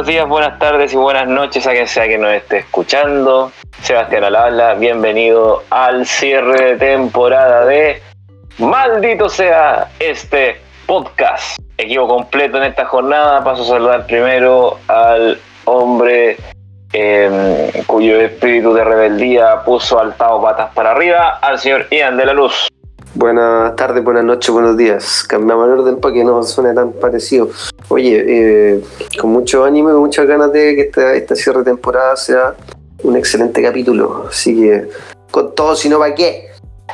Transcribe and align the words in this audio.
Buenos 0.00 0.14
días, 0.14 0.28
buenas 0.30 0.58
tardes 0.58 0.94
y 0.94 0.96
buenas 0.96 1.28
noches 1.28 1.66
a 1.66 1.72
quien 1.72 1.86
sea 1.86 2.08
que 2.08 2.16
nos 2.16 2.32
esté 2.32 2.60
escuchando. 2.60 3.52
Sebastián 3.82 4.24
Alabla, 4.24 4.72
bienvenido 4.72 5.62
al 5.68 6.06
cierre 6.06 6.70
de 6.70 6.76
temporada 6.78 7.66
de 7.66 8.00
Maldito 8.56 9.28
sea 9.28 9.90
este 9.98 10.58
podcast. 10.86 11.58
Equipo 11.76 12.08
completo 12.08 12.56
en 12.56 12.62
esta 12.62 12.86
jornada. 12.86 13.44
Paso 13.44 13.60
a 13.60 13.66
saludar 13.66 14.06
primero 14.06 14.78
al 14.88 15.38
hombre 15.66 16.38
em, 16.94 17.70
cuyo 17.86 18.22
espíritu 18.22 18.72
de 18.72 18.82
rebeldía 18.82 19.62
puso 19.66 20.00
al 20.00 20.14
Tao 20.14 20.40
patas 20.40 20.72
para 20.72 20.92
arriba, 20.92 21.40
al 21.42 21.58
señor 21.58 21.88
Ian 21.90 22.16
de 22.16 22.24
la 22.24 22.32
Luz. 22.32 22.69
Buenas 23.14 23.74
tardes, 23.74 24.04
buenas 24.04 24.22
noches, 24.22 24.50
buenos 24.50 24.76
días. 24.76 25.24
Cambiamos 25.24 25.66
el 25.66 25.80
orden 25.80 26.00
para 26.00 26.14
que 26.14 26.22
no 26.22 26.40
suene 26.44 26.72
tan 26.74 26.92
parecido. 26.92 27.48
Oye, 27.88 28.24
eh, 28.24 28.80
con 29.20 29.30
mucho 29.30 29.64
ánimo 29.64 29.90
y 29.90 29.94
muchas 29.94 30.28
ganas 30.28 30.52
de 30.52 30.76
que 30.76 30.82
esta, 30.82 31.14
esta 31.14 31.34
cierre 31.34 31.58
de 31.58 31.64
temporada 31.64 32.14
sea 32.14 32.54
un 33.02 33.16
excelente 33.16 33.60
capítulo. 33.64 34.26
Así 34.28 34.54
que, 34.54 34.88
con 35.32 35.56
todo, 35.56 35.74
si 35.74 35.88
no, 35.88 35.98
¿para 35.98 36.14
qué? 36.14 36.50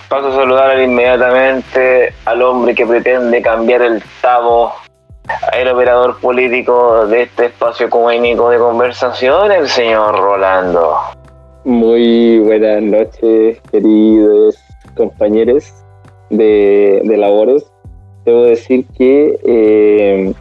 Paso 0.08 0.28
a 0.28 0.36
saludar 0.36 0.80
inmediatamente 0.80 2.14
al 2.24 2.40
hombre 2.40 2.74
que 2.74 2.86
pretende 2.86 3.42
cambiar 3.42 3.82
el 3.82 4.02
Tavo, 4.22 4.72
el 5.52 5.68
operador 5.68 6.18
político 6.18 7.06
de 7.08 7.24
este 7.24 7.46
espacio 7.46 7.90
comuníco 7.90 8.48
de 8.48 8.56
conversación, 8.56 9.52
el 9.52 9.68
señor 9.68 10.18
Rolando. 10.18 10.96
Muy 11.64 12.38
buenas 12.38 12.80
noches, 12.80 13.60
queridos 13.70 14.56
compañeros 14.96 15.85
de, 16.30 17.02
labores. 17.16 17.66
Debo 18.24 18.42
decir 18.42 18.86
que 18.96 19.38
eh, 19.44 20.34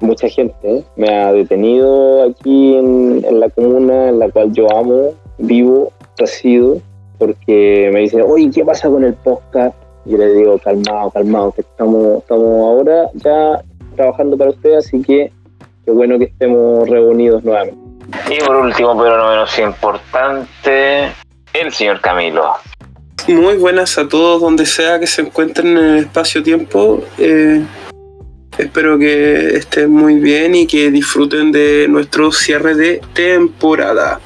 mucha 0.00 0.28
gente 0.28 0.84
me 0.96 1.08
ha 1.08 1.32
detenido 1.32 2.24
aquí 2.28 2.76
en, 2.76 3.40
la 3.40 3.48
comuna 3.50 4.08
en 4.08 4.18
la 4.18 4.30
cual 4.30 4.52
yo 4.52 4.70
amo, 4.76 5.14
vivo, 5.38 5.92
resido, 6.18 6.78
porque 7.18 7.90
me 7.92 8.00
dicen, 8.00 8.24
oye, 8.26 8.50
¿qué 8.52 8.64
pasa 8.64 8.88
con 8.88 9.04
el 9.04 9.14
podcast? 9.14 9.76
Yo 10.04 10.18
le 10.18 10.32
digo, 10.34 10.58
calmado, 10.58 11.10
calmado, 11.10 11.52
que 11.52 11.60
estamos, 11.60 12.18
estamos 12.18 12.44
ahora 12.44 13.10
ya 13.14 13.62
trabajando 13.96 14.36
para 14.36 14.50
ustedes, 14.50 14.86
así 14.86 15.02
que 15.02 15.32
qué 15.84 15.90
bueno 15.90 16.18
que 16.18 16.24
estemos 16.24 16.88
reunidos 16.88 17.44
nuevamente. 17.44 17.78
Y 18.30 18.44
por 18.44 18.56
último, 18.56 18.96
pero 18.98 19.16
no 19.16 19.30
menos 19.30 19.58
importante, 19.58 21.04
el 21.54 21.72
señor 21.72 22.00
Camilo. 22.00 22.54
Muy 23.28 23.56
buenas 23.56 23.98
a 23.98 24.08
todos 24.08 24.40
donde 24.40 24.66
sea 24.66 24.98
que 24.98 25.06
se 25.06 25.22
encuentren 25.22 25.76
en 25.76 25.84
el 25.84 25.98
espacio-tiempo. 25.98 27.04
Eh, 27.18 27.62
espero 28.58 28.98
que 28.98 29.56
estén 29.56 29.92
muy 29.92 30.16
bien 30.16 30.56
y 30.56 30.66
que 30.66 30.90
disfruten 30.90 31.52
de 31.52 31.86
nuestro 31.88 32.32
cierre 32.32 32.74
de 32.74 33.00
temporada. 33.12 34.18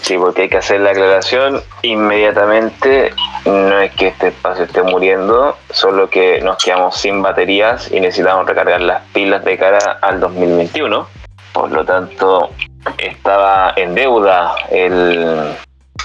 Sí, 0.00 0.16
porque 0.16 0.42
hay 0.42 0.48
que 0.48 0.56
hacer 0.56 0.80
la 0.80 0.92
aclaración 0.92 1.60
inmediatamente. 1.82 3.12
No 3.44 3.80
es 3.80 3.92
que 3.92 4.08
este 4.08 4.28
espacio 4.28 4.64
esté 4.64 4.82
muriendo, 4.82 5.58
solo 5.70 6.08
que 6.08 6.40
nos 6.40 6.56
quedamos 6.56 6.96
sin 6.96 7.20
baterías 7.20 7.92
y 7.92 8.00
necesitamos 8.00 8.46
recargar 8.46 8.80
las 8.80 9.02
pilas 9.12 9.44
de 9.44 9.58
cara 9.58 9.98
al 10.00 10.20
2021. 10.20 11.06
Por 11.52 11.70
lo 11.70 11.84
tanto, 11.84 12.50
estaba 12.96 13.74
en 13.76 13.94
deuda 13.94 14.54
el, 14.70 15.54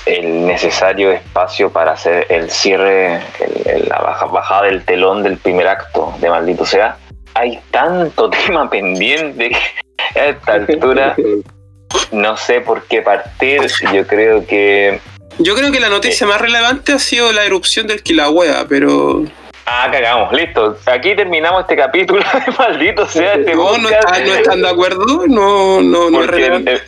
el 0.06 0.46
necesario 0.46 1.12
espacio 1.12 1.72
para 1.72 1.92
hacer 1.92 2.28
el 2.30 2.50
cierre, 2.50 3.16
el, 3.16 3.68
el, 3.68 3.90
la 3.90 4.00
baja, 4.00 4.26
bajada 4.26 4.64
del 4.64 4.84
telón 4.84 5.24
del 5.24 5.38
primer 5.38 5.68
acto 5.68 6.14
de 6.20 6.30
Maldito 6.30 6.66
Sea. 6.66 6.98
Hay 7.34 7.60
tanto 7.72 8.30
tema 8.48 8.70
pendiente 8.70 9.50
que 9.50 10.20
a 10.20 10.28
esta 10.28 10.54
altura 10.54 11.16
no 12.12 12.38
sé 12.38 12.62
por 12.62 12.84
qué 12.84 13.02
partir. 13.02 13.62
Yo 13.94 14.06
creo 14.08 14.46
que. 14.46 15.00
Yo 15.40 15.56
creo 15.56 15.72
que 15.72 15.80
la 15.80 15.90
noticia 15.90 16.26
más 16.26 16.42
relevante 16.42 16.94
ha 16.94 17.00
sido 17.00 17.32
la 17.32 17.46
erupción 17.46 17.88
del 17.88 18.02
Kilauea, 18.02 18.66
pero. 18.68 19.24
Ah, 19.70 19.90
cagamos, 19.92 20.32
listo. 20.32 20.78
Aquí 20.86 21.14
terminamos 21.14 21.62
este 21.62 21.76
capítulo 21.76 22.22
de 22.22 22.52
maldito 22.58 23.06
sea 23.06 23.34
este 23.34 23.54
No, 23.54 23.78
no, 23.78 23.90
está, 23.90 24.20
no, 24.20 24.34
están 24.34 24.62
de 24.62 24.70
acuerdo, 24.70 25.06
no, 25.28 25.82
no, 25.82 26.10
no 26.10 26.24
es 26.24 26.28
relevante. 26.28 26.72
El, 26.72 26.82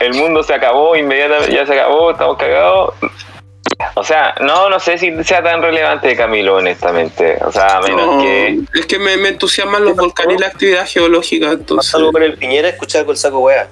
el, 0.00 0.14
mundo 0.14 0.42
se 0.42 0.52
acabó, 0.52 0.94
inmediatamente 0.96 1.54
ya 1.54 1.64
se 1.64 1.80
acabó, 1.80 2.10
estamos 2.10 2.36
cagados. 2.36 2.94
O 3.94 4.04
sea, 4.04 4.34
no, 4.42 4.68
no 4.68 4.78
sé 4.78 4.98
si 4.98 5.24
sea 5.24 5.42
tan 5.42 5.62
relevante 5.62 6.14
Camilo, 6.14 6.56
honestamente. 6.56 7.38
O 7.42 7.50
sea, 7.50 7.78
a 7.78 7.80
menos 7.80 8.16
no, 8.16 8.22
que. 8.22 8.60
Es 8.74 8.84
que 8.84 8.98
me, 8.98 9.16
me 9.16 9.30
entusiasman 9.30 9.82
los 9.82 9.96
volcanes 9.96 10.36
y 10.36 10.40
la 10.40 10.48
actividad 10.48 10.86
geológica. 10.86 11.52
Entonces... 11.52 11.94
Algo 11.94 12.12
con 12.12 12.22
el 12.22 12.34
Piñera, 12.34 12.68
escuchar 12.68 13.06
con 13.06 13.12
el 13.12 13.16
saco 13.16 13.38
wea. 13.38 13.66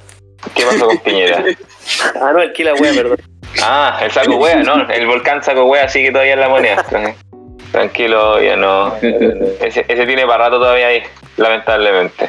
¿Qué 0.54 0.64
pasó 0.64 0.86
con 0.86 0.98
Piñera? 1.00 1.44
ah, 2.20 2.32
no, 2.32 2.40
el 2.40 2.52
Kilauea, 2.54 2.92
perdón. 2.94 3.18
Ah, 3.62 4.00
el 4.02 4.10
saco 4.10 4.36
wea, 4.36 4.62
no, 4.62 4.88
el 4.88 5.06
volcán 5.06 5.44
saco 5.44 5.64
wea 5.66 5.86
sigue 5.86 6.10
todavía 6.10 6.32
en 6.32 6.40
la 6.40 6.48
moneda. 6.48 6.84
Tranquilo, 7.74 8.40
ya 8.40 8.54
no. 8.54 8.94
Ese, 9.02 9.84
ese 9.88 10.06
tiene 10.06 10.24
para 10.28 10.44
rato 10.44 10.60
todavía 10.60 10.86
ahí, 10.86 11.02
lamentablemente. 11.36 12.28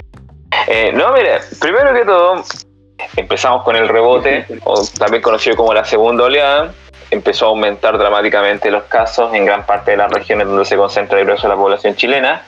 Eh, 0.67 0.91
no, 0.91 1.13
mire, 1.13 1.37
primero 1.61 1.93
que 1.93 2.03
todo, 2.03 2.43
empezamos 3.15 3.61
con 3.61 3.75
el 3.75 3.87
rebote, 3.87 4.47
o 4.63 4.81
también 4.97 5.21
conocido 5.21 5.55
como 5.55 5.71
la 5.71 5.85
segunda 5.85 6.23
oleada. 6.23 6.73
Empezó 7.11 7.45
a 7.45 7.49
aumentar 7.49 7.95
dramáticamente 7.99 8.71
los 8.71 8.85
casos 8.85 9.35
en 9.35 9.45
gran 9.45 9.67
parte 9.67 9.91
de 9.91 9.97
las 9.97 10.11
regiones 10.11 10.47
donde 10.47 10.65
se 10.65 10.77
concentra 10.77 11.19
el 11.19 11.25
grueso 11.25 11.43
de 11.43 11.49
la 11.49 11.61
población 11.61 11.95
chilena. 11.95 12.41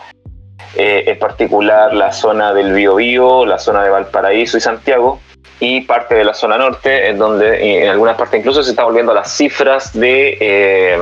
Eh, 0.75 1.03
en 1.05 1.19
particular 1.19 1.93
la 1.93 2.11
zona 2.11 2.51
del 2.51 2.73
Biobío, 2.73 3.45
la 3.45 3.59
zona 3.59 3.83
de 3.83 3.91
Valparaíso 3.91 4.57
y 4.57 4.61
Santiago, 4.61 5.19
y 5.59 5.81
parte 5.81 6.15
de 6.15 6.23
la 6.23 6.33
zona 6.33 6.57
norte, 6.57 7.09
en 7.09 7.19
donde 7.19 7.83
en 7.83 7.89
algunas 7.89 8.17
partes 8.17 8.39
incluso 8.39 8.63
se 8.63 8.71
está 8.71 8.85
volviendo 8.85 9.11
a 9.11 9.15
las 9.15 9.31
cifras 9.31 9.93
de 9.93 10.37
eh, 10.39 10.99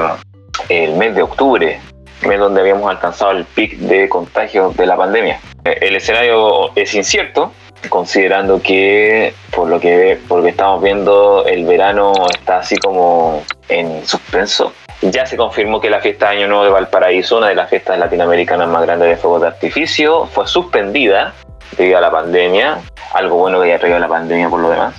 el 0.69 0.95
mes 0.95 1.15
de 1.15 1.23
octubre, 1.23 1.79
mes 2.27 2.39
donde 2.39 2.61
habíamos 2.61 2.89
alcanzado 2.89 3.31
el 3.31 3.45
pic 3.45 3.77
de 3.77 4.09
contagios 4.09 4.75
de 4.77 4.85
la 4.85 4.95
pandemia. 4.95 5.39
El 5.63 5.95
escenario 5.95 6.75
es 6.75 6.93
incierto, 6.93 7.51
considerando 7.89 8.61
que 8.61 9.33
por 9.55 9.67
lo 9.69 9.79
que 9.79 10.19
por 10.27 10.39
lo 10.39 10.43
que 10.43 10.51
estamos 10.51 10.81
viendo 10.81 11.45
el 11.45 11.65
verano 11.65 12.13
está 12.33 12.59
así 12.59 12.77
como 12.77 13.43
en 13.69 14.05
suspenso. 14.05 14.73
Ya 15.01 15.25
se 15.25 15.37
confirmó 15.37 15.81
que 15.81 15.89
la 15.89 15.99
fiesta 15.99 16.29
de 16.29 16.37
Año 16.37 16.47
Nuevo 16.47 16.63
de 16.63 16.69
Valparaíso, 16.71 17.37
una 17.37 17.49
de 17.49 17.55
las 17.55 17.69
fiestas 17.69 17.99
latinoamericanas 17.99 18.67
más 18.67 18.83
grandes 18.83 19.09
de 19.09 19.17
fuegos 19.17 19.41
de 19.41 19.47
artificio, 19.47 20.25
fue 20.27 20.47
suspendida 20.47 21.33
debido 21.77 21.97
a 21.97 22.01
la 22.01 22.11
pandemia. 22.11 22.79
Algo 23.13 23.37
bueno 23.37 23.61
que 23.61 23.67
haya 23.67 23.79
traído 23.79 23.99
la 23.99 24.07
pandemia 24.07 24.49
por 24.49 24.61
lo 24.61 24.69
demás. 24.69 24.95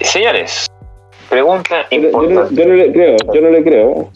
Señores, 0.00 0.66
pregunta 1.28 1.86
importante. 1.90 2.54
Yo, 2.54 2.62
yo, 2.62 2.68
no, 2.68 2.74
le 2.74 2.92
creo, 2.92 3.16
yo 3.34 3.40
no 3.40 3.50
le 3.50 3.64
creo. 3.64 4.10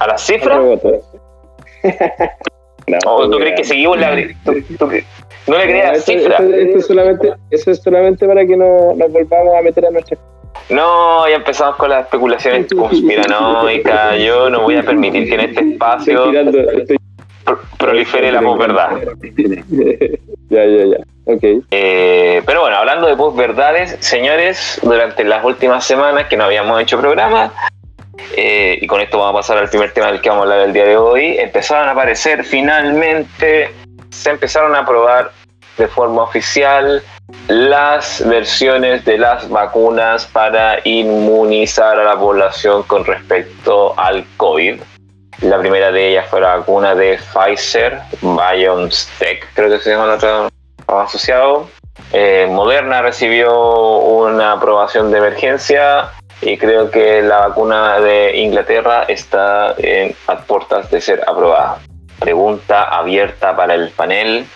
¿A 0.00 0.06
las 0.06 0.22
cifras? 0.22 0.58
no, 2.86 2.98
¿O 3.06 3.30
tú 3.30 3.38
crees 3.38 3.56
que 3.56 3.64
seguimos 3.64 3.98
la... 3.98 4.16
¿Tú, 4.44 4.52
tú, 4.78 4.90
no 5.46 5.56
le 5.58 5.64
creas 5.64 5.98
eso, 5.98 6.12
cifras? 6.12 6.40
Eso, 6.40 6.54
eso, 6.54 6.78
es 6.78 6.86
solamente, 6.86 7.32
eso 7.50 7.70
es 7.70 7.82
solamente 7.82 8.26
para 8.26 8.44
que 8.44 8.56
no, 8.56 8.94
nos 8.94 9.12
volvamos 9.12 9.54
a 9.56 9.62
meter 9.62 9.86
a 9.86 9.90
nuestra 9.90 10.18
no, 10.68 11.28
ya 11.28 11.36
empezamos 11.36 11.76
con 11.76 11.90
las 11.90 12.04
especulaciones 12.04 12.66
conspiranoicas. 12.72 14.18
Yo 14.20 14.50
no 14.50 14.62
voy 14.62 14.76
a 14.76 14.82
permitir 14.82 15.28
que 15.28 15.34
en 15.34 15.40
este 15.40 15.72
espacio 15.72 16.12
estoy 16.12 16.30
tirando, 16.30 16.58
estoy... 16.70 16.96
prolifere 17.76 18.30
la 18.30 18.40
posverdad. 18.40 18.90
ya, 20.48 20.64
ya, 20.64 20.84
ya. 20.84 20.96
Okay. 21.24 21.60
Eh, 21.70 22.42
pero 22.46 22.62
bueno, 22.62 22.76
hablando 22.76 23.06
de 23.06 23.16
posverdades, 23.16 23.96
señores, 24.00 24.80
durante 24.82 25.24
las 25.24 25.44
últimas 25.44 25.84
semanas 25.84 26.26
que 26.28 26.36
no 26.36 26.44
habíamos 26.44 26.80
hecho 26.80 27.00
programa, 27.00 27.52
eh, 28.36 28.78
y 28.80 28.86
con 28.86 29.00
esto 29.00 29.18
vamos 29.18 29.34
a 29.34 29.38
pasar 29.38 29.58
al 29.58 29.68
primer 29.68 29.92
tema 29.92 30.08
del 30.08 30.20
que 30.20 30.28
vamos 30.28 30.42
a 30.42 30.52
hablar 30.52 30.66
el 30.66 30.72
día 30.72 30.84
de 30.84 30.96
hoy, 30.96 31.38
empezaron 31.38 31.88
a 31.88 31.92
aparecer 31.92 32.44
finalmente, 32.44 33.74
se 34.10 34.30
empezaron 34.30 34.74
a 34.74 34.84
probar 34.84 35.32
de 35.76 35.88
forma 35.88 36.22
oficial 36.22 37.02
las 37.48 38.26
versiones 38.26 39.04
de 39.04 39.18
las 39.18 39.48
vacunas 39.48 40.26
para 40.26 40.78
inmunizar 40.84 41.98
a 41.98 42.04
la 42.04 42.18
población 42.18 42.82
con 42.84 43.04
respecto 43.04 43.98
al 43.98 44.24
COVID. 44.36 44.80
La 45.42 45.58
primera 45.58 45.90
de 45.90 46.10
ellas 46.10 46.26
fue 46.28 46.40
la 46.40 46.56
vacuna 46.56 46.94
de 46.94 47.18
Pfizer, 47.18 47.98
BioNTech, 48.20 49.48
creo 49.54 49.70
que 49.70 49.78
se 49.78 49.90
llama 49.90 50.04
el 50.04 50.10
otro 50.10 50.48
asociado. 50.86 51.68
Eh, 52.12 52.46
Moderna 52.50 53.02
recibió 53.02 53.98
una 53.98 54.52
aprobación 54.52 55.10
de 55.10 55.18
emergencia 55.18 56.10
y 56.42 56.56
creo 56.56 56.90
que 56.90 57.22
la 57.22 57.48
vacuna 57.48 58.00
de 58.00 58.38
Inglaterra 58.38 59.04
está 59.04 59.74
en, 59.78 60.14
a 60.26 60.38
puertas 60.40 60.90
de 60.90 61.00
ser 61.00 61.22
aprobada. 61.26 61.78
Pregunta 62.18 62.84
abierta 62.84 63.54
para 63.54 63.74
el 63.74 63.90
panel. 63.90 64.46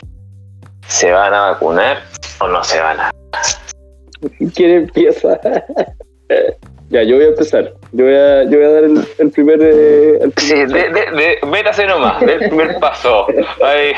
¿Se 0.87 1.11
van 1.11 1.33
a 1.35 1.53
vacunar 1.53 2.03
o 2.41 2.49
no 2.49 2.63
se 2.63 2.81
van 2.81 3.01
a? 3.01 3.11
¿Quién 4.55 4.71
empieza? 4.71 5.41
ya, 6.91 7.03
yo 7.03 7.17
voy 7.17 7.25
a 7.25 7.29
empezar. 7.29 7.73
Yo 7.93 8.05
voy 8.05 8.15
a, 8.15 8.45
yo 8.45 8.59
voy 8.59 8.65
a 8.65 8.71
dar 8.71 8.85
el, 8.85 9.09
el 9.19 9.31
primer. 9.31 9.61
Eh, 9.63 10.19
el 10.23 10.31
primer 10.31 10.69
sí, 10.69 10.75
de, 10.75 10.91
de, 10.91 11.11
de, 11.11 11.39
métase 11.47 11.87
nomás, 11.87 12.21
del 12.21 12.39
primer 12.39 12.79
paso. 12.81 13.27
Ahí, 13.63 13.93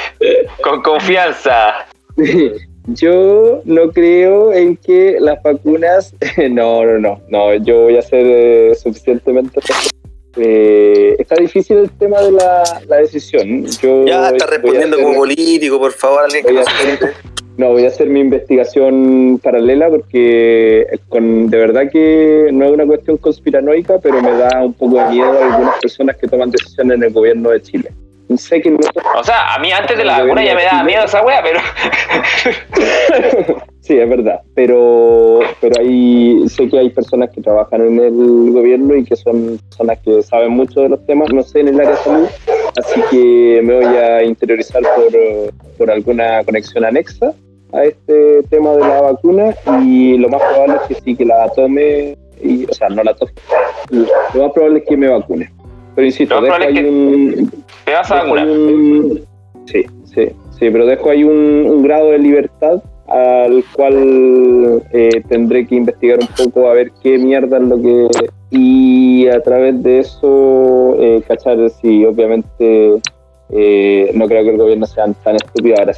con 0.63 0.83
confianza. 0.83 1.87
yo 2.89 3.61
no 3.65 3.91
creo 3.91 4.53
en 4.53 4.77
que 4.77 5.17
las 5.21 5.43
vacunas. 5.43 6.15
no, 6.51 6.85
no, 6.85 6.99
no. 6.99 7.21
No, 7.29 7.55
yo 7.55 7.83
voy 7.83 7.97
a 7.97 8.03
ser 8.03 8.25
eh, 8.27 8.75
suficientemente. 8.75 9.61
Eh, 10.39 11.17
está 11.19 11.37
difícil 11.37 11.79
el 11.79 11.91
tema 11.91 12.21
de 12.21 12.33
la, 12.33 12.63
la 12.89 12.97
decisión. 12.99 13.65
Yo 13.83 14.05
Ya 14.05 14.29
está 14.31 14.47
respondiendo 14.47 14.97
hacer- 14.97 15.05
como 15.07 15.19
político, 15.19 15.79
por 15.79 15.93
favor, 15.93 16.25
alguien 16.25 16.45
que 16.45 16.53
no 16.53 16.61
hacer- 16.61 17.15
No, 17.57 17.71
voy 17.71 17.85
a 17.85 17.89
hacer 17.89 18.09
mi 18.11 18.21
investigación 18.21 19.41
paralela 19.43 19.89
porque 19.89 20.87
con, 21.09 21.49
de 21.49 21.57
verdad 21.57 21.91
que 21.91 22.51
no 22.53 22.67
es 22.67 22.71
una 22.73 22.85
cuestión 22.87 23.17
conspiranoica, 23.17 23.99
pero 23.99 24.21
me 24.21 24.31
da 24.33 24.63
un 24.63 24.75
poco 24.75 24.99
de 24.99 25.07
miedo 25.09 25.33
a 25.33 25.55
algunas 25.55 25.79
personas 25.81 26.17
que 26.17 26.29
toman 26.29 26.51
decisiones 26.51 26.97
en 26.99 27.05
el 27.05 27.13
gobierno 27.15 27.49
de 27.51 27.63
Chile. 27.63 27.91
Sé 28.37 28.61
que 28.61 28.77
O 29.17 29.25
sea, 29.25 29.55
a 29.55 29.59
mí 29.59 29.71
antes 29.71 29.97
de 29.97 30.05
la 30.05 30.23
vacuna 30.23 30.45
ya 30.45 30.55
me 30.55 30.65
daba 30.65 30.83
miedo 30.83 31.05
esa 31.05 31.23
wea, 31.23 31.43
pero. 31.43 31.61
Sí, 33.87 33.97
es 33.97 34.09
verdad, 34.09 34.41
pero, 34.57 35.39
pero 35.61 35.81
hay, 35.81 36.49
sé 36.49 36.69
que 36.69 36.77
hay 36.77 36.91
personas 36.91 37.31
que 37.31 37.41
trabajan 37.41 37.83
en 37.83 38.01
el 38.01 38.51
gobierno 38.51 38.97
y 38.97 39.05
que 39.05 39.15
son 39.15 39.61
personas 39.69 40.01
que 40.01 40.23
saben 40.23 40.51
mucho 40.51 40.81
de 40.81 40.89
los 40.89 41.07
temas, 41.07 41.33
no 41.33 41.41
sé, 41.45 41.61
en 41.61 41.69
el 41.69 41.79
área 41.79 41.93
de 41.93 41.97
salud, 41.99 42.27
así 42.77 43.01
que 43.13 43.61
me 43.63 43.77
voy 43.77 43.97
a 43.97 44.25
interiorizar 44.25 44.83
por, 44.83 45.55
por 45.79 45.89
alguna 45.89 46.43
conexión 46.43 46.85
anexa 46.85 47.33
a 47.73 47.85
este 47.85 48.43
tema 48.51 48.73
de 48.73 48.81
la 48.81 49.03
vacuna 49.03 49.55
y 49.85 50.19
lo 50.19 50.31
más 50.31 50.43
probable 50.43 50.79
es 50.83 50.89
que 50.89 51.03
sí, 51.03 51.15
que 51.15 51.25
la 51.25 51.49
tome, 51.51 52.19
y, 52.43 52.69
o 52.69 52.75
sea, 52.75 52.89
no 52.89 53.05
la 53.05 53.15
tome, 53.15 53.31
lo 53.91 54.43
más 54.43 54.53
probable 54.53 54.81
es 54.81 54.85
que 54.85 54.97
me 54.97 55.07
vacune. 55.07 55.49
Pero 55.97 56.07
insisto, 56.07 56.41
dejo 56.41 56.55
ahí 56.55 56.75
es 56.77 56.81
que- 56.81 56.89
un, 56.89 57.51
Te 57.85 57.93
vas 57.93 58.11
a 58.13 58.23
vacunar. 58.23 58.47
un- 58.49 59.21
sí, 59.65 59.85
sí, 60.05 60.29
sí, 60.59 60.71
pero 60.71 60.87
dejo 60.87 61.11
ahí 61.11 61.25
un, 61.25 61.67
un 61.69 61.83
grado 61.83 62.11
de 62.13 62.19
libertad 62.19 62.81
al 63.09 63.65
cual 63.75 64.83
eh, 64.93 65.23
tendré 65.29 65.67
que 65.67 65.75
investigar 65.77 66.19
un 66.21 66.29
poco 66.45 66.69
a 66.69 66.75
ver 66.75 66.91
qué 67.03 67.19
mierda 67.19 67.57
es 67.59 67.63
lo 67.65 67.81
que... 67.81 68.09
Y 68.51 69.27
a 69.29 69.41
través 69.43 69.83
de 69.83 69.99
eso, 70.01 70.97
eh, 71.01 71.21
cachar 71.27 71.59
si 71.71 72.05
obviamente 72.05 72.95
eh, 73.51 74.11
no 74.15 74.27
creo 74.29 74.45
que 74.45 74.51
el 74.51 74.57
gobierno 74.59 74.87
sea 74.87 75.07
tan 75.25 75.37
estúpido. 75.37 75.77
Ahora 75.79 75.93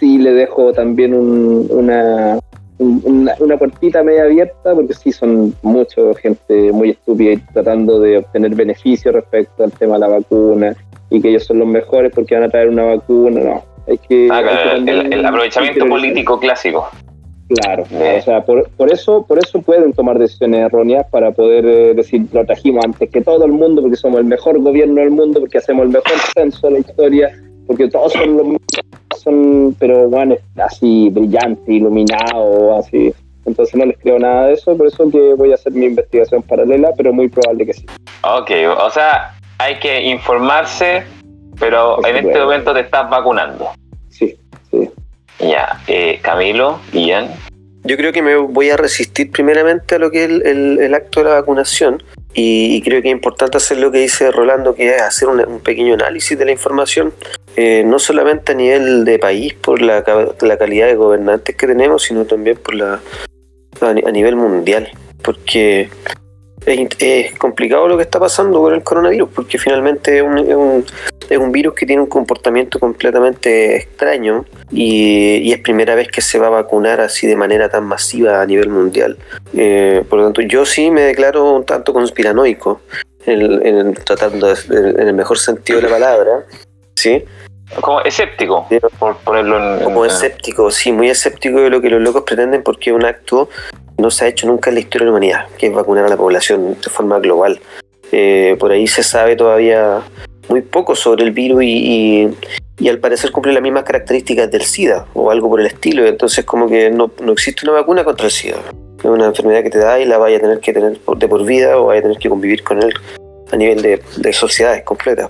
sí 0.00 0.18
le 0.18 0.32
dejo 0.32 0.72
también 0.72 1.14
un- 1.14 1.66
una, 1.70 2.34
un- 2.36 2.40
una, 2.78 3.34
una 3.38 3.56
puertita 3.56 4.02
media 4.02 4.24
abierta, 4.24 4.74
porque 4.74 4.94
sí 4.94 5.12
son 5.12 5.54
mucha 5.62 6.00
gente 6.20 6.72
muy 6.72 6.90
estúpida 6.90 7.32
y 7.32 7.36
tratando 7.52 8.00
de 8.00 8.18
obtener 8.18 8.54
beneficios 8.54 9.14
respecto 9.14 9.64
al 9.64 9.72
tema 9.72 9.94
de 9.94 10.00
la 10.00 10.08
vacuna 10.08 10.76
y 11.10 11.20
que 11.20 11.28
ellos 11.28 11.44
son 11.44 11.60
los 11.60 11.68
mejores 11.68 12.12
porque 12.14 12.34
van 12.34 12.44
a 12.44 12.48
traer 12.48 12.68
una 12.68 12.84
vacuna. 12.84 13.40
No, 13.40 13.64
hay 13.86 13.98
que. 13.98 14.28
Ah, 14.30 14.38
hay 14.38 14.44
que 14.44 14.82
claro, 14.84 15.08
el, 15.10 15.26
aprovechamiento 15.26 15.86
político 15.86 16.38
clásico. 16.38 16.88
Claro, 17.48 17.84
Eh. 17.90 18.16
o 18.20 18.22
sea, 18.22 18.42
por, 18.42 18.70
por 18.70 18.90
eso 18.90 19.24
por 19.26 19.38
eso 19.38 19.60
pueden 19.60 19.92
tomar 19.92 20.18
decisiones 20.18 20.60
erróneas 20.60 21.06
para 21.10 21.30
poder 21.30 21.66
eh, 21.66 21.94
decir 21.94 22.22
lo 22.32 22.44
trajimos 22.46 22.82
antes 22.86 23.10
que 23.10 23.20
todo 23.20 23.44
el 23.44 23.52
mundo 23.52 23.82
porque 23.82 23.96
somos 23.96 24.20
el 24.20 24.24
mejor 24.24 24.58
gobierno 24.60 24.94
del 24.94 25.10
mundo, 25.10 25.40
porque 25.40 25.58
hacemos 25.58 25.84
el 25.84 25.90
mejor 25.90 26.12
censo 26.34 26.68
de 26.68 26.72
la 26.72 26.78
historia, 26.78 27.38
porque 27.66 27.88
todos 27.88 28.14
son 28.14 28.36
los 28.36 28.46
mismos, 28.46 28.62
son, 29.24 29.74
pero 29.78 30.08
bueno, 30.08 30.36
así 30.56 31.08
brillante, 31.10 31.72
iluminado, 31.72 32.78
así. 32.78 33.12
Entonces 33.46 33.74
no 33.74 33.84
les 33.86 33.98
creo 33.98 34.18
nada 34.18 34.46
de 34.46 34.54
eso, 34.54 34.76
por 34.76 34.86
eso 34.86 35.10
que 35.10 35.34
voy 35.34 35.50
a 35.52 35.54
hacer 35.54 35.72
mi 35.72 35.86
investigación 35.86 36.42
paralela, 36.42 36.90
pero 36.96 37.12
muy 37.12 37.28
probable 37.28 37.66
que 37.66 37.72
sí. 37.74 37.84
Ok, 38.22 38.50
o 38.78 38.90
sea, 38.90 39.34
hay 39.58 39.78
que 39.80 40.02
informarse, 40.04 41.02
pero 41.58 41.98
en 42.06 42.16
este 42.16 42.38
momento 42.38 42.72
te 42.72 42.80
estás 42.80 43.10
vacunando. 43.10 43.68
Sí, 44.08 44.36
sí. 44.70 44.88
Ya, 45.40 45.78
eh, 45.88 46.20
Camilo, 46.22 46.78
Ian. 46.92 47.28
Yo 47.82 47.98
creo 47.98 48.12
que 48.12 48.22
me 48.22 48.34
voy 48.36 48.70
a 48.70 48.78
resistir 48.78 49.30
primeramente 49.30 49.96
a 49.96 49.98
lo 49.98 50.10
que 50.10 50.24
es 50.24 50.30
el, 50.30 50.46
el- 50.46 50.78
el 50.80 50.94
acto 50.94 51.20
de 51.22 51.28
la 51.28 51.34
vacunación 51.34 52.02
y, 52.34 52.76
y 52.76 52.82
creo 52.82 53.00
que 53.00 53.08
es 53.08 53.14
importante 53.14 53.56
hacer 53.56 53.78
lo 53.78 53.90
que 53.90 53.98
dice 53.98 54.30
Rolando, 54.30 54.74
que 54.74 54.96
es 54.96 55.02
hacer 55.02 55.28
un, 55.28 55.60
pequeño 55.60 55.94
análisis 55.94 56.36
de 56.36 56.44
la 56.44 56.52
información, 56.52 57.14
eh, 57.56 57.84
no 57.86 57.98
solamente 57.98 58.52
a 58.52 58.54
nivel 58.54 59.04
de 59.04 59.18
país 59.18 59.54
por 59.54 59.80
la, 59.80 60.04
la 60.40 60.58
calidad 60.58 60.88
de 60.88 60.96
gobernantes 60.96 61.56
que 61.56 61.66
tenemos, 61.66 62.02
sino 62.02 62.24
también 62.24 62.56
por 62.56 62.74
la 62.74 63.00
a 63.80 64.10
nivel 64.10 64.36
mundial, 64.36 64.88
porque 65.22 65.88
es, 66.66 67.34
complicado 67.38 67.88
lo 67.88 67.96
que 67.96 68.02
está 68.02 68.18
pasando 68.18 68.60
con 68.60 68.74
el 68.74 68.82
coronavirus, 68.82 69.28
porque 69.34 69.58
finalmente 69.58 70.18
es 70.18 70.22
un, 70.22 70.38
es 70.38 70.54
un- 70.54 70.84
es 71.30 71.38
un 71.38 71.52
virus 71.52 71.72
que 71.74 71.86
tiene 71.86 72.02
un 72.02 72.08
comportamiento 72.08 72.78
completamente 72.78 73.76
extraño 73.76 74.44
y, 74.70 75.50
es 75.52 75.58
primera 75.60 75.94
vez 75.94 76.08
que 76.08 76.20
se 76.20 76.38
va 76.38 76.48
a 76.48 76.50
vacunar 76.50 77.00
así 77.00 77.26
de 77.26 77.34
manera 77.36 77.68
tan 77.70 77.84
masiva 77.84 78.42
a 78.42 78.46
nivel 78.46 78.68
mundial. 78.68 79.16
Eh, 79.54 80.04
por 80.08 80.18
lo 80.18 80.24
tanto, 80.26 80.42
yo 80.42 80.66
sí 80.66 80.90
me 80.90 81.00
declaro 81.02 81.50
un 81.52 81.64
tanto 81.64 81.92
conspiranoico, 81.94 82.82
en, 83.26 83.66
en 83.66 83.94
tratando 83.94 84.48
de- 84.48 84.78
en 85.00 85.08
el 85.08 85.14
mejor 85.14 85.38
sentido 85.38 85.80
de 85.80 85.86
la 85.88 85.94
palabra, 85.94 86.44
¿sí? 86.94 87.24
Como 87.80 88.00
escéptico, 88.02 88.66
Sí. 88.68 88.78
por 88.98 89.16
ponerlo 89.18 89.58
en. 89.78 89.84
Como 89.84 90.04
en- 90.04 90.10
escéptico, 90.10 90.70
sí, 90.70 90.92
muy 90.92 91.08
escéptico 91.10 91.60
de 91.60 91.70
lo 91.70 91.80
que 91.80 91.90
los 91.90 92.00
locos 92.02 92.22
pretenden 92.22 92.62
porque 92.62 92.90
es 92.90 92.96
un 92.96 93.04
acto 93.04 93.48
no 93.98 94.10
se 94.10 94.24
ha 94.24 94.28
hecho 94.28 94.46
nunca 94.46 94.70
en 94.70 94.74
la 94.74 94.80
historia 94.80 95.04
de 95.04 95.06
la 95.06 95.10
humanidad, 95.12 95.46
que 95.56 95.66
es 95.68 95.72
vacunar 95.74 96.04
a 96.04 96.08
la 96.08 96.16
población 96.16 96.76
de 96.80 96.90
forma 96.90 97.18
global. 97.20 97.60
Eh, 98.12 98.56
por 98.58 98.70
ahí 98.72 98.86
se 98.86 99.02
sabe 99.02 99.34
todavía 99.36 100.02
muy 100.48 100.60
poco 100.62 100.94
sobre 100.94 101.24
el 101.24 101.30
virus 101.30 101.62
y, 101.62 101.66
y- 102.26 102.34
y 102.78 102.88
al 102.88 102.98
parecer 102.98 103.30
cumple 103.30 103.52
las 103.52 103.62
mismas 103.62 103.84
características 103.84 104.50
del 104.50 104.62
SIDA 104.62 105.06
o 105.14 105.30
algo 105.30 105.48
por 105.48 105.60
el 105.60 105.66
estilo. 105.66 106.04
Entonces 106.06 106.44
como 106.44 106.68
que 106.68 106.90
no, 106.90 107.12
no 107.22 107.32
existe 107.32 107.64
una 107.66 107.72
vacuna 107.80 108.02
contra 108.04 108.26
el 108.26 108.32
SIDA. 108.32 108.56
Es 108.98 109.04
una 109.04 109.26
enfermedad 109.26 109.62
que 109.62 109.70
te 109.70 109.78
da 109.78 109.98
y 110.00 110.04
la 110.06 110.18
vaya 110.18 110.38
a 110.38 110.40
tener 110.40 110.58
que 110.60 110.72
tener 110.72 110.98
de 111.00 111.28
por 111.28 111.44
vida 111.44 111.78
o 111.78 111.86
vaya 111.86 112.00
a 112.00 112.02
tener 112.02 112.18
que 112.18 112.28
convivir 112.28 112.62
con 112.64 112.82
él 112.82 112.92
a 113.52 113.56
nivel 113.56 113.80
de, 113.80 114.02
de 114.16 114.32
sociedades 114.32 114.82
completas. 114.82 115.28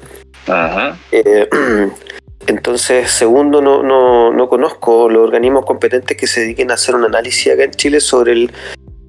Eh, 1.13 1.49
entonces, 2.47 3.11
segundo, 3.11 3.61
no, 3.61 3.83
no, 3.83 4.33
no 4.33 4.49
conozco 4.49 5.09
los 5.09 5.23
organismos 5.23 5.65
competentes 5.65 6.17
que 6.17 6.27
se 6.27 6.41
dediquen 6.41 6.71
a 6.71 6.75
hacer 6.75 6.95
un 6.95 7.05
análisis 7.05 7.53
acá 7.53 7.65
en 7.65 7.71
Chile 7.71 8.01
sobre 8.01 8.33
el, 8.33 8.53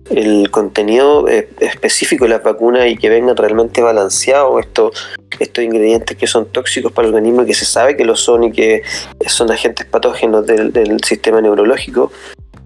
el 0.10 0.52
contenido 0.52 1.28
eh, 1.28 1.50
específico 1.60 2.26
de 2.26 2.30
las 2.30 2.44
vacunas 2.44 2.88
y 2.88 2.98
que 2.98 3.10
vengan 3.10 3.36
realmente 3.36 3.82
balanceados 3.82 4.60
estos, 4.62 5.16
estos 5.40 5.64
ingredientes 5.64 6.16
que 6.16 6.28
son 6.28 6.46
tóxicos 6.46 6.92
para 6.92 7.08
el 7.08 7.14
organismo 7.14 7.44
y 7.44 7.48
que 7.48 7.54
se 7.54 7.66
sabe 7.66 7.98
que 7.98 8.06
lo 8.06 8.16
son 8.16 8.46
y 8.46 8.52
que 8.52 8.84
son 9.28 9.52
agentes 9.52 9.86
patógenos 9.86 10.46
del, 10.46 10.72
del 10.72 11.04
sistema 11.04 11.42
neurológico 11.42 12.12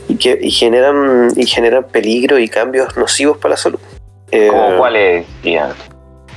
y 0.07 0.15
que 0.15 0.38
y 0.41 0.51
generan, 0.51 1.31
y 1.35 1.45
generan 1.45 1.85
peligro 1.85 2.39
y 2.39 2.49
cambios 2.49 2.97
nocivos 2.97 3.38
para 3.38 3.53
la 3.53 3.57
salud. 3.57 3.79
Eh, 4.31 4.49
¿Cómo 4.49 4.85
Ian? 5.43 5.73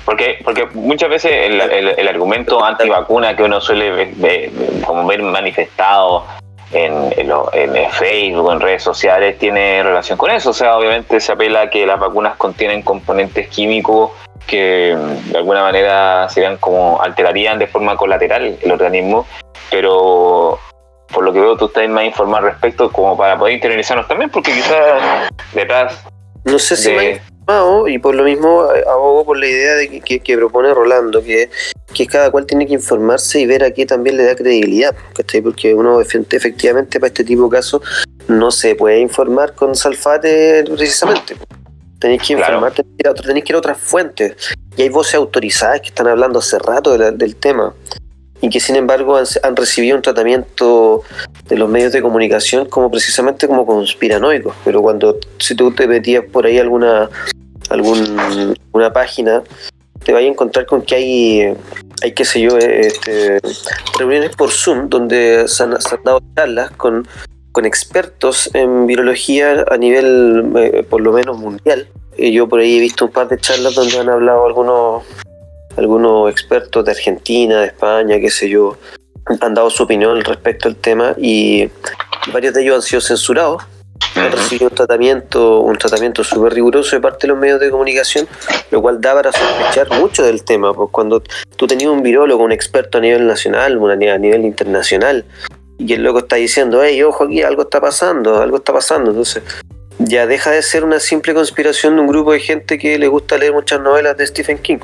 Porque, 0.05 0.41
porque 0.45 0.67
muchas 0.75 1.09
veces 1.11 1.31
el, 1.33 1.61
el- 1.61 1.95
el 1.99 2.09
argumento 2.09 2.65
antivacuna 2.65 3.37
que 3.37 3.43
uno 3.45 3.61
suele 3.61 3.91
ver, 3.91 4.09
ver- 4.17 4.51
como 4.85 5.07
ver 5.07 5.23
manifestado 5.23 6.25
en, 6.73 7.13
en 7.17 7.29
lo- 7.29 7.51
en 7.53 7.91
Facebook, 7.93 8.51
en 8.53 8.61
redes 8.61 8.83
sociales, 8.83 9.39
tiene 9.39 9.83
relación 9.83 10.19
con 10.19 10.31
eso. 10.31 10.51
O 10.51 10.55
sea, 10.55 10.77
obviamente 10.77 11.21
se 11.21 11.31
apela 11.33 11.63
a 11.63 11.71
que 11.71 11.87
las 11.87 12.01
vacunas 12.01 12.37
contienen 12.37 12.83
componentes 12.83 13.49
químicos 13.49 14.11
que 14.47 14.97
de 15.27 15.39
alguna 15.39 15.63
manera 15.63 16.29
serían 16.29 16.57
como 16.57 17.01
alterarían 17.01 17.61
de 17.61 17.69
forma 17.69 17.97
colateral 17.97 18.59
el 18.61 18.73
organismo, 18.73 19.25
pero 19.71 20.59
por 21.13 21.23
lo 21.25 21.33
que 21.33 21.41
veo 21.41 21.57
tú 21.57 21.67
estás 21.67 21.89
más 21.89 22.05
informado 22.05 22.39
al 22.47 22.53
respecto 22.53 22.91
como 22.91 23.17
para 23.17 23.39
poder 23.39 23.55
interiorizarnos 23.55 24.09
también, 24.09 24.31
porque 24.31 24.53
quizás 24.53 25.29
detrás 25.53 26.05
no 26.45 26.59
sé 26.59 26.77
si 26.77 26.91
de... 26.91 27.23
y 27.89 27.99
por 27.99 28.15
lo 28.15 28.23
mismo 28.25 28.67
eh, 28.75 28.85
abogo 28.89 29.25
por 29.25 29.39
la 29.39 29.47
idea 29.47 29.75
de 29.75 29.89
que, 29.89 30.01
que- 30.01 30.21
que 30.21 30.37
propone 30.37 30.73
Rolando, 30.73 31.23
que, 31.23 31.51
que 31.93 32.07
cada 32.07 32.31
cual 32.31 32.47
tiene 32.47 32.67
que 32.67 32.75
informarse 32.75 33.41
y 33.41 33.47
ver 33.47 33.65
a 33.65 33.71
qué 33.73 33.85
también 33.85 34.17
le 34.17 34.25
da 34.25 34.35
credibilidad, 34.37 34.95
¿cachai? 35.15 35.43
Porque 35.43 35.75
uno 35.75 36.01
efe- 36.01 36.25
efectivamente 36.31 36.99
para 37.01 37.09
este 37.09 37.25
tipo 37.25 37.45
de 37.45 37.51
casos 37.51 37.83
no 38.29 38.51
se 38.51 38.75
puede 38.75 39.01
informar 39.01 39.55
con 39.55 39.75
salfate 39.75 40.65
precisamente. 40.65 41.35
Tenéis 41.99 42.23
que 42.23 42.35
Claro. 42.35 42.55
informarte, 42.55 42.83
tenéis 42.83 42.97
que 42.97 43.03
ir 43.03 43.09
a 43.09 43.15
tenéis 43.15 43.45
que 43.45 43.53
ir 43.53 43.57
a 43.57 43.59
otras 43.59 43.79
fuentes. 43.79 44.35
Y 44.77 44.83
hay 44.83 44.89
voces 44.89 45.15
autorizadas 45.17 45.81
que 45.81 45.89
están 45.89 46.07
hablando 46.09 46.39
hace 46.39 46.59
rato 46.59 46.93
de 46.93 46.99
la- 46.99 47.11
del 47.11 47.37
tema 47.37 47.75
y 48.43 48.51
que 48.51 48.61
sin 48.61 48.77
embargo 48.77 49.17
han, 49.17 49.25
han 49.43 49.57
recibido 49.57 49.97
un 49.97 50.03
tratamiento 50.03 51.03
de 51.49 51.57
los 51.57 51.71
medios 51.71 51.93
de 51.93 52.03
comunicación 52.03 52.69
como 52.69 52.91
precisamente 52.91 53.47
como 53.49 53.65
conspiranoicos. 53.65 54.55
Pero 54.65 54.83
cuando 54.83 55.17
si 55.39 55.55
tú 55.55 55.71
te 55.71 55.87
metías 55.87 56.25
por 56.25 56.45
ahí 56.45 56.59
alguna 56.59 57.09
algún, 57.71 58.55
una 58.73 58.93
página, 58.93 59.43
te 60.05 60.13
vas 60.13 60.23
a 60.23 60.27
encontrar 60.27 60.67
con 60.67 60.83
que 60.83 60.95
hay, 60.95 61.55
hay 62.03 62.13
qué 62.13 62.25
sé 62.25 62.41
yo, 62.41 62.59
eh, 62.59 62.89
este, 62.89 63.41
reuniones 63.99 64.35
por 64.37 64.51
Zoom 64.51 64.89
donde 64.89 65.47
se 65.47 65.63
han, 65.63 65.77
dado 66.05 66.21
charlas 66.37 66.71
con, 66.73 67.07
con 67.53 67.65
expertos 67.65 68.51
en 68.55 68.87
virología 68.87 69.65
a 69.71 69.77
nivel 69.77 70.53
eh, 70.57 70.85
por 70.89 71.01
lo 71.01 71.13
menos 71.13 71.39
mundial. 71.39 71.89
Y 72.17 72.33
yo 72.33 72.49
por 72.49 72.61
ahí 72.61 72.77
he 72.77 72.81
visto 72.81 73.07
un 73.07 73.13
par 73.13 73.29
de 73.29 73.39
charlas 73.39 73.75
donde 73.75 73.99
han 73.99 74.09
hablado 74.09 74.45
algunos 74.47 75.05
algunos 75.77 76.31
expertos 76.31 76.85
de 76.85 76.93
Argentina, 76.93 77.61
de 77.61 77.67
España, 77.67 78.19
qué 78.21 78.31
sé 78.31 78.49
yo, 78.49 78.77
han 79.41 79.55
dado 79.55 79.71
su 79.71 79.83
opinión 79.83 80.23
respecto 80.25 80.69
al 80.69 80.77
tema 80.77 81.15
y, 81.17 81.69
varios 82.33 82.55
de 82.55 82.63
ellos 82.63 82.77
han 82.77 82.83
sido 82.83 83.01
censurados, 83.01 83.63
han 84.17 84.33
recibido 84.33 84.69
un 84.69 84.75
tratamiento, 84.75 85.61
un 85.61 85.77
tratamiento 85.77 86.25
súper 86.25 86.53
riguroso 86.53 86.97
de 86.97 87.01
parte 87.01 87.27
de 87.27 87.33
los 87.33 87.39
medios 87.39 87.61
de 87.61 87.71
comunicación, 87.71 88.29
lo 88.71 88.83
cual 88.83 89.01
da 89.01 89.15
para 89.15 89.33
sospechar 89.33 89.89
mucho 89.99 90.23
del 90.23 90.45
tema. 90.45 90.75
Pues 90.75 90.91
cuando 90.91 91.23
tú 91.57 91.67
tenías 91.67 91.91
un 91.91 92.03
virólogo, 92.03 92.45
un 92.45 92.53
experto 92.53 92.99
a 92.99 93.01
nivel 93.01 93.27
nacional, 93.27 93.79
a 93.91 94.19
nivel 94.19 94.45
internacional, 94.45 95.25
y 95.79 95.95
el 95.95 96.03
loco 96.03 96.21
está 96.21 96.37
diciendo, 96.37 96.83
hey, 96.83 97.03
ojo 97.03 97.25
aquí, 97.25 97.43
algo 97.43 97.63
está 97.63 97.81
pasando, 97.81 98.41
algo 98.41 98.59
está 98.59 98.73
pasando. 98.73 99.11
Entonces, 99.11 99.43
ya 99.99 100.27
deja 100.27 100.51
de 100.51 100.63
ser 100.63 100.85
una 100.85 101.01
simple 101.01 101.35
conspiración 101.35 101.97
de 101.97 102.03
un 102.03 102.07
grupo 102.07 102.33
de 102.33 102.41
gente 102.41 102.79
que 102.79 102.99
le 102.99 103.09
gusta 103.09 103.39
leer 103.39 103.53
muchas 103.53 103.81
novelas 103.81 104.17
de 104.17 104.27
Stephen 104.27 104.59
King. 104.59 104.79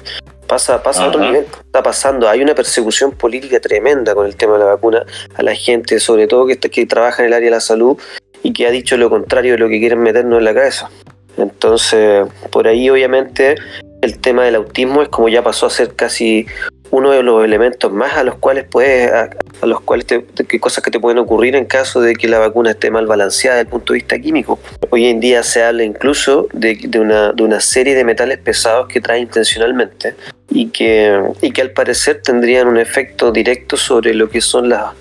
Pasa, 0.49 0.83
pasa 0.83 1.05
a 1.05 1.09
otro 1.09 1.21
nivel, 1.21 1.45
está 1.45 1.83
pasando. 1.83 2.29
Hay 2.29 2.41
una 2.41 2.55
persecución 2.55 3.13
política 3.13 3.61
tremenda 3.61 4.15
con 4.15 4.27
el 4.27 4.35
tema 4.35 4.55
de 4.55 4.61
la 4.61 4.65
vacuna 4.65 5.05
a 5.35 5.43
la 5.43 5.55
gente, 5.55 6.01
sobre 6.01 6.27
todo 6.27 6.47
que, 6.47 6.57
que 6.57 6.87
trabaja 6.87 7.23
en 7.23 7.29
el 7.29 7.35
área 7.35 7.47
de 7.47 7.55
la 7.57 7.61
salud 7.61 7.99
y 8.43 8.53
que 8.53 8.67
ha 8.67 8.71
dicho 8.71 8.97
lo 8.97 9.11
contrario 9.11 9.53
de 9.53 9.59
lo 9.59 9.69
que 9.69 9.79
quieren 9.79 10.01
meternos 10.01 10.39
en 10.39 10.45
la 10.45 10.55
cabeza. 10.55 10.91
Entonces, 11.37 12.27
por 12.51 12.67
ahí 12.67 12.89
obviamente 12.91 13.57
el 14.01 14.19
tema 14.19 14.45
del 14.45 14.55
autismo 14.57 15.03
es 15.03 15.09
como 15.09 15.29
ya 15.29 15.43
pasó 15.43 15.67
a 15.67 15.71
ser 15.71 15.95
casi 15.95 16.47
uno 16.91 17.11
de 17.11 17.23
los 17.23 17.45
elementos 17.45 17.93
más 17.93 18.17
a 18.17 18.25
los 18.25 18.37
cuales 18.37 18.65
puedes, 18.65 19.13
a, 19.13 19.31
los 19.67 19.81
cuales 19.81 20.07
te, 20.07 20.25
cosas 20.59 20.83
que 20.83 20.91
te 20.91 20.99
pueden 20.99 21.19
ocurrir 21.19 21.55
en 21.55 21.67
caso 21.67 22.01
de 22.01 22.15
que 22.15 22.29
la 22.29 22.39
vacuna 22.39 22.71
esté 22.71 22.91
mal 22.91 23.07
balanceada 23.07 23.57
desde 23.57 23.67
el 23.67 23.71
punto 23.71 23.93
de 23.93 23.99
vista 23.99 24.19
químico. 24.19 24.59
Hoy 24.91 25.07
en 25.07 25.21
día 25.21 25.43
se 25.43 25.63
habla 25.63 25.85
incluso 25.85 26.49
de, 26.53 26.89
una, 26.99 27.33
de 27.33 27.43
una 27.43 27.61
serie 27.61 27.95
de 27.95 28.05
metales 28.05 28.39
pesados 28.39 28.89
que 28.89 29.01
trae 29.01 29.21
intencionalmente 29.21 30.15
y 30.51 30.69
que, 30.69 31.21
y 31.43 31.51
que 31.53 31.63
al 31.63 31.73
parecer 31.73 32.21
tendrían 32.23 32.69
un 32.69 32.79
efecto 32.79 33.33
directo 33.33 33.77
sobre 33.77 34.15
lo 34.15 34.29
que 34.29 34.41
son 34.41 34.69
las 34.69 34.93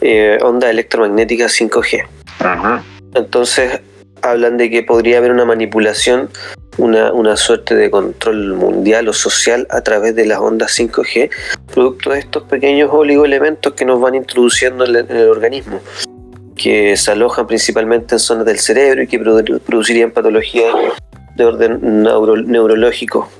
eh, 0.00 0.38
ondas 0.42 0.70
electromagnéticas 0.70 1.52
5G. 1.60 2.06
Entonces 3.14 3.80
hablan 4.22 4.56
de 4.56 4.70
que 4.70 4.82
podría 4.82 5.18
haber 5.18 5.32
una 5.32 5.44
manipulación 5.44 6.30
una, 6.76 7.12
una, 7.12 7.36
suerte 7.36 7.76
de 7.76 7.90
control 7.90 8.54
mundial 8.54 9.08
o 9.08 9.12
social 9.12 9.66
a 9.70 9.82
través 9.82 10.16
de 10.16 10.26
las 10.26 10.38
ondas 10.40 10.76
5G, 10.76 11.30
producto 11.72 12.10
de 12.10 12.18
estos 12.18 12.42
pequeños 12.44 12.90
oligoelementos 12.92 13.74
que 13.74 13.84
nos 13.84 14.00
van 14.00 14.16
introduciendo 14.16 14.84
en 14.84 15.08
el, 15.08 15.28
organismo, 15.28 15.80
que 16.56 16.96
se 16.96 17.12
alojan 17.12 17.46
principalmente 17.46 18.16
en 18.16 18.18
zonas 18.18 18.44
del 18.44 18.58
cerebro 18.58 19.02
y 19.02 19.06
que 19.06 19.18
producirían 19.20 20.10
patologías 20.10 20.74
de 21.36 21.44
orden 21.44 21.78
neurológico. 22.46 23.30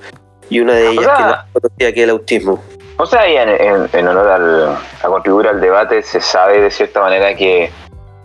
Y 0.51 0.61
una 0.61 0.75
de 0.75 0.91
ellas 0.91 1.47
que, 1.79 1.89
es 1.89 1.97
el 1.97 2.11
autismo. 2.11 2.63
O 2.97 3.07
sea, 3.07 3.27
en, 3.27 3.89
en, 3.93 4.09
honor 4.09 4.29
al, 4.29 4.79
a 5.03 5.07
contribuir 5.09 5.49
al 5.49 5.61
debate, 5.61 6.03
se 6.03 6.21
sabe 6.21 6.61
de 6.61 6.71
cierta 6.71 7.01
manera 7.01 7.35
que 7.35 7.71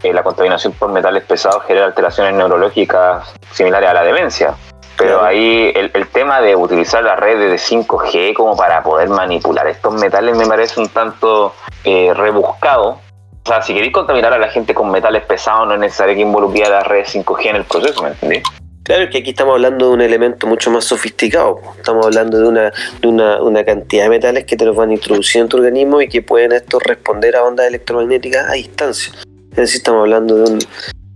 eh, 0.04 0.14
la 0.14 0.24
contaminación 0.24 0.74
por 0.74 0.92
metales 0.92 1.24
pesados 1.24 1.64
genera 1.66 1.88
alteraciones 1.88 2.34
neurológicas 2.34 3.34
similares 3.52 3.90
a 3.90 3.94
la 3.94 4.04
demencia. 4.04 4.54
Pero 4.98 5.24
ahí 5.24 5.72
el, 5.76 6.08
tema 6.10 6.42
de 6.42 6.56
utilizar 6.56 7.04
las 7.04 7.18
redes 7.18 7.50
de 7.50 7.56
5G 7.58 8.34
como 8.34 8.56
para 8.58 8.84
poder 8.84 9.08
manipular 9.08 9.66
estos 9.68 9.94
metales 9.94 10.36
me 10.36 10.46
parece 10.46 10.80
un 10.80 10.90
tanto 10.90 11.54
eh, 11.86 12.14
rebuscado. 12.14 13.00
O 13.46 13.48
sea, 13.48 13.62
si 13.62 13.74
queréis 13.74 13.94
contaminar 13.94 14.34
a 14.34 14.38
la 14.38 14.50
gente 14.50 14.74
con 14.74 14.92
metales 14.92 15.24
pesados, 15.24 15.68
no 15.68 15.74
es 15.74 15.80
necesario 15.80 16.16
que 16.16 16.22
involucre 16.22 16.66
a 16.66 16.70
las 16.70 16.88
redes 16.88 17.16
5G 17.16 17.46
en 17.46 17.56
el 17.56 17.64
proceso, 17.64 18.04
¿me 18.04 18.10
entendés? 18.10 18.44
Claro, 18.90 19.04
es 19.04 19.12
que 19.12 19.20
aquí 19.20 19.30
estamos 19.30 19.54
hablando 19.54 19.90
de 19.90 19.94
un 19.94 20.02
elemento 20.02 20.48
mucho 20.48 20.72
más 20.72 20.84
sofisticado. 20.84 21.62
Estamos 21.78 22.08
hablando 22.08 22.40
de 22.40 22.48
una, 22.48 22.74
de 23.00 23.08
una, 23.08 23.40
una 23.40 23.64
cantidad 23.64 24.06
de 24.06 24.10
metales 24.10 24.46
que 24.46 24.58
te 24.58 24.66
los 24.66 24.76
van 24.76 24.90
a 24.90 24.94
introducir 24.94 25.42
en 25.42 25.48
tu 25.48 25.58
organismo 25.58 26.02
y 26.02 26.10
que 26.10 26.24
pueden 26.24 26.54
estos 26.54 26.82
responder 26.82 27.36
a 27.36 27.44
ondas 27.44 27.68
electromagnéticas 27.68 28.50
a 28.50 28.54
distancia. 28.54 29.14
Es 29.52 29.58
decir, 29.58 29.78
estamos 29.78 30.00
hablando 30.00 30.38
de 30.38 30.54
un, 30.54 30.60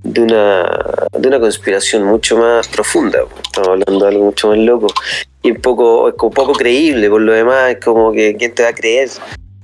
de 0.04 0.22
una, 0.22 0.70
de 1.18 1.28
una 1.28 1.40
conspiración 1.40 2.04
mucho 2.04 2.38
más 2.38 2.68
profunda. 2.68 3.24
Estamos 3.44 3.70
hablando 3.70 4.06
de 4.06 4.08
algo 4.08 4.26
mucho 4.26 4.50
más 4.50 4.60
loco. 4.60 4.94
Y 5.42 5.50
un 5.50 5.58
poco, 5.60 6.10
es 6.10 6.14
como 6.14 6.32
poco 6.32 6.54
creíble, 6.54 7.10
por 7.10 7.22
lo 7.22 7.34
demás, 7.34 7.72
es 7.72 7.84
como 7.84 8.12
que 8.12 8.36
quién 8.38 8.54
te 8.54 8.62
va 8.62 8.70
a 8.70 8.76
creer. 8.76 9.10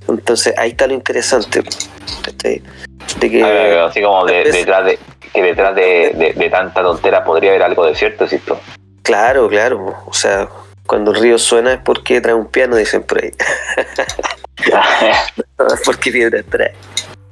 Entonces 0.07 0.55
ahí 0.57 0.71
está 0.71 0.87
lo 0.87 0.95
interesante. 0.95 1.61
De 3.19 3.29
que, 3.29 3.43
así 3.43 4.01
como 4.01 4.25
detrás 4.25 4.85
de, 4.85 4.97
que 5.33 5.41
detrás 5.41 5.75
de, 5.75 6.49
tanta 6.51 6.81
tontera 6.81 7.23
podría 7.23 7.51
haber 7.51 7.63
algo 7.63 7.85
de 7.85 7.95
cierto, 7.95 8.27
¿cierto? 8.27 8.59
Claro, 9.03 9.47
claro. 9.49 9.95
O 10.05 10.13
sea, 10.13 10.47
cuando 10.85 11.11
el 11.11 11.19
río 11.19 11.37
suena 11.37 11.73
es 11.73 11.79
porque 11.79 12.21
trae 12.21 12.33
un 12.33 12.47
piano, 12.47 12.75
dicen 12.75 13.03
por 13.03 13.23
ahí. 13.23 13.31
es 14.57 15.81
porque 15.85 16.11
piedra 16.11 16.43
trae. 16.43 16.73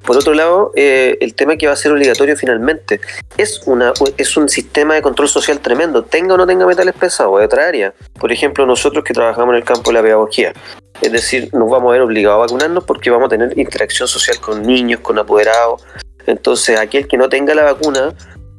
Por 0.07 0.15
otro 0.15 0.33
lado, 0.33 0.71
eh, 0.77 1.17
el 1.19 1.35
tema 1.35 1.57
que 1.57 1.67
va 1.67 1.73
a 1.73 1.75
ser 1.75 1.91
obligatorio 1.91 2.37
finalmente 2.37 3.01
es, 3.35 3.61
una, 3.65 3.91
es 4.15 4.37
un 4.37 4.47
sistema 4.47 4.95
de 4.95 5.01
control 5.01 5.27
social 5.27 5.59
tremendo, 5.59 6.01
tenga 6.05 6.35
o 6.35 6.37
no 6.37 6.47
tenga 6.47 6.65
metales 6.65 6.93
pesados, 6.93 7.37
de 7.39 7.45
otra 7.45 7.67
área. 7.67 7.93
Por 8.17 8.31
ejemplo, 8.31 8.65
nosotros 8.65 9.03
que 9.03 9.13
trabajamos 9.13 9.49
en 9.49 9.57
el 9.57 9.63
campo 9.65 9.89
de 9.89 9.95
la 9.95 10.01
pedagogía, 10.01 10.53
es 11.01 11.11
decir, 11.11 11.49
nos 11.53 11.69
vamos 11.69 11.89
a 11.89 11.91
ver 11.91 12.01
obligados 12.01 12.37
a 12.37 12.39
vacunarnos 12.39 12.85
porque 12.85 13.09
vamos 13.09 13.25
a 13.25 13.29
tener 13.31 13.59
interacción 13.59 14.07
social 14.07 14.39
con 14.39 14.61
niños, 14.61 15.01
con 15.01 15.19
apoderados. 15.19 15.83
Entonces, 16.27 16.79
aquel 16.79 17.07
que 17.07 17.17
no 17.17 17.29
tenga 17.29 17.55
la 17.55 17.63
vacuna 17.63 18.13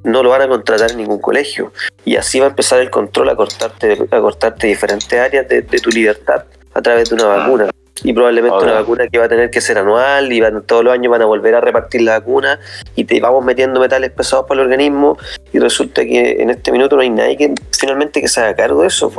no 0.04 0.22
lo 0.22 0.30
van 0.30 0.42
a 0.42 0.48
contratar 0.48 0.90
en 0.90 0.98
ningún 0.98 1.20
colegio. 1.20 1.72
Y 2.04 2.16
así 2.16 2.40
va 2.40 2.46
a 2.46 2.50
empezar 2.50 2.80
el 2.80 2.90
control 2.90 3.28
a 3.28 3.36
cortarte, 3.36 3.98
a 4.10 4.20
cortarte 4.20 4.66
diferentes 4.66 5.18
áreas 5.18 5.48
de, 5.48 5.62
de 5.62 5.78
tu 5.78 5.90
libertad 5.90 6.44
a 6.74 6.82
través 6.82 7.08
de 7.10 7.14
una 7.14 7.26
vacuna 7.26 7.70
y 8.04 8.12
probablemente 8.12 8.56
una 8.56 8.74
vacuna 8.74 9.08
que 9.08 9.18
va 9.18 9.24
a 9.24 9.28
tener 9.28 9.50
que 9.50 9.60
ser 9.60 9.78
anual 9.78 10.32
y 10.32 10.40
van, 10.40 10.62
todos 10.62 10.84
los 10.84 10.92
años 10.92 11.10
van 11.10 11.22
a 11.22 11.26
volver 11.26 11.54
a 11.54 11.60
repartir 11.60 12.02
la 12.02 12.18
vacuna 12.18 12.60
y 12.94 13.04
te 13.04 13.20
vamos 13.20 13.44
metiendo 13.44 13.80
metales 13.80 14.10
pesados 14.10 14.46
para 14.46 14.60
el 14.60 14.66
organismo 14.66 15.18
y 15.52 15.58
resulta 15.58 16.04
que 16.04 16.40
en 16.40 16.50
este 16.50 16.72
minuto 16.72 16.96
no 16.96 17.02
hay 17.02 17.10
nadie 17.10 17.36
que 17.36 17.54
finalmente 17.78 18.20
que 18.20 18.28
se 18.28 18.40
haga 18.40 18.54
cargo 18.54 18.82
de 18.82 18.88
eso. 18.88 19.10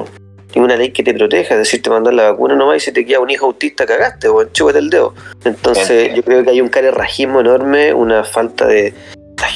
Ninguna 0.56 0.76
ley 0.76 0.92
que 0.92 1.04
te 1.04 1.14
proteja, 1.14 1.54
es 1.56 1.60
decir, 1.60 1.82
te 1.82 1.90
mandan 1.90 2.16
la 2.16 2.32
vacuna 2.32 2.56
nomás 2.56 2.78
y 2.78 2.80
si 2.80 2.92
te 2.92 3.06
queda 3.06 3.20
un 3.20 3.30
hijo 3.30 3.46
autista 3.46 3.86
cagaste 3.86 4.28
o 4.28 4.44
chúpate 4.46 4.80
el 4.80 4.90
dedo. 4.90 5.14
Entonces 5.46 6.14
yo 6.16 6.24
creo 6.24 6.44
que 6.44 6.50
hay 6.50 6.62
un 6.62 6.70
carerrajismo 6.70 7.42
enorme, 7.42 7.94
una 7.94 8.24
falta 8.24 8.66
de, 8.66 8.94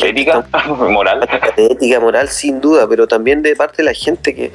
ética 0.01 0.45
moral 0.67 1.27
de 1.57 1.65
ética 1.65 1.99
moral 1.99 2.29
sin 2.29 2.61
duda 2.61 2.87
pero 2.87 3.05
también 3.05 3.41
de 3.41 3.53
parte 3.53 3.77
de 3.77 3.83
la 3.83 3.93
gente 3.93 4.33
que 4.33 4.51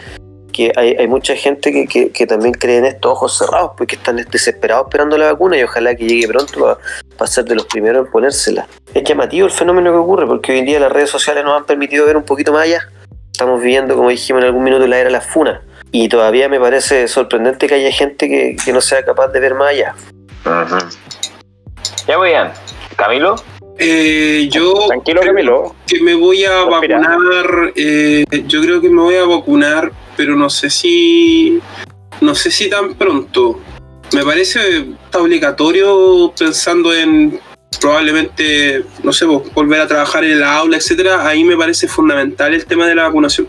que 0.59 0.73
hay, 0.75 1.07
mucha 1.07 1.37
gente 1.37 1.87
que, 1.87 2.27
también 2.27 2.53
cree 2.53 2.79
en 2.79 2.87
esto 2.87 3.13
ojos 3.13 3.39
cerrados, 3.39 3.73
porque 3.77 3.95
están 3.95 4.17
desesperados 4.17 4.87
esperando 4.87 5.17
la 5.17 5.31
vacuna 5.31 5.57
y 5.57 5.63
ojalá 5.63 5.95
que 5.95 6.05
llegue 6.05 6.27
pronto 6.27 6.67
a, 6.67 7.27
ser 7.29 7.45
de 7.45 7.55
los 7.55 7.67
primeros 7.67 8.07
en 8.07 8.11
ponérsela. 8.11 8.67
Es 8.93 9.05
llamativo 9.05 9.47
el 9.47 9.53
fenómeno 9.53 9.93
que 9.93 9.99
ocurre, 9.99 10.27
porque 10.27 10.51
hoy 10.51 10.59
en 10.59 10.65
día 10.65 10.81
las 10.81 10.91
redes 10.91 11.11
sociales 11.11 11.45
nos 11.45 11.57
han 11.57 11.65
permitido 11.65 12.07
ver 12.07 12.17
un 12.17 12.25
poquito 12.25 12.53
más 12.53 12.65
allá. 12.65 12.81
Estamos 13.31 13.61
viviendo, 13.61 13.95
como 13.95 14.09
dijimos 14.09 14.43
en 14.43 14.49
algún 14.49 14.65
minuto, 14.65 14.85
la 14.89 14.99
era 14.99 15.05
de 15.05 15.13
la 15.13 15.21
funa. 15.21 15.63
Y 15.91 16.09
todavía 16.09 16.49
me 16.49 16.61
parece 16.61 17.09
sorprendente 17.09 17.67
que 17.67 17.75
haya 17.75 17.93
gente 17.93 18.29
que, 18.29 18.73
no 18.73 18.81
sea 18.81 19.05
capaz 19.05 19.29
de 19.29 19.41
ver 19.41 19.55
más 19.55 19.71
allá. 19.71 19.95
Ya 22.07 22.17
voy, 22.17 22.31
bien. 22.31 22.49
Camilo. 22.97 23.37
Eh, 23.79 24.49
yo 24.51 24.89
Tranquilo, 24.89 25.21
Camilo. 25.21 25.75
que 25.87 26.01
me 26.03 26.15
voy 26.15 26.45
a 26.45 26.65
vacunar. 26.65 27.73
Eh, 27.77 28.25
yo 28.47 28.61
creo 28.61 28.81
que 28.81 28.89
me 28.91 29.01
voy 29.01 29.17
a 29.17 29.25
vacunar 29.25 29.93
pero 30.19 30.35
no 30.35 30.51
sé 30.51 30.69
si 30.69 31.61
no 32.21 32.35
sé 32.35 32.51
si 32.51 32.69
tan 32.69 32.95
pronto. 32.95 33.61
Me 34.13 34.25
parece 34.25 34.85
obligatorio 35.15 36.35
pensando 36.37 36.93
en 36.93 37.41
probablemente, 37.81 38.85
no 39.05 39.13
sé, 39.13 39.27
volver 39.27 39.81
a 39.81 39.87
trabajar 39.87 40.25
en 40.25 40.41
la 40.41 40.57
aula, 40.57 40.77
etcétera. 40.77 41.27
Ahí 41.27 41.45
me 41.45 41.57
parece 41.57 41.87
fundamental 41.87 42.53
el 42.53 42.67
tema 42.67 42.87
de 42.89 42.97
la 42.97 43.05
vacunación. 43.05 43.49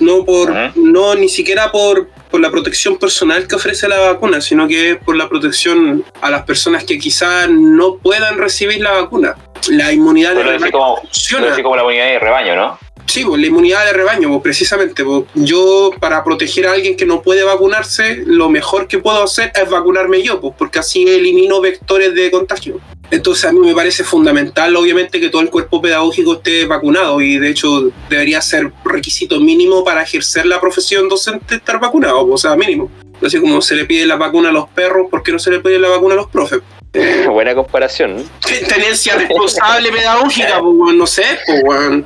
No 0.00 0.24
por, 0.24 0.52
no 0.76 1.14
ni 1.14 1.28
siquiera 1.28 1.70
por, 1.70 2.08
por 2.30 2.40
la 2.40 2.50
protección 2.50 2.96
personal 2.98 3.46
que 3.46 3.56
ofrece 3.56 3.88
la 3.88 3.98
vacuna, 3.98 4.40
sino 4.40 4.68
que 4.68 4.96
por 4.96 5.16
la 5.16 5.28
protección 5.28 6.04
a 6.20 6.30
las 6.30 6.42
personas 6.42 6.84
que 6.84 6.98
quizás 6.98 7.48
no 7.50 7.96
puedan 7.96 8.38
recibir 8.38 8.80
la 8.80 8.92
vacuna. 8.92 9.36
La 9.68 9.92
inmunidad 9.92 10.34
de 10.34 10.42
rebaño 10.44 10.70
como, 10.70 10.96
funciona. 11.02 11.62
como 11.62 11.76
la 11.76 11.82
inmunidad 11.82 12.06
de 12.06 12.18
rebaño, 12.18 12.56
¿no? 12.56 12.78
Sí, 13.08 13.24
pues, 13.24 13.40
la 13.40 13.46
inmunidad 13.46 13.86
de 13.86 13.94
rebaño, 13.94 14.28
pues, 14.28 14.42
precisamente. 14.42 15.02
Pues, 15.02 15.24
yo, 15.34 15.90
para 15.98 16.22
proteger 16.22 16.66
a 16.66 16.72
alguien 16.72 16.94
que 16.94 17.06
no 17.06 17.22
puede 17.22 17.42
vacunarse, 17.42 18.22
lo 18.26 18.50
mejor 18.50 18.86
que 18.86 18.98
puedo 18.98 19.22
hacer 19.22 19.50
es 19.54 19.68
vacunarme 19.68 20.22
yo, 20.22 20.40
pues, 20.40 20.54
porque 20.58 20.78
así 20.78 21.08
elimino 21.08 21.60
vectores 21.62 22.14
de 22.14 22.30
contagio. 22.30 22.80
Entonces, 23.10 23.46
a 23.46 23.52
mí 23.52 23.60
me 23.60 23.74
parece 23.74 24.04
fundamental, 24.04 24.76
obviamente, 24.76 25.18
que 25.20 25.30
todo 25.30 25.40
el 25.40 25.48
cuerpo 25.48 25.80
pedagógico 25.80 26.34
esté 26.34 26.66
vacunado 26.66 27.22
y, 27.22 27.38
de 27.38 27.48
hecho, 27.48 27.90
debería 28.10 28.42
ser 28.42 28.72
requisito 28.84 29.40
mínimo 29.40 29.82
para 29.82 30.02
ejercer 30.02 30.44
la 30.44 30.60
profesión 30.60 31.08
docente 31.08 31.54
estar 31.54 31.80
vacunado, 31.80 32.28
o 32.28 32.36
sea, 32.36 32.54
mínimo. 32.56 32.90
Así 33.22 33.40
como 33.40 33.62
se 33.62 33.74
le 33.74 33.86
pide 33.86 34.04
la 34.04 34.16
vacuna 34.16 34.50
a 34.50 34.52
los 34.52 34.68
perros, 34.68 35.08
¿por 35.10 35.22
qué 35.22 35.32
no 35.32 35.38
se 35.38 35.50
le 35.50 35.60
pide 35.60 35.78
la 35.78 35.88
vacuna 35.88 36.12
a 36.12 36.18
los 36.18 36.28
profes? 36.28 36.60
Buena 37.30 37.54
comparación. 37.54 38.24
Tenencia 38.68 39.16
responsable 39.16 39.92
pedagógica, 39.92 40.60
pues, 40.60 40.96
no 40.96 41.06
sé, 41.06 41.24
pues, 41.46 42.04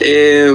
eh, 0.00 0.52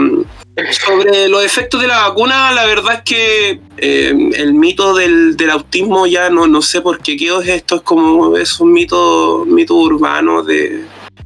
sobre 0.72 1.30
los 1.30 1.44
efectos 1.44 1.82
de 1.82 1.88
la 1.88 2.08
vacuna, 2.08 2.52
la 2.52 2.66
verdad 2.66 2.96
es 2.96 3.02
que 3.04 3.62
eh, 3.78 4.30
el 4.36 4.54
mito 4.54 4.94
del, 4.94 5.38
autismo 5.50 6.06
ya 6.06 6.30
no, 6.30 6.48
no 6.48 6.62
sé 6.62 6.82
por 6.82 7.00
qué 7.00 7.14
es 7.14 7.48
esto, 7.48 7.78
es 7.78 7.82
como 7.82 8.36
es 8.38 8.60
un 8.60 8.74
mito, 8.74 9.46
mito 9.48 9.76
urbano 9.76 10.44
de, 10.44 10.84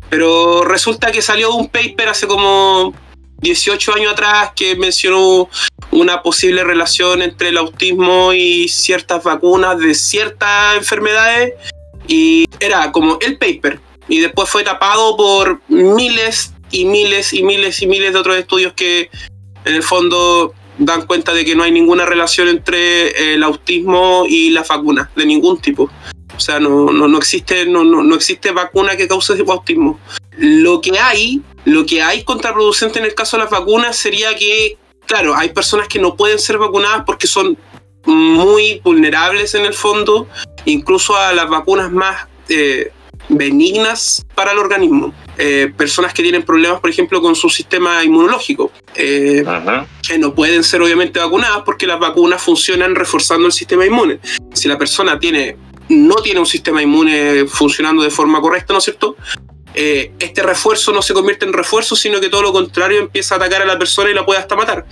Pero 0.10 0.64
resulta 0.64 1.12
que 1.12 1.22
salió 1.22 1.54
un 1.56 1.68
paper 1.68 2.10
hace 2.10 2.28
como 2.28 2.94
18 3.42 3.96
años 3.96 4.14
atrás 4.14 4.52
que 4.56 4.76
mencionó 4.76 5.50
una 5.92 6.22
posible 6.22 6.64
relación 6.64 7.22
entre 7.22 7.50
el 7.50 7.58
autismo 7.58 8.32
y 8.34 8.68
ciertas 8.70 9.24
vacunas 9.24 9.78
de 9.80 9.94
ciertas 9.94 10.78
enfermedades 10.78 11.54
y 12.08 12.46
era 12.60 12.92
como 12.92 13.18
el 13.22 13.38
paper 13.38 13.80
y 14.08 14.20
después 14.20 14.50
fue 14.50 14.64
tapado 14.64 15.18
por 15.18 15.62
miles 15.68 16.54
y 16.72 16.86
miles 16.86 17.34
y 17.34 17.44
miles 17.44 17.82
y 17.82 17.88
miles 17.88 18.14
de 18.14 18.20
otros 18.20 18.38
estudios 18.38 18.74
que 18.74 19.10
en 19.66 19.76
el 19.76 19.84
fondo 19.84 20.54
dan 20.78 21.06
cuenta 21.06 21.34
de 21.34 21.46
que 21.46 21.56
no 21.56 21.64
hay 21.64 21.72
ninguna 21.72 22.06
relación 22.06 22.48
entre 22.48 23.34
el 23.34 23.44
autismo 23.44 24.26
y 24.28 24.50
las 24.50 24.68
vacunas 24.68 25.10
de 25.16 25.26
ningún 25.26 25.60
tipo. 25.60 25.90
O 26.36 26.40
sea, 26.40 26.60
no, 26.60 26.92
no, 26.92 27.08
no 27.08 27.18
existe, 27.18 27.66
no, 27.66 27.84
no, 27.84 28.04
no 28.04 28.16
existe 28.16 28.52
vacuna 28.52 28.98
que 28.98 29.08
cause 29.08 29.42
autismo. 29.48 30.00
Lo 30.38 30.82
que 30.82 31.00
hay, 31.00 31.42
lo 31.64 31.86
que 31.86 32.02
hay 32.02 32.24
contraproducente 32.24 33.00
en 33.00 33.06
el 33.06 33.16
caso 33.16 33.38
de 33.38 33.44
las 33.44 33.52
vacunas 33.52 33.96
sería 33.96 34.36
que, 34.36 34.78
claro, 35.06 35.34
hay 35.36 35.50
personas 35.50 35.88
que 35.88 36.00
no 36.00 36.18
pueden 36.18 36.40
ser 36.40 36.58
vacunadas 36.58 37.04
porque 37.06 37.28
son 37.28 37.58
muy 38.06 38.82
vulnerables 38.84 39.56
en 39.56 39.66
el 39.66 39.74
fondo, 39.74 40.28
incluso 40.66 41.16
a 41.16 41.34
las 41.34 41.50
vacunas 41.50 41.92
más 41.92 42.28
eh, 42.50 42.92
benignas 43.30 44.26
para 44.36 44.52
el 44.52 44.60
organismo. 44.60 45.14
Eh, 45.38 45.72
personas 45.76 46.14
que 46.14 46.24
tienen 46.24 46.44
problemas, 46.44 46.80
por 46.80 46.90
ejemplo, 46.90 47.22
con 47.22 47.36
su 47.36 47.50
sistema 47.50 48.04
inmunológico, 48.04 48.72
eh, 48.96 49.44
que 50.08 50.18
no 50.18 50.34
pueden 50.34 50.64
ser 50.64 50.82
obviamente 50.82 51.20
vacunadas 51.20 51.64
porque 51.66 51.88
las 51.88 52.00
vacunas 52.00 52.42
funcionan 52.42 52.96
reforzando 52.96 53.46
el 53.48 53.52
sistema 53.52 53.86
inmune. 53.86 54.20
Si 54.54 54.68
la 54.68 54.78
persona 54.78 55.20
tiene, 55.20 55.58
no 55.90 56.16
tiene 56.16 56.40
un 56.40 56.46
sistema 56.46 56.82
inmune 56.82 57.46
funcionando 57.48 58.04
de 58.04 58.10
forma 58.10 58.40
correcta, 58.40 58.74
¿no 58.74 58.80
es 58.80 58.86
cierto? 58.86 59.18
Eh, 59.74 60.14
este 60.20 60.42
refuerzo 60.42 60.94
no 60.94 61.02
se 61.02 61.14
convierte 61.14 61.46
en 61.46 61.52
refuerzo, 61.52 61.98
sino 61.98 62.22
que 62.22 62.30
todo 62.30 62.42
lo 62.42 62.54
contrario 62.54 63.00
empieza 63.00 63.36
a 63.36 63.38
atacar 63.38 63.62
a 63.62 63.66
la 63.66 63.78
persona 63.78 64.10
y 64.10 64.14
la 64.14 64.26
puede 64.26 64.40
hasta 64.40 64.56
matar. 64.56 64.86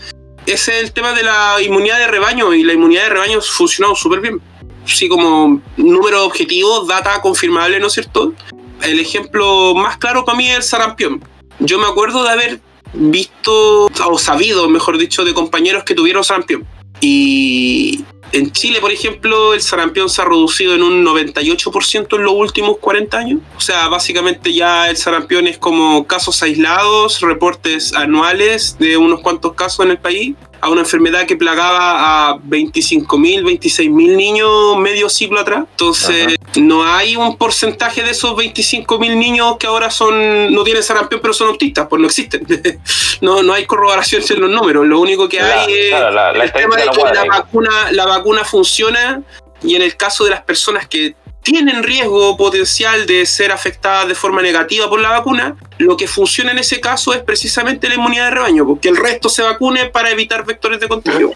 Ese 0.45 0.77
es 0.77 0.83
el 0.83 0.91
tema 0.91 1.13
de 1.13 1.23
la 1.23 1.55
inmunidad 1.61 1.99
de 1.99 2.07
rebaño 2.07 2.53
y 2.53 2.63
la 2.63 2.73
inmunidad 2.73 3.03
de 3.03 3.09
rebaño 3.09 3.37
ha 3.37 3.41
funcionado 3.41 3.95
súper 3.95 4.19
bien. 4.19 4.41
Sí, 4.85 5.07
como 5.07 5.61
número 5.77 6.25
objetivo, 6.25 6.85
data 6.85 7.21
confirmable, 7.21 7.79
¿no 7.79 7.87
es 7.87 7.93
cierto? 7.93 8.33
El 8.81 8.99
ejemplo 8.99 9.73
más 9.75 9.97
claro 9.97 10.25
para 10.25 10.37
mí 10.37 10.49
es 10.49 10.57
el 10.57 10.63
sarampión. 10.63 11.23
Yo 11.59 11.77
me 11.79 11.85
acuerdo 11.85 12.23
de 12.23 12.29
haber 12.29 12.61
visto, 12.93 13.85
o 13.85 14.17
sabido, 14.17 14.69
mejor 14.69 14.97
dicho, 14.97 15.23
de 15.23 15.33
compañeros 15.33 15.83
que 15.83 15.95
tuvieron 15.95 16.23
sarampión. 16.23 16.65
Y 16.99 18.03
en 18.31 18.51
Chile, 18.51 18.79
por 18.81 18.91
ejemplo, 18.91 19.53
el 19.53 19.61
sarampión 19.61 20.09
se 20.09 20.21
ha 20.21 20.25
reducido 20.25 20.73
en 20.75 20.83
un 20.83 21.05
98% 21.05 22.15
en 22.15 22.23
los 22.23 22.33
últimos 22.33 22.77
40 22.79 23.17
años. 23.17 23.39
O 23.57 23.61
sea, 23.61 23.87
básicamente 23.87 24.53
ya 24.53 24.89
el 24.89 24.97
sarampión 24.97 25.47
es 25.47 25.57
como 25.57 26.05
casos 26.07 26.41
aislados, 26.43 27.21
reportes 27.21 27.93
anuales 27.93 28.77
de 28.79 28.97
unos 28.97 29.21
cuantos 29.21 29.53
casos 29.53 29.85
en 29.85 29.91
el 29.91 29.99
país 29.99 30.35
a 30.63 30.69
una 30.69 30.79
enfermedad 30.79 31.25
que 31.25 31.35
plagaba 31.35 32.29
a 32.29 32.35
25.000, 32.37 33.43
26.000 33.43 34.15
niños 34.15 34.77
medio 34.77 35.09
siglo 35.09 35.41
atrás. 35.41 35.65
Entonces, 35.71 36.37
no 36.55 36.85
hay 36.85 37.17
un 37.17 37.35
porcentaje 37.35 38.01
de 38.01 38.11
esos 38.11 38.31
25.000 38.31 39.17
niños 39.17 39.57
que 39.59 39.67
ahora 39.67 39.91
son 39.91 40.53
no 40.53 40.63
tienen 40.63 40.81
sarampión, 40.81 41.19
pero 41.21 41.33
son 41.33 41.49
autistas, 41.49 41.87
pues 41.89 41.99
no 41.99 42.07
existen. 42.07 42.47
no, 43.21 43.43
no 43.43 43.51
hay 43.51 43.65
corroboraciones 43.65 44.31
en 44.31 44.39
los 44.39 44.49
números. 44.49 44.87
Lo 44.87 45.01
único 45.01 45.27
que 45.27 45.41
hay 45.41 45.73
es 45.73 45.93
el 45.93 46.53
tema 46.53 46.77
de 46.77 46.83
que 46.83 47.13
la 47.13 47.25
vacuna, 47.25 47.91
la 47.91 48.05
vacuna 48.05 48.45
funciona 48.45 49.21
y 49.61 49.75
en 49.75 49.81
el 49.81 49.97
caso 49.97 50.23
de 50.23 50.29
las 50.29 50.43
personas 50.43 50.87
que 50.87 51.13
tienen 51.43 51.83
riesgo 51.83 52.35
potencial 52.37 53.05
de 53.05 53.25
ser 53.25 53.51
afectadas 53.51 54.07
de 54.07 54.15
forma 54.15 54.41
negativa 54.41 54.89
por 54.89 54.99
la 54.99 55.09
vacuna, 55.09 55.55
lo 55.77 55.97
que 55.97 56.07
funciona 56.07 56.51
en 56.51 56.59
ese 56.59 56.79
caso 56.79 57.13
es 57.13 57.21
precisamente 57.21 57.89
la 57.89 57.95
inmunidad 57.95 58.25
de 58.25 58.31
rebaño, 58.31 58.65
porque 58.65 58.89
el 58.89 58.95
resto 58.95 59.29
se 59.29 59.43
vacune 59.43 59.87
para 59.87 60.09
evitar 60.09 60.45
vectores 60.45 60.79
de 60.79 60.87
contagio. 60.87 61.33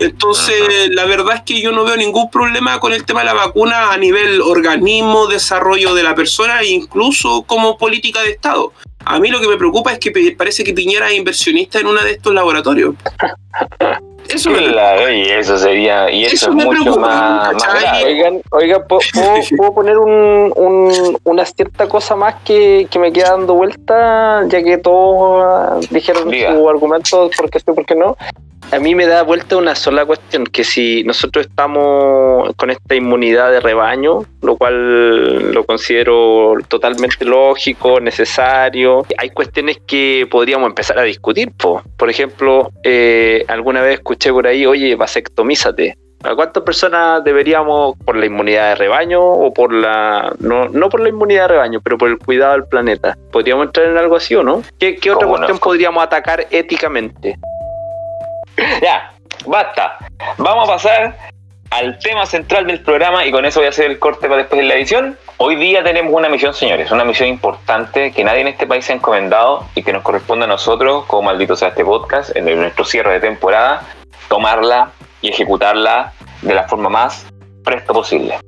Entonces, 0.00 0.90
la 0.90 1.04
verdad 1.06 1.36
es 1.36 1.42
que 1.42 1.60
yo 1.60 1.72
no 1.72 1.84
veo 1.84 1.96
ningún 1.96 2.30
problema 2.30 2.78
con 2.80 2.92
el 2.92 3.04
tema 3.04 3.20
de 3.20 3.26
la 3.26 3.34
vacuna 3.34 3.92
a 3.92 3.96
nivel 3.96 4.40
organismo, 4.40 5.26
desarrollo 5.26 5.94
de 5.94 6.02
la 6.02 6.14
persona 6.14 6.60
e 6.60 6.68
incluso 6.68 7.42
como 7.42 7.78
política 7.78 8.22
de 8.22 8.32
Estado. 8.32 8.72
A 9.04 9.18
mí 9.18 9.30
lo 9.30 9.40
que 9.40 9.48
me 9.48 9.56
preocupa 9.56 9.92
es 9.92 9.98
que 9.98 10.34
parece 10.36 10.62
que 10.64 10.74
Piñera 10.74 11.10
es 11.10 11.16
inversionista 11.16 11.80
en 11.80 11.86
uno 11.86 12.02
de 12.02 12.12
estos 12.12 12.34
laboratorios. 12.34 12.94
Eso 14.34 14.50
y 15.10 15.30
eso 15.30 15.58
sería, 15.58 16.10
y 16.10 16.24
eso, 16.24 16.50
es 16.50 16.54
mucho 16.54 16.96
más, 16.96 17.54
Oigan, 18.04 18.40
oiga, 18.50 18.84
¿puedo, 18.88 19.74
poner 19.74 19.98
un, 19.98 20.52
un, 20.56 21.18
una 21.24 21.44
cierta 21.44 21.88
cosa 21.88 22.16
más 22.16 22.36
que, 22.44 22.86
que, 22.90 22.98
me 22.98 23.12
queda 23.12 23.30
dando 23.30 23.54
vuelta, 23.54 24.46
ya 24.48 24.62
que 24.62 24.78
todos 24.78 25.88
dijeron 25.90 26.30
su 26.30 26.68
argumento, 26.68 27.30
por 27.36 27.50
qué 27.50 27.58
sí, 27.58 27.64
por 27.66 27.84
qué 27.84 27.94
no? 27.94 28.16
A 28.70 28.78
mí 28.78 28.94
me 28.94 29.06
da 29.06 29.22
vuelta 29.22 29.56
una 29.56 29.74
sola 29.74 30.04
cuestión, 30.06 30.44
que 30.44 30.64
si 30.64 31.04
nosotros 31.04 31.46
estamos 31.46 32.54
con 32.56 32.70
esta 32.70 32.94
inmunidad 32.94 33.50
de 33.50 33.60
rebaño, 33.60 34.24
lo 34.40 34.56
cual 34.56 35.52
lo 35.52 35.64
considero 35.64 36.54
totalmente 36.68 37.24
lógico, 37.24 38.00
necesario, 38.00 39.04
hay 39.18 39.30
cuestiones 39.30 39.78
que 39.86 40.26
podríamos 40.30 40.68
empezar 40.68 40.98
a 40.98 41.02
discutir. 41.02 41.52
Por 41.52 42.08
ejemplo, 42.08 42.70
eh, 42.82 43.44
alguna 43.48 43.82
vez 43.82 43.94
escuché 43.94 44.32
por 44.32 44.46
ahí, 44.46 44.64
oye, 44.64 44.94
vasectomízate. 44.94 45.96
¿A 46.24 46.36
cuántas 46.36 46.62
personas 46.62 47.24
deberíamos, 47.24 47.96
por 48.04 48.16
la 48.16 48.26
inmunidad 48.26 48.70
de 48.70 48.74
rebaño 48.76 49.20
o 49.20 49.52
por 49.52 49.72
la. 49.72 50.32
No, 50.38 50.68
no 50.68 50.88
por 50.88 51.00
la 51.00 51.08
inmunidad 51.08 51.42
de 51.42 51.48
rebaño, 51.48 51.80
pero 51.82 51.98
por 51.98 52.08
el 52.08 52.18
cuidado 52.18 52.52
del 52.52 52.64
planeta? 52.64 53.18
¿Podríamos 53.32 53.66
entrar 53.66 53.88
en 53.88 53.98
algo 53.98 54.16
así 54.16 54.34
o 54.36 54.42
no? 54.42 54.62
¿Qué, 54.78 54.96
qué 54.96 55.10
otra 55.10 55.26
cuestión 55.26 55.58
podríamos 55.58 56.02
atacar 56.02 56.46
éticamente? 56.50 57.36
ya, 58.82 59.12
basta. 59.46 59.98
Vamos 60.38 60.68
a 60.68 60.72
pasar 60.72 61.18
al 61.70 61.98
tema 61.98 62.26
central 62.26 62.66
del 62.66 62.80
programa 62.80 63.24
y 63.24 63.30
con 63.30 63.44
eso 63.44 63.60
voy 63.60 63.66
a 63.66 63.70
hacer 63.70 63.90
el 63.90 63.98
corte 63.98 64.28
para 64.28 64.42
después 64.42 64.60
de 64.60 64.66
la 64.66 64.74
edición. 64.74 65.16
Hoy 65.38 65.56
día 65.56 65.82
tenemos 65.82 66.12
una 66.12 66.28
misión, 66.28 66.52
señores, 66.52 66.90
una 66.90 67.04
misión 67.04 67.28
importante 67.28 68.12
que 68.12 68.22
nadie 68.24 68.42
en 68.42 68.48
este 68.48 68.66
país 68.66 68.84
se 68.84 68.92
ha 68.92 68.96
encomendado 68.96 69.64
y 69.74 69.82
que 69.82 69.92
nos 69.92 70.02
corresponde 70.02 70.44
a 70.44 70.48
nosotros, 70.48 71.04
como 71.06 71.22
maldito 71.22 71.56
sea 71.56 71.68
este 71.68 71.84
podcast, 71.84 72.36
en 72.36 72.44
nuestro 72.44 72.84
cierre 72.84 73.14
de 73.14 73.20
temporada, 73.20 73.86
tomarla 74.28 74.92
y 75.22 75.30
ejecutarla 75.30 76.12
de 76.42 76.54
la 76.54 76.68
forma 76.68 76.90
más 76.90 77.26
presto 77.64 77.94
posible. 77.94 78.38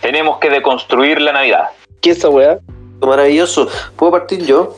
Tenemos 0.00 0.38
que 0.38 0.48
deconstruir 0.48 1.20
la 1.20 1.32
Navidad. 1.32 1.68
¿Qué 2.00 2.10
es 2.10 2.18
esa 2.18 2.30
weá? 2.30 2.58
Maravilloso. 3.00 3.68
¿Puedo 3.96 4.12
partir 4.12 4.44
yo? 4.46 4.76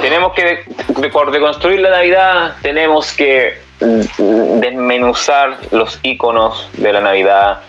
Tenemos 0.00 0.32
que, 0.34 0.64
por 1.10 1.30
deconstruir 1.30 1.80
la 1.80 1.90
Navidad, 1.90 2.56
tenemos 2.62 3.12
que 3.12 3.58
desmenuzar 3.80 5.58
los 5.70 5.98
iconos 6.02 6.68
de 6.74 6.92
la 6.92 7.00
Navidad, 7.00 7.60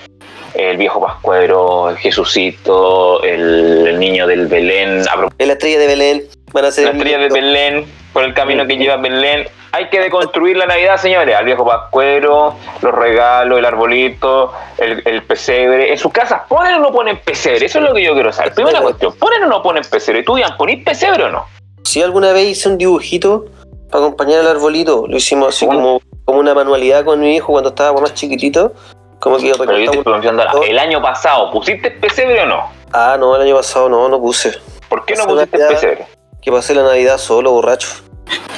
el 0.53 0.77
viejo 0.77 1.01
Pascuero, 1.01 1.89
el 1.89 1.97
Jesucito, 1.97 3.23
el, 3.23 3.99
niño 3.99 4.27
del 4.27 4.47
Belén. 4.47 5.03
La 5.37 5.53
estrella 5.53 5.79
de 5.79 5.87
Belén. 5.87 6.23
la 6.53 6.67
estrella 6.69 7.17
de 7.19 7.29
Belén, 7.29 7.85
por 8.13 8.23
el 8.23 8.33
camino 8.33 8.65
que 8.65 8.77
lleva 8.77 8.97
Belén. 8.97 9.47
Hay 9.71 9.89
que 9.89 9.99
deconstruir 9.99 10.57
la 10.57 10.65
Navidad, 10.65 10.97
señores. 10.97 11.35
Al 11.35 11.45
viejo 11.45 11.63
Pascuero, 11.63 12.55
los 12.81 12.93
regalos, 12.93 13.59
el 13.59 13.65
arbolito, 13.65 14.51
el, 14.79 15.21
pesebre. 15.23 15.91
En 15.91 15.97
sus 15.97 16.11
casas, 16.11 16.41
¿ponen 16.49 16.75
o 16.75 16.79
no 16.79 16.91
ponen 16.91 17.17
pesebre? 17.19 17.67
Eso 17.67 17.77
es 17.77 17.85
lo 17.85 17.93
que 17.93 18.03
yo 18.03 18.13
quiero 18.13 18.33
saber. 18.33 18.53
Primera 18.55 18.81
cuestión, 18.81 19.15
¿ponen 19.15 19.43
o 19.43 19.47
no 19.47 19.61
ponen 19.61 19.83
pesebre? 19.83 20.23
¿Tú, 20.23 20.39
Ian, 20.39 20.57
ponís 20.57 20.83
pesebre 20.83 21.25
o 21.25 21.29
no? 21.29 21.58
Si 21.89 22.03
alguna 22.03 22.33
vez 22.33 22.49
hice 22.49 22.69
un 22.69 22.77
dibujito 22.77 23.45
para 23.89 24.05
acompañar 24.05 24.41
al 24.41 24.47
arbolito, 24.49 25.07
lo 25.07 25.17
hicimos 25.17 25.55
así 25.55 25.65
como, 25.65 25.99
como 26.23 26.39
una 26.39 26.53
manualidad 26.53 27.03
con 27.03 27.19
mi 27.19 27.35
hijo 27.35 27.51
cuando 27.53 27.69
estaba 27.69 27.99
más 27.99 28.13
chiquitito. 28.13 28.73
Como 29.17 29.37
que 29.37 29.51
Pero 29.57 29.75
yo 29.75 29.85
estoy 29.85 30.03
pronunciando 30.03 30.43
el 30.61 30.77
año 30.77 31.01
pasado, 31.01 31.49
¿pusiste 31.49 31.89
pesebre 31.89 32.43
o 32.43 32.45
no? 32.45 32.71
Ah, 32.93 33.17
no, 33.19 33.35
el 33.35 33.41
año 33.41 33.55
pasado 33.55 33.89
no, 33.89 34.07
no 34.07 34.21
puse. 34.21 34.55
¿Por 34.87 35.03
qué 35.03 35.15
no 35.15 35.25
pusiste 35.25 35.57
pesebre? 35.57 36.05
Que 36.39 36.51
pasé 36.51 36.75
la 36.75 36.83
Navidad 36.83 37.17
solo, 37.17 37.53
borracho. 37.53 37.89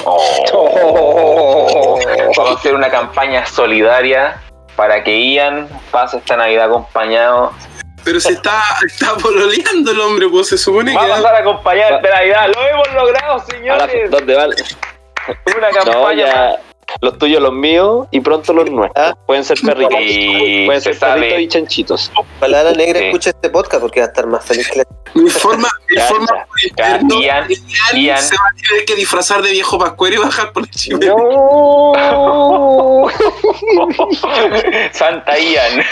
Oh. 0.04 1.98
Vamos 2.36 2.50
a 2.50 2.58
hacer 2.58 2.74
una 2.74 2.90
campaña 2.90 3.46
solidaria 3.46 4.42
para 4.76 5.02
que 5.02 5.32
Ian 5.32 5.70
pase 5.90 6.18
esta 6.18 6.36
Navidad 6.36 6.66
acompañado 6.66 7.52
pero 8.04 8.20
si 8.20 8.32
está, 8.32 8.62
está 8.86 9.14
pololeando 9.16 9.90
el 9.90 10.00
hombre, 10.00 10.28
pues 10.28 10.48
se 10.48 10.58
supone 10.58 10.92
que. 10.92 10.96
Vamos 10.96 11.24
a 11.24 11.38
acompañar 11.38 12.00
de 12.02 12.10
Navidad. 12.10 12.52
Lo 12.54 12.66
hemos 12.66 12.92
logrado, 12.94 13.44
señores. 13.46 14.10
¿Dónde 14.10 14.34
vale? 14.34 14.56
Una 15.56 15.70
campaña. 15.70 16.58
Los 17.00 17.18
tuyos, 17.18 17.40
los 17.42 17.52
míos 17.52 18.06
y 18.10 18.20
pronto 18.20 18.52
los 18.52 18.70
nuestros. 18.70 19.06
Ah. 19.06 19.16
Pueden 19.26 19.44
ser 19.44 19.58
perritos. 19.60 19.98
Y 20.00 20.66
Pueden 20.66 20.80
ser 20.82 20.98
perritos 20.98 21.40
y 21.40 21.48
chanchitos. 21.48 22.12
Palabra 22.40 22.72
Negra 22.72 23.00
escucha 23.00 23.30
este 23.30 23.50
podcast 23.50 23.82
porque 23.82 24.00
va 24.00 24.06
a 24.06 24.08
estar 24.08 24.26
más 24.26 24.44
feliz 24.44 24.68
que 24.68 24.78
la... 24.78 24.84
Mi 25.14 25.28
forma, 25.28 25.68
mi 25.90 26.00
forma 26.00 26.46
Ian, 27.20 27.46
Ian, 27.94 28.18
se 28.18 28.34
va 28.34 28.44
a 28.44 28.68
tener 28.68 28.84
que 28.86 28.96
disfrazar 28.96 29.42
de 29.42 29.50
viejo 29.50 29.78
pascuero 29.78 30.16
y 30.16 30.18
bajar 30.18 30.52
por 30.52 30.62
el 30.62 30.70
chile. 30.70 31.06
No. 31.06 31.92
Santa 34.92 35.38
Ian. 35.38 35.84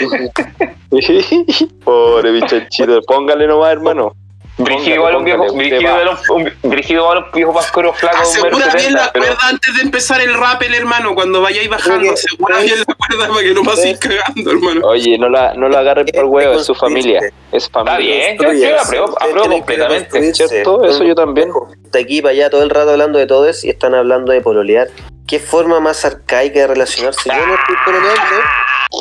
Pobre 1.83 2.31
bichanchito, 2.31 3.01
póngale 3.03 3.47
nomás, 3.47 3.71
hermano. 3.73 4.15
Brígido 4.57 4.95
igual 4.95 5.15
un 5.15 5.23
viejo, 5.23 5.53
brígido 5.53 7.01
igual 7.01 7.17
un, 7.17 7.31
viejo 7.33 7.53
pascuero 7.53 7.93
flaco 7.93 8.17
Asegura 8.17 8.73
bien 8.75 8.93
la 8.93 9.11
cuerda 9.11 9.37
antes 9.43 9.75
de 9.75 9.81
empezar 9.81 10.21
el 10.21 10.33
rappel, 10.33 10.73
hermano. 10.73 11.15
Cuando 11.15 11.41
vayáis 11.41 11.69
bajando, 11.69 12.11
asegura 12.11 12.59
bien 12.59 12.79
la 12.79 12.93
cuerda 12.95 13.27
para 13.29 13.41
que 13.41 13.53
no 13.53 13.63
paséis 13.63 13.97
cagando, 13.97 14.51
hermano. 14.51 14.87
Oye, 14.87 15.17
no 15.17 15.29
la, 15.29 15.53
no 15.53 15.69
la 15.69 15.79
agarren 15.79 16.05
por 16.07 16.25
huevo, 16.25 16.53
es 16.53 16.65
su 16.65 16.75
familia. 16.75 17.21
Es 17.51 17.63
está 17.63 17.83
familia. 17.83 18.35
bien, 18.37 18.61
yo, 18.61 18.79
apruebo 18.79 19.15
completamente. 19.49 20.33
¿Cierto? 20.33 20.83
Eso 20.83 21.03
yo 21.03 21.15
también. 21.15 21.49
De 21.91 21.99
aquí 21.99 22.21
para 22.21 22.33
allá 22.33 22.49
todo 22.49 22.63
el 22.63 22.69
rato 22.69 22.91
hablando 22.91 23.19
de 23.19 23.27
todo 23.27 23.47
eso 23.47 23.67
y 23.67 23.69
están 23.69 23.95
hablando 23.95 24.31
de 24.31 24.41
pololear. 24.41 24.89
¿Qué 25.31 25.39
forma 25.39 25.79
más 25.79 26.03
arcaica 26.03 26.59
de 26.59 26.67
relacionarse? 26.67 27.21
Yo 27.29 27.47
no 27.47 27.55
estoy 27.55 27.75
pololeando. 27.85 28.21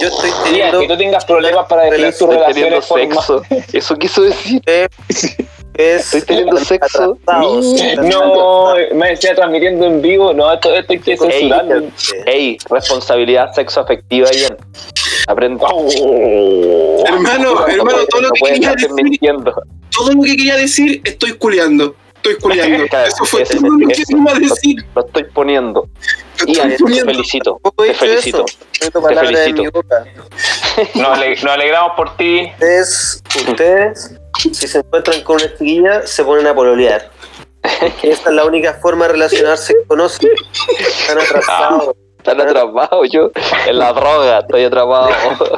Yo 0.00 0.06
estoy 0.06 0.30
Tía, 0.30 0.42
teniendo... 0.44 0.78
que 0.78 0.86
tú 0.86 0.96
tengas 0.96 1.24
problemas 1.24 1.66
para 1.66 1.82
definir 1.82 2.16
tus 2.16 2.20
Estoy 2.20 2.36
teniendo 2.54 2.80
relaciones 2.80 2.86
forma- 2.86 3.42
sexo. 3.48 3.66
Eso 3.76 3.96
quiso 3.96 4.22
decir. 4.22 4.62
Es 4.68 6.14
Estoy 6.14 6.22
teniendo 6.22 6.56
sexo. 6.64 7.18
No, 7.26 8.74
me 8.94 9.08
decía 9.08 9.34
transmitiendo 9.34 9.86
en 9.86 10.00
vivo, 10.00 10.32
no, 10.32 10.52
esto, 10.52 10.72
esto 10.72 10.92
hay 10.92 11.00
que 11.00 11.16
censurarlo. 11.16 11.88
Ey, 12.26 12.58
responsabilidad 12.70 13.52
sexoafectiva, 13.52 14.30
Ian. 14.30 14.56
Aprende. 15.26 15.64
Hermano, 17.08 17.66
hermano, 17.66 17.98
todo 18.08 18.20
lo 18.20 18.30
que 18.30 18.40
quería 18.52 18.70
decir, 18.76 19.18
todo 19.90 20.12
lo 20.12 20.22
que 20.22 20.36
quería 20.36 20.54
decir, 20.58 21.02
estoy 21.04 21.32
culiando. 21.32 21.96
Estoy 22.22 22.37
culiando. 22.37 22.87
Claro, 22.88 23.06
Eso 23.09 23.24
fue 23.24 23.44
todo 23.44 23.61
lo 23.68 23.78
que 23.88 24.02
iba 24.09 24.30
a 24.30 24.35
decir. 24.38 24.85
Lo 24.94 25.06
estoy 25.06 25.24
poniendo. 25.24 25.88
Estoy 26.37 26.54
Ian, 26.54 26.68
te 26.70 26.76
felicito. 27.04 27.61
Te 27.76 27.94
felicito. 27.94 28.44
en 28.80 29.18
felicito. 29.18 29.72
Nos, 30.94 31.09
ale- 31.09 31.35
nos 31.37 31.44
alegramos 31.52 31.92
por 31.96 32.16
ti. 32.16 32.46
Ustedes, 32.52 33.22
ustedes, 33.48 34.14
si 34.38 34.66
se 34.66 34.78
encuentran 34.78 35.20
con 35.22 35.37
una 35.37 35.50
chiquilla, 35.52 36.06
se 36.06 36.24
ponen 36.24 36.46
a 36.46 36.54
pololear. 36.54 37.11
Esta 38.02 38.30
es 38.30 38.35
la 38.35 38.44
única 38.44 38.74
forma 38.74 39.06
de 39.06 39.12
relacionarse 39.12 39.74
que 39.74 39.87
conocen. 39.87 40.30
Están 40.78 41.18
atrasados. 41.20 41.94
Están 42.18 42.40
atrapados 42.40 43.09
yo. 43.11 43.30
En 43.66 43.78
la 43.78 43.92
droga, 43.92 44.38
estoy 44.40 44.64
atrapado. 44.64 45.11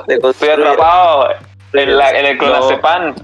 Estoy 0.09 0.49
atrapado 0.49 1.29
en, 1.73 1.97
la, 1.97 2.11
en 2.11 2.27
el 2.27 2.39
clonazepam. 2.39 3.15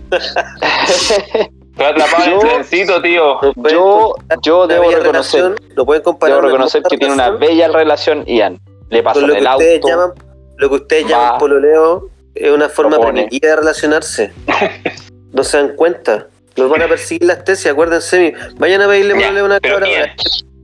Estoy 1.79 1.87
atrapado 1.87 2.25
en 2.25 2.33
el 2.33 2.41
Yo- 2.41 2.49
trencito, 2.49 3.03
tío. 3.03 3.41
Yo, 3.71 4.15
yo 4.43 4.67
debo 4.67 4.91
reconocer, 4.91 5.43
relación, 5.43 5.57
lo 5.77 5.87
pueden 5.87 6.03
comparar 6.03 6.37
debo 6.39 6.49
reconocer 6.49 6.83
que 6.83 6.99
tiene 6.99 7.15
una 7.15 7.31
bella 7.31 7.69
relación, 7.69 8.25
Ian. 8.27 8.59
Le 8.91 9.03
que 9.03 9.39
el 9.39 9.47
ustedes 9.47 9.75
auto. 9.77 9.89
llaman 9.89 10.13
lo 10.57 10.69
que 10.71 10.75
ustedes 10.75 11.05
va, 11.05 11.09
llaman 11.09 11.39
pololeo 11.39 12.09
es 12.35 12.51
una 12.51 12.69
forma 12.69 12.99
primitiva 12.99 13.49
de 13.51 13.57
relacionarse. 13.57 14.33
No 15.31 15.45
se 15.45 15.59
dan 15.59 15.77
cuenta. 15.77 16.27
Los 16.57 16.71
van 16.71 16.81
a 16.83 16.89
perseguir 16.89 17.23
las 17.25 17.45
tesis 17.45 17.71
acuérdense 17.71 18.33
vayan 18.57 18.81
a 18.81 18.89
pedirle 18.89 19.15
pololeo 19.15 19.43
a 19.43 19.47
una 19.47 19.61
cabra 19.61 19.87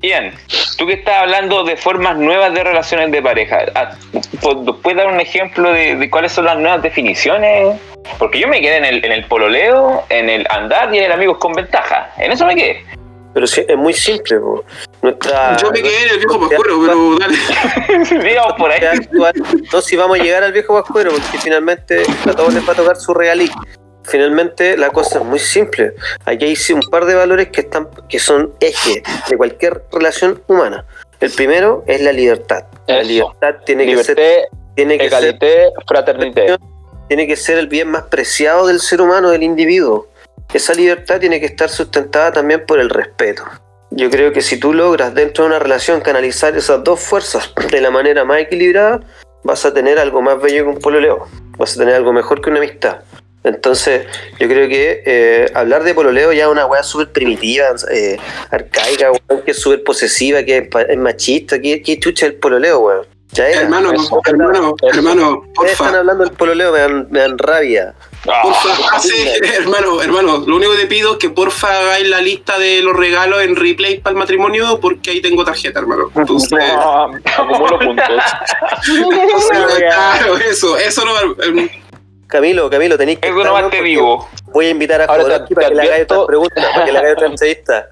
Ian, 0.08 0.32
tú 0.78 0.86
que 0.86 0.94
estás 0.94 1.14
hablando 1.22 1.64
de 1.64 1.76
formas 1.76 2.16
nuevas 2.16 2.52
de 2.54 2.62
relaciones 2.64 3.10
de 3.10 3.22
pareja, 3.22 3.64
ah, 3.74 3.90
¿pu- 4.40 4.80
¿puedes 4.82 4.98
dar 4.98 5.06
un 5.12 5.20
ejemplo 5.20 5.72
de, 5.72 5.96
de 5.96 6.10
cuáles 6.10 6.32
son 6.32 6.44
las 6.44 6.58
nuevas 6.58 6.82
definiciones? 6.82 7.76
Porque 8.18 8.38
yo 8.38 8.48
me 8.48 8.60
quedé 8.60 8.76
en 8.78 8.84
el, 8.84 9.04
en 9.04 9.12
el 9.12 9.24
pololeo, 9.24 10.04
en 10.10 10.28
el 10.28 10.46
andar 10.50 10.94
y 10.94 10.98
en 10.98 11.04
el 11.04 11.12
amigos 11.12 11.38
con 11.38 11.52
ventaja. 11.54 12.10
En 12.18 12.32
eso 12.32 12.44
me 12.46 12.54
quedé. 12.54 12.84
pero 13.32 13.46
sí, 13.46 13.64
es 13.66 13.76
muy 13.76 13.92
simple 13.94 14.38
po. 14.38 14.62
nuestra 15.02 15.56
Yo 15.56 15.70
me 15.70 15.82
quedé 15.82 16.02
en 16.04 16.08
el 16.10 16.18
viejo 16.18 16.38
pascuero, 16.40 16.80
pero 16.86 17.18
dale. 17.18 18.24
Digamos 18.28 18.52
por 18.58 18.70
ahí. 18.70 18.80
actual- 18.84 19.32
no 19.72 19.80
si 19.80 19.96
vamos 19.96 20.20
a 20.20 20.22
llegar 20.22 20.42
al 20.44 20.52
viejo 20.52 20.74
pascuero 20.80 21.10
porque 21.12 21.38
finalmente 21.38 22.02
a 22.28 22.32
todos 22.32 22.52
les 22.54 22.68
va 22.68 22.72
a 22.72 22.76
tocar 22.76 22.96
su 22.96 23.14
regalí 23.14 23.50
finalmente 24.04 24.76
la 24.76 24.90
cosa 24.90 25.18
es 25.18 25.24
muy 25.24 25.38
simple 25.38 25.94
aquí 26.24 26.44
hay 26.44 26.56
un 26.72 26.82
par 26.90 27.04
de 27.04 27.14
valores 27.14 27.48
que 27.48 27.62
están 27.62 27.88
que 28.08 28.18
son 28.18 28.52
eje 28.60 29.02
de 29.28 29.36
cualquier 29.36 29.82
relación 29.92 30.42
humana 30.46 30.84
el 31.20 31.30
primero 31.30 31.84
es 31.86 32.00
la 32.00 32.12
libertad 32.12 32.64
la 32.86 33.02
libertad 33.02 33.56
tiene 33.64 33.86
que 33.86 34.04
ser 34.04 34.48
tiene 34.74 34.98
que 34.98 35.08
ser 35.08 35.38
fraternité. 35.86 36.56
tiene 37.08 37.26
que 37.26 37.36
ser 37.36 37.58
el 37.58 37.68
bien 37.68 37.88
más 37.88 38.04
preciado 38.04 38.66
del 38.66 38.80
ser 38.80 39.00
humano, 39.00 39.30
del 39.30 39.42
individuo. 39.42 40.08
Esa 40.52 40.74
libertad 40.74 41.20
tiene 41.20 41.40
que 41.40 41.46
estar 41.46 41.68
sustentada 41.68 42.32
también 42.32 42.64
por 42.66 42.80
el 42.80 42.90
respeto. 42.90 43.44
Yo 43.90 44.10
creo 44.10 44.32
que 44.32 44.42
si 44.42 44.58
tú 44.58 44.72
logras 44.72 45.14
dentro 45.14 45.44
de 45.44 45.50
una 45.50 45.58
relación 45.58 46.00
canalizar 46.00 46.56
esas 46.56 46.82
dos 46.82 47.00
fuerzas 47.00 47.52
de 47.70 47.80
la 47.80 47.90
manera 47.90 48.24
más 48.24 48.40
equilibrada, 48.40 49.00
vas 49.44 49.64
a 49.64 49.72
tener 49.72 49.98
algo 49.98 50.20
más 50.22 50.40
bello 50.40 50.64
que 50.64 50.70
un 50.70 50.78
pololeo. 50.78 51.26
Vas 51.56 51.76
a 51.76 51.80
tener 51.80 51.94
algo 51.94 52.12
mejor 52.12 52.40
que 52.40 52.50
una 52.50 52.58
amistad. 52.58 53.00
Entonces, 53.44 54.06
yo 54.40 54.48
creo 54.48 54.68
que 54.68 55.02
eh, 55.04 55.50
hablar 55.54 55.84
de 55.84 55.94
pololeo 55.94 56.32
ya 56.32 56.44
es 56.44 56.48
una 56.50 56.64
weá 56.66 56.82
súper 56.82 57.12
primitiva, 57.12 57.66
eh, 57.92 58.16
arcaica, 58.50 59.10
weón, 59.12 59.42
que 59.44 59.50
es 59.50 59.60
súper 59.60 59.84
posesiva, 59.84 60.42
que 60.42 60.58
es, 60.58 60.68
pa- 60.68 60.82
es 60.82 60.96
machista, 60.98 61.60
que, 61.60 61.82
que 61.82 62.00
chucha 62.00 62.26
el 62.26 62.34
pololeo, 62.36 62.78
weón. 62.80 63.06
Ya 63.32 63.48
era. 63.48 63.62
Hermano, 63.62 63.92
Eso. 63.92 64.20
hermano, 64.26 64.74
Eso. 64.80 64.96
hermano, 64.96 65.30
Ustedes 65.56 65.72
están 65.72 65.86
porfa. 65.88 65.98
hablando 65.98 66.24
del 66.24 66.32
pololeo, 66.34 66.72
me 66.72 66.78
dan, 66.78 67.06
me 67.10 67.18
dan 67.18 67.36
rabia. 67.38 67.94
Ah, 68.28 68.40
Porfa, 68.42 68.96
hace- 68.96 69.38
hermano, 69.56 70.00
hermano, 70.00 70.38
lo 70.46 70.56
único 70.56 70.72
que 70.72 70.78
te 70.78 70.86
pido 70.86 71.12
es 71.12 71.18
que 71.18 71.30
porfa 71.30 71.80
hagáis 71.80 72.08
la 72.08 72.20
lista 72.20 72.58
de 72.58 72.80
los 72.80 72.96
regalos 72.96 73.42
en 73.42 73.56
replay 73.56 73.98
para 73.98 74.12
el 74.12 74.18
matrimonio 74.18 74.78
porque 74.80 75.10
ahí 75.10 75.20
tengo 75.20 75.44
tarjeta, 75.44 75.80
hermano. 75.80 76.10
Entonces, 76.14 76.58
Ah, 76.78 77.08
acumulo 77.36 77.78
puntos. 77.80 78.22
entonces, 78.88 79.58
claro, 79.80 80.36
eso, 80.38 80.78
eso 80.78 81.04
no 81.04 81.12
Camilo, 82.26 82.68
Camilo, 82.70 82.96
tenéis 82.98 83.18
que. 83.18 83.28
Eso 83.28 83.44
nomás 83.44 83.64
¿no? 83.64 83.70
te 83.70 83.82
digo. 83.82 84.28
Voy 84.52 84.66
a 84.66 84.70
invitar 84.70 85.00
a 85.02 85.04
Ahora 85.04 85.16
te- 85.24 85.28
Jodorowsky 85.30 85.54
para 85.54 85.66
te 85.68 85.72
que 85.72 85.76
le 85.76 85.82
haga 85.82 85.94
advierto- 85.96 86.14
otras 86.14 86.26
preguntas, 86.26 86.64
para 86.72 86.84
que 86.84 86.92
le 86.92 86.98
haga 86.98 87.12
otra 87.12 87.26
entrevista. 87.28 87.88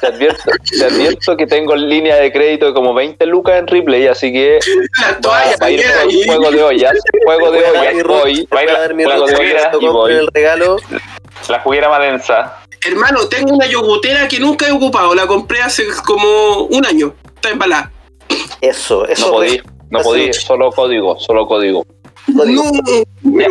Te 0.00 0.06
advierto, 0.06 0.50
te 0.78 0.84
advierto 0.84 1.36
que 1.36 1.46
tengo 1.46 1.76
línea 1.76 2.16
de 2.16 2.32
crédito 2.32 2.66
de 2.66 2.74
como 2.74 2.92
20 2.94 3.24
lucas 3.26 3.58
en 3.58 3.66
replay, 3.66 4.06
así 4.08 4.32
que 4.32 4.58
la 5.00 5.12
va, 5.12 5.20
toalla, 5.20 5.56
va 5.60 5.66
a 5.66 5.70
ir 5.70 5.84
ahí. 5.86 6.22
juego 6.26 6.50
de 6.50 6.62
ollas. 6.62 6.92
Juego 7.24 7.50
de 7.50 7.66
a 7.66 7.70
ollas, 7.70 8.02
root, 8.02 8.22
voy. 8.22 8.48
voy 8.50 8.62
a 8.68 8.78
dar 8.78 8.94
mi 8.94 9.04
Juego 9.04 9.26
de 9.26 9.34
ollas 9.36 9.68
el 10.10 10.28
regalo. 10.32 10.76
La 11.48 11.60
juguera 11.60 11.88
más 11.88 12.00
densa. 12.00 12.58
Hermano, 12.86 13.28
tengo 13.28 13.52
una 13.54 13.66
yogurtera 13.66 14.28
que 14.28 14.38
nunca 14.38 14.68
he 14.68 14.72
ocupado, 14.72 15.14
la 15.14 15.26
compré 15.26 15.60
hace 15.60 15.84
como 16.04 16.64
un 16.64 16.84
año. 16.86 17.14
Está 17.34 17.50
embalada. 17.50 17.90
Eso, 18.60 19.06
eso. 19.06 19.26
No 19.26 19.32
podí, 19.32 19.60
no 19.90 20.00
podí, 20.00 20.32
solo 20.32 20.70
código, 20.70 21.18
solo 21.18 21.46
código. 21.46 21.84
No, 22.28 22.62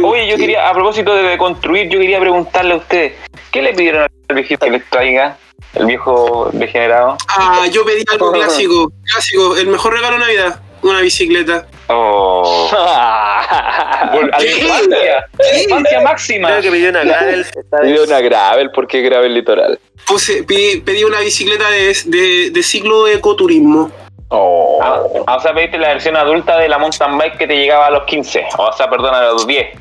oye, 0.08 0.28
yo 0.28 0.38
quería, 0.38 0.70
a 0.70 0.74
propósito 0.74 1.16
de 1.16 1.38
construir, 1.38 1.90
yo 1.90 2.00
quería 2.00 2.20
preguntarle 2.20 2.74
a 2.74 2.78
ustedes, 2.78 3.14
¿qué 3.52 3.62
le 3.62 3.74
pidieron 3.74 4.04
al 4.04 4.36
viejito 4.36 4.66
que 4.66 4.72
les 4.72 4.90
traiga? 4.90 5.38
El 5.74 5.86
viejo 5.86 6.50
degenerado. 6.54 7.18
Ah, 7.30 7.66
yo 7.72 7.86
pedí 7.86 8.04
algo 8.12 8.32
clásico, 8.32 8.92
clásico, 9.12 9.56
el 9.58 9.68
mejor 9.68 9.94
regalo 9.94 10.16
de 10.16 10.22
Navidad, 10.22 10.60
una 10.82 11.02
bicicleta. 11.02 11.68
Oh. 11.88 12.70
Vol- 12.72 14.30
a 14.34 14.38
la 14.38 14.38
¿Qué? 14.38 14.58
infancia. 14.60 15.26
La 15.38 15.64
infancia 15.64 16.02
máxima. 16.02 16.48
Creo 16.50 16.62
que 16.62 16.72
pidió 16.72 16.90
una 16.90 17.04
gravel 17.04 17.46
Pidió 17.82 18.04
una 18.04 18.22
gravel 18.22 18.72
porque 18.72 19.02
gravel 19.02 19.34
litoral. 19.34 19.80
Puse, 20.08 20.44
pedí, 20.44 20.82
pedí 20.82 21.04
una 21.04 21.20
bicicleta 21.20 21.70
de, 21.70 21.96
de, 22.06 22.50
de 22.52 22.64
ciclo 22.64 23.08
ecoturismo. 23.08 23.92
Oh. 24.30 24.80
Ah, 24.82 25.38
o 25.38 25.40
sea, 25.40 25.54
pediste 25.54 25.78
la 25.78 25.90
versión 25.90 26.16
adulta 26.18 26.58
de 26.58 26.68
la 26.68 26.78
mountain 26.78 27.18
bike 27.18 27.38
que 27.38 27.48
te 27.48 27.56
llegaba 27.56 27.88
a 27.88 27.92
los 27.92 28.04
15. 28.04 28.46
O 28.58 28.74
sea, 28.74 28.90
perdón, 28.90 29.14
a 29.14 29.22
los 29.22 29.46
10. 29.46 29.80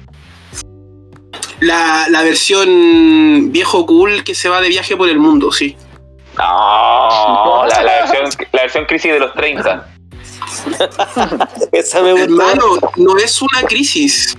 La, 1.61 2.07
la 2.11 2.22
versión 2.22 3.52
viejo 3.52 3.87
cool 3.87 4.22
que 4.24 4.35
se 4.35 4.48
va 4.48 4.61
de 4.61 4.68
viaje 4.68 4.96
por 4.96 5.09
el 5.09 5.18
mundo, 5.18 5.50
sí. 5.50 5.76
No, 6.37 7.64
la, 7.68 7.83
la 7.83 7.92
versión, 8.04 8.48
la 8.52 8.62
versión 8.62 8.85
crisis 8.85 9.12
de 9.12 9.20
los 9.20 9.33
30. 9.35 9.87
Esa 11.72 12.02
me 12.02 12.12
gustó. 12.12 12.24
Hermano, 12.24 12.64
no 12.96 13.16
es 13.16 13.40
una 13.40 13.62
crisis, 13.66 14.37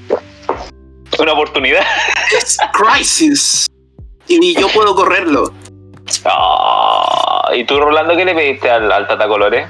Una 1.18 1.34
oportunidad. 1.34 1.84
es 2.38 2.58
crisis. 2.74 3.68
Y 4.28 4.60
yo 4.60 4.68
puedo 4.70 4.96
correrlo. 4.96 5.54
Ah, 6.26 7.52
¿Y 7.56 7.64
tú, 7.66 7.80
Rolando, 7.80 8.16
qué 8.16 8.26
le 8.26 8.36
pediste 8.36 8.70
al, 8.70 8.92
al 8.92 9.08
Tata 9.08 9.28
Colores? 9.28 9.68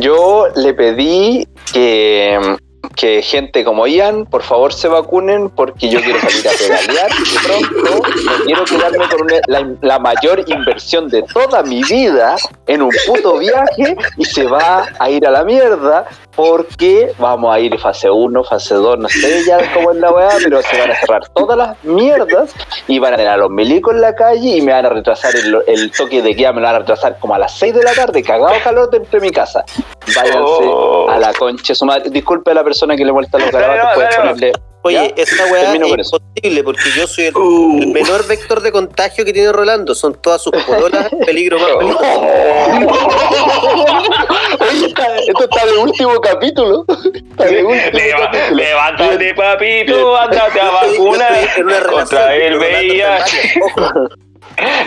Yo 0.00 0.46
le 0.56 0.72
pedí 0.74 1.46
que, 1.72 2.56
que 2.96 3.22
gente 3.22 3.64
como 3.64 3.86
Ian, 3.86 4.26
por 4.26 4.42
favor, 4.42 4.72
se 4.72 4.88
vacunen 4.88 5.50
porque 5.50 5.88
yo 5.88 6.00
quiero 6.00 6.18
salir 6.20 6.48
a 6.48 6.52
pedalear 6.52 7.10
pronto 7.44 8.08
no 8.24 8.44
quiero 8.44 8.64
quedarme 8.64 9.08
con 9.08 9.22
una- 9.22 9.40
la, 9.48 9.68
la 9.80 9.98
mayor 9.98 10.42
inversión 10.48 11.08
de 11.08 11.22
toda 11.22 11.62
mi 11.62 11.82
vida 11.84 12.36
en 12.66 12.82
un 12.82 12.90
puto 13.06 13.38
viaje 13.38 13.96
y 14.16 14.24
se 14.24 14.44
va 14.44 14.86
a 14.98 15.10
ir 15.10 15.26
a 15.26 15.30
la 15.30 15.44
mierda 15.44 16.06
porque 16.34 17.12
vamos 17.18 17.54
a 17.54 17.60
ir 17.60 17.78
fase 17.78 18.10
1, 18.10 18.44
fase 18.44 18.74
2, 18.74 18.98
no 18.98 19.08
sé 19.08 19.44
ya 19.44 19.58
cómo 19.74 19.90
es 19.92 19.98
la 19.98 20.10
weá, 20.10 20.30
pero 20.42 20.62
se 20.62 20.78
van 20.78 20.90
a 20.90 20.96
cerrar 20.96 21.28
todas 21.28 21.56
las 21.58 21.84
mierdas 21.84 22.54
y 22.88 22.98
van 22.98 23.14
a 23.14 23.16
tener 23.16 23.32
a 23.32 23.36
los 23.36 23.50
milicos 23.50 23.94
en 23.94 24.00
la 24.00 24.14
calle 24.14 24.56
y 24.56 24.62
me 24.62 24.72
van 24.72 24.86
a 24.86 24.88
retrasar 24.90 25.34
el, 25.36 25.56
el 25.66 25.90
toque 25.92 26.22
de 26.22 26.34
queda, 26.34 26.52
me 26.52 26.60
lo 26.60 26.66
van 26.66 26.76
a 26.76 26.78
retrasar 26.80 27.18
como 27.18 27.34
a 27.34 27.38
las 27.38 27.52
6 27.58 27.74
de 27.74 27.82
la 27.82 27.92
tarde, 27.92 28.22
cagado 28.22 28.54
calor 28.64 28.90
dentro 28.90 29.20
de 29.20 29.26
mi 29.26 29.32
casa. 29.32 29.64
Váyanse 30.14 30.40
Oh. 30.64 31.08
a 31.08 31.18
la 31.18 31.32
concha. 31.32 31.74
Su 31.74 31.84
madre. 31.86 32.10
Disculpe 32.10 32.50
a 32.50 32.54
la 32.54 32.64
persona 32.64 32.96
que 32.96 33.04
le 33.04 33.12
vuelta 33.12 33.38
los 33.38 33.50
garabatos, 33.50 33.88
no, 33.88 33.94
puede 33.94 34.06
dale, 34.06 34.16
no. 34.16 34.30
ponerle 34.32 34.52
Oye, 34.84 35.14
¿Ya? 35.16 35.22
esta 35.22 35.46
weá 35.46 35.62
Termino 35.72 35.86
es 35.86 36.10
imposible 36.12 36.64
porque 36.64 36.82
yo 36.96 37.06
soy 37.06 37.26
el, 37.26 37.36
Uh. 37.36 37.78
el 37.82 37.86
menor 37.88 38.26
vector 38.26 38.60
de 38.60 38.72
contagio 38.72 39.24
que 39.24 39.32
tiene 39.32 39.52
Rolando. 39.52 39.94
Son 39.94 40.14
todas 40.20 40.42
sus 40.42 40.52
pololas, 40.64 41.08
peligro 41.24 41.58
más 41.58 41.70
peligroso. 41.78 42.00
Oye, 44.60 44.86
está- 44.86 45.16
esto 45.18 45.44
está 45.44 45.66
de 45.66 45.72
último 45.78 46.20
capítulo. 46.20 46.84
Está 46.88 47.44
de 47.46 47.64
último 47.64 47.82
Leva- 47.92 48.30
capítulo. 48.30 48.56
levántate, 48.56 49.34
papito, 49.34 50.16
andate 50.16 50.60
a 50.60 50.70
vacunar 50.70 51.86
contra 51.86 52.34
el 52.34 52.58
VIH. 52.58 53.54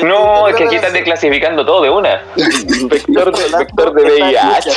No, 0.04 0.48
es 0.48 0.56
que 0.58 0.64
aquí 0.66 0.76
están 0.76 0.94
desclasificando 0.94 1.66
todo 1.66 1.82
de 1.84 1.90
una. 1.90 2.22
Vector 2.36 3.36
de, 3.36 3.58
vector 3.58 3.94
de 3.94 4.04
VIH. 4.04 4.70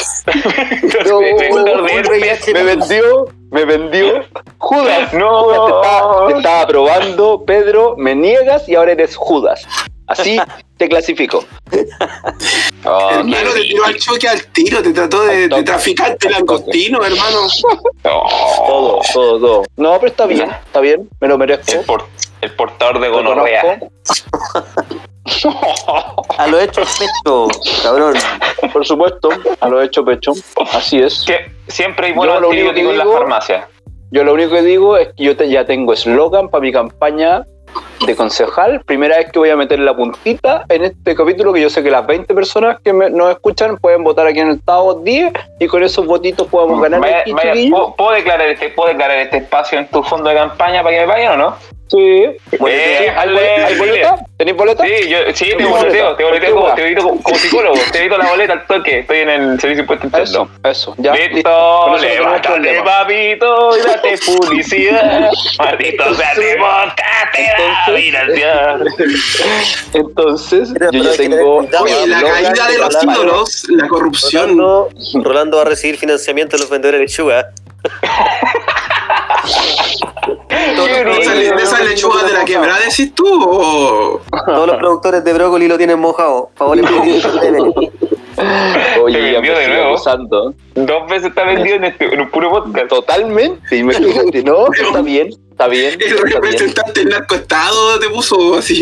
Vector 0.82 1.82
de 1.82 1.92
herpes. 1.92 2.08
VIH 2.08 2.52
Me 2.54 2.62
vendió, 2.62 3.26
me 3.50 3.64
vendió. 3.64 4.24
Judas. 4.58 5.12
No. 5.18 5.44
Judas 5.44 5.60
te 5.66 5.72
estaba, 5.76 6.26
te 6.28 6.36
estaba 6.38 6.66
probando, 6.66 7.44
Pedro, 7.44 7.94
me 7.96 8.14
niegas 8.14 8.68
y 8.68 8.74
ahora 8.74 8.92
eres 8.92 9.16
Judas. 9.16 9.66
Así 10.06 10.38
te 10.76 10.88
clasifico. 10.88 11.44
Oh, 12.84 13.10
hermano, 13.10 13.50
qué 13.54 13.60
te 13.60 13.66
tiró 13.66 13.84
al 13.84 13.96
choque 13.96 14.28
al 14.28 14.46
tiro, 14.46 14.80
te 14.80 14.92
trató 14.92 15.24
de, 15.24 15.48
de 15.48 15.62
traficante 15.64 16.30
langostino, 16.30 17.04
hermano. 17.04 17.40
Oh, 18.04 18.64
Todo, 18.66 19.00
todo, 19.12 19.40
todo. 19.40 19.62
No, 19.76 19.94
pero 19.98 20.06
está 20.12 20.26
bien, 20.26 20.48
está 20.64 20.80
bien, 20.80 21.08
me 21.20 21.26
lo 21.28 21.36
merezco. 21.36 21.72
el, 21.72 21.80
por- 21.84 22.06
el 22.40 22.52
portador 22.54 23.00
de 23.00 23.08
gonorrea. 23.08 23.78
A 26.38 26.46
lo 26.46 26.58
hecho 26.58 26.80
pecho, 26.82 27.48
cabrón. 27.82 28.14
Por 28.72 28.86
supuesto, 28.86 29.28
a 29.60 29.68
lo 29.68 29.82
hecho 29.82 30.04
pecho. 30.04 30.32
Así 30.72 30.98
es. 31.00 31.24
Que 31.26 31.50
siempre 31.68 32.06
hay 32.08 32.12
buenos 32.14 32.36
Yo 32.36 32.40
lo 32.40 32.48
único 32.48 32.64
que 32.64 32.68
antibióticos 32.70 32.92
en 32.92 32.98
las 32.98 33.06
digo- 33.06 33.18
farmacias. 33.18 33.64
Yo 34.10 34.24
lo 34.24 34.32
único 34.32 34.50
que 34.52 34.62
digo 34.62 34.96
es 34.96 35.08
que 35.14 35.24
yo 35.24 35.36
te- 35.36 35.50
ya 35.50 35.66
tengo 35.66 35.92
eslogan 35.92 36.48
para 36.48 36.62
mi 36.62 36.72
campaña 36.72 37.44
de 38.06 38.16
concejal. 38.16 38.80
Primera 38.86 39.18
vez 39.18 39.30
que 39.30 39.38
voy 39.38 39.50
a 39.50 39.56
meter 39.56 39.78
la 39.80 39.94
puntita 39.94 40.64
en 40.70 40.84
este 40.84 41.14
capítulo, 41.14 41.52
que 41.52 41.60
yo 41.60 41.68
sé 41.68 41.82
que 41.82 41.90
las 41.90 42.06
20 42.06 42.34
personas 42.34 42.78
que 42.82 42.94
me- 42.94 43.10
nos 43.10 43.30
escuchan 43.32 43.76
pueden 43.76 44.02
votar 44.04 44.26
aquí 44.26 44.40
en 44.40 44.48
el 44.48 44.62
Tao 44.62 44.94
10 44.94 45.30
y 45.60 45.66
con 45.66 45.82
esos 45.82 46.06
votitos 46.06 46.46
podemos 46.46 46.80
ganar 46.80 47.00
Vaya- 47.00 47.18
aquí, 47.20 47.32
vaya, 47.32 47.52
chiquillos. 47.52 47.78
¿puedo, 47.78 47.94
puedo 47.96 48.10
declarar 48.12 48.48
este, 48.48 48.70
¿Puedo 48.70 48.88
declarar 48.88 49.18
este 49.18 49.36
espacio 49.38 49.78
en 49.78 49.88
tu 49.88 50.02
fondo 50.02 50.30
de 50.30 50.36
campaña 50.36 50.82
para 50.82 50.96
que 50.96 51.02
me 51.02 51.12
paguen 51.12 51.28
o 51.32 51.36
no? 51.36 51.56
Sí. 51.90 51.96
Eh, 51.96 52.38
¿Hay, 52.52 53.14
dale, 53.14 53.32
bol- 53.32 53.64
hay 53.64 53.78
boleta? 53.78 54.16
¿Tenéis 54.36 54.56
boleta? 54.56 54.84
Sí, 54.84 55.08
yo, 55.08 55.18
sí, 55.34 55.44
te 55.46 55.56
Tengo 55.56 55.70
boleteo, 55.70 56.04
boleta. 56.04 56.16
te 56.18 56.24
boleteo 56.24 56.54
como, 56.54 56.74
te 56.74 56.86
edito 56.86 57.02
como, 57.02 57.22
como 57.22 57.36
psicólogo, 57.38 57.74
te 57.90 57.98
edito 58.00 58.18
la 58.18 58.26
boleta 58.28 58.52
al 58.52 58.66
toque, 58.66 58.98
estoy 59.00 59.18
en 59.20 59.30
el 59.30 59.58
servicio 59.60 59.84
de 59.86 59.94
impuesto 59.94 60.06
Eso, 60.22 60.42
interno. 60.42 60.70
eso. 60.70 60.94
Ya, 60.98 61.14
listo. 61.14 61.34
Listo, 61.34 61.50
eso 61.50 61.88
no 61.88 61.96
tenemos 61.98 62.60
levántate 62.60 62.82
papito 62.82 63.78
y 63.78 63.80
date 63.86 64.18
publicidad. 64.26 65.30
Maldito 65.58 66.14
sea 66.14 66.34
tu 66.34 66.40
Entonces-. 66.42 66.58
Entonces, 69.94 70.68
yo 70.92 71.02
ya 71.02 71.12
tengo. 71.16 71.56
Oye, 71.80 72.06
la 72.06 72.20
caída 72.22 72.68
de 72.68 72.78
los 72.78 73.02
ídolos, 73.02 73.66
la 73.70 73.88
corrupción. 73.88 74.58
Rolando, 74.58 74.88
Rolando 75.14 75.56
va 75.56 75.62
a 75.62 75.66
recibir 75.66 75.96
financiamiento 75.96 76.56
de 76.56 76.60
los 76.62 76.70
vendedores 76.70 77.00
de 77.00 77.06
lechuga. 77.06 77.48
¿De 80.48 81.62
esa, 81.62 81.82
lechuga 81.82 82.24
de 82.24 82.32
la 82.32 82.44
quebrada 82.44 82.78
decís 82.80 83.14
tú? 83.14 83.26
o- 83.26 84.20
todos 84.46 84.66
los 84.66 84.76
productores 84.76 85.24
de 85.24 85.32
brócoli 85.32 85.68
lo 85.68 85.76
tienen 85.76 85.98
mojado. 85.98 86.50
Favor, 86.54 86.78
Oye, 89.02 89.18
Te 89.18 89.32
ya 89.32 89.40
vendió 89.40 89.52
me 89.52 89.58
de 89.60 89.68
nuevo. 89.68 89.88
acusando. 89.94 90.54
Dos 90.74 91.06
veces 91.08 91.28
está 91.30 91.44
vendido 91.44 91.76
en, 91.76 91.84
este, 91.84 92.14
en 92.14 92.20
un 92.20 92.30
puro 92.30 92.50
podcast. 92.50 92.88
Totalmente, 92.88 93.76
imagínate, 93.76 94.44
¿no? 94.44 94.66
Está 94.72 95.02
bien, 95.02 95.28
está 95.50 95.66
bien. 95.66 95.94
El 96.00 96.02
Está 96.02 96.22
bien. 96.22 96.34
representante 96.34 97.00
del 97.00 97.08
narcoestado 97.08 97.98
te 97.98 98.08
puso 98.08 98.54
así. 98.56 98.80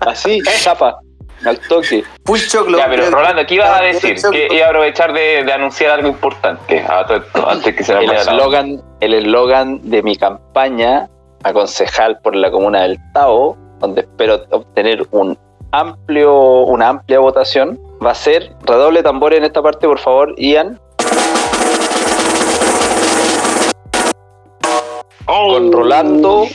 Así, 0.00 0.38
chapa, 0.62 0.98
al 1.44 1.58
toque. 1.60 2.04
Full 2.24 2.38
choclo. 2.48 2.78
Ya, 2.78 2.86
pero 2.88 3.10
Rolando, 3.10 3.44
¿qué 3.46 3.54
ibas 3.54 3.80
a 3.80 3.82
decir? 3.82 4.16
Que 4.30 4.48
iba 4.50 4.66
a 4.66 4.68
aprovechar 4.68 5.12
de, 5.12 5.44
de 5.44 5.52
anunciar 5.52 5.92
algo 5.92 6.08
importante 6.08 6.84
antes 6.86 7.74
que 7.74 7.84
se 7.84 7.92
El 7.92 8.10
eslogan, 8.10 8.82
el 9.00 9.14
eslogan 9.14 9.80
de 9.82 10.02
mi 10.02 10.16
campaña 10.16 11.08
a 11.44 11.52
concejal 11.52 12.18
por 12.20 12.36
la 12.36 12.50
comuna 12.50 12.82
del 12.82 12.98
Tao, 13.12 13.56
donde 13.80 14.02
espero 14.02 14.44
obtener 14.50 15.06
un 15.10 15.38
amplio, 15.72 16.62
una 16.64 16.88
amplia 16.88 17.18
votación, 17.18 17.80
va 18.04 18.12
a 18.12 18.14
ser 18.14 18.52
redoble 18.64 19.02
tambores 19.02 19.38
en 19.38 19.44
esta 19.44 19.62
parte, 19.62 19.86
por 19.86 19.98
favor, 19.98 20.34
Ian, 20.38 20.78
Oh, 25.26 25.54
con 25.54 25.72
Rolando 25.72 26.46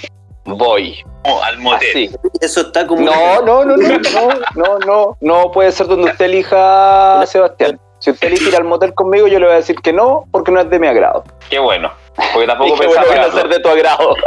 voy. 0.56 1.04
al 1.24 1.58
motel. 1.60 1.90
Así. 1.90 2.12
Eso 2.42 2.62
está 2.62 2.88
como. 2.88 3.02
No, 3.02 3.42
no, 3.42 3.66
no, 3.66 3.76
no, 3.76 3.98
no, 3.98 4.30
no, 4.56 4.80
no, 4.80 5.18
no 5.20 5.52
puede 5.52 5.72
ser 5.72 5.88
donde 5.88 6.12
usted 6.12 6.26
elija, 6.26 7.26
Sebastián. 7.26 7.80
Si 8.00 8.12
usted 8.12 8.28
elige 8.28 8.50
ir 8.50 8.56
al 8.56 8.64
motel 8.64 8.94
conmigo, 8.94 9.28
yo 9.28 9.40
le 9.40 9.46
voy 9.46 9.54
a 9.54 9.58
decir 9.58 9.76
que 9.78 9.92
no, 9.92 10.26
porque 10.32 10.52
no 10.52 10.60
es 10.60 10.70
de 10.70 10.80
mi 10.80 10.88
agrado. 10.88 11.24
Qué 11.50 11.60
bueno. 11.60 11.92
Porque 12.34 12.48
tampoco 12.48 12.80
qué 12.80 12.88
bueno 12.88 13.02
pensaba 13.02 13.26
que 13.26 13.38
ser 13.38 13.50
de 13.50 13.60
tu 13.60 13.70
agrado. 13.70 14.16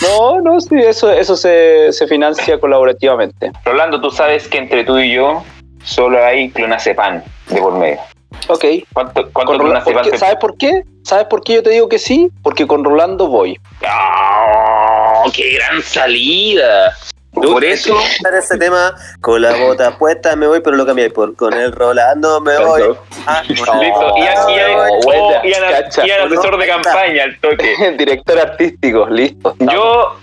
No, 0.00 0.40
no, 0.40 0.58
sí, 0.58 0.76
eso, 0.76 1.10
eso 1.10 1.36
se, 1.36 1.92
se 1.92 2.06
financia 2.06 2.58
colaborativamente. 2.58 3.52
Rolando, 3.62 4.00
tú 4.00 4.10
sabes 4.10 4.48
que 4.48 4.56
entre 4.56 4.84
tú 4.84 4.98
y 4.98 5.12
yo 5.12 5.42
solo 5.84 6.24
hay 6.24 6.50
clonazepam 6.50 7.22
de 7.48 7.60
por 7.60 7.74
medio. 7.74 7.98
Ok. 8.48 8.64
¿Cuánto, 8.92 9.30
cuánto 9.32 9.52
Con 9.52 9.58
Rola- 9.60 9.82
clonazepam 9.82 9.94
¿por 9.94 10.04
qué? 10.04 10.10
te- 10.10 10.18
¿Sabes 10.18 10.36
por 10.36 10.56
qué? 10.56 10.82
¿Sabes 11.04 11.26
por 11.26 11.42
qué 11.42 11.54
yo 11.54 11.62
te 11.62 11.70
digo 11.70 11.88
que 11.88 11.98
sí? 11.98 12.30
Porque 12.42 12.66
con 12.66 12.84
Rolando 12.84 13.26
voy. 13.28 13.58
¡Oh, 13.86 15.30
¡Qué 15.32 15.54
gran 15.54 15.82
salida! 15.82 16.94
Por 17.32 17.62
eso. 17.64 17.96
Ese 18.36 18.56
tema, 18.58 18.94
con 19.20 19.40
la 19.42 19.54
bota 19.54 19.96
puesta 19.98 20.34
me 20.34 20.46
voy, 20.46 20.60
pero 20.60 20.76
lo 20.76 20.84
cambié 20.86 21.10
por 21.10 21.36
con 21.36 21.52
el 21.54 21.72
Rolando 21.72 22.40
me 22.40 22.58
voy. 22.58 22.82
Ah, 23.26 23.42
Listo. 23.46 23.72
Y, 23.76 23.84
y, 23.84 23.86
y, 23.86 23.90
No, 24.24 24.84
oh, 25.06 25.32
y 25.44 25.52
ana- 25.52 25.70
cacha. 25.82 26.06
y 26.06 26.10
asesor 26.10 26.58
de 26.58 26.66
campaña 26.66 27.24
al 27.24 27.38
toque. 27.40 27.94
Director 27.98 28.38
artístico, 28.38 29.06
listo. 29.10 29.54
Yo 29.70 30.16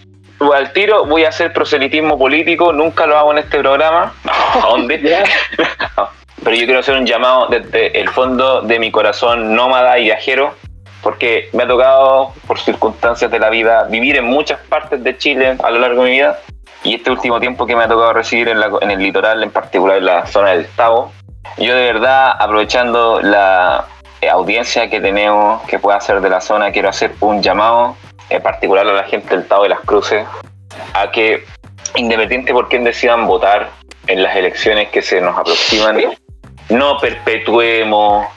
al 0.54 0.72
tiro 0.74 1.06
voy 1.06 1.26
a 1.26 1.30
hacer 1.30 1.54
proselitismo 1.54 2.18
político, 2.18 2.74
nunca 2.74 3.06
lo 3.08 3.18
hago 3.18 3.32
en 3.32 3.40
este 3.40 3.60
programa. 3.60 4.14
¿A 4.26 4.68
dónde? 4.68 4.98
Pero 6.44 6.56
yo 6.56 6.66
quiero 6.66 6.80
hacer 6.80 6.96
un 6.96 7.06
llamado 7.06 7.48
desde 7.48 8.00
el 8.00 8.10
fondo 8.10 8.62
de 8.62 8.78
mi 8.80 8.92
corazón 8.92 9.56
nómada 9.56 9.98
y 9.98 10.04
viajero, 10.04 10.54
porque 11.02 11.50
me 11.54 11.64
ha 11.64 11.68
tocado, 11.68 12.34
por 12.46 12.60
circunstancias 12.60 13.32
de 13.32 13.40
la 13.40 13.50
vida, 13.50 13.86
vivir 13.90 14.18
en 14.18 14.26
muchas 14.26 14.60
partes 14.60 15.04
de 15.04 15.18
Chile 15.18 15.58
a 15.64 15.72
lo 15.72 15.80
largo 15.80 16.04
de 16.04 16.10
mi 16.10 16.16
vida. 16.18 16.40
Y 16.84 16.96
este 16.96 17.10
último 17.10 17.40
tiempo 17.40 17.66
que 17.66 17.76
me 17.76 17.84
ha 17.84 17.88
tocado 17.88 18.14
recibir 18.14 18.48
en, 18.50 18.60
la- 18.60 18.70
en 18.82 18.92
el 18.92 19.00
litoral, 19.00 19.42
en 19.42 19.50
particular 19.50 19.98
en 19.98 20.06
la 20.06 20.28
zona 20.28 20.52
del 20.52 20.68
Tavo, 20.68 21.12
yo 21.58 21.76
de 21.76 21.94
verdad, 21.94 22.34
aprovechando 22.40 23.22
la 23.22 23.86
eh, 24.22 24.30
audiencia 24.30 24.88
que 24.90 25.00
tenemos, 25.02 25.64
que 25.64 25.80
pueda 25.80 26.00
ser 26.00 26.22
de 26.22 26.30
la 26.30 26.42
zona, 26.42 26.72
quiero 26.72 26.90
hacer 26.90 27.14
un 27.22 27.42
llamado, 27.42 27.96
en 28.30 28.42
particular 28.42 28.88
a 28.88 28.94
la 28.94 29.04
gente 29.04 29.36
del 29.36 29.48
Tavo 29.48 29.64
de 29.64 29.70
las 29.70 29.82
Cruces, 29.82 30.26
a 30.94 31.12
que, 31.12 31.44
independiente 31.96 32.54
por 32.54 32.70
quién 32.70 32.84
decidan 32.84 33.28
votar 33.28 33.70
en 34.08 34.24
las 34.24 34.36
elecciones 34.36 34.90
que 34.90 35.02
se 35.02 35.22
nos 35.22 35.38
aproximan, 35.38 35.98
no 36.70 36.98
perpetuemos 37.00 38.28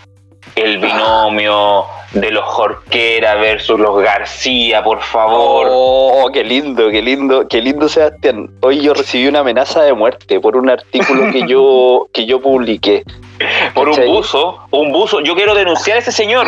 el 0.55 0.79
binomio 0.79 1.87
de 2.13 2.31
los 2.31 2.45
Jorquera 2.45 3.35
versus 3.37 3.79
los 3.79 4.03
García, 4.03 4.83
por 4.83 5.01
favor. 5.03 5.69
Oh, 5.71 6.31
qué 6.33 6.43
lindo, 6.43 6.91
qué 6.91 7.03
lindo, 7.03 7.47
qué 7.49 7.61
lindo 7.61 7.89
Sebastián. 7.89 8.51
Hoy 8.63 8.81
yo 8.81 8.95
recibí 8.95 9.29
una 9.29 9.41
amenaza 9.41 9.83
de 9.83 9.93
muerte 9.93 10.41
por 10.41 10.57
un 10.57 10.71
artículo 10.71 11.31
que 11.31 11.47
yo 11.47 12.09
que 12.13 12.27
yo 12.27 12.41
publiqué. 12.41 13.05
Por 13.75 13.89
un 13.89 14.07
buzo, 14.07 14.67
un 14.71 14.93
buzo. 14.93 15.21
Yo 15.21 15.35
quiero 15.35 15.55
denunciar 15.55 15.97
a 15.97 16.01
ese 16.01 16.13
señor. 16.13 16.47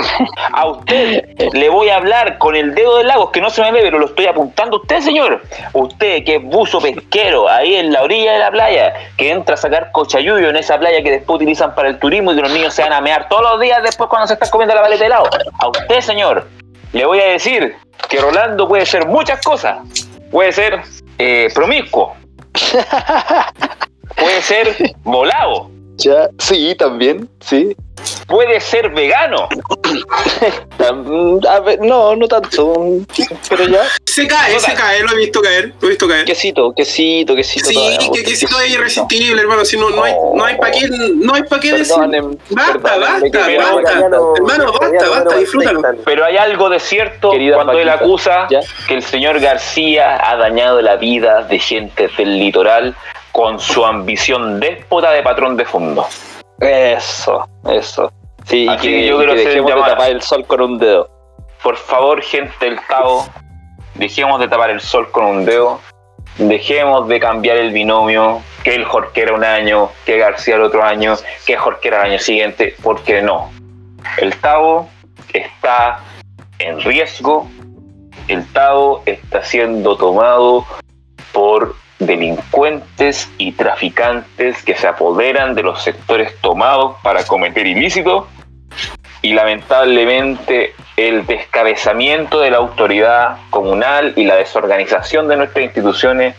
A 0.53 0.67
usted 0.67 1.25
le 1.53 1.69
voy 1.69 1.89
a 1.89 1.97
hablar 1.97 2.39
con 2.39 2.57
el 2.57 2.75
dedo 2.75 2.99
del 2.99 3.09
lago, 3.09 3.31
que 3.31 3.41
no 3.41 3.51
se 3.51 3.63
me 3.63 3.73
ve, 3.73 3.81
pero 3.83 3.99
lo 3.99 4.07
estoy 4.07 4.27
apuntando 4.27 4.77
a 4.77 4.81
usted, 4.81 5.01
señor. 5.01 5.43
Usted 5.73 6.25
que 6.25 6.37
es 6.37 6.43
buzo 6.43 6.81
pesquero 6.81 7.49
ahí 7.49 7.77
en 7.77 7.93
la 7.93 8.03
orilla 8.03 8.33
de 8.33 8.39
la 8.39 8.51
playa, 8.51 8.95
que 9.17 9.31
entra 9.31 9.55
a 9.55 9.59
sacar 9.59 9.91
cochayuyo 9.93 10.49
en 10.49 10.57
esa 10.57 10.79
playa 10.79 11.03
que 11.03 11.11
después 11.11 11.37
utilizan 11.37 11.75
para 11.75 11.89
el 11.89 11.99
turismo 11.99 12.33
y 12.33 12.37
que 12.37 12.43
los 12.43 12.53
niños 12.53 12.75
se 12.75 12.83
van 12.83 12.93
a 12.93 13.01
mear 13.01 13.29
todos 13.29 13.43
los 13.43 13.61
días 13.61 13.83
después 13.83 14.09
cuando 14.09 14.27
se 14.27 14.35
están 14.35 14.51
comiendo 14.51 14.75
la 14.75 14.83
paleta 14.83 15.01
de 15.01 15.07
helado. 15.07 15.31
A 15.59 15.69
usted, 15.69 16.01
señor, 16.01 16.49
le 16.93 17.07
voy 17.07 17.21
a 17.21 17.27
decir 17.27 17.77
que 18.09 18.19
Rolando 18.19 18.67
puede 18.67 18.87
ser 18.87 19.07
muchas 19.07 19.41
cosas. 19.43 19.79
Puede 20.31 20.53
ser 20.53 20.83
eh, 21.19 21.49
promiscuo. 21.55 22.15
Puede 24.17 24.43
ser 24.43 24.77
volado. 25.03 25.71
Ya, 26.01 26.31
sí, 26.39 26.75
también, 26.79 27.29
sí. 27.41 27.77
puede 28.27 28.59
ser 28.61 28.89
vegano. 28.91 29.49
A 31.49 31.61
ver, 31.61 31.79
no, 31.81 32.17
no 32.17 32.27
tanto. 32.27 32.75
Pero 33.51 33.69
ya. 33.69 33.83
Se 34.07 34.27
cae, 34.27 34.59
se 34.59 34.73
cae, 34.73 35.03
lo 35.03 35.13
he 35.13 35.17
visto 35.17 35.43
caer, 35.43 35.75
lo 35.79 35.87
he 35.87 35.91
visto 35.91 36.09
caer. 36.09 36.25
Quesito, 36.25 36.73
quesito, 36.73 37.37
quesito. 37.37 37.69
Sí, 37.69 37.75
todavía, 37.75 37.99
que, 37.99 38.07
porque 38.07 38.23
que 38.23 38.37
si 38.37 38.47
no 38.47 38.61
es 38.61 38.71
irresistible, 38.71 39.43
hermano. 39.43 39.65
Si 39.65 39.77
no, 39.77 39.91
no 39.91 40.03
hay, 40.03 40.15
no 40.35 40.43
hay 40.43 40.57
para 40.57 40.73
qué, 40.73 40.89
no 40.89 41.35
hay 41.35 41.43
para 41.43 41.61
qué 41.61 41.73
decir. 41.75 41.97
Basta, 42.51 42.97
basta. 42.99 43.53
Hermano, 43.53 44.73
basta, 44.73 45.09
basta, 45.11 45.37
disfrútalo. 45.37 45.83
Pero 46.05 46.25
hay 46.25 46.39
algo 46.39 46.71
de 46.71 46.81
cierto 46.81 47.31
Querida 47.31 47.57
cuando 47.57 47.79
él 47.79 47.89
Paquita, 47.89 48.05
acusa 48.05 48.49
¿ya? 48.51 48.61
que 48.89 48.95
el 48.95 49.03
señor 49.03 49.39
García 49.39 50.19
ha 50.31 50.37
dañado 50.37 50.81
la 50.81 50.97
vida 50.97 51.43
de 51.43 51.59
gente 51.59 52.09
del 52.17 52.39
litoral 52.39 52.97
con 53.33 53.59
su 53.59 53.85
ambición 53.85 54.61
déspota 54.61 55.13
de 55.13 55.23
patrón 55.23 55.57
de 55.57 55.65
fondo. 55.65 56.07
Eso, 56.61 57.49
eso. 57.71 58.13
Sí, 58.45 58.67
y 58.69 58.77
que, 58.77 58.89
que 58.89 59.07
yo 59.07 59.19
que 59.19 59.25
quiero 59.25 59.33
hacer 59.33 59.49
dejemos 59.49 59.85
de 59.85 59.91
tapar 59.91 60.11
el 60.11 60.23
sol 60.23 60.47
con 60.47 60.61
un 60.61 60.79
dedo. 60.79 61.11
Por 61.63 61.77
favor, 61.77 62.23
gente 62.23 62.53
del 62.61 62.81
Cabo, 62.87 63.27
dejemos 63.95 64.41
de 64.41 64.49
tapar 64.49 64.71
el 64.71 64.81
sol 64.81 65.11
con 65.11 65.25
un 65.25 65.45
dedo, 65.45 65.81
dejemos 66.39 67.07
de 67.09 67.21
cambiar 67.21 67.59
el 67.59 67.71
binomio, 67.73 68.41
que 68.65 68.75
el 68.75 68.85
Jorquera 68.85 69.35
un 69.35 69.45
año, 69.45 69.91
que 70.05 70.19
García 70.19 70.57
el 70.57 70.63
otro 70.63 70.83
año, 70.83 71.15
que 71.47 71.57
Jorquera 71.57 72.01
el 72.01 72.13
año 72.13 72.19
siguiente, 72.19 72.75
porque 72.83 73.23
no. 73.23 73.51
El 74.19 74.35
Tavo 74.37 74.89
está 75.33 76.01
en 76.59 76.81
riesgo, 76.81 77.49
el 78.29 78.47
Tavo 78.53 79.03
está 79.07 79.43
siendo 79.43 79.97
tomado 79.97 80.65
por 81.33 81.75
delincuentes 82.01 83.31
y 83.39 83.53
traficantes 83.53 84.63
que 84.65 84.75
se 84.75 84.89
apoderan 84.89 85.55
de 85.55 85.63
los 85.63 85.83
sectores 85.83 86.37
tomados 86.41 86.97
para 87.03 87.25
cometer 87.25 87.67
ilícitos 87.67 88.25
y 89.23 89.35
lamentablemente 89.35 90.75
el 90.97 91.27
descabezamiento 91.27 92.41
de 92.41 92.51
la 92.51 92.57
autoridad 92.57 93.37
comunal 93.51 94.15
y 94.17 94.25
la 94.25 94.37
desorganización 94.37 95.29
de 95.29 95.37
nuestras 95.37 95.65
instituciones 95.65 96.35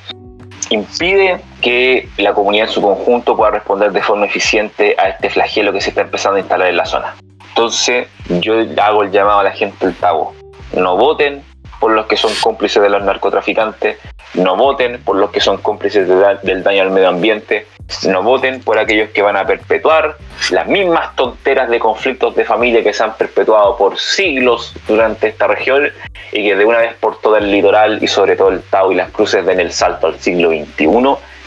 impide 0.71 1.39
que 1.61 2.09
la 2.17 2.33
comunidad 2.33 2.67
en 2.67 2.73
su 2.73 2.81
conjunto 2.81 3.35
pueda 3.35 3.51
responder 3.51 3.91
de 3.91 4.01
forma 4.01 4.25
eficiente 4.25 4.95
a 4.97 5.09
este 5.09 5.29
flagelo 5.29 5.73
que 5.73 5.81
se 5.81 5.89
está 5.89 6.01
empezando 6.01 6.37
a 6.37 6.39
instalar 6.39 6.69
en 6.69 6.77
la 6.77 6.85
zona. 6.85 7.15
Entonces 7.49 8.07
yo 8.39 8.55
hago 8.81 9.03
el 9.03 9.11
llamado 9.11 9.39
a 9.39 9.43
la 9.43 9.51
gente 9.51 9.85
del 9.85 9.95
Tabo. 9.95 10.33
No 10.73 10.95
voten 10.95 11.43
por 11.81 11.91
los 11.91 12.05
que 12.05 12.15
son 12.15 12.31
cómplices 12.41 12.81
de 12.81 12.89
los 12.89 13.03
narcotraficantes, 13.03 13.97
no 14.35 14.55
voten 14.55 15.01
por 15.01 15.15
los 15.15 15.31
que 15.31 15.41
son 15.41 15.57
cómplices 15.57 16.07
del 16.07 16.63
daño 16.63 16.83
al 16.83 16.91
medio 16.91 17.09
ambiente, 17.09 17.65
no 18.07 18.21
voten 18.21 18.61
por 18.61 18.77
aquellos 18.77 19.09
que 19.09 19.23
van 19.23 19.35
a 19.35 19.45
perpetuar 19.45 20.15
las 20.51 20.67
mismas 20.67 21.15
tonteras 21.15 21.69
de 21.69 21.79
conflictos 21.79 22.35
de 22.35 22.45
familia 22.45 22.83
que 22.83 22.93
se 22.93 23.03
han 23.03 23.15
perpetuado 23.15 23.75
por 23.77 23.97
siglos 23.97 24.73
durante 24.87 25.29
esta 25.29 25.47
región 25.47 25.89
y 26.31 26.43
que 26.47 26.55
de 26.55 26.65
una 26.65 26.77
vez 26.77 26.93
por 26.99 27.19
todo 27.19 27.35
el 27.37 27.51
litoral 27.51 27.97
y 28.01 28.07
sobre 28.07 28.35
todo 28.35 28.49
el 28.49 28.61
Tao 28.61 28.91
y 28.91 28.95
las 28.95 29.09
cruces 29.09 29.43
den 29.43 29.59
el 29.59 29.71
salto 29.71 30.05
al 30.05 30.19
siglo 30.19 30.49
XXI 30.49 30.87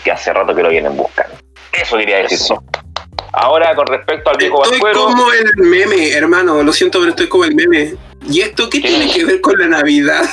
que 0.02 0.10
hace 0.10 0.32
rato 0.32 0.52
que 0.52 0.64
lo 0.64 0.68
vienen 0.68 0.96
buscando. 0.96 1.36
Eso 1.72 1.96
quería 1.96 2.18
decir. 2.18 2.56
Ahora 3.36 3.74
con 3.74 3.86
respecto 3.86 4.30
al 4.30 4.36
viejo 4.36 4.62
Estoy 4.64 4.92
como 4.92 5.32
el 5.32 5.52
meme, 5.56 6.10
hermano. 6.12 6.62
Lo 6.62 6.72
siento, 6.72 6.98
pero 7.00 7.10
estoy 7.10 7.28
como 7.28 7.44
el 7.44 7.54
meme. 7.54 7.94
¿Y 8.30 8.40
esto 8.40 8.70
qué 8.70 8.80
¿Qué? 8.80 8.88
tiene 8.88 9.12
que 9.12 9.24
ver 9.24 9.40
con 9.42 9.58
la 9.58 9.66
Navidad? 9.66 10.24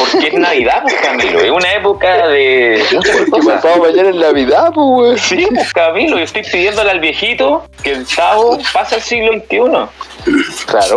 porque 0.00 0.28
es 0.28 0.34
Navidad, 0.34 0.82
pues 0.82 0.94
Camilo, 0.94 1.40
es 1.40 1.50
una 1.50 1.72
época 1.74 2.26
de 2.28 2.84
muchas 2.92 3.20
cosas. 3.30 3.64
Mañana 3.78 4.08
en 4.08 4.18
Navidad, 4.18 4.72
pues, 4.74 5.20
Sí, 5.20 5.46
pues 5.54 5.72
Camilo, 5.72 6.16
yo 6.18 6.24
estoy 6.24 6.42
pidiéndole 6.42 6.90
al 6.90 6.98
viejito 7.00 7.64
que 7.84 7.92
el 7.92 8.06
Tao 8.06 8.58
pase 8.72 8.96
al 8.96 9.02
siglo 9.02 9.32
XXI, 9.34 9.58
Claro. 10.66 10.96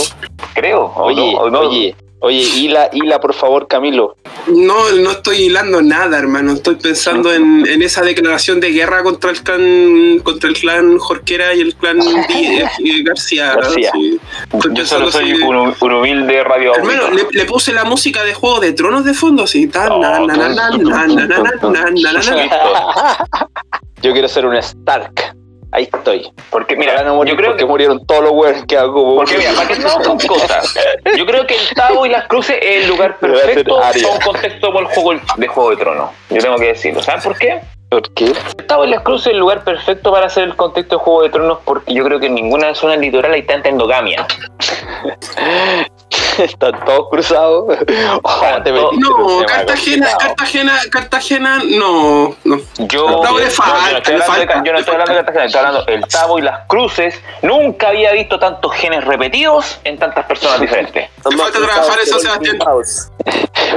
creo. 0.56 0.86
¿o 0.96 1.04
Oye, 1.04 1.34
no? 1.34 1.38
¿O 1.40 1.50
no? 1.52 1.60
oye, 1.62 1.96
Oye, 2.22 2.42
hila, 2.42 2.90
hila, 2.92 3.20
por 3.22 3.34
favor, 3.34 3.68
Camilo. 3.68 4.18
No, 4.48 4.92
no 4.92 5.12
estoy 5.12 5.44
hilando 5.44 5.82
nada, 5.82 6.18
hermano. 6.18 6.52
Estoy 6.52 6.76
pensando 6.76 7.34
en, 7.34 7.66
en 7.66 7.82
esa 7.82 8.02
declaración 8.02 8.60
de 8.60 8.72
guerra 8.72 9.04
contra 9.04 9.32
el 9.32 9.42
clan, 9.42 10.20
contra 10.24 10.50
el 10.50 10.56
clan 10.56 10.98
Jorquera 10.98 11.54
y 11.54 11.62
el 11.62 11.76
clan 11.76 12.00
García. 13.06 13.56
García. 13.56 13.92
Sí. 13.94 14.20
Yo 14.72 14.86
solo 14.86 15.10
soy 15.12 15.32
así. 15.32 15.42
un, 15.42 15.94
humilde 15.94 16.44
radio. 16.44 16.76
Hermano, 16.76 17.10
le, 17.12 17.26
le, 17.32 17.46
puse 17.46 17.72
la 17.72 17.86
música 17.86 18.24
de 18.24 18.34
Juego 18.34 18.60
de 18.60 18.74
Tronos 18.74 19.06
de 19.06 19.14
fondo, 19.14 19.44
así. 19.44 19.70
Yo 24.02 24.12
quiero 24.14 24.28
ser 24.28 24.46
un 24.46 24.56
Stark. 24.56 25.39
Ahí 25.72 25.84
estoy. 25.84 26.32
Porque 26.50 26.76
Mira, 26.76 27.00
a 27.00 27.14
morir 27.14 27.34
yo 27.34 27.38
creo 27.38 27.50
porque 27.52 27.64
que 27.64 27.70
murieron 27.70 28.06
todos 28.06 28.24
los 28.24 28.32
weones 28.32 28.66
que 28.66 28.78
hago. 28.78 29.18
Porque 29.18 29.38
mira, 29.38 29.52
para 29.54 29.68
que 29.68 29.80
no 29.80 29.90
con 30.04 30.18
cosas. 30.20 30.76
Yo 31.16 31.26
creo 31.26 31.46
que 31.46 31.56
el 31.56 31.70
Tao 31.76 32.06
y 32.06 32.10
las 32.10 32.28
cruces 32.28 32.58
es 32.62 32.84
el 32.84 32.90
lugar 32.90 33.18
perfecto 33.20 33.80
para 33.80 34.08
un 34.08 34.20
contexto 34.20 34.68
como 34.68 34.80
el 34.80 34.86
juego 34.88 35.14
de 35.38 35.48
Juego 35.48 35.70
de 35.70 35.78
Tronos. 35.78 36.10
Yo 36.30 36.42
tengo 36.42 36.58
que 36.58 36.68
decirlo. 36.68 37.04
¿Saben 37.04 37.22
por 37.22 37.38
qué? 37.38 37.60
¿Por 37.90 38.14
qué? 38.14 38.26
El 38.26 38.66
Tao 38.66 38.86
y 38.86 38.90
las 38.90 39.04
cruces 39.04 39.28
es 39.28 39.34
el 39.34 39.40
lugar 39.40 39.64
perfecto 39.64 40.12
para 40.12 40.26
hacer 40.26 40.46
el 40.46 40.56
contexto 40.56 40.98
de 40.98 41.04
Juego 41.04 41.24
de 41.24 41.30
Tronos 41.30 41.60
porque 41.64 41.94
yo 41.94 42.04
creo 42.04 42.20
que 42.20 42.28
en 42.28 42.36
ninguna 42.36 42.74
zona 42.74 42.96
litoral 42.96 43.34
hay 43.34 43.44
tanta 43.44 43.70
endogamia. 43.70 44.26
Están 46.38 46.86
todos 46.86 47.10
cruzados. 47.10 47.66
Oh, 48.24 48.42
te 48.64 48.72
metiste 48.72 48.96
en 48.96 49.14
un 49.14 49.40
No, 49.40 49.46
Cartagena. 49.46 50.08
Cartagena, 50.18 50.80
Cartagena, 50.92 51.60
no, 51.66 52.36
no. 52.44 52.58
Yo, 52.78 53.08
El 53.08 53.22
Tao 53.22 53.38
le 53.38 53.46
yo- 53.46 53.46
no 53.46 53.48
estoy 53.48 53.66
hablando 53.66 54.00
de, 54.12 54.22
falta, 54.22 54.64
yo 54.64 54.74
no 54.74 54.80
estoy 54.80 54.94
hablando 54.94 55.14
de 55.14 55.18
Cartagena, 55.18 55.46
estoy 55.46 55.60
hablando 55.60 55.86
del 55.86 56.08
Tavo 56.08 56.40
y 56.40 56.42
las 56.42 56.68
cruces. 56.68 57.22
Nunca 57.42 57.90
había 57.90 58.12
visto 58.14 58.40
tantos 58.40 58.74
genes 58.74 59.04
repetidos 59.06 59.80
en 59.84 59.98
tantas 59.98 60.26
personas 60.26 60.60
diferentes. 60.62 61.10
Te 61.30 61.36
falta 61.38 61.60
trabajar 61.60 62.00
eso, 62.02 62.20
Sebastián. 62.20 62.60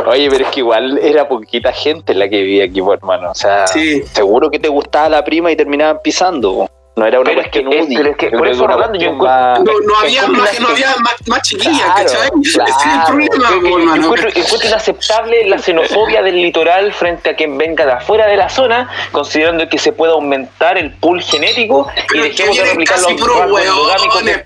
Oye, 0.06 0.30
pero 0.30 0.44
es 0.44 0.50
que 0.50 0.60
igual 0.60 0.98
era 0.98 1.28
poquita 1.28 1.72
gente 1.72 2.14
la 2.14 2.28
que 2.28 2.42
vivía 2.42 2.64
aquí, 2.64 2.80
hermano. 2.80 3.30
O 3.30 3.34
sea, 3.34 3.66
Sí. 3.66 4.02
seguro 4.12 4.50
que 4.50 4.58
te 4.58 4.68
gustaba 4.68 5.08
la 5.08 5.24
prima 5.24 5.50
y 5.50 5.56
terminaban 5.56 6.00
pisando. 6.02 6.68
No 6.94 7.06
era 7.06 7.20
una 7.20 7.30
Pero 7.30 7.40
es 7.40 7.48
que 7.50 7.62
cuestión 7.64 7.72
es- 7.72 7.86
única. 7.86 8.00
pero 8.00 8.10
es 8.10 8.16
que 8.18 8.30
Yo 8.30 8.38
por 8.38 8.48
eso, 8.48 8.68
yo 8.98 9.12
más- 9.14 9.60
No, 9.60 9.72
no 9.80 9.96
había, 9.98 10.26
más, 10.28 10.60
no 10.60 10.68
había 10.68 10.94
más, 10.98 11.14
más 11.26 11.40
chiquillas, 11.42 11.80
Claro, 11.80 11.94
¿cachai? 12.04 12.28
Ese 12.42 12.60
es 12.60 12.94
el 12.94 13.04
problema, 13.06 13.96
encuentro, 13.96 14.28
encuentro 14.28 14.68
inaceptable 14.68 15.48
la 15.48 15.58
xenofobia 15.58 16.22
del 16.22 16.36
litoral 16.36 16.92
frente 16.92 17.30
a 17.30 17.34
quien 17.36 17.56
venga 17.56 17.86
de 17.86 17.92
afuera 17.92 18.26
de 18.26 18.36
la 18.36 18.50
zona, 18.50 18.90
considerando 19.10 19.66
que 19.70 19.78
se 19.78 19.92
puede 19.92 20.12
aumentar 20.12 20.76
el 20.76 20.92
pool 20.96 21.22
genético 21.22 21.88
y 21.96 22.00
Pero 22.08 22.24
dejemos 22.24 22.56
de 22.58 22.62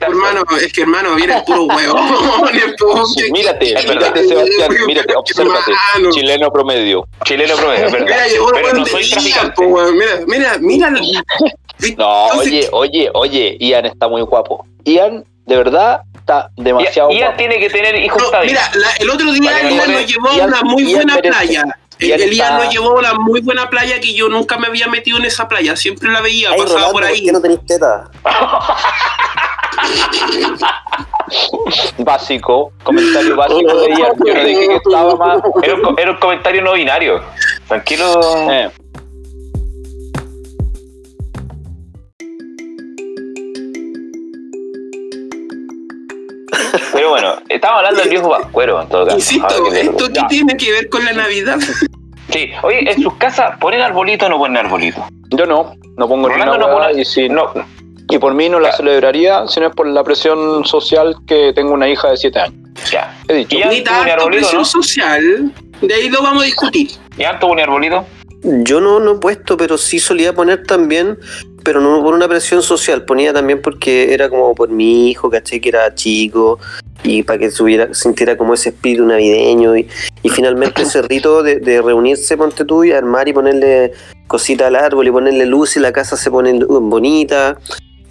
hermano. 0.01 0.43
Es 0.61 0.73
que, 0.73 0.83
hermano, 0.83 1.17
vienen 1.17 1.43
puros 1.45 1.67
hueones, 1.77 2.75
po. 2.79 3.03
¿Qué- 3.17 3.33
Mírate, 3.33 3.75
mírate, 3.89 4.25
Sebastián, 4.29 4.69
mírate, 4.87 5.17
obsérvate. 5.17 5.73
Chileno 6.11 6.51
promedio. 6.53 7.09
Chileno 7.25 7.57
promedio, 7.57 7.91
verdad. 7.91 8.07
Mira, 8.07 8.27
llegó 8.29 8.51
Pero 8.53 8.73
no 8.73 8.85
de 8.85 8.91
soy 8.91 9.11
traficante. 9.11 9.65
weón. 9.67 9.97
Mira, 10.29 10.57
mira, 10.61 10.91
No, 11.97 12.29
Entonces, 12.31 12.69
oye, 12.73 12.75
oye, 12.75 13.11
oye, 13.12 13.57
Ian 13.61 13.85
está 13.87 14.09
muy 14.09 14.23
guapo. 14.23 14.67
Ian, 14.85 15.25
de 15.45 15.57
verdad, 15.57 16.01
está 16.15 16.49
demasiado 16.57 17.11
Ian 17.11 17.21
guapo. 17.21 17.37
tiene 17.37 17.59
que 17.59 17.69
tener 17.71 17.95
hijos 17.97 18.23
No, 18.33 18.41
mira, 18.45 18.71
la- 18.75 18.93
el 18.99 19.11
otro 19.11 19.31
día 19.33 19.51
Vale, 19.53 19.75
Ian 19.75 19.93
nos 19.93 20.07
llevó 20.07 20.29
a 20.29 20.37
Ian- 20.37 20.49
una 20.49 20.62
muy 20.62 20.83
Ian 20.85 20.93
buena 20.95 21.15
merece. 21.17 21.37
playa. 21.37 21.65
El, 21.99 22.09
Ian 22.09 22.21
el 22.21 22.33
Ian 22.35 22.53
está- 22.55 22.65
nos 22.65 22.73
llevó 22.75 22.91
a 22.91 22.95
una 22.99 23.15
muy 23.15 23.41
buena 23.41 23.69
playa 23.71 24.01
que 24.01 24.15
yo 24.15 24.29
nunca 24.29 24.59
me 24.59 24.67
había 24.69 24.87
metido 24.89 25.19
en 25.19 25.25
esa 25.27 25.49
playa. 25.49 25.77
Siempre 25.77 26.11
la 26.11 26.21
veía, 26.21 26.51
Ay, 26.51 26.59
pasaba 26.59 26.89
Rolando, 26.89 26.93
por 26.93 27.03
¿por 27.03 27.11
ahí. 27.11 27.25
qué 27.25 27.33
no 27.33 27.41
tenéis 27.41 27.61
teta? 27.67 28.11
Básico, 31.99 32.73
comentario 32.85 33.37
básico 33.37 33.81
de 33.81 33.89
Ian. 33.89 34.12
Yo 34.25 34.35
no 34.35 34.45
dije 34.45 34.69
que 34.69 34.77
estaba 34.77 35.17
más. 35.17 35.39
Era 35.62 35.75
un, 35.75 35.83
co- 35.83 35.95
era 35.99 36.11
un 36.12 36.17
comentario 36.19 36.62
no 36.62 36.73
binario. 36.75 37.21
Tranquilo. 37.67 38.21
Eh, 38.51 38.71
Pero 46.92 47.11
bueno, 47.11 47.35
estamos 47.49 47.79
hablando 47.79 48.01
del 48.01 48.11
viejo 48.11 48.29
vascuero 48.29 48.81
en 48.83 48.88
todo 48.88 49.05
caso. 49.07 49.16
Insisto, 49.19 49.64
que- 49.71 49.81
¿esto 49.81 50.07
qué 50.09 50.12
Ya. 50.14 50.27
tiene 50.29 50.57
que 50.57 50.71
ver 50.73 50.88
con 50.88 51.05
la 51.05 51.12
Navidad? 51.12 51.59
Sí, 52.31 52.51
oye, 52.62 52.91
en 52.91 53.03
sus 53.03 53.14
casas, 53.14 53.57
¿ponen 53.61 53.81
arbolito 53.81 54.26
o 54.26 54.28
no 54.28 54.39
ponen 54.39 54.57
arbolito? 54.57 55.05
yo 55.31 55.47
no, 55.47 55.74
no 55.97 56.09
pongo 56.09 56.28
ni 56.28 56.35
una 56.35 56.45
Rolando 56.47 56.66
no 56.68 56.72
pone. 56.74 57.01
y, 57.01 57.05
si- 57.05 57.28
no, 57.28 57.53
y 58.09 58.18
por 58.18 58.35
mí 58.35 58.49
no 58.49 58.59
la 58.61 58.72
celebraría, 58.72 59.47
sino 59.49 59.68
es 59.68 59.74
por 59.74 59.87
la 59.87 60.03
presión 60.05 60.64
social 60.64 61.16
que 61.26 61.53
tengo 61.55 61.72
una 61.72 61.89
hija 61.89 62.11
de 62.11 62.16
7 62.16 62.41
años. 62.41 62.55
ya. 62.91 63.16
He 63.28 63.35
dicho. 63.35 63.57
Y 63.57 63.83
tanto 63.83 64.12
arbolito, 64.12 64.28
presión 64.31 64.59
¿no? 64.59 64.64
social. 64.64 65.53
De 65.81 65.95
ahí 65.95 66.09
lo 66.09 66.22
vamos 66.22 66.43
a 66.43 66.47
discutir. 66.47 66.91
¿Ya 67.16 67.39
tuvo 67.39 67.53
un 67.53 67.61
arbolito? 67.61 68.05
Yo 68.47 68.80
no, 68.80 69.01
no 69.01 69.12
he 69.12 69.18
puesto, 69.18 69.57
pero 69.57 69.76
sí 69.76 69.99
solía 69.99 70.32
poner 70.32 70.62
también, 70.62 71.18
pero 71.64 71.80
no 71.80 72.01
por 72.01 72.14
una 72.14 72.28
presión 72.28 72.62
social, 72.62 73.05
ponía 73.05 73.32
también 73.32 73.61
porque 73.61 74.14
era 74.14 74.28
como 74.28 74.55
por 74.55 74.68
mi 74.68 75.11
hijo, 75.11 75.28
caché 75.28 75.61
que 75.61 75.70
era 75.70 75.92
chico, 75.97 76.61
y 77.03 77.24
para 77.24 77.40
que 77.40 77.51
subiera, 77.51 77.92
sintiera 77.92 78.36
como 78.36 78.55
ese 78.55 78.68
espíritu 78.68 79.05
navideño, 79.05 79.76
y, 79.76 79.88
y 80.22 80.28
finalmente 80.28 80.82
ese 80.82 81.03
rito 81.09 81.42
de, 81.42 81.57
de 81.57 81.82
reunirse, 81.82 82.36
ponte 82.36 82.64
tú, 82.64 82.84
y 82.84 82.92
armar 82.92 83.26
y 83.26 83.32
ponerle 83.32 83.92
cositas 84.28 84.68
al 84.68 84.76
árbol 84.76 85.09
y 85.09 85.11
ponerle 85.11 85.44
luz 85.44 85.76
y 85.76 85.80
la 85.80 85.92
casa 85.92 86.16
se 86.16 86.30
pone 86.30 86.53
bonita. 86.64 87.59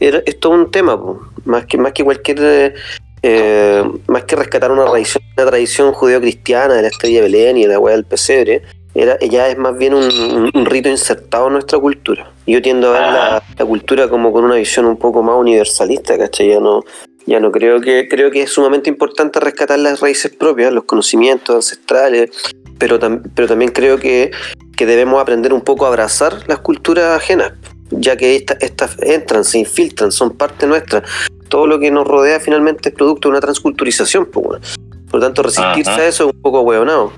Era, 0.02 0.22
es 0.26 0.38
todo 0.38 0.52
un 0.52 0.70
tema, 0.70 1.02
po. 1.02 1.22
más 1.46 1.66
que, 1.66 1.78
más 1.78 1.94
que 1.94 2.04
cualquier... 2.04 2.76
eh, 3.22 3.84
más 4.08 4.26
que 4.26 4.36
rescatar 4.36 4.70
una 4.70 4.84
tradición, 4.84 5.24
una 5.38 5.46
tradición 5.48 5.94
judeo-cristiana 5.94 6.74
de 6.74 6.82
la 6.82 6.88
estrella 6.90 7.22
de 7.22 7.22
Belén 7.22 7.58
y 7.58 7.62
de 7.64 7.70
la 7.70 7.80
hueá 7.80 7.96
del 7.96 8.04
pesebre, 8.06 8.62
era, 8.96 9.20
ya 9.20 9.48
es 9.50 9.58
más 9.58 9.78
bien 9.78 9.94
un, 9.94 10.04
un- 10.06 10.52
un 10.54 10.66
rito 10.66 10.90
insertado 10.90 11.48
en 11.48 11.54
nuestra 11.54 11.78
cultura. 11.80 12.32
Yo 12.48 12.62
tiendo 12.62 12.90
a 12.90 12.92
ver 12.94 13.02
la, 13.02 13.44
la 13.60 13.66
cultura 13.66 14.08
como 14.10 14.32
con 14.32 14.44
una 14.46 14.56
visión 14.56 14.86
un 14.86 14.98
poco 14.98 15.22
más 15.22 15.36
universalista, 15.38 16.18
¿cachai? 16.18 16.50
Ya 16.50 16.60
no, 16.60 16.82
ya 17.26 17.40
no 17.40 17.52
creo 17.52 17.82
que 17.82 18.08
creo 18.08 18.32
que 18.32 18.44
es 18.44 18.52
sumamente 18.52 18.90
importante 18.90 19.40
rescatar 19.40 19.80
las 19.80 20.00
raíces 20.00 20.32
propias, 20.34 20.72
los 20.72 20.86
conocimientos 20.86 21.56
ancestrales, 21.56 22.32
pero, 22.78 23.00
tam- 23.00 23.22
pero 23.36 23.48
también 23.48 23.72
creo 23.72 23.98
que, 24.00 24.32
que 24.78 24.86
debemos 24.86 25.22
aprender 25.22 25.52
un 25.54 25.62
poco 25.62 25.86
a 25.86 25.90
abrazar 25.90 26.44
las 26.48 26.60
culturas 26.60 27.18
ajenas, 27.18 27.52
ya 27.92 28.16
que 28.16 28.36
estas 28.62 28.98
entran, 29.02 29.44
se 29.44 29.60
infiltran, 29.60 30.12
son 30.12 30.38
parte 30.38 30.68
nuestra. 30.68 31.04
Todo 31.50 31.68
lo 31.68 31.80
que 31.80 31.92
nos 31.92 32.08
rodea 32.08 32.40
finalmente 32.40 32.90
es 32.90 32.96
producto 32.96 33.28
de 33.28 33.34
una 33.34 33.40
transculturización. 33.42 34.26
pues, 34.26 34.46
bueno. 34.46 34.66
Por 35.10 35.20
lo 35.20 35.26
tanto, 35.28 35.44
resistirse 35.44 35.92
Ajá. 35.92 36.02
a 36.02 36.08
eso 36.08 36.28
es 36.28 36.34
un 36.34 36.42
poco 36.42 36.62
hueonado. 36.62 37.14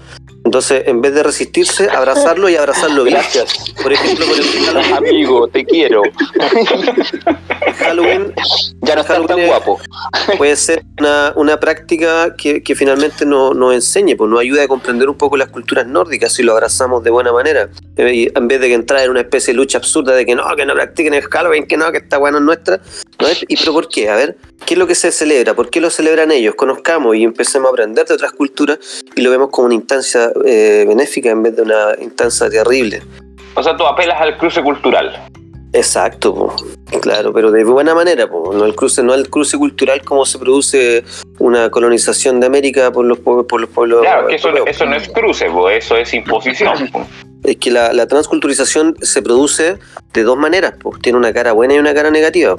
Entonces, 0.48 0.84
en 0.88 1.02
vez 1.02 1.14
de 1.14 1.24
resistirse, 1.24 1.90
abrazarlo 1.90 2.48
y 2.48 2.56
abrazarlo 2.56 3.04
bien. 3.04 3.18
Gracias, 3.18 3.54
Por 3.84 3.92
ejemplo, 3.92 4.26
con 4.26 4.78
el 4.78 4.94
amigo, 4.94 5.48
te 5.50 5.66
quiero. 5.66 6.04
Halloween 7.80 8.34
Ya 8.82 8.96
no 8.96 9.02
estás 9.02 9.26
tan 9.28 9.40
es- 9.40 9.48
guapo. 9.50 9.78
puede 10.38 10.56
ser 10.56 10.84
una, 11.02 11.34
una 11.36 11.60
práctica 11.60 12.34
que, 12.38 12.64
que 12.64 12.76
finalmente 12.76 13.26
no- 13.26 13.54
nos 13.54 13.74
enseñe, 13.74 14.16
pues 14.16 14.30
nos 14.30 14.40
ayuda 14.40 14.64
a 14.64 14.68
comprender 14.70 15.10
un 15.10 15.18
poco 15.18 15.36
las 15.36 15.50
culturas 15.50 15.86
nórdicas 15.86 16.32
si 16.32 16.44
lo 16.44 16.54
abrazamos 16.54 17.04
de 17.04 17.10
buena 17.10 17.34
manera. 17.34 17.70
Eh, 17.98 18.14
y 18.14 18.32
en 18.34 18.48
vez 18.48 18.62
de 18.62 18.70
que 18.70 18.74
entrar 18.74 19.04
en 19.04 19.10
una 19.12 19.20
especie 19.22 19.54
de 19.54 19.58
lucha 19.58 19.80
absurda 19.80 20.14
de 20.16 20.26
que 20.26 20.34
no, 20.34 20.44
que 20.56 20.66
no 20.66 20.74
practiquen 20.76 21.14
el 21.14 21.24
Halloween, 21.24 21.68
que 21.68 21.76
no, 21.76 21.92
que 21.92 21.98
esta 21.98 22.18
bueno 22.20 22.38
es 22.38 22.44
nuestra. 22.46 22.80
¿no? 23.20 23.28
¿Y 23.50 23.58
pero 23.58 23.74
por 23.74 23.90
qué? 23.90 24.10
A 24.10 24.16
ver, 24.16 24.38
¿qué 24.66 24.76
es 24.76 24.78
lo 24.78 24.88
que 24.88 24.96
se 24.96 25.12
celebra? 25.12 25.56
¿Por 25.56 25.70
qué 25.70 25.82
lo 25.82 25.90
celebran 25.90 26.32
ellos? 26.32 26.56
Conozcamos 26.56 27.16
y 27.18 27.24
empecemos 27.24 27.68
a 27.68 27.72
aprender 27.72 28.06
de 28.06 28.14
otras 28.14 28.32
culturas 28.32 28.78
y 29.16 29.22
lo 29.22 29.30
vemos 29.32 29.50
como 29.52 29.66
una 29.66 29.76
instancia 29.76 30.32
eh, 30.46 30.86
benéfica 30.88 31.30
en 31.30 31.44
vez 31.44 31.56
de 31.56 31.62
una 31.64 31.96
instancia 32.00 32.50
terrible. 32.50 33.02
O 33.56 33.64
sea, 33.64 33.76
tú 33.76 33.86
apelas 33.86 34.20
al 34.22 34.38
cruce 34.38 34.62
cultural. 34.62 35.28
Exacto, 35.74 36.34
po. 36.34 36.56
claro, 37.02 37.34
pero 37.34 37.52
de 37.52 37.64
buena 37.64 37.94
manera, 37.94 38.28
po. 38.28 38.54
no 38.54 38.66
el 38.66 38.76
cruce, 38.76 39.04
no 39.04 39.14
el 39.14 39.30
cruce 39.30 39.58
cultural 39.58 40.02
como 40.02 40.26
se 40.26 40.40
produce 40.40 41.04
una 41.40 41.70
colonización 41.70 42.40
de 42.40 42.48
América 42.48 42.92
por 42.92 43.06
los 43.06 43.20
pueblos, 43.20 43.46
por 43.48 43.62
los 43.62 43.70
pueblos. 43.70 44.02
Claro, 44.02 44.28
que 44.28 44.36
eso, 44.36 44.52
no 44.52 44.96
es 44.96 45.10
cruce, 45.10 45.50
po, 45.50 45.70
eso 45.70 45.98
es 45.98 46.14
imposición. 46.14 46.88
po. 46.92 47.06
Es 47.44 47.58
que 47.58 47.70
la, 47.70 47.94
la 47.94 48.08
transculturización 48.08 48.96
se 49.02 49.22
produce 49.22 49.78
de 50.14 50.24
dos 50.24 50.38
maneras, 50.38 50.74
tiene 51.02 51.18
una 51.18 51.34
cara 51.34 51.52
buena 51.52 51.76
y 51.76 51.80
una 51.80 51.94
cara 51.94 52.12
negativa. 52.12 52.58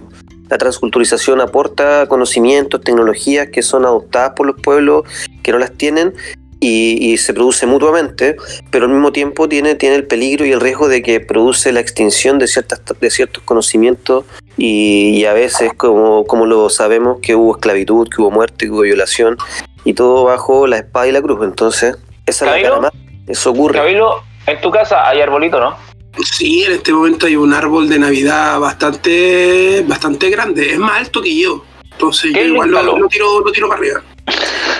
La 0.48 0.56
transculturización 0.56 1.40
aporta 1.40 2.06
conocimientos, 2.08 2.80
tecnologías 2.80 3.48
que 3.48 3.62
son 3.62 3.84
adoptadas 3.84 4.32
por 4.34 4.46
los 4.46 4.60
pueblos 4.60 5.04
que 5.42 5.52
no 5.52 5.58
las 5.58 5.72
tienen 5.72 6.14
y, 6.60 7.12
y 7.12 7.16
se 7.18 7.34
produce 7.34 7.66
mutuamente, 7.66 8.36
pero 8.70 8.86
al 8.86 8.92
mismo 8.92 9.12
tiempo 9.12 9.48
tiene, 9.48 9.74
tiene 9.74 9.96
el 9.96 10.06
peligro 10.06 10.44
y 10.44 10.52
el 10.52 10.60
riesgo 10.60 10.88
de 10.88 11.02
que 11.02 11.20
produce 11.20 11.72
la 11.72 11.80
extinción 11.80 12.38
de, 12.38 12.46
ciertas, 12.46 12.80
de 13.00 13.10
ciertos 13.10 13.42
conocimientos 13.44 14.24
y, 14.56 15.10
y 15.10 15.24
a 15.24 15.32
veces, 15.32 15.72
como, 15.74 16.24
como 16.26 16.46
lo 16.46 16.68
sabemos, 16.68 17.20
que 17.20 17.34
hubo 17.34 17.52
esclavitud, 17.54 18.08
que 18.08 18.20
hubo 18.20 18.30
muerte, 18.30 18.66
que 18.66 18.72
hubo 18.72 18.80
violación 18.80 19.36
y 19.84 19.94
todo 19.94 20.24
bajo 20.24 20.66
la 20.66 20.78
espada 20.78 21.06
y 21.06 21.12
la 21.12 21.22
cruz. 21.22 21.44
Entonces, 21.44 21.96
esa 22.26 22.56
es 22.56 22.62
la 22.62 22.70
cara. 22.70 22.92
Eso 23.26 23.50
ocurre. 23.50 23.78
Camilo, 23.78 24.22
en 24.46 24.60
tu 24.60 24.70
casa 24.70 25.08
hay 25.08 25.20
arbolito, 25.20 25.60
¿no? 25.60 25.76
Sí, 26.24 26.64
en 26.64 26.72
este 26.72 26.92
momento 26.92 27.26
hay 27.26 27.36
un 27.36 27.52
árbol 27.52 27.88
de 27.88 27.98
Navidad 27.98 28.58
bastante, 28.58 29.84
bastante 29.86 30.30
grande. 30.30 30.72
Es 30.72 30.78
más 30.78 30.98
alto 30.98 31.22
que 31.22 31.36
yo. 31.36 31.64
Entonces 31.92 32.30
yo 32.30 32.38
¿Quién 32.38 32.48
lo 32.48 32.66
igual 32.66 32.70
lo 32.70 33.08
tiro, 33.08 33.40
lo 33.40 33.52
tiro 33.52 33.68
para 33.68 33.80
arriba. 33.80 34.02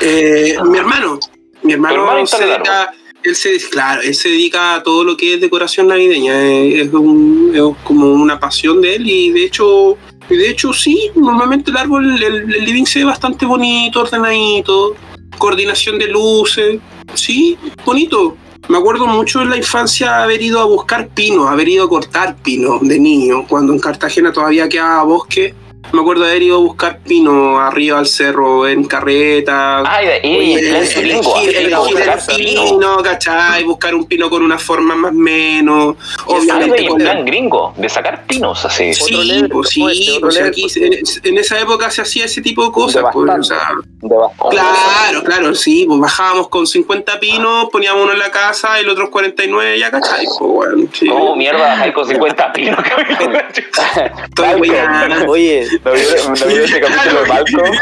Eh, 0.00 0.56
mi 0.64 0.78
hermano. 0.78 1.18
Mi 1.68 1.74
hermano, 1.74 1.94
hermano 2.00 2.26
se 2.26 2.36
dedica, 2.46 2.90
él 3.22 3.36
se, 3.36 3.58
claro, 3.70 4.00
él 4.02 4.14
se 4.14 4.28
dedica 4.30 4.76
a 4.76 4.82
todo 4.82 5.04
lo 5.04 5.16
que 5.16 5.34
es 5.34 5.40
decoración 5.40 5.88
navideña. 5.88 6.32
Eh, 6.42 6.80
Es, 6.80 6.92
un- 6.94 7.52
es 7.54 7.62
como 7.84 8.06
una 8.12 8.40
pasión 8.40 8.80
de 8.80 8.96
él 8.96 9.06
y 9.06 9.30
de 9.32 9.44
hecho, 9.44 9.98
y 10.30 10.36
de 10.36 10.48
hecho 10.48 10.72
sí, 10.72 11.10
normalmente 11.14 11.70
el 11.70 11.76
árbol, 11.76 12.22
el, 12.22 12.54
el 12.54 12.64
living 12.64 12.84
se 12.86 13.00
ve 13.00 13.04
bastante 13.04 13.44
bonito, 13.44 14.00
ordenadito, 14.00 14.94
coordinación 15.36 15.98
de 15.98 16.06
luces, 16.08 16.78
sí, 17.14 17.58
bonito. 17.84 18.36
Me 18.68 18.76
acuerdo 18.78 19.06
mucho 19.06 19.40
en 19.42 19.50
la 19.50 19.56
infancia 19.56 20.22
haber 20.22 20.42
ido 20.42 20.60
a 20.60 20.64
buscar 20.64 21.08
pinos, 21.08 21.48
haber 21.48 21.68
ido 21.68 21.84
a 21.84 21.88
cortar 21.88 22.36
pinos 22.42 22.80
de 22.82 22.98
niño, 22.98 23.46
cuando 23.48 23.72
en 23.72 23.78
Cartagena 23.78 24.32
todavía 24.32 24.68
quedaba 24.68 25.02
bosque. 25.04 25.54
Me 25.92 26.00
acuerdo 26.00 26.24
de 26.24 26.30
haber 26.30 26.42
ido 26.42 26.56
a 26.56 26.60
buscar 26.60 26.98
pinos 27.00 27.58
arriba 27.60 27.98
al 27.98 28.06
cerro 28.06 28.68
en 28.68 28.84
carreta. 28.84 29.82
Ay, 29.90 30.06
de 30.06 30.12
ahí, 30.14 30.36
Oye, 30.38 30.52
en 30.54 30.68
plan 30.68 30.82
elegir- 30.82 31.56
el 31.56 32.36
pino, 32.36 32.78
pino. 32.78 32.96
¿cachai? 33.02 33.64
Buscar 33.64 33.94
un 33.94 34.04
pino 34.06 34.28
con 34.28 34.42
una 34.42 34.58
forma 34.58 34.94
más 34.94 35.12
menos. 35.12 35.96
Obviamente 36.26 36.82
en 36.82 36.88
con 36.88 36.98
plan 36.98 37.24
gringo, 37.24 37.72
de 37.76 37.88
sacar 37.88 38.24
pinos 38.26 38.64
así. 38.64 38.92
Sí, 38.94 39.14
pues 39.50 39.74
¿cómo 39.74 39.88
sí, 39.90 40.18
pues 40.20 40.40
aquí 40.40 40.62
pues. 40.62 40.76
en, 40.76 40.92
en 41.24 41.38
esa 41.38 41.58
época 41.60 41.90
se 41.90 42.02
hacía 42.02 42.24
ese 42.26 42.42
tipo 42.42 42.64
de 42.66 42.72
cosas. 42.72 43.02
De 43.04 43.08
Pues, 43.12 43.16
o 43.16 43.26
bastante. 43.26 43.46
sea, 43.48 43.70
De 44.02 44.14
bastante. 44.16 44.56
claro, 44.56 45.22
claro, 45.24 45.54
sí, 45.54 45.84
pues 45.86 46.00
bajábamos 46.00 46.48
con 46.48 46.66
50 46.66 47.18
pinos, 47.20 47.68
poníamos 47.72 48.02
uno 48.04 48.12
en 48.12 48.18
la 48.18 48.30
casa 48.30 48.80
y 48.80 48.84
los 48.84 48.92
otros 48.92 49.08
49 49.10 49.78
ya, 49.78 49.90
¿cachai? 49.90 50.24
Pues 50.26 50.38
bueno, 50.52 50.88
sí. 50.92 51.06
¿Cómo 51.06 51.34
mierda 51.36 51.80
hay 51.80 51.92
con 51.92 52.06
50 52.06 52.52
pinos? 52.52 52.78
Estoy. 54.28 54.72
Oye, 55.28 55.66
¿No 55.84 55.92
vieron, 55.92 56.34
no 56.34 56.46
vieron 56.46 56.64
ese 56.64 56.80
capítulo 56.80 57.22
de 57.22 57.28
Malcolm? 57.28 57.72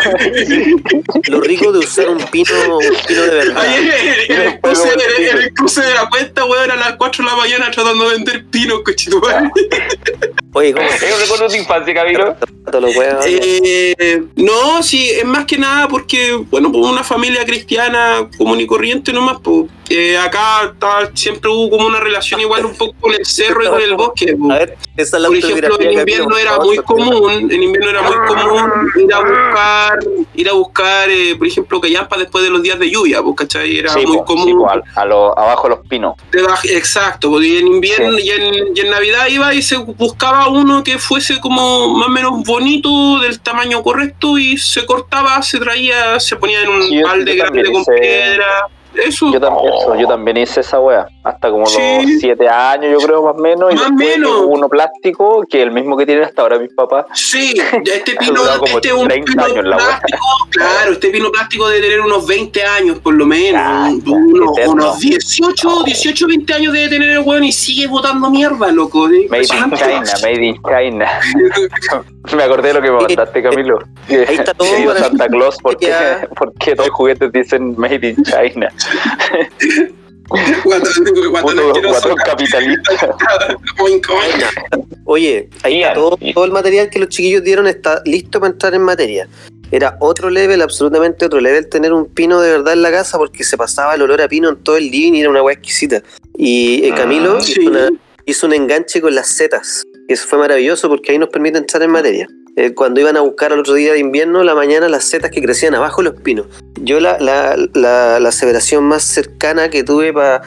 lo 1.29 1.41
rico 1.41 1.73
de 1.73 1.79
usar 1.79 2.09
un 2.09 2.19
pino, 2.27 2.79
un 2.79 2.97
pino 3.07 3.23
de 3.23 3.31
verdad. 3.31 3.65
En 4.29 4.41
el 4.41 4.61
cruce, 4.61 4.89
en 5.19 5.39
el 5.39 5.55
cruce 5.55 5.83
de 5.83 5.95
la 5.95 6.09
cuenta, 6.09 6.45
weón, 6.45 6.71
a 6.71 6.77
las 6.77 6.97
4 6.97 7.25
de 7.25 7.31
la 7.31 7.37
mañana 7.37 7.71
tratando 7.71 8.09
de 8.09 8.17
vender 8.17 8.47
pinos, 8.47 8.83
cochitumal. 8.85 9.51
Oye, 10.53 10.73
¿cómo 10.73 10.87
¿Es 10.89 11.03
un 11.15 11.21
recuerdo 11.21 11.45
de 11.45 11.51
tu 11.51 11.57
infancia, 11.57 12.05
weón? 12.05 12.37
Eh, 13.25 14.23
no, 14.37 14.83
sí, 14.83 15.11
es 15.11 15.25
más 15.25 15.45
que 15.45 15.59
nada 15.59 15.87
porque, 15.89 16.33
bueno, 16.51 16.73
pues 16.73 16.85
una 16.85 17.05
familia 17.05 17.45
cristiana 17.45 18.29
común 18.37 18.61
y 18.61 18.67
corriente 18.67 19.13
nomás, 19.13 19.39
pues 19.43 19.67
eh, 19.89 20.17
acá 20.17 20.73
está- 20.73 21.11
siempre 21.15 21.51
hubo 21.51 21.71
como 21.71 21.87
una 21.87 22.01
relación 22.01 22.41
igual 22.41 22.67
un 22.67 22.75
poco 22.75 22.95
con 23.01 23.15
el 23.15 23.25
cerro 23.25 23.65
y 23.65 23.69
con 23.69 23.81
el 23.83 23.95
bosque. 23.95 24.33
A 24.33 24.37
pues. 24.37 24.59
ver, 24.59 24.77
esa 24.97 25.17
es 25.17 25.23
la 25.23 25.29
Por 25.29 25.37
ejemplo, 25.37 25.81
en 25.81 25.99
invierno 25.99 26.37
era 26.39 26.59
muy 26.59 26.77
común, 26.79 27.51
en 27.51 27.63
invierno 27.63 27.86
era 27.91 28.03
muy 28.03 28.15
común 28.27 28.71
ir 28.97 29.13
a 29.15 29.19
buscar, 29.21 29.99
ir 30.35 30.49
a 30.49 30.53
buscar, 30.53 31.11
eh, 31.11 31.35
por 31.37 31.47
ejemplo, 31.47 31.81
callampa 31.81 32.17
después 32.17 32.45
de 32.45 32.51
los 32.51 32.63
días 32.63 32.79
de 32.79 32.91
lluvia, 32.91 33.23
pues, 33.23 33.37
¿cachai? 33.37 33.79
Era 33.79 33.91
Sí, 33.93 34.07
muy 34.07 34.19
po, 34.19 34.25
común. 34.25 34.47
sí, 34.47 34.55
po, 34.55 34.71
al- 34.71 34.83
a 34.95 35.05
lo- 35.05 35.39
abajo 35.39 35.65
de 35.65 35.77
los 35.77 35.87
pinos. 35.87 36.15
Exacto, 36.65 37.31
porque 37.31 37.47
y 37.47 37.59
en 37.59 37.67
invierno 37.69 38.19
y, 38.19 38.31
en, 38.31 38.77
y 38.77 38.81
en 38.81 38.91
Navidad 38.91 39.27
iba 39.29 39.55
y 39.55 39.63
se 39.63 39.77
buscaba 39.77 40.49
uno 40.49 40.83
que 40.85 40.99
fuese 40.99 41.41
como 41.41 41.97
más 41.97 42.09
o 42.09 42.11
menos 42.11 42.33
bonito, 42.45 43.21
del 43.21 43.41
tamaño 43.41 43.83
correcto, 43.83 44.39
y 44.39 44.57
se 44.59 44.85
cortaba, 44.87 45.41
se 45.43 45.59
traía, 45.59 46.19
se 46.21 46.37
ponía 46.37 46.63
en 46.63 46.69
un 46.71 47.03
balde 47.03 47.35
grande 47.37 47.71
con 47.73 47.85
piedra. 47.85 48.69
Eso, 49.05 49.33
Yo 49.33 49.41
también, 49.41 49.73
yo 49.99 50.07
también 50.09 50.37
hice 50.39 50.61
esa 50.61 50.81
wea, 50.81 51.07
hasta 51.25 51.51
como 51.51 51.67
Sí. 51.67 51.79
los 52.03 52.21
siete 52.21 52.49
años, 52.49 52.93
yo 52.93 53.07
creo, 53.07 53.23
más 53.23 53.35
o 53.35 53.39
menos. 53.39 53.73
y 53.73 53.77
Más 53.77 53.87
después 53.91 54.19
menos. 54.19 54.43
uno 54.47 54.69
plástico, 54.69 55.45
que 55.49 55.63
el 55.63 55.71
mismo 55.71 55.97
que 55.97 56.07
tienen 56.07 56.25
hasta 56.25 56.43
ahora 56.43 56.59
mis 56.59 56.73
papás. 56.73 57.07
sí, 57.15 57.55
ya 57.57 57.95
este 57.95 58.15
pino, 58.21 58.41
como 58.59 58.77
este 58.77 58.89
es 58.89 58.95
un 58.95 59.09
30 59.09 59.31
pino 59.33 59.45
años 59.45 59.65
plástico, 59.65 60.19
claro, 60.51 60.93
este 60.93 61.09
pino 61.11 61.31
plástico 61.31 61.69
debe 61.69 61.83
tener 61.83 62.01
unos 62.01 62.27
20 62.27 62.65
años 62.65 62.99
por 62.99 63.15
lo 63.15 63.27
menos, 63.27 63.63
Ah, 63.65 63.91
unos, 64.07 64.51
unos 64.67 64.99
18, 65.01 65.83
18, 65.85 66.27
20 66.27 66.55
años 66.55 66.73
debe 66.73 66.89
tener 66.89 67.11
el 67.11 67.19
weón 67.21 67.45
y 67.45 67.53
sigue 67.53 67.87
botando 67.87 68.31
mierda, 68.31 68.71
loco. 68.73 69.09
¿eh? 69.09 69.27
Made 69.31 69.43
in. 69.43 69.49
China, 69.77 70.03
made 70.23 70.45
in 70.45 70.57
China. 70.63 71.09
Me 72.37 72.43
acordé 72.43 72.69
de 72.69 72.75
lo 72.75 72.83
que 72.83 72.91
me 72.91 72.97
mandaste, 73.03 73.43
Camilo. 73.43 73.79
Que, 74.09 74.27
Ahí 74.29 74.35
está 74.37 74.53
todo 74.55 74.67
Santa 74.97 75.29
Claus, 75.29 75.57
porque, 75.63 75.93
porque 76.37 76.75
todos 76.75 76.89
los 76.89 76.97
juguetes 76.97 77.33
dicen 77.33 77.75
Made 77.79 78.09
in 78.09 78.23
China. 78.25 78.69
Guatón- 80.65 81.31
guatón 81.31 81.57
guatón 81.85 82.17
capitalista. 82.17 83.17
Oye, 85.05 85.49
ahí 85.63 85.83
está 85.83 85.95
todo, 85.95 86.19
todo 86.35 86.45
el 86.45 86.51
material 86.53 86.91
que 86.91 86.99
los 86.99 87.09
chiquillos 87.11 87.45
dieron 87.45 87.67
está 87.69 88.03
listo 88.05 88.41
para 88.41 88.53
entrar 88.53 88.75
en 88.75 88.83
materia. 88.83 89.29
Era 89.71 89.97
otro 90.01 90.31
level, 90.31 90.63
absolutamente 90.63 91.27
otro 91.27 91.41
level, 91.41 91.69
tener 91.69 91.93
un 91.93 92.07
pino 92.07 92.41
de 92.41 92.51
verdad 92.53 92.73
en 92.73 92.83
la 92.83 92.91
casa 92.91 93.19
porque 93.19 93.45
se 93.45 93.57
pasaba 93.57 93.95
el 93.95 94.03
olor 94.03 94.21
a 94.23 94.29
pino 94.29 94.49
en 94.49 94.57
todo 94.57 94.77
el 94.77 94.91
living 94.91 95.13
y 95.15 95.21
era 95.21 95.31
una 95.31 95.43
weá 95.43 95.55
exquisita. 95.55 96.03
Y 96.37 96.85
eh, 96.85 96.93
Camilo 96.95 97.35
Ah, 97.37 97.39
hizo, 97.41 97.53
sí. 97.53 97.67
una- 97.67 97.91
hizo 98.27 98.47
un 98.47 98.53
enganche 98.53 99.01
con 99.01 99.15
las 99.15 99.29
setas, 99.29 99.85
que 100.09 100.15
eso 100.15 100.27
fue 100.29 100.39
maravilloso 100.39 100.89
porque 100.89 101.13
ahí 101.13 101.19
nos 101.19 101.29
permite 101.31 101.59
entrar 101.59 101.83
en 101.83 101.91
materia. 101.91 102.29
Eh, 102.59 102.73
cuando 102.73 103.03
iban 103.03 103.19
a 103.19 103.21
buscar 103.21 103.53
al 103.53 103.61
otro 103.61 103.75
día 103.75 103.93
de 103.93 103.99
invierno, 103.99 104.43
la 104.43 104.55
mañana 104.55 104.89
las 104.89 105.05
setas 105.05 105.31
que 105.31 105.43
crecían 105.43 105.75
abajo 105.75 106.01
los 106.01 106.15
pinos. 106.15 106.47
Yo 106.81 107.01
la, 107.01 107.19
la, 107.21 107.55
la, 107.75 108.17
aseveración 108.29 108.83
más 108.85 109.03
cercana 109.03 109.69
que 109.69 109.85
tuve 109.85 110.15
para 110.15 110.41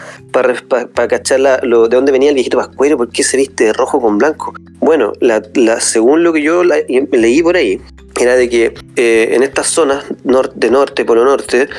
pa, 0.68 1.08
cachar 1.08 1.40
la- 1.40 1.60
lo, 1.62 1.88
de 1.88 1.96
dónde 1.96 2.12
venía 2.12 2.30
el 2.30 2.36
viejito 2.36 2.58
Pascuero, 2.58 2.98
por 2.98 3.10
qué 3.10 3.22
se 3.22 3.38
viste 3.38 3.66
de 3.66 3.74
rojo 3.74 4.02
con 4.02 4.18
blanco. 4.18 4.56
Bueno, 4.80 5.14
según 5.82 6.24
lo 6.24 6.34
que 6.34 6.42
yo 6.42 6.64
leí 6.64 7.44
por 7.44 7.56
ahí, 7.56 7.80
era 8.20 8.36
de 8.36 8.50
que 8.50 8.74
eh, 8.96 9.30
en 9.34 9.44
estas 9.44 9.68
zonas 9.68 10.04
nor- 10.24 10.52
de 10.56 10.72
norte, 10.72 11.06
polo 11.06 11.24
norte, 11.24 11.70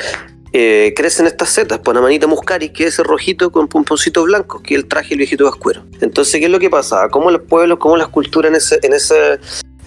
eh, 0.52 0.92
crecen 0.96 1.26
estas 1.26 1.48
setas, 1.50 1.80
por 1.80 1.96
la 1.96 2.00
manita 2.00 2.28
muscaris, 2.28 2.70
que 2.70 2.84
es 2.84 2.94
ese 2.94 3.02
rojito 3.02 3.50
con 3.50 3.66
pomponcitos 3.66 4.24
blancos, 4.26 4.62
que 4.62 4.74
es 4.74 4.80
el 4.80 4.86
traje 4.86 5.10
del 5.10 5.18
viejito 5.18 5.44
vascuero. 5.44 5.82
Entonces, 6.00 6.38
¿qué 6.38 6.46
es 6.46 6.50
lo 6.52 6.60
que 6.60 6.70
pasaba? 6.70 7.08
¿Cómo 7.08 7.32
los 7.32 7.42
pueblos, 7.42 7.78
cómo 7.80 7.96
las 7.96 8.08
culturas 8.08 8.50
en 8.50 8.56
ese, 8.56 8.78
en 8.82 8.92
ese, 8.92 9.38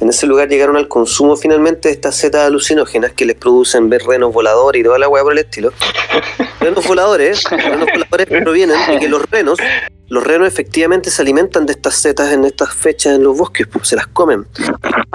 en 0.04 0.10
ese 0.10 0.28
lugar 0.28 0.50
llegaron 0.50 0.76
al 0.76 0.88
consumo 0.88 1.36
finalmente 1.36 1.88
de 1.88 1.94
estas 1.94 2.16
setas 2.16 2.46
alucinógenas 2.46 3.14
que 3.14 3.26
les 3.26 3.36
producen 3.36 3.90
ver 3.90 4.04
renos 4.04 4.34
voladores 4.34 4.82
y 4.82 4.84
toda 4.84 5.00
la 5.00 5.08
hueá 5.08 5.24
por 5.24 5.32
el 5.32 5.40
estilo? 5.40 5.72
renos 6.60 6.86
voladores, 6.86 7.44
renos 7.50 7.88
voladores 7.92 8.28
provienen 8.28 8.78
de 8.88 9.00
que 9.00 9.08
los 9.08 9.22
renos, 9.32 9.58
los 10.10 10.24
renos 10.24 10.48
efectivamente 10.48 11.10
se 11.10 11.22
alimentan 11.22 11.66
de 11.66 11.74
estas 11.74 11.96
setas 11.96 12.32
en 12.34 12.44
estas 12.44 12.74
fechas 12.74 13.16
en 13.16 13.24
los 13.24 13.38
bosques, 13.38 13.66
pues, 13.68 13.88
se 13.88 13.96
las 13.96 14.08
comen. 14.08 14.46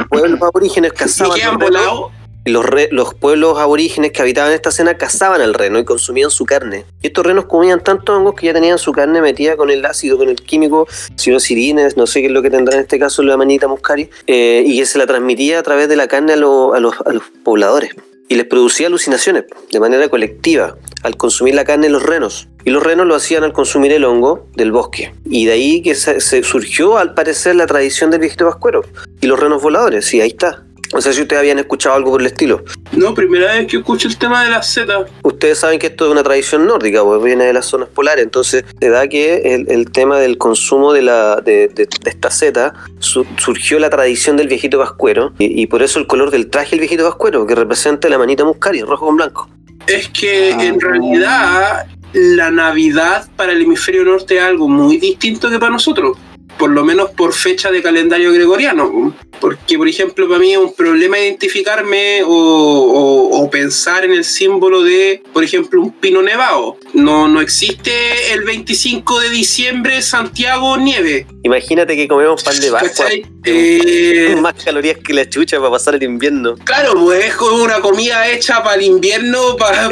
Pueblos 0.09 0.43
aborígenes 0.43 0.93
¿Y 0.95 0.97
cazaban 0.97 1.39
quedan 1.39 1.53
los 1.53 1.61
renos, 1.61 1.83
volados? 1.83 2.13
Y 2.49 2.51
los, 2.51 2.65
re- 2.65 2.89
los 2.91 3.13
pueblos 3.13 3.59
aborígenes 3.59 4.13
que 4.13 4.23
habitaban 4.23 4.53
esta 4.53 4.71
zona 4.71 4.97
cazaban 4.97 5.43
al 5.43 5.53
reno 5.53 5.79
y 5.79 5.85
consumían 5.85 6.31
su 6.31 6.47
carne. 6.47 6.87
Y 7.03 7.09
estos 7.09 7.27
renos 7.27 7.45
comían 7.45 7.85
tantos 7.85 8.17
hongos 8.17 8.35
que 8.35 8.47
ya 8.47 8.55
tenían 8.55 8.79
su 8.79 8.93
carne 8.93 9.21
metida 9.21 9.57
con 9.57 9.71
el 9.71 9.85
ácido, 9.85 10.17
con 10.17 10.31
el 10.31 10.37
químico, 10.37 10.89
sirines, 11.17 11.97
no 11.99 12.07
sé 12.07 12.21
qué 12.21 12.29
es 12.29 12.33
lo 12.33 12.41
que 12.41 12.51
tendrá 12.51 12.77
en 12.77 12.83
este 12.83 12.99
caso 12.99 13.23
la 13.23 13.37
manita 13.37 13.69
muscari, 13.69 14.09
eh, 14.27 14.63
y 14.67 14.79
que 14.79 14.87
se 14.87 14.97
la 14.97 15.07
transmitía 15.07 15.59
a 15.59 15.63
través 15.63 15.91
de 15.91 15.97
la 15.97 16.09
carne 16.09 16.33
a, 16.33 16.37
a 16.37 16.39
los, 16.39 16.95
a 17.05 17.13
los 17.13 17.23
pobladores. 17.45 17.91
Y 18.31 18.35
les 18.35 18.45
producía 18.45 18.89
alucinaciones 18.89 19.45
de 19.73 19.81
manera 19.81 20.09
colectiva 20.09 20.77
al 21.03 21.17
consumir 21.17 21.55
la 21.55 21.65
carne 21.65 21.87
de 21.87 21.93
los 21.93 22.03
renos. 22.03 22.49
Y 22.65 22.71
los 22.71 22.83
renos 22.83 23.07
lo 23.07 23.15
hacían 23.15 23.43
al 23.43 23.55
consumir 23.55 23.91
el 23.93 24.05
hongo 24.05 24.47
del 24.55 24.71
bosque. 24.71 25.15
Y 25.25 25.47
de 25.47 25.53
ahí 25.53 25.81
que 25.81 25.95
se, 25.95 26.21
se 26.21 26.43
surgió, 26.43 26.99
al 26.99 27.15
parecer, 27.15 27.57
la 27.57 27.67
tradición 27.67 28.11
del 28.11 28.21
viejito 28.21 28.45
vascuero. 28.45 28.85
Y 29.23 29.27
los 29.27 29.41
renos 29.41 29.63
voladores, 29.63 30.05
sí, 30.05 30.21
ahí 30.21 30.29
está. 30.29 30.63
No 30.95 31.01
sé 31.03 31.13
si 31.13 31.23
ustedes 31.23 31.41
habían 31.41 31.59
escuchado 31.59 31.95
algo 31.97 32.11
por 32.13 32.21
el 32.21 32.27
estilo. 32.29 32.65
No, 32.93 33.13
primera 33.15 33.53
vez 33.53 33.67
que 33.67 33.77
escucho 33.79 34.09
el 34.09 34.17
tema 34.17 34.45
de 34.45 34.51
las 34.51 34.71
setas. 34.71 35.11
Ustedes 35.23 35.59
saben 35.59 35.79
que 35.79 35.89
esto 35.89 36.07
es 36.07 36.11
una 36.13 36.23
tradición 36.23 36.67
nórdica, 36.67 37.03
pues 37.05 37.23
viene 37.23 37.45
de 37.45 37.53
las 37.53 37.67
zonas 37.67 37.89
polares, 37.89 38.25
entonces 38.25 38.65
se 38.81 38.89
da 38.89 39.07
que 39.09 39.55
el, 39.55 39.71
el 39.71 39.91
tema 39.91 40.19
del 40.19 40.39
consumo 40.39 40.93
de, 40.93 41.03
la, 41.03 41.37
de, 41.37 41.69
de- 41.69 41.87
de 41.87 42.11
esta 42.11 42.31
seta 42.31 42.73
su- 43.01 43.27
surgió 43.37 43.79
la 43.79 43.91
tradición 43.91 44.37
del 44.37 44.49
viejito 44.49 44.79
vascuero 44.79 45.33
y, 45.39 45.61
y 45.63 45.67
por 45.67 45.83
eso 45.83 45.99
el 45.99 46.07
color 46.07 46.31
del 46.31 46.49
traje 46.49 46.71
del 46.71 46.81
viejito 46.81 47.05
vascuero, 47.05 47.47
que 47.47 47.55
representa 47.55 48.09
la 48.09 48.19
manita 48.19 48.45
muscari, 48.45 48.81
rojo 48.83 49.07
con 49.07 49.17
blanco. 49.17 49.49
Es 49.87 50.09
que 50.09 50.53
Ah, 50.55 50.65
en 50.65 50.81
realidad 50.81 51.87
la 52.15 52.51
Navidad 52.51 53.29
para 53.37 53.53
el 53.53 53.61
hemisferio 53.63 54.03
norte 54.05 54.37
es 54.39 54.43
algo 54.43 54.69
muy 54.69 54.97
distinto 54.97 55.51
que 55.51 55.59
para 55.59 55.71
nosotros. 55.73 56.17
Por 56.59 56.71
lo 56.71 56.85
menos 56.85 57.11
por 57.11 57.33
fecha 57.33 57.71
de 57.71 57.83
calendario 57.83 58.33
gregoriano. 58.33 59.15
Porque, 59.41 59.79
por 59.79 59.87
ejemplo, 59.89 60.27
para 60.29 60.41
mí 60.41 60.53
es 60.53 60.59
un 60.59 60.75
problema 60.75 61.19
identificarme 61.19 62.23
o, 62.25 62.29
o- 62.31 63.49
pensar 63.51 64.05
en 64.05 64.13
el 64.13 64.25
símbolo 64.25 64.83
de, 64.83 65.23
por 65.33 65.43
ejemplo, 65.45 65.81
un 65.81 65.93
pino 65.93 66.21
nevado. 66.21 66.77
No, 66.99 67.29
no 67.29 67.41
existe 67.41 68.33
el 68.33 68.45
25 68.45 69.21
de 69.21 69.31
diciembre 69.31 70.03
Santiago 70.03 70.77
nieve. 70.77 71.27
Imagínate 71.43 71.97
que 71.97 72.09
comemos 72.09 72.43
pan 72.43 72.59
de 72.61 72.71
¿cachai? 72.71 73.27
Eh, 73.51 74.37
más 74.39 74.63
calorías 74.63 74.99
que 74.99 75.15
la 75.15 75.27
chucha 75.27 75.57
para 75.59 75.71
pasar 75.71 75.95
el 75.95 76.03
invierno. 76.03 76.57
Claro, 76.65 76.93
pues 76.95 77.25
es 77.25 77.35
como 77.35 77.63
una 77.63 77.81
comida 77.81 78.29
hecha 78.29 78.63
para 78.63 78.75
el 78.75 78.83
invierno, 78.83 79.57
para, 79.57 79.89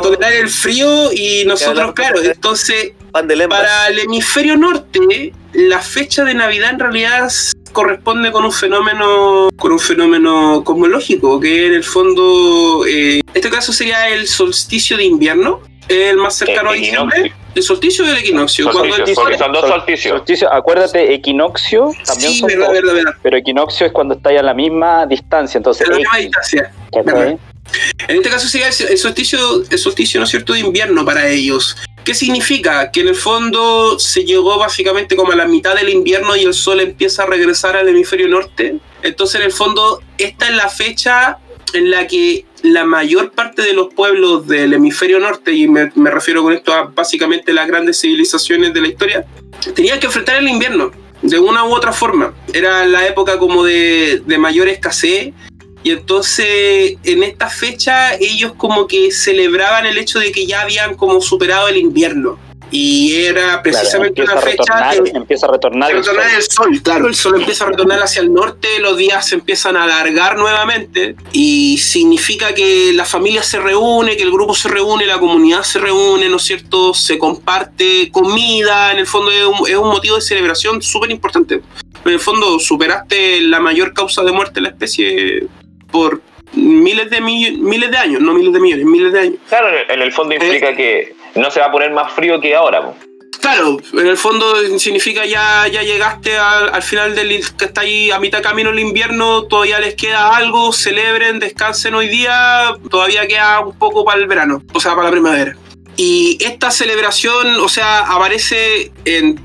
tolerar 0.00 0.32
el 0.32 0.48
frío 0.48 1.12
y 1.12 1.44
nosotros, 1.44 1.92
claro, 1.92 2.22
entonces 2.22 2.92
Pan 3.12 3.28
de 3.28 3.46
para 3.46 3.88
el 3.88 3.98
hemisferio 3.98 4.56
norte 4.56 5.34
la 5.52 5.80
fecha 5.80 6.24
de 6.24 6.32
Navidad 6.32 6.70
en 6.70 6.78
realidad 6.78 7.30
corresponde 7.72 8.30
con 8.30 8.44
un 8.44 8.52
fenómeno 8.52 9.48
con 9.56 9.72
un 9.72 9.78
fenómeno 9.78 10.62
cosmológico 10.64 11.40
que 11.40 11.66
en 11.66 11.74
el 11.74 11.84
fondo 11.84 12.84
eh, 12.86 13.20
este 13.34 13.50
caso 13.50 13.72
sería 13.72 14.08
el 14.08 14.26
solsticio 14.26 14.96
de 14.96 15.04
invierno 15.04 15.60
el 15.88 16.16
más 16.16 16.36
cercano 16.36 16.70
a 16.70 16.74
El 16.74 16.80
diciembre. 16.80 17.32
El 17.54 17.62
solsticio 17.62 18.04
del 18.06 18.16
equinoccio 18.18 18.70
cuando 18.70 18.96
el 18.96 19.14
sol 19.14 19.34
son 19.36 19.52
dos 19.52 19.60
Sol- 19.62 19.70
solsticios. 19.72 20.16
Solsticio, 20.16 20.50
acuérdate, 20.52 21.12
equinoccio 21.12 21.90
también 22.06 22.32
sí 22.32 22.38
son 22.38 22.46
verdad 22.48 22.66
dos, 22.66 22.74
verdad 22.74 22.94
verdad. 22.94 23.12
pero 23.22 23.36
equinoccio 23.36 23.86
es 23.86 23.92
cuando 23.92 24.14
estáis 24.14 24.38
a 24.38 24.42
la 24.42 24.54
misma 24.54 25.04
distancia, 25.06 25.58
entonces 25.58 25.86
a 25.86 25.90
la 25.90 25.98
misma 25.98 26.16
distancia. 26.18 26.72
En 28.08 28.16
este 28.16 28.30
caso 28.30 28.48
sería 28.48 28.68
el 28.68 28.98
solsticio, 28.98 29.64
el 29.68 29.78
solsticio, 29.78 30.20
¿no 30.20 30.24
es 30.24 30.30
cierto?, 30.30 30.52
de 30.52 30.60
invierno 30.60 31.04
para 31.04 31.28
ellos. 31.28 31.76
¿Qué 32.04 32.14
significa? 32.14 32.90
Que 32.90 33.00
en 33.00 33.08
el 33.08 33.14
fondo 33.14 33.98
se 33.98 34.24
llegó 34.24 34.58
básicamente 34.58 35.14
como 35.14 35.32
a 35.32 35.36
la 35.36 35.46
mitad 35.46 35.74
del 35.74 35.88
invierno 35.88 36.34
y 36.34 36.42
el 36.42 36.54
sol 36.54 36.80
empieza 36.80 37.22
a 37.22 37.26
regresar 37.26 37.76
al 37.76 37.88
hemisferio 37.88 38.28
norte. 38.28 38.78
Entonces, 39.02 39.40
en 39.40 39.46
el 39.46 39.52
fondo, 39.52 40.02
esta 40.18 40.48
es 40.48 40.56
la 40.56 40.68
fecha 40.68 41.38
en 41.74 41.90
la 41.90 42.06
que 42.06 42.44
la 42.62 42.84
mayor 42.84 43.32
parte 43.32 43.62
de 43.62 43.72
los 43.72 43.92
pueblos 43.94 44.46
del 44.46 44.72
hemisferio 44.72 45.18
norte, 45.20 45.52
y 45.52 45.68
me, 45.68 45.90
me 45.94 46.10
refiero 46.10 46.42
con 46.42 46.52
esto 46.52 46.72
a 46.72 46.84
básicamente 46.84 47.52
las 47.52 47.66
grandes 47.66 48.00
civilizaciones 48.00 48.74
de 48.74 48.80
la 48.80 48.88
historia, 48.88 49.26
tenían 49.74 50.00
que 50.00 50.06
enfrentar 50.06 50.36
el 50.36 50.48
invierno 50.48 50.90
de 51.22 51.38
una 51.38 51.64
u 51.64 51.72
otra 51.72 51.92
forma. 51.92 52.34
Era 52.52 52.84
la 52.84 53.06
época 53.06 53.38
como 53.38 53.64
de, 53.64 54.22
de 54.26 54.38
mayor 54.38 54.68
escasez 54.68 55.32
y 55.82 55.90
entonces 55.90 56.96
en 57.04 57.22
esta 57.22 57.48
fecha 57.48 58.14
ellos 58.14 58.52
como 58.56 58.86
que 58.86 59.10
celebraban 59.10 59.86
el 59.86 59.98
hecho 59.98 60.18
de 60.18 60.32
que 60.32 60.46
ya 60.46 60.62
habían 60.62 60.94
como 60.94 61.20
superado 61.20 61.68
el 61.68 61.76
invierno. 61.76 62.38
Y 62.74 63.16
era 63.16 63.62
precisamente 63.62 64.22
Claro, 64.22 64.32
una 64.32 64.40
fecha 64.40 64.62
retornar, 64.62 65.02
que 65.02 65.10
empieza 65.10 65.46
a 65.46 65.50
retornar, 65.52 65.90
el 65.90 65.96
retornar 65.98 66.24
sol. 66.24 66.36
el 66.36 66.42
sol, 66.42 66.82
claro, 66.82 67.06
el 67.06 67.14
sol 67.14 67.34
empieza 67.36 67.64
a 67.64 67.68
retornar 67.68 68.02
hacia 68.02 68.22
el 68.22 68.32
norte, 68.32 68.66
los 68.80 68.96
días 68.96 69.28
se 69.28 69.34
empiezan 69.34 69.76
a 69.76 69.84
alargar 69.84 70.38
nuevamente 70.38 71.14
y 71.32 71.76
significa 71.76 72.54
que 72.54 72.94
la 72.94 73.04
familia 73.04 73.42
se 73.42 73.60
reúne, 73.60 74.16
que 74.16 74.22
el 74.22 74.32
grupo 74.32 74.54
se 74.54 74.70
reúne, 74.70 75.04
la 75.04 75.18
comunidad 75.18 75.64
se 75.64 75.80
reúne, 75.80 76.30
¿no 76.30 76.36
es 76.36 76.44
cierto? 76.44 76.94
Se 76.94 77.18
comparte 77.18 78.10
comida, 78.10 78.90
en 78.90 79.00
el 79.00 79.06
fondo 79.06 79.30
es 79.30 79.44
un, 79.44 79.68
es 79.68 79.76
un 79.76 79.88
motivo 79.88 80.16
de 80.16 80.22
celebración 80.22 80.80
súper 80.80 81.10
importante. 81.10 81.60
En 82.06 82.12
el 82.12 82.20
fondo 82.20 82.58
superaste 82.58 83.42
la 83.42 83.60
mayor 83.60 83.92
causa 83.92 84.22
de 84.22 84.32
muerte 84.32 84.54
de 84.54 84.60
la 84.62 84.68
especie 84.68 85.46
por 85.92 86.20
miles 86.54 87.08
de, 87.10 87.20
miles 87.20 87.90
de 87.90 87.96
años, 87.96 88.20
no 88.20 88.32
miles 88.34 88.52
de 88.52 88.60
millones, 88.60 88.84
miles 88.86 89.12
de 89.12 89.20
años. 89.20 89.36
Claro, 89.48 89.68
en 89.88 90.02
el- 90.02 90.12
fondo 90.12 90.34
implica 90.34 90.74
que 90.74 91.14
no 91.36 91.50
se 91.50 91.60
va 91.60 91.66
a 91.66 91.70
poner 91.72 91.92
más 91.92 92.12
frío 92.12 92.40
que 92.40 92.54
ahora. 92.54 92.82
po. 92.82 92.96
Claro, 93.40 93.76
en 93.94 94.06
el 94.06 94.16
fondo 94.16 94.54
significa 94.78 95.26
ya, 95.26 95.66
ya 95.66 95.82
llegaste 95.82 96.38
al, 96.38 96.72
al 96.72 96.82
final 96.82 97.14
del 97.16 97.28
que 97.56 97.64
está 97.64 97.80
ahí 97.80 98.10
a 98.12 98.20
mitad 98.20 98.40
camino 98.40 98.70
el 98.70 98.78
invierno, 98.78 99.44
todavía 99.44 99.80
les 99.80 99.94
queda 99.96 100.36
algo, 100.36 100.72
celebren, 100.72 101.40
descansen 101.40 101.94
hoy 101.94 102.08
día, 102.08 102.74
todavía 102.88 103.26
queda 103.26 103.60
un 103.60 103.76
poco 103.76 104.04
para 104.04 104.20
el 104.20 104.28
verano, 104.28 104.62
o 104.72 104.78
sea, 104.78 104.92
para 104.92 105.04
la 105.04 105.10
primavera. 105.10 105.56
Y 105.96 106.38
esta 106.40 106.70
celebración, 106.70 107.60
o 107.60 107.68
sea, 107.68 108.00
aparece 108.00 108.92
en 109.04 109.40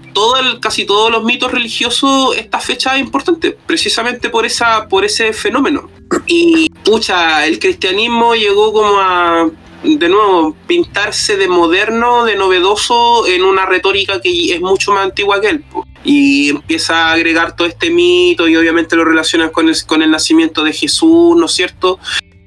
casi 0.59 0.85
todos 0.85 1.11
los 1.11 1.23
mitos 1.23 1.51
religiosos, 1.51 2.35
esta 2.37 2.59
fecha 2.59 2.95
es 2.95 3.01
importante, 3.01 3.55
precisamente 3.65 4.29
por, 4.29 4.45
esa, 4.45 4.87
por 4.87 5.05
ese 5.05 5.33
fenómeno. 5.33 5.89
Y 6.25 6.69
pucha, 6.83 7.45
el 7.45 7.59
cristianismo 7.59 8.33
llegó 8.33 8.73
como 8.73 8.97
a, 8.99 9.49
de 9.83 10.09
nuevo, 10.09 10.55
pintarse 10.65 11.37
de 11.37 11.47
moderno, 11.47 12.25
de 12.25 12.35
novedoso, 12.35 13.27
en 13.27 13.43
una 13.43 13.65
retórica 13.65 14.21
que 14.21 14.53
es 14.53 14.61
mucho 14.61 14.91
más 14.91 15.05
antigua 15.05 15.39
que 15.39 15.49
él. 15.49 15.63
Y 16.03 16.49
empieza 16.49 17.07
a 17.07 17.13
agregar 17.13 17.55
todo 17.55 17.67
este 17.67 17.89
mito 17.89 18.47
y 18.47 18.55
obviamente 18.55 18.95
lo 18.95 19.05
relaciona 19.05 19.49
con 19.49 19.69
el, 19.69 19.75
con 19.85 20.01
el 20.01 20.09
nacimiento 20.09 20.63
de 20.63 20.73
Jesús, 20.73 21.35
¿no 21.35 21.45
es 21.45 21.51
cierto? 21.51 21.99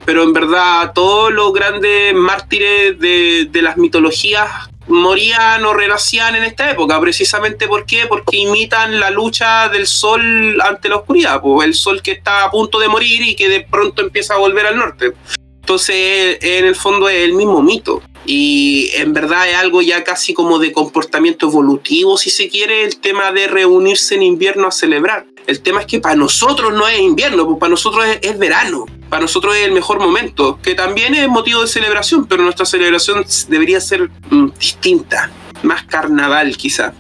Pero 0.05 0.23
en 0.23 0.33
verdad 0.33 0.93
todos 0.95 1.33
los 1.33 1.53
grandes 1.53 2.15
mártires 2.15 2.99
de, 2.99 3.49
de 3.51 3.63
las 3.63 3.77
mitologías 3.77 4.71
morían 4.91 5.65
o 5.65 5.73
renacían 5.73 6.35
en 6.35 6.45
esta 6.45 6.71
época, 6.71 7.01
precisamente 7.01 7.69
¿por 7.69 7.85
porque 8.09 8.37
imitan 8.37 8.99
la 8.99 9.11
lucha 9.11 9.69
del 9.69 9.87
sol 9.87 10.61
ante 10.61 10.89
la 10.89 10.97
oscuridad, 10.97 11.41
pues 11.41 11.67
el 11.67 11.75
sol 11.75 12.03
que 12.03 12.13
está 12.13 12.45
a 12.45 12.51
punto 12.51 12.79
de 12.79 12.89
morir 12.89 13.23
y 13.23 13.35
que 13.35 13.49
de 13.49 13.61
pronto 13.61 14.03
empieza 14.03 14.35
a 14.35 14.39
volver 14.39 14.67
al 14.67 14.77
norte. 14.77 15.13
Entonces, 15.61 16.39
en 16.41 16.65
el 16.65 16.75
fondo 16.75 17.09
es 17.09 17.23
el 17.23 17.35
mismo 17.35 17.63
mito. 17.63 18.03
Y 18.27 18.91
en 18.95 19.13
verdad 19.13 19.49
es 19.49 19.57
algo 19.57 19.83
ya 19.83 20.05
casi 20.05 20.35
como 20.35 20.59
de 20.59 20.73
comportamiento 20.73 21.47
evolutivo, 21.47 22.19
si 22.19 22.31
se 22.31 22.49
quiere, 22.49 22.85
el 22.85 22.99
tema 22.99 23.33
de 23.33 23.47
reunirse 23.47 24.15
en 24.15 24.23
invierno 24.23 24.67
a 24.69 24.73
celebrar. 24.73 25.27
El 25.47 25.63
tema 25.63 25.81
es 25.81 25.87
que 25.87 26.01
para 26.01 26.17
nosotros 26.17 26.73
no 26.73 26.87
es 26.87 27.01
invierno, 27.01 27.47
pues 27.47 27.59
para 27.59 27.71
nosotros 27.71 28.05
es 28.21 28.39
verano. 28.39 28.87
Para 29.11 29.23
nosotros 29.23 29.55
es 29.57 29.67
el 29.67 29.73
mejor 29.73 29.99
momento, 30.01 30.59
que 30.63 30.75
también 30.75 31.15
es 31.15 31.29
motivo 31.29 31.61
de 31.63 31.67
celebración, 31.67 32.27
pero 32.27 32.43
nuestra 32.45 32.65
celebración 32.65 33.25
debería 33.49 33.81
ser 33.81 34.09
mm, 34.31 34.51
distinta, 34.59 35.31
más 35.63 35.83
carnaval 35.85 36.57
quizá. 36.57 36.95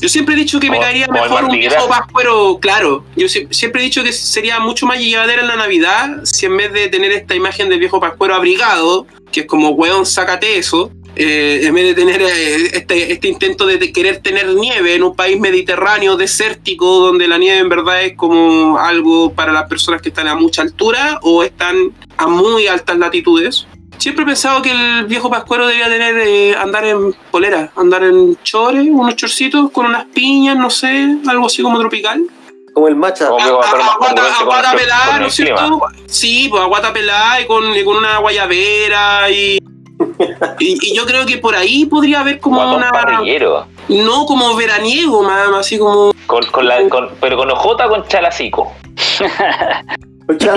Yo 0.00 0.08
siempre 0.08 0.34
he 0.34 0.38
dicho 0.38 0.60
que 0.60 0.70
me 0.70 0.78
caería 0.78 1.06
mejor 1.08 1.44
un 1.44 1.50
viejo 1.58 1.88
pascuero, 1.88 2.58
claro. 2.60 3.04
Yo 3.16 3.26
sie- 3.28 3.48
siempre 3.50 3.80
he 3.80 3.84
dicho 3.84 4.02
que 4.04 4.12
sería 4.12 4.60
mucho 4.60 4.86
más 4.86 4.98
llevadera 5.00 5.42
en 5.42 5.48
la 5.48 5.56
Navidad 5.56 6.20
si 6.24 6.46
en 6.46 6.56
vez 6.56 6.72
de 6.72 6.88
tener 6.88 7.10
esta 7.12 7.34
imagen 7.34 7.68
del 7.68 7.80
viejo 7.80 7.98
pascuero 8.00 8.34
abrigado, 8.34 9.06
que 9.32 9.40
es 9.40 9.46
como, 9.46 9.70
weón, 9.70 10.06
sácate 10.06 10.56
eso, 10.56 10.92
eh, 11.16 11.60
en 11.64 11.74
vez 11.74 11.84
de 11.84 11.94
tener 11.94 12.22
eh, 12.22 12.56
este, 12.72 13.12
este 13.12 13.28
intento 13.28 13.66
de, 13.66 13.92
querer 13.92 14.18
tener 14.18 14.54
nieve 14.54 14.94
en 14.94 15.02
un 15.02 15.14
país 15.16 15.38
mediterráneo, 15.38 16.16
desértico, 16.16 17.00
donde 17.00 17.26
la 17.28 17.38
nieve 17.38 17.58
en 17.58 17.68
verdad 17.68 18.02
es 18.02 18.16
como 18.16 18.78
algo 18.78 19.32
para 19.32 19.52
las 19.52 19.68
personas 19.68 20.00
que 20.02 20.10
están 20.10 20.28
a 20.28 20.34
mucha 20.34 20.62
altura 20.62 21.18
o 21.22 21.42
están 21.42 21.92
a 22.16 22.26
muy 22.26 22.66
altas 22.66 22.96
latitudes. 22.98 23.66
Siempre 23.98 24.22
he 24.22 24.26
pensado 24.26 24.62
que 24.62 24.70
el 24.70 25.04
viejo 25.06 25.28
pascuero 25.28 25.66
debía 25.66 25.88
tener 25.88 26.16
eh, 26.18 26.56
andar 26.56 26.86
en 26.86 27.12
polera, 27.30 27.70
andar 27.76 28.02
en 28.04 28.38
chores, 28.42 28.86
unos 28.90 29.14
chorcitos 29.16 29.70
con 29.72 29.86
unas 29.86 30.06
piñas, 30.06 30.56
no 30.56 30.70
sé, 30.70 31.16
algo 31.26 31.46
así 31.46 31.60
como 31.60 31.78
tropical. 31.78 32.22
Como 32.72 32.88
el 32.88 32.96
macha. 32.96 33.26
A- 33.26 33.30
guata- 33.30 34.74
pelada, 34.76 35.18
¿no 35.18 35.26
es 35.26 35.34
cierto? 35.34 35.82
Sí, 36.06 36.46
pues 36.48 36.62
a 36.62 36.66
guata 36.66 36.92
pelada 36.92 37.40
y 37.42 37.46
con, 37.46 37.74
y 37.76 37.84
con 37.84 37.96
una 37.96 38.18
guayabera 38.18 39.30
y, 39.30 39.58
y, 40.58 40.78
y 40.90 40.94
yo 40.94 41.04
creo 41.06 41.26
que 41.26 41.38
por 41.38 41.54
ahí 41.54 41.84
podría 41.86 42.20
haber 42.20 42.38
como 42.40 42.56
Guatón 42.56 42.76
una... 42.78 42.90
parrillero. 42.90 43.66
No 43.88 44.24
como 44.26 44.54
veraniego, 44.56 45.22
más 45.22 45.48
así 45.58 45.78
como... 45.78 46.12
Con, 46.26 46.44
con 46.46 46.66
la, 46.68 46.88
con- 46.88 47.10
pero 47.20 47.36
con 47.36 47.50
ojota 47.50 47.88
con 47.88 48.06
chalacico. 48.06 48.72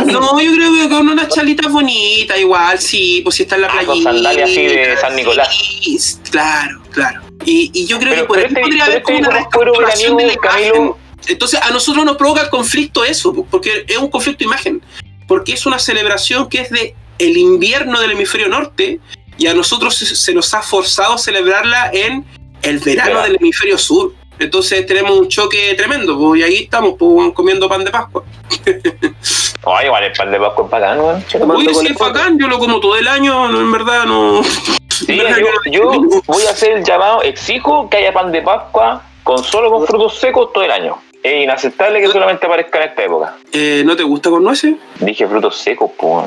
No, 0.06 0.40
yo 0.40 0.54
creo 0.54 0.72
que 0.74 0.90
con 0.90 1.08
unas 1.10 1.30
chalitas 1.30 1.72
bonitas, 1.72 2.40
igual, 2.40 2.78
sí, 2.80 3.22
pues 3.24 3.36
si 3.38 3.44
está 3.44 3.56
en 3.56 3.62
la 3.64 3.68
Ah, 3.70 3.72
playa. 3.72 3.88
con 3.88 4.04
sandalias 4.04 4.50
así 4.50 4.64
de 4.68 4.98
San 4.98 5.16
Nicolás. 5.16 6.20
claro, 6.30 6.80
claro. 6.92 7.22
Y, 7.46 7.72
y 7.74 7.86
yo 7.88 7.98
creo 7.98 8.12
Pero, 8.12 8.22
que 8.22 8.28
por 8.28 8.38
ahí 8.38 8.46
este, 8.46 8.62
podría 8.62 8.84
haber 8.86 8.98
este 8.98 9.04
como 9.04 9.18
una 9.20 9.30
viejo 9.30 9.44
pascuero 9.50 9.72
reestructuración 9.74 10.18
de 10.18 10.26
la 10.28 10.34
imagen. 10.34 10.72
Camilo, 10.74 10.98
Entonces 11.28 11.60
a 11.62 11.70
nosotros 11.72 12.06
nos 12.06 12.18
provoca 12.18 12.50
conflicto 12.52 13.04
eso, 13.04 13.34
pues, 13.34 13.48
porque 13.50 13.86
es 13.88 13.98
un 13.98 14.10
conflicto 14.12 14.40
de 14.40 14.46
imagen, 14.46 14.82
porque 15.28 15.54
es 15.54 15.66
una 15.66 15.80
celebración 15.80 16.48
que 16.50 16.62
es 16.62 16.70
de 16.70 16.96
el 17.18 17.36
invierno 17.38 18.00
del 18.00 18.12
hemisferio 18.12 18.50
norte 18.50 19.00
y 19.38 19.48
a 19.48 19.54
nosotros 19.54 19.96
se, 19.96 20.34
nos 20.34 20.54
ha 20.54 20.62
forzado 20.62 21.14
a 21.14 21.18
celebrarla 21.18 21.92
en 21.94 22.26
el 22.62 22.80
verano 22.80 23.22
del 23.22 23.36
hemisferio 23.36 23.78
sur. 23.78 24.14
Entonces 24.40 24.86
tenemos 24.86 25.18
un 25.18 25.28
choque 25.28 25.74
tremendo, 25.76 26.18
pues, 26.18 26.42
y 26.42 26.44
ahí 26.44 26.56
estamos 26.64 26.96
pues, 26.98 27.34
comiendo 27.34 27.70
pan 27.70 27.84
de 27.84 27.92
Pascua. 27.92 28.24
Ay, 29.66 29.86
igual 29.86 30.04
el 30.04 30.12
pan 30.12 30.32
de 30.32 30.40
Pascua 30.40 30.66
es 30.66 30.72
bacán, 30.72 31.00
weón. 31.00 31.24
Con 31.32 31.76
sí, 31.76 31.88
es 31.88 31.98
bacán, 31.98 32.40
yo 32.40 32.48
lo 32.48 32.60
como 32.60 32.80
todo 32.80 32.98
el 32.98 33.08
año, 33.08 33.48
no, 33.50 33.62
en 33.62 33.72
verdad 33.72 34.06
no. 34.06 34.42
Sí, 34.94 35.18
yo, 35.18 35.72
yo 35.72 36.02
voy 36.28 36.46
a 36.46 36.52
hacer 36.52 36.78
el 36.78 36.84
llamado, 36.84 37.24
exijo 37.24 37.90
que 37.90 37.98
haya 37.98 38.14
pan 38.14 38.32
de 38.32 38.44
Pascua 38.44 39.02
con 39.24 39.44
solo 39.44 39.72
con 39.72 39.88
frutos 39.88 40.20
secos 40.20 40.54
todo 40.54 40.64
el 40.64 40.72
año. 40.72 40.98
Es 41.24 41.44
inaceptable 41.44 42.02
que 42.02 42.10
solamente 42.10 42.46
aparezca 42.46 42.84
en 42.84 42.90
esta 42.90 43.04
época. 43.04 43.36
Eh, 43.52 43.82
¿No 43.86 43.96
te 43.96 44.04
gusta 44.04 44.30
con 44.30 44.44
nueces? 44.44 44.76
Dije 45.00 45.26
frutos 45.26 45.58
secos, 45.58 45.92
pues. 45.98 46.26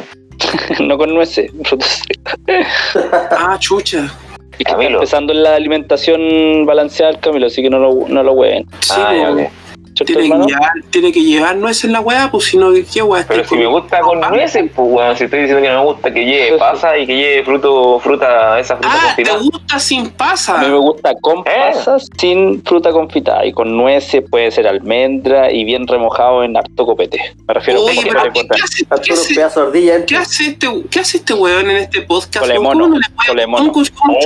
no 0.80 0.98
con 0.98 1.14
nueces, 1.14 1.50
frutos 1.64 2.02
secos. 2.06 2.34
Ah, 3.30 3.56
chucha. 3.58 4.12
Es 4.58 4.64
que 4.64 4.72
está 4.72 4.82
empezando 4.84 5.32
en 5.34 5.42
la 5.42 5.54
alimentación 5.54 6.64
balanceada 6.64 7.12
el 7.12 7.20
Camilo, 7.20 7.46
así 7.46 7.62
que 7.62 7.68
no 7.68 7.78
lo, 7.78 8.08
no 8.08 8.22
lo 8.22 8.32
hueven. 8.32 8.66
Sí, 8.80 8.94
Ah, 8.96 9.14
ya, 9.14 9.30
ok. 9.30 9.38
¿Cierto, 9.38 9.65
tiene, 10.04 10.22
que 10.28 10.36
llevar, 10.46 10.70
tiene 10.90 11.12
que 11.12 11.22
llevar 11.22 11.56
nueces 11.56 11.84
en 11.84 11.92
la 11.92 12.00
weá, 12.00 12.30
pues 12.30 12.44
si 12.44 12.56
no, 12.56 12.70
¿qué 12.92 13.02
weá? 13.02 13.24
Pero 13.26 13.44
si 13.44 13.56
me 13.56 13.66
gusta 13.66 14.00
con 14.00 14.20
nueces, 14.20 14.70
pues 14.74 14.88
weón, 14.90 15.16
si 15.16 15.24
estoy 15.24 15.40
diciendo 15.40 15.62
que 15.62 15.68
no 15.72 15.78
me 15.80 15.84
gusta 15.86 16.12
que 16.12 16.24
lleve 16.24 16.58
pasa 16.58 16.96
y 16.98 17.06
que 17.06 17.16
lleve 17.16 17.44
fruto, 17.44 17.98
fruta, 18.00 18.58
esa 18.58 18.76
fruta 18.76 18.90
Ah, 18.92 19.14
¿te 19.16 19.22
confitada. 19.24 19.38
gusta 19.38 19.78
sin 19.78 20.10
pasa? 20.10 20.60
A 20.60 20.62
mí 20.64 20.68
me 20.68 20.78
gusta 20.78 21.12
con 21.20 21.38
Eh. 21.40 21.42
pasas, 21.72 22.08
sin 22.18 22.62
fruta 22.62 22.92
confitada 22.92 23.44
y 23.46 23.52
con 23.52 23.76
nueces, 23.76 24.22
puede 24.30 24.50
ser 24.50 24.66
almendra 24.66 25.50
y 25.52 25.64
bien 25.64 25.86
remojado 25.86 26.42
en 26.44 26.56
harto 26.56 26.84
copete. 26.86 27.18
Me 27.46 27.54
refiero 27.54 27.82
Oye, 27.82 28.00
a 28.00 28.02
copete 28.04 28.22
¿qué, 28.32 28.40
con- 28.40 28.48
qué 28.56 28.62
hace, 28.62 28.84
qué, 28.84 28.94
hace, 28.94 30.04
qué 30.06 30.46
este, 30.46 30.82
¿qué 30.90 31.00
hace 31.00 31.16
este 31.18 31.34
weón 31.34 31.70
en 31.70 31.76
este 31.78 32.02
podcast? 32.02 32.40
Cole 32.46 32.56
¿Cómo 32.56 32.68
mono, 32.74 32.88
no 32.88 32.94
le 32.96 33.06
puede- 33.14 33.46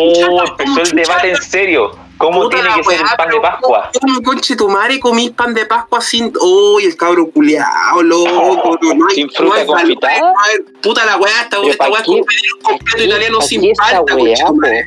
Oh, 0.01 0.45
empezó 0.45 0.83
el 0.83 0.91
debate 0.97 1.31
en 1.31 1.37
serio. 1.37 1.93
¿Cómo 2.21 2.43
Puta 2.43 2.57
tiene 2.61 2.75
que 2.77 2.85
ser 2.85 3.01
el 3.01 3.07
pan 3.17 3.29
de 3.31 3.41
Pascua? 3.41 3.91
¿Cómo 4.01 4.23
conche 4.23 4.55
tu 4.55 4.69
madre 4.69 5.01
comís 5.01 5.31
pan 5.31 5.55
de 5.55 5.65
Pascua 5.67 6.01
sin. 6.03 6.33
¡Uy, 6.41 6.85
el 6.85 6.97
cabro 6.97 7.31
culiao, 7.31 8.03
loco! 8.03 8.79
No, 8.83 8.95
no 8.95 9.07
hay, 9.09 9.15
¿Sin 9.15 9.27
no 9.27 9.33
fruta 9.33 9.55
hay 9.57 9.67
valor, 9.67 9.81
confitada? 9.83 10.19
no 10.21 10.27
hay- 10.27 10.73
Puta 10.83 11.05
la 11.07 11.17
weá, 11.17 11.41
esta, 11.43 11.57
Pero 11.59 11.71
esta 11.71 11.85
¿pa' 11.85 11.91
weá 11.91 12.01
es 12.03 12.09
un 12.09 12.23
completo 12.63 13.05
italiano 13.05 13.39
¿Para 13.39 13.49
sin 13.49 13.73
palta? 13.77 14.05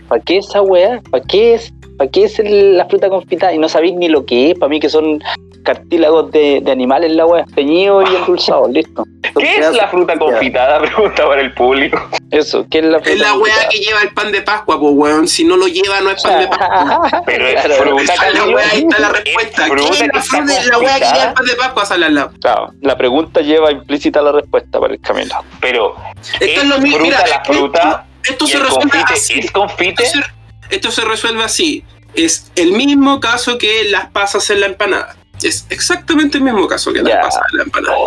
¿Para 0.08 0.22
qué 0.24 0.38
esa 0.38 0.62
weá? 0.62 1.02
¿Para 1.10 1.24
qué 1.26 1.54
es? 1.56 1.74
¿Para 1.98 2.10
qué 2.10 2.24
es 2.26 2.40
el- 2.40 2.78
la 2.78 2.86
fruta 2.86 3.10
confitada? 3.10 3.54
Y 3.54 3.58
no 3.58 3.70
sabéis 3.70 3.94
ni 3.96 4.08
lo 4.10 4.26
que 4.26 4.52
es. 4.52 4.60
Para 4.60 4.70
mí 4.70 4.80
que 4.80 4.90
son 4.90 5.22
cartílagos 5.64 6.30
de, 6.32 6.60
de 6.62 6.72
animales 6.72 7.12
la 7.12 7.26
weá. 7.26 7.46
Teñidos 7.56 8.10
y 8.12 8.16
endulzados, 8.16 8.70
listo. 8.72 9.06
¿Qué 9.40 9.56
es 9.58 9.74
la 9.74 9.88
fruta 9.88 10.18
confitada? 10.20 10.80
Pregunta 10.82 11.26
para 11.26 11.42
el 11.42 11.54
público. 11.54 12.02
Eso, 12.32 12.66
¿qué 12.70 12.80
es 12.80 12.86
la 12.86 13.00
fruta 13.00 13.12
Es 13.14 13.20
la 13.20 13.34
weá 13.34 13.40
confitada? 13.54 13.70
que 13.70 13.78
lleva 13.80 14.02
el 14.02 14.10
pan 14.10 14.32
de 14.32 14.42
Pascua, 14.42 14.80
pues 14.80 14.92
weón. 14.94 15.28
Si 15.28 15.44
no 15.46 15.56
lo 15.56 15.68
lleva, 15.68 16.02
no 16.02 16.12
es 16.12 16.22
pan 16.22 16.40
de 16.42 16.48
Pascua. 16.48 17.24
Pero 17.26 17.48
es 17.48 17.64
Claro, 17.64 17.76
fruta, 17.98 18.14
la 18.34 18.46
weá, 18.48 18.70
ahí 18.72 18.80
está 18.82 19.00
la 19.00 19.10
respuesta. 19.10 19.66
Es 19.66 19.72
¿Qué 19.72 19.78
fruta 19.78 19.90
es 19.94 19.98
que 20.02 20.08
la, 20.08 20.20
está 20.20 20.38
fruta, 20.38 20.64
la 20.70 20.80
weá 20.80 20.94
que 20.96 21.00
lleva 21.00 21.00
el 21.00 21.00
confitada. 21.00 21.34
pan 21.34 21.46
de 21.46 21.56
Pascua? 21.56 21.86
Sale 21.86 22.06
al 22.08 22.16
lado. 22.16 22.32
Claro, 22.42 22.74
la 22.82 22.98
pregunta 22.98 23.42
lleva 23.42 23.72
implícita 23.72 24.22
la 24.22 24.32
respuesta 24.34 24.80
para 24.80 24.94
el 24.94 25.00
Camilo. 25.00 25.36
Pero 25.62 25.96
Esto 26.22 26.46
es 26.46 26.58
es 26.58 26.66
lo 26.66 26.80
mismo. 26.80 26.98
fruta 26.98 27.18
Mira, 27.24 27.28
la 27.28 27.44
fruta 27.46 28.06
esto, 28.24 28.34
esto 28.34 28.46
y 28.46 28.48
se 28.50 28.58
el 28.58 28.64
resuelve 28.64 28.90
confite 28.92 29.14
así. 29.14 29.40
es 29.40 29.52
confite. 29.52 30.04
Esto 30.04 30.20
se, 30.20 30.26
esto 30.70 30.92
se 30.92 31.02
resuelve 31.06 31.44
así. 31.44 31.84
Es 32.16 32.52
el 32.56 32.74
mismo 32.74 33.20
caso 33.20 33.58
que 33.58 33.86
las 33.86 34.08
pasas 34.12 34.50
en 34.50 34.60
la 34.62 34.68
empanada. 34.68 35.16
Es 35.42 35.66
exactamente 35.70 36.38
el 36.38 36.44
mismo 36.44 36.68
caso 36.68 36.94
que 36.94 37.00
las 37.02 37.14
Ya. 37.14 37.22
pasas 37.22 37.42
en 37.52 37.58
la 37.58 37.64
empanada. 37.64 37.98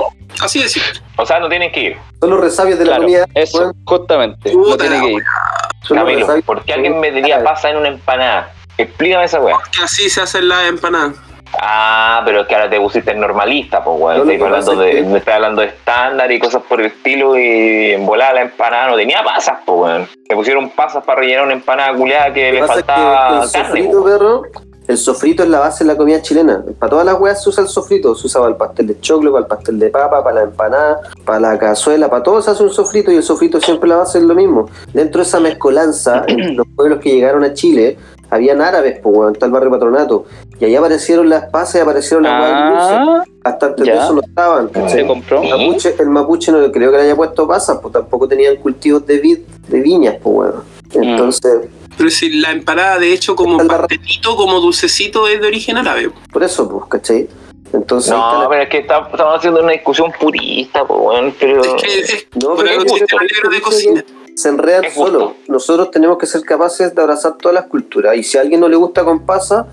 Así 0.40 0.62
de 0.62 0.68
simple. 0.68 1.00
O 1.16 1.26
sea, 1.26 1.40
no 1.40 1.48
tienen 1.48 1.72
que 1.72 1.80
ir. 1.80 1.96
Son 2.20 2.30
los 2.30 2.40
resabios 2.40 2.78
de 2.78 2.84
la 2.84 2.92
Claro, 2.92 3.02
comida. 3.04 3.26
eso, 3.34 3.72
justamente. 3.84 4.54
No 4.54 4.62
Puta 4.62 4.76
tiene 4.84 4.96
la 4.96 5.02
que 5.02 5.12
ir. 5.12 5.22
Camilo. 5.88 6.42
¿por 6.44 6.64
qué 6.64 6.72
alguien 6.74 6.98
metería 7.00 7.42
pasa 7.44 7.70
en 7.70 7.76
una 7.76 7.88
empanada? 7.88 8.52
Explícame 8.78 9.24
esa 9.24 9.40
weá. 9.40 9.56
Que 9.76 9.82
así 9.84 10.08
se 10.10 10.20
hacen 10.20 10.48
las 10.48 10.66
empanadas. 10.68 11.14
Ah, 11.60 12.22
pero 12.24 12.42
es 12.42 12.46
que 12.46 12.54
ahora 12.54 12.68
te 12.68 12.78
pusiste 12.80 13.14
normalista, 13.14 13.82
pues 13.82 14.00
weón. 14.00 14.30
Estoy 14.30 14.46
hablando 14.46 14.72
es 14.72 14.78
de, 14.78 14.90
que- 14.90 15.02
me 15.08 15.18
estás 15.18 15.34
hablando 15.36 15.62
de 15.62 15.68
estándar 15.68 16.30
y 16.32 16.38
cosas 16.38 16.62
por 16.68 16.80
el 16.80 16.86
estilo 16.86 17.36
y 17.38 17.92
en 17.92 18.04
volada 18.06 18.34
la 18.34 18.42
empanada 18.42 18.90
no 18.90 18.96
tenía 18.96 19.22
pasas, 19.24 19.58
pues 19.64 19.78
weón. 19.80 20.08
Le 20.28 20.36
pusieron 20.36 20.70
pasas 20.70 21.04
para 21.04 21.20
rellenar 21.20 21.44
una 21.44 21.54
empanada 21.54 21.94
culeada 21.96 22.32
que 22.32 22.52
le 22.52 22.60
pasa 22.60 22.74
es 22.74 22.78
que 22.80 22.92
faltaba 22.92 23.44
el 23.44 23.50
carne. 23.50 23.68
sofrito, 23.68 24.02
pues. 24.02 24.12
perro, 24.14 24.42
el 24.88 24.98
sofrito 24.98 25.42
es 25.42 25.48
la 25.48 25.58
base 25.60 25.82
de 25.84 25.92
la 25.92 25.96
comida 25.96 26.22
chilena. 26.22 26.62
Para 26.78 26.90
todas 26.90 27.06
las 27.06 27.18
weas 27.20 27.42
se 27.42 27.48
usa 27.48 27.62
el 27.64 27.68
sofrito. 27.68 28.14
Se 28.14 28.26
usa 28.26 28.40
para 28.40 28.50
el 28.52 28.56
pastel 28.56 28.86
de 28.86 29.00
choclo, 29.00 29.32
para 29.32 29.42
el 29.42 29.48
pastel 29.48 29.78
de 29.80 29.88
papa, 29.90 30.22
para 30.22 30.36
la 30.36 30.42
empanada, 30.42 31.00
para 31.24 31.40
la 31.40 31.58
cazuela, 31.58 32.08
para 32.08 32.22
todo 32.22 32.40
se 32.42 32.50
hace 32.52 32.62
un 32.62 32.70
sofrito 32.70 33.10
y 33.10 33.16
el 33.16 33.22
sofrito 33.24 33.60
siempre 33.60 33.88
la 33.88 33.96
base 33.96 34.18
es 34.18 34.24
lo 34.24 34.34
mismo. 34.34 34.68
Dentro 34.92 35.22
de 35.22 35.26
esa 35.28 35.40
mezcolanza, 35.40 36.24
en 36.28 36.56
los 36.56 36.66
pueblos 36.76 37.00
que 37.00 37.10
llegaron 37.14 37.42
a 37.42 37.52
Chile, 37.52 37.96
habían 38.30 38.60
árabes, 38.60 38.98
pues 39.02 39.16
weón, 39.16 39.32
está 39.34 39.46
el 39.46 39.52
barrio 39.52 39.70
patronato. 39.70 40.26
Y 40.58 40.64
ahí 40.64 40.74
aparecieron 40.76 41.28
las 41.28 41.44
pasas 41.50 41.76
y 41.76 41.78
aparecieron 41.80 42.24
las. 42.24 42.32
Ah, 42.34 43.22
Hasta 43.44 43.66
antes 43.66 43.86
ya. 43.86 43.92
de 43.94 43.98
eso 44.00 44.12
no 44.14 44.20
estaban. 44.22 44.70
se 44.90 45.06
compró. 45.06 45.42
El 45.42 45.50
mapuche, 45.50 45.94
el 45.98 46.08
mapuche 46.08 46.52
no 46.52 46.72
creo 46.72 46.90
que 46.90 46.96
le 46.96 47.02
haya 47.04 47.16
puesto 47.16 47.46
pasas, 47.46 47.78
pues 47.80 47.92
tampoco 47.92 48.26
tenían 48.28 48.56
cultivos 48.56 49.06
de 49.06 49.18
vid, 49.18 49.38
de 49.68 49.80
viñas, 49.80 50.16
pues 50.22 50.34
bueno. 50.34 50.64
Entonces, 50.92 51.68
Pero 51.96 52.10
si 52.10 52.30
la 52.40 52.52
empanada, 52.52 52.98
de 52.98 53.12
hecho, 53.12 53.34
como 53.36 53.58
pastelito, 53.66 54.36
como 54.36 54.60
dulcecito, 54.60 55.26
es 55.28 55.40
de 55.40 55.46
origen 55.46 55.76
árabe. 55.76 56.10
por 56.32 56.42
eso, 56.42 56.68
pues, 56.68 56.84
¿cachai? 56.88 57.28
Entonces, 57.72 58.12
No, 58.12 58.42
la- 58.42 58.48
pero 58.48 58.62
es 58.62 58.68
que 58.68 58.78
está- 58.78 59.08
estamos 59.10 59.38
haciendo 59.38 59.60
una 59.60 59.72
discusión 59.72 60.12
purista, 60.18 60.84
pues 60.86 61.00
weón. 61.02 61.34
Pero 61.38 61.62
Es 61.64 61.82
que 61.82 61.98
es, 62.00 62.26
No, 62.42 62.54
pero 62.54 62.68
es 62.70 62.76
libro 62.84 63.50
de 63.50 63.56
es 63.56 63.62
cocina. 63.62 64.04
Se 64.36 64.48
enredan 64.50 64.84
solo. 64.94 65.34
Nosotros 65.48 65.90
tenemos 65.90 66.18
que 66.18 66.26
ser 66.26 66.42
capaces 66.42 66.94
de 66.94 67.00
abrazar 67.02 67.36
todas 67.38 67.54
las 67.54 67.66
culturas. 67.66 68.16
Y 68.16 68.22
si 68.22 68.36
a 68.38 68.42
alguien 68.42 68.60
no 68.60 68.68
le 68.68 68.76
gusta 68.76 69.02
con 69.02 69.24
pasa, 69.24 69.66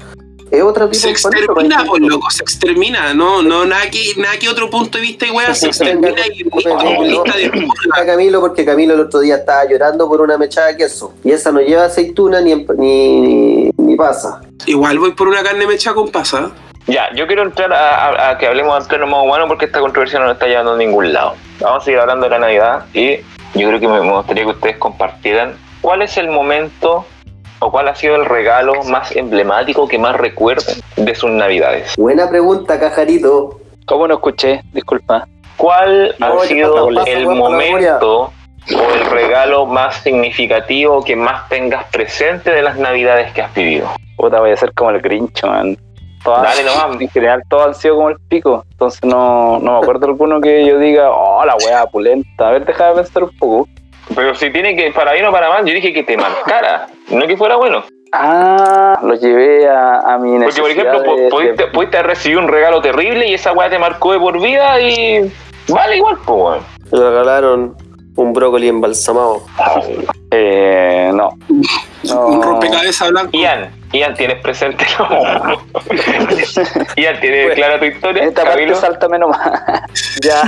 es 0.50 0.62
otra 0.64 0.90
tipo 0.90 1.02
Se 1.02 1.10
extermina, 1.10 1.78
pues, 1.78 1.88
pues 1.90 2.02
loco, 2.04 2.30
se 2.30 2.44
extermina, 2.44 3.14
no, 3.14 3.42
no, 3.42 3.66
nada 3.66 3.90
que, 3.90 4.14
nada 4.18 4.38
que 4.40 4.48
otro 4.48 4.70
punto 4.70 4.98
de 5.00 5.02
vista 5.04 5.26
y 5.26 5.32
weá, 5.32 5.54
se 5.56 5.68
extermina 5.68 6.22
y 6.28 6.44
lista 6.44 7.38
de 7.38 7.52
a 8.02 8.06
Camilo 8.06 8.40
porque 8.40 8.64
Camilo 8.64 8.94
el 8.94 9.00
otro 9.02 9.20
día 9.20 9.38
estaba 9.38 9.66
llorando 9.66 10.08
por 10.08 10.22
una 10.22 10.38
mechada 10.38 10.68
de 10.68 10.78
queso. 10.78 11.14
Y 11.24 11.32
esa 11.32 11.52
no 11.52 11.60
lleva 11.60 11.86
aceituna 11.86 12.40
ni, 12.40 12.54
ni, 12.78 13.70
ni 13.76 13.96
pasa. 13.96 14.42
Igual 14.66 15.00
voy 15.00 15.12
por 15.14 15.28
una 15.28 15.44
carne 15.44 15.66
mecha 15.68 15.94
con 15.94 16.10
pasa. 16.10 16.52
Ya, 16.86 17.06
yo 17.16 17.26
quiero 17.28 17.44
entrar 17.44 17.72
a, 17.74 17.96
a- 18.10 18.30
a 18.32 18.38
que 18.38 18.46
hablemos 18.46 18.82
de 18.84 18.90
pleno 18.90 19.08
modo 19.08 19.24
humano 19.24 19.48
porque 19.48 19.66
esta 19.66 19.80
controversia 19.80 20.20
no 20.20 20.26
nos 20.26 20.36
está 20.36 20.48
llevando 20.48 20.74
a 20.74 20.78
ningún 20.78 21.12
lado. 21.14 21.34
Vamos 21.62 21.82
a 21.82 21.86
seguir 21.86 22.00
hablando 22.00 22.26
de 22.26 22.30
la 22.30 22.40
Navidad 22.40 22.86
y 22.94 23.20
yo 23.54 23.68
creo 23.68 23.80
que 23.80 23.88
me, 23.88 24.00
gustaría 24.00 24.44
que 24.44 24.52
ustedes 24.52 24.78
compartieran 24.78 25.56
cuál 25.82 26.02
es 26.02 26.18
el 26.18 26.30
momento 26.30 27.06
o 27.60 27.72
cuál 27.72 27.88
ha 27.88 27.96
sido 27.96 28.16
el 28.16 28.26
regalo 28.26 28.84
más 28.84 29.16
emblemático 29.16 29.88
que 29.88 29.98
más 29.98 30.16
recuerden 30.16 30.78
de 30.96 31.16
sus 31.16 31.30
Navidades. 31.30 31.96
Buena 31.98 32.30
pregunta, 32.30 32.80
Cajarito. 32.80 33.60
¿Cómo 33.86 34.08
no 34.08 34.16
escuché? 34.16 34.62
Disculpa. 34.74 35.28
¿Cuál 35.58 36.16
No, 36.20 36.42
ha 36.42 36.46
sido 36.46 36.88
pasa, 36.88 37.00
pasa, 37.00 37.12
el 37.12 37.26
pasa 37.26 37.38
momento 37.38 38.22
o 38.24 38.94
el 38.96 39.06
regalo 39.12 39.66
más 39.66 39.96
significativo 39.98 41.04
que 41.04 41.16
más 41.16 41.48
tengas 41.50 41.86
presente 41.86 42.52
de 42.52 42.64
las 42.64 42.78
Navidades 42.78 43.32
que 43.34 43.42
has 43.42 43.54
vivido? 43.54 43.90
Puta, 44.18 44.40
voy 44.40 44.52
a 44.52 44.58
ser 44.58 44.74
como 44.74 44.90
el 44.92 45.02
Grinch, 45.02 45.44
man. 45.44 45.78
Todas- 46.24 46.44
Dale 46.44 46.64
nomás. 46.64 47.02
En 47.02 47.10
general, 47.10 47.44
todos 47.50 47.68
han 47.68 47.76
sido 47.76 47.96
como 47.96 48.10
el 48.10 48.18
pico. 48.30 48.64
Entonces, 48.72 49.04
no, 49.04 49.60
no 49.60 49.74
me 49.74 49.78
acuerdo 49.80 50.06
alguno 50.08 50.40
que 50.42 50.66
yo 50.66 50.78
diga, 50.80 51.10
oh, 51.12 51.44
la 51.46 51.56
wea 51.66 51.86
pulenta. 51.88 52.48
A 52.48 52.52
ver, 52.52 52.66
déjame 52.66 52.96
pensar 52.96 53.24
un 53.24 53.38
poco. 53.38 53.68
pero 54.16 54.34
si 54.36 54.52
tiene 54.52 54.76
que, 54.76 54.92
para 54.92 55.14
bien 55.14 55.26
o 55.26 55.32
para 55.32 55.50
mal, 55.50 55.66
yo 55.66 55.74
dije 55.74 55.94
que 55.94 56.04
te 56.04 56.16
marcara, 56.18 56.88
no 57.10 57.26
que 57.28 57.36
fuera 57.38 57.56
bueno. 57.56 57.84
Ah, 58.16 59.00
lo 59.02 59.16
llevé 59.16 59.68
a, 59.68 60.00
a 60.00 60.18
mi 60.20 60.38
Porque, 60.44 60.62
por 60.62 60.70
ejemplo, 60.70 61.04
po- 61.04 61.16
de- 61.16 61.30
pudiste, 61.30 61.64
de- 61.66 61.72
pudiste 61.72 61.98
haber 61.98 62.10
recibido 62.12 62.42
un 62.42 62.48
regalo 62.48 62.80
terrible 62.82 63.28
y 63.28 63.34
esa 63.34 63.54
weá 63.54 63.70
te 63.70 63.80
marcó 63.80 64.12
de 64.12 64.20
por 64.20 64.40
vida 64.40 64.80
y 64.80 65.32
vale 65.68 65.98
igual, 65.98 66.18
pues, 66.26 66.40
weón. 66.42 66.60
Me 66.92 67.00
regalaron 67.00 67.76
un 68.16 68.34
brócoli 68.34 68.68
embalsamado. 68.68 69.42
Eh, 70.32 71.12
no. 71.14 71.30
No. 72.04 72.28
Un 72.28 72.42
rompecabezas 72.44 73.10
blanco. 73.10 73.32
Ian, 73.34 73.72
Ian, 73.94 74.14
¿tienes 74.16 74.42
presente? 74.42 74.86
Ian, 76.98 77.20
¿tienes 77.22 77.42
Bueno, 77.46 77.56
clara 77.56 77.80
tu 77.80 77.86
historia? 77.86 78.24
Esta 78.24 78.44
parte 78.44 78.56
Camilo? 78.60 78.76
sáltame 78.80 79.20
nomás. 79.20 79.40
Ya. 80.22 80.42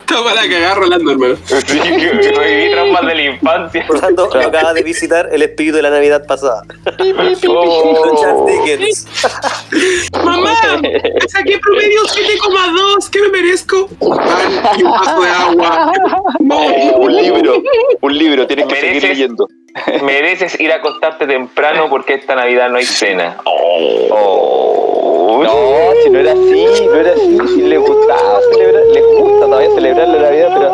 Está 0.00 0.22
para 0.22 0.42
cagar 0.48 0.76
Rolando, 0.78 1.10
hermano. 1.12 1.36
Sí, 1.46 1.78
que 1.80 2.32
reviví 2.36 2.70
traumas 2.72 3.06
de 3.06 3.14
la 3.14 3.22
infancia. 3.22 3.84
Rolando 3.88 4.24
acaba 4.34 4.72
de 4.74 4.82
visitar 4.82 5.28
el 5.32 5.42
espíritu 5.42 5.76
de 5.76 5.82
la 5.82 5.90
Navidad 5.90 6.26
pasada. 6.26 6.62
Oh. 7.48 8.46
¡Mamá! 10.24 10.54
Saqué 11.28 11.58
promedio 11.58 12.00
7,2. 12.02 13.10
¿Qué 13.10 13.20
me 13.22 13.28
merezco? 13.28 13.88
Pan 13.88 14.78
y 14.78 14.82
un 14.82 14.90
vaso 14.92 15.20
de 15.22 15.30
agua. 15.30 15.92
Oh, 16.50 16.98
un 16.98 17.16
libro, 17.16 17.62
un 18.00 18.18
libro, 18.18 18.46
tienes 18.46 18.66
que 18.66 18.74
Mereces- 18.74 18.80
seguir 18.80 19.02
leyendo. 19.04 19.48
Mereces 20.02 20.58
ir 20.60 20.72
a 20.72 20.76
acostarte 20.76 21.26
temprano 21.26 21.88
porque 21.88 22.14
esta 22.14 22.34
Navidad 22.34 22.70
no 22.70 22.78
hay 22.78 22.84
cena. 22.84 23.38
Oh. 23.44 25.42
No, 25.42 26.02
si 26.02 26.10
no 26.10 26.20
era 26.20 26.32
así, 26.32 26.86
no 26.86 26.94
era 26.94 27.12
así, 27.12 27.38
si 27.54 27.62
le 27.62 27.78
gustaba 27.78 28.40
celebrar, 28.52 28.82
le 28.92 29.00
gusta 29.00 29.46
todavía 29.46 29.70
celebrar 29.74 30.08
la 30.08 30.18
Navidad, 30.18 30.50
pero 30.54 30.72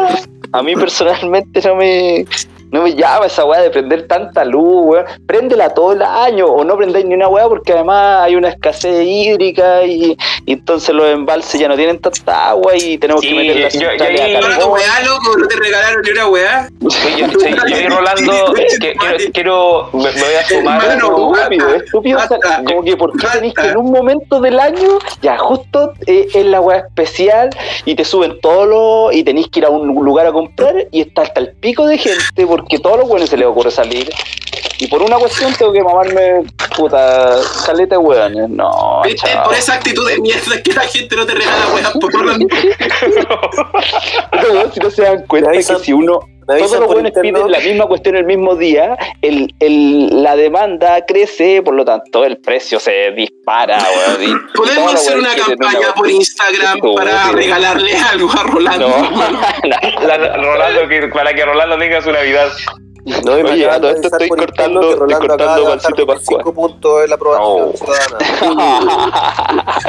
a 0.53 0.63
mí 0.63 0.75
personalmente 0.77 1.61
no 1.63 1.77
me, 1.77 2.27
no 2.73 2.83
me 2.83 2.95
llama 2.95 3.27
esa 3.27 3.45
weá 3.45 3.61
de 3.61 3.71
prender 3.71 4.07
tanta 4.07 4.45
luz, 4.45 4.85
weón. 4.87 5.05
Préndela 5.27 5.71
todo 5.75 5.93
el 5.93 6.03
año 6.03 6.47
o 6.47 6.65
no 6.65 6.77
prendáis 6.77 7.05
ni 7.07 7.15
una 7.15 7.29
weá 7.29 7.49
porque 7.49 7.73
además 7.73 8.23
hay 8.25 8.37
una 8.37 8.49
escasez 8.49 9.05
hídrica 9.07 9.83
y, 9.85 10.17
y 10.47 10.53
entonces 10.53 10.95
los 10.95 11.07
embalses 11.07 11.61
ya 11.61 11.69
no 11.69 11.77
tienen 11.77 11.99
tanta 12.01 12.51
agua 12.51 12.77
y 12.77 12.99
tenemos 12.99 13.23
Sí, 13.23 13.29
que 13.29 13.35
meter 13.35 13.57
las 13.61 13.75
yo- 13.75 13.81
yo 13.81 13.89
centrales 13.89 14.21
ahí- 14.21 14.35
a 14.35 14.41
¿No 14.41 14.47
era 14.47 14.55
tu 14.57 14.61
carbón. 14.61 14.79
weá, 14.79 15.01
loco? 15.07 15.39
¿No 15.39 15.47
te 15.49 15.57
regalaron 15.57 16.03
ni 16.03 16.11
una 16.11 16.27
weá? 16.29 16.69
Sí, 16.89 17.09
yo, 17.19 17.27
yo 17.27 17.89
Rolando, 17.97 18.55
que 18.55 18.67
quiero, 18.79 19.31
quiero- 19.33 19.89
me, 19.93 20.05
me 20.05 20.11
voy 20.11 20.35
a 20.41 20.45
sumar. 20.47 20.85
Hermano, 20.85 21.33
Estúpido, 21.41 21.69
basta, 21.69 21.77
estúpido, 21.77 22.19
o 22.19 22.29
sea, 22.29 22.65
como 22.65 22.83
que 22.85 22.97
por 22.97 23.17
qué 23.19 23.27
tenéis 23.33 23.55
que 23.55 23.67
en 23.69 23.77
un 23.77 23.91
momento 23.91 24.41
del 24.41 24.59
año, 24.59 24.99
ya 25.23 25.39
justo 25.39 25.93
eh, 26.07 26.27
es 26.35 26.45
la 26.47 26.61
weá 26.61 26.79
especial 26.79 27.51
y 27.85 27.95
te 27.95 28.05
suben 28.05 28.41
todos 28.41 28.67
los 28.69 29.15
y 29.15 29.25
tenéis 29.25 29.49
que 29.49 29.61
ir 29.61 29.65
a 29.67 29.71
un 29.71 29.89
lugar 30.05 30.27
a 30.27 30.33
comprar 30.33 30.75
y 30.91 31.01
está 31.03 31.23
hasta 31.23 31.41
el 31.41 31.53
pico 31.53 31.87
de 31.87 31.99
gente 31.99 32.47
porque 32.47 32.60
todos 32.83 32.99
los 32.99 33.09
buenos 33.09 33.29
se 33.29 33.37
les 33.37 33.47
ocurre 33.47 33.71
salir 33.71 34.11
y 34.81 34.87
por 34.87 35.03
una 35.03 35.17
cuestión 35.17 35.53
tengo 35.55 35.73
que 35.73 35.83
mamarme 35.83 36.43
puta 36.75 37.39
caleta 37.67 37.97
de 37.97 37.99
weones, 37.99 38.49
no, 38.49 39.03
¿Viste? 39.05 39.31
chao. 39.31 39.45
Por 39.45 39.55
esa 39.55 39.75
actitud 39.75 40.09
de 40.09 40.19
mierda 40.19 40.55
es 40.55 40.63
que 40.63 40.73
la 40.73 40.83
gente 40.83 41.17
no 41.17 41.27
te 41.27 41.35
regala 41.35 41.75
weá 41.75 41.93
por. 41.93 42.11
Pero, 44.31 44.53
weón, 44.53 44.73
si 44.73 44.81
no 44.81 44.91
se 44.91 45.03
dan 45.03 45.27
cuenta 45.27 45.53
que 45.53 45.63
si 45.63 45.93
uno 45.93 46.21
todos 46.59 46.81
los 46.81 46.87
buenos 46.89 47.13
piden 47.21 47.51
la 47.51 47.59
misma 47.61 47.87
cuestión 47.87 48.17
el 48.17 48.25
mismo 48.25 48.57
día, 48.57 48.97
el, 49.23 49.55
el, 49.61 50.23
la 50.23 50.37
demanda 50.37 51.05
crece, 51.07 51.63
por 51.63 51.75
lo 51.75 51.85
tanto 51.85 52.25
el 52.25 52.39
precio 52.39 52.79
se 52.81 53.11
dispara. 53.13 53.79
y- 54.21 54.35
Podemos 54.57 54.95
hacer 54.95 55.19
una 55.19 55.35
campaña 55.35 55.93
por 55.95 56.11
Instagram 56.11 56.79
para 56.97 57.31
regalarle 57.33 57.93
algo 58.13 58.31
a 58.33 58.43
Rolando. 58.45 58.89
No, 58.89 58.97
hermano. 59.07 59.41
La- 60.07 60.37
Rolando, 60.37 60.89
que, 60.89 61.09
para 61.09 61.33
que 61.35 61.45
Rolando 61.45 61.79
tenga 61.79 62.01
su 62.03 62.11
Navidad. 62.13 62.49
No, 63.25 63.39
y 63.39 63.43
me 63.43 63.51
Oye, 63.53 63.65
acaban 63.65 63.77
a 63.77 63.81
todo 63.81 63.89
de 63.91 63.95
esto 63.97 64.09
estoy 64.09 64.29
cortando- 64.29 64.91
estoy 64.91 65.15
cortando 65.29 65.61
de 65.61 65.67
pancito 65.71 65.95
de 65.97 66.07
Pascua. 66.07 66.39
25 66.39 66.55
puntos 66.55 67.03
en 67.05 67.09
la 67.11 67.15
aprobación 67.17 67.73
ciudadana. 67.77 68.19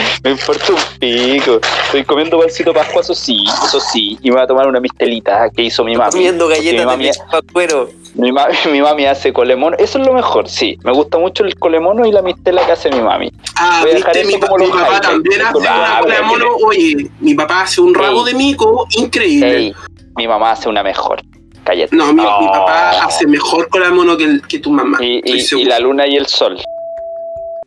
me 0.23 0.31
importa 0.31 0.73
un 0.73 0.79
pico. 0.99 1.59
Estoy 1.85 2.03
comiendo 2.05 2.39
pancito 2.39 2.73
pascua, 2.73 3.01
eso 3.01 3.13
sí, 3.13 3.43
eso 3.65 3.79
sí. 3.79 4.17
Y 4.21 4.29
me 4.29 4.35
voy 4.35 4.43
a 4.43 4.47
tomar 4.47 4.67
una 4.67 4.79
mistelita 4.79 5.49
que 5.49 5.63
hizo 5.63 5.83
mi 5.83 5.95
mami. 5.97 6.11
Comiendo 6.11 6.45
Porque 6.45 6.59
mi 6.61 6.65
galletas 6.65 6.79
de 6.79 6.85
mami, 6.85 7.03
leche 7.05 7.19
pa' 7.31 7.41
cuero. 7.51 7.89
mi, 8.15 8.31
mami, 8.31 8.53
mi 8.71 8.81
mami 8.81 9.05
hace 9.05 9.33
colemono. 9.33 9.75
Eso 9.77 9.99
es 9.99 10.05
lo 10.05 10.13
mejor, 10.13 10.47
sí. 10.47 10.77
Me 10.83 10.91
gusta 10.93 11.17
mucho 11.17 11.43
el 11.43 11.55
colemono 11.57 12.05
y 12.05 12.11
la 12.11 12.21
mistela 12.21 12.65
que 12.65 12.71
hace 12.71 12.89
mi 12.91 13.01
mami. 13.01 13.31
Ah, 13.57 13.79
Voy 13.83 13.91
a 13.91 13.95
dejar 13.95 14.15
mi, 14.25 14.33
eso 14.33 14.39
como 14.47 14.57
mi 14.57 14.67
los 14.67 14.77
papá 14.81 15.01
también 15.01 15.41
hace 15.41 15.57
una 15.57 15.99
cola 15.99 16.01
de 16.01 16.07
pero 16.13 16.25
mono. 16.27 16.45
Oye, 16.65 17.09
mi 17.19 17.33
papá 17.35 17.61
hace 17.63 17.81
un 17.81 17.93
rabo 17.93 18.23
de 18.23 18.33
mico 18.33 18.85
increíble. 18.97 19.73
Mi 20.15 20.27
mamá 20.27 20.51
hace 20.51 20.69
una 20.69 20.83
mejor. 20.83 21.21
Cállate. 21.63 21.95
No, 21.95 22.07
mi, 22.07 22.13
mi 22.13 22.47
papá 22.47 22.89
hace 23.05 23.27
mejor 23.27 23.69
cola 23.69 23.85
de 23.87 23.91
mono 23.91 24.17
que, 24.17 24.23
el- 24.25 24.41
que 24.47 24.59
tu 24.59 24.71
mamá. 24.71 24.97
Y, 25.01 25.63
la 25.65 25.79
luna 25.79 26.07
y 26.07 26.15
el 26.17 26.25
sol. 26.27 26.57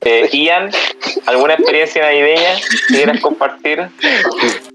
Eh, 0.06 0.28
Ian, 0.32 0.70
¿alguna 1.26 1.54
experiencia 1.54 2.02
navideña 2.02 2.56
que 2.88 2.94
quieras 2.94 3.20
compartir? 3.20 3.88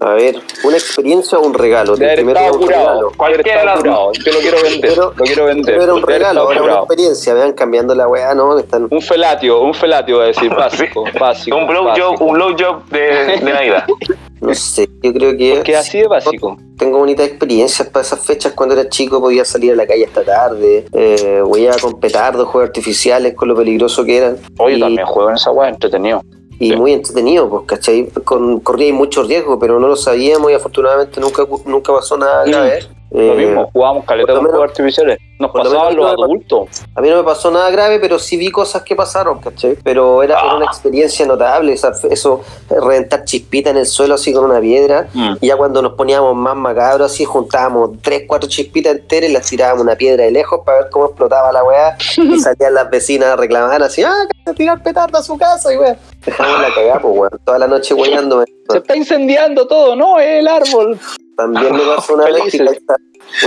A 0.00 0.08
ver, 0.14 0.40
una 0.64 0.76
experiencia 0.76 1.38
o 1.38 1.42
un 1.46 1.54
regalo. 1.54 1.94
De 1.96 2.14
Primero 2.14 2.40
era 2.40 2.50
un 2.52 2.58
curado. 2.58 3.10
regalo. 3.18 3.64
las 3.64 3.78
curado. 3.78 4.12
Yo 4.14 4.32
lo 4.32 4.38
quiero 4.40 4.62
vender. 4.62 4.80
Pero- 4.90 5.14
lo 5.16 5.24
quiero 5.24 5.44
vender. 5.44 5.64
Primero 5.66 5.84
era 5.84 5.94
un 5.94 6.02
regalo, 6.02 6.40
ahora 6.40 6.62
una 6.62 6.74
experiencia. 6.78 7.34
Vean 7.34 7.52
cambiando 7.52 7.94
la 7.94 8.08
weá, 8.08 8.34
¿no? 8.34 8.58
Están 8.58 8.88
Un 8.90 9.02
felatio, 9.02 9.60
un 9.60 9.74
felatio 9.74 10.18
va 10.18 10.24
a 10.24 10.26
decir, 10.28 10.50
básico, 10.56 11.04
básico. 11.20 11.56
Un 11.56 11.66
blowjob 11.68 12.20
un 12.22 12.32
blowjob 12.32 12.86
de, 12.88 13.00
de 13.38 13.40
Navidad. 13.52 13.84
No 14.40 14.54
sé, 14.54 14.88
yo 15.02 15.12
creo 15.12 15.36
que 15.36 15.52
Porque 15.56 15.76
así 15.76 15.98
de 15.98 16.08
básico. 16.08 16.56
tengo 16.78 16.98
bonitas 16.98 17.26
experiencias 17.28 17.88
para 17.88 18.04
esas 18.04 18.20
fechas. 18.20 18.52
Cuando 18.54 18.74
era 18.74 18.88
chico 18.88 19.20
podía 19.20 19.44
salir 19.44 19.72
a 19.72 19.76
la 19.76 19.86
calle 19.86 20.06
hasta 20.06 20.24
tarde, 20.24 20.86
eh, 20.92 21.42
huear 21.44 21.78
con 21.80 22.00
petardos, 22.00 22.48
juegos 22.48 22.68
artificiales, 22.68 23.34
con 23.34 23.48
lo 23.48 23.56
peligroso 23.56 24.04
que 24.04 24.16
eran. 24.16 24.38
Oye, 24.58 24.76
y, 24.76 24.80
también 24.80 25.06
juego 25.06 25.28
en 25.30 25.36
esa 25.36 25.50
weá, 25.50 25.68
entretenido. 25.68 26.22
y 26.58 26.70
sí. 26.70 26.76
muy 26.76 26.92
entretenido, 26.92 27.48
pues, 27.50 27.62
¿cachai? 27.66 28.06
Con, 28.24 28.60
corría 28.60 28.92
mucho 28.94 29.22
riesgo, 29.22 29.58
pero 29.58 29.78
no 29.78 29.88
lo 29.88 29.96
sabíamos 29.96 30.50
y 30.50 30.54
afortunadamente 30.54 31.20
nunca, 31.20 31.46
nunca 31.66 31.92
pasó 31.92 32.16
nada 32.16 32.44
Mm, 32.46 32.48
grave. 32.50 32.80
Lo 33.10 33.20
Eh, 33.20 33.34
mismo, 33.34 33.70
jugábamos 33.72 34.04
caleta 34.04 34.34
con 34.34 34.44
juegos 34.46 34.70
artificiales. 34.70 35.18
Nos 35.38 35.50
pasaban 35.52 35.96
los 35.96 36.06
adultos. 36.12 36.68
A 36.94 37.00
mí 37.00 37.08
no 37.08 37.16
me 37.16 37.24
pasó 37.24 37.50
nada 37.50 37.70
grave, 37.70 37.98
pero 37.98 38.18
sí 38.18 38.36
vi 38.36 38.50
cosas 38.50 38.82
que 38.82 38.94
pasaron, 38.94 39.40
¿cachai? 39.40 39.76
Pero 39.82 40.22
era, 40.22 40.38
era 40.38 40.54
una 40.54 40.66
experiencia 40.66 41.24
notable, 41.26 41.72
eso, 41.72 42.42
reventar 42.68 43.24
chispitas 43.24 43.70
en 43.70 43.78
el 43.78 43.86
suelo 43.86 44.14
así 44.14 44.34
con 44.34 44.44
una 44.44 44.60
piedra. 44.60 45.08
Mm. 45.14 45.36
Y 45.40 45.46
ya 45.46 45.56
cuando 45.56 45.80
nos 45.80 45.94
poníamos 45.94 46.36
más 46.36 46.54
macabros 46.54 47.10
así, 47.10 47.24
juntábamos 47.24 47.92
tres, 48.02 48.24
cuatro 48.28 48.48
chispitas 48.48 48.94
enteras 48.94 49.30
y 49.30 49.32
las 49.32 49.48
tirábamos 49.48 49.82
una 49.82 49.96
piedra 49.96 50.24
de 50.24 50.30
lejos 50.30 50.60
para 50.64 50.82
ver 50.82 50.90
cómo 50.90 51.06
explotaba 51.06 51.50
la 51.52 51.64
weá. 51.64 51.96
Y 52.18 52.38
salían 52.40 52.74
las 52.74 52.90
vecinas 52.90 53.30
a 53.30 53.36
reclamar 53.36 53.82
así, 53.82 54.02
ah, 54.02 54.26
que 54.44 54.52
tirar 54.52 54.82
petardo 54.82 55.16
a 55.16 55.22
su 55.22 55.38
casa 55.38 55.72
y 55.72 55.78
weá. 55.78 55.96
Dejamos 56.24 56.60
la 56.60 56.74
cagada, 56.74 57.00
pues 57.00 57.16
weón. 57.16 57.40
Toda 57.44 57.58
la 57.58 57.66
noche 57.66 57.94
weyándome. 57.94 58.44
Se 58.68 58.78
está 58.78 58.94
incendiando 58.94 59.66
todo, 59.66 59.96
¿no? 59.96 60.20
Es 60.20 60.40
el 60.40 60.48
árbol. 60.48 61.00
También 61.40 61.72
me 61.76 61.82
pasó 61.96 62.14
una 62.14 62.24
vez 62.26 62.42
que 62.50 62.62
una 62.62 62.70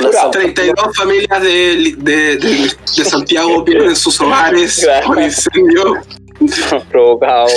Bravo. 0.10 0.14
santa- 0.14 0.32
32 0.40 0.98
familias 0.98 1.42
de, 1.42 1.94
de, 1.98 2.38
de, 2.38 2.38
de 2.38 3.06
Santiago 3.06 3.64
pierden 3.66 3.96
sus 3.96 4.20
hogares 4.22 4.88
por 5.06 5.22
incendio. 5.22 5.96
Provocado. 6.92 7.48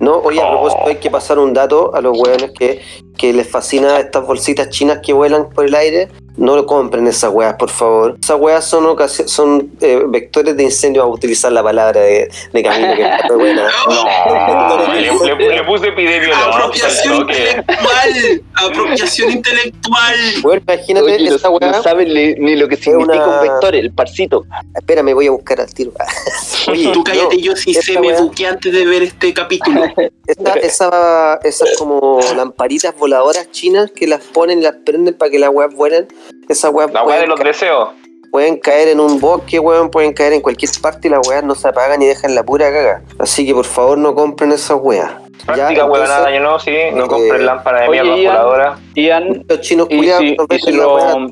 No, 0.00 0.16
oye, 0.18 0.40
a 0.40 0.44
Oh. 0.46 0.50
propósito, 0.50 0.82
hay 0.88 0.96
que 0.96 1.10
pasar 1.10 1.38
un 1.38 1.52
dato 1.54 1.94
a 1.94 2.00
los 2.00 2.18
hueones 2.18 2.50
que, 2.58 2.82
que 3.16 3.32
les 3.32 3.48
fascina 3.48 3.98
estas 4.00 4.26
bolsitas 4.26 4.68
chinas 4.70 4.98
que 5.02 5.12
vuelan 5.12 5.48
por 5.50 5.64
el 5.66 5.74
aire. 5.74 6.08
No 6.36 6.56
lo 6.56 6.66
compren 6.66 7.06
esas 7.06 7.30
weas, 7.32 7.54
por 7.54 7.70
favor. 7.70 8.16
Esas 8.20 8.40
weas 8.40 8.64
son, 8.64 8.84
ocasi- 8.86 9.28
son 9.28 9.70
eh, 9.80 10.02
vectores 10.08 10.56
de 10.56 10.64
incendio, 10.64 11.02
a 11.02 11.06
utilizar 11.06 11.52
la 11.52 11.62
palabra 11.62 12.00
de, 12.00 12.28
de 12.52 12.62
Camilo, 12.62 12.94
que 12.96 13.02
está 13.04 13.28
muy 13.28 13.36
buena. 13.36 13.68
No, 13.88 14.92
le, 14.94 15.00
le- 15.36 15.54
le 15.56 15.64
puse 15.64 15.88
epidemiológico 15.88 16.46
al 16.46 16.52
Apropiación 16.62 17.14
intelectual. 17.20 18.42
Apropiación 18.54 19.30
intelectual. 19.30 20.14
Bueno, 20.42 20.62
imagínate 20.66 21.04
Oye, 21.14 21.30
no, 21.30 21.36
esa 21.36 21.48
no 21.50 21.54
wea. 21.56 21.82
saben 21.82 22.12
ni, 22.12 22.34
ni 22.34 22.56
lo 22.56 22.68
que 22.68 22.76
significa 22.76 23.14
una- 23.26 23.40
un 23.40 23.48
vector, 23.48 23.74
el 23.76 23.92
parcito. 23.92 24.44
Espérame, 24.74 25.14
voy 25.14 25.26
a 25.28 25.30
buscar 25.30 25.60
al 25.60 25.72
tiro. 25.72 25.92
Oye, 26.68 26.90
Tú 26.92 27.04
cállate, 27.04 27.36
no, 27.36 27.42
yo 27.42 27.56
sí 27.56 27.74
sé, 27.74 27.98
me 28.00 28.12
buqué 28.20 28.46
antes 28.48 28.72
de 28.72 28.84
ver 28.86 29.02
este 29.04 29.32
capítulo. 29.34 29.84
Esa, 30.26 30.54
esa- 30.54 31.40
esas 31.44 31.76
como 31.78 32.18
lamparitas 32.36 32.94
voladoras 32.96 33.50
chinas 33.52 33.90
que 33.94 34.06
las 34.06 34.20
ponen 34.22 34.58
y 34.60 34.62
las 34.62 34.74
prenden 34.84 35.14
para 35.14 35.30
que 35.30 35.38
las 35.38 35.50
weas 35.50 35.72
vuelen. 35.74 36.08
Esas 36.48 36.72
weas 36.72 36.92
La 36.92 37.02
weá 37.04 37.16
de 37.20 37.26
pueden, 37.26 37.30
los 37.30 37.40
deseos. 37.40 37.88
pueden 38.30 38.56
caer 38.58 38.88
en 38.88 39.00
un 39.00 39.20
bosque, 39.20 39.58
weón, 39.58 39.90
pueden 39.90 40.12
caer 40.12 40.32
en 40.34 40.40
cualquier 40.40 40.70
parte 40.82 41.08
y 41.08 41.10
las 41.10 41.26
weas 41.28 41.44
no 41.44 41.54
se 41.54 41.68
apagan 41.68 42.02
y 42.02 42.06
dejan 42.06 42.34
la 42.34 42.42
pura 42.42 42.70
caga. 42.72 43.02
Así 43.18 43.46
que 43.46 43.54
por 43.54 43.64
favor 43.64 43.98
no 43.98 44.14
compren 44.14 44.52
esas 44.52 44.78
weas. 44.80 45.10
Práctica 45.46 45.84
huevonada, 45.84 46.30
yo 46.32 46.40
no, 46.40 46.58
sí. 46.58 46.74
No 46.94 47.04
eh, 47.04 47.08
compren 47.08 47.44
lámparas 47.44 47.82
de 47.82 47.88
mierda 47.90 48.16
Ian. 48.16 48.32
voladoras. 48.34 48.80
Ian, 48.94 49.44
Los 49.48 49.60
chinos 49.60 49.86
Y 49.90 49.96
culiados 49.96 50.22
si- 50.22 50.36
nos 50.36 50.46
y 50.50 50.58
si 50.58 50.72
lo- 50.72 51.26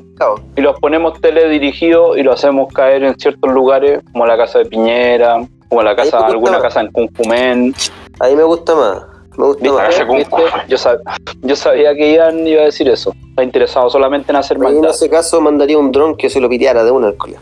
los 0.57 0.79
ponemos 0.79 1.19
teledirigidos 1.21 2.17
y 2.17 2.23
lo 2.23 2.33
hacemos 2.33 2.71
caer 2.73 3.03
en 3.03 3.17
ciertos 3.17 3.51
lugares, 3.51 4.01
como 4.11 4.25
la 4.25 4.37
casa 4.37 4.59
de 4.59 4.65
Piñera, 4.65 5.37
como 5.69 5.81
la 5.81 5.95
casa, 5.95 6.19
alguna 6.25 6.59
casa 6.61 6.81
en 6.81 6.91
Cunjumén. 6.91 7.73
A 8.19 8.27
mí 8.27 8.35
me 8.35 8.43
gusta 8.43 8.75
más. 8.75 9.03
Me 9.37 9.45
gusta 9.45 9.63
Viste, 9.63 9.77
más. 9.77 9.89
hace 9.95 10.05
como- 10.05 10.19
¿Viste? 10.19 10.35
Yo, 10.67 10.77
sab- 10.77 11.01
yo 11.41 11.55
sabía 11.55 11.93
que 11.95 12.13
Ian 12.13 12.47
iba 12.47 12.61
a 12.61 12.65
decir 12.65 12.87
eso. 12.89 13.13
Está 13.29 13.43
interesado 13.43 13.89
solamente 13.89 14.31
en 14.31 14.35
hacer 14.35 14.57
Ahí 14.57 14.67
en 14.67 14.73
maldad. 14.75 14.91
ese 14.91 15.09
caso 15.09 15.41
mandaría 15.41 15.77
un 15.77 15.91
dron 15.91 16.15
que 16.15 16.29
se 16.29 16.39
lo 16.39 16.47
piteara 16.49 16.83
de 16.83 16.91
una 16.91 17.07
alcohol. 17.07 17.35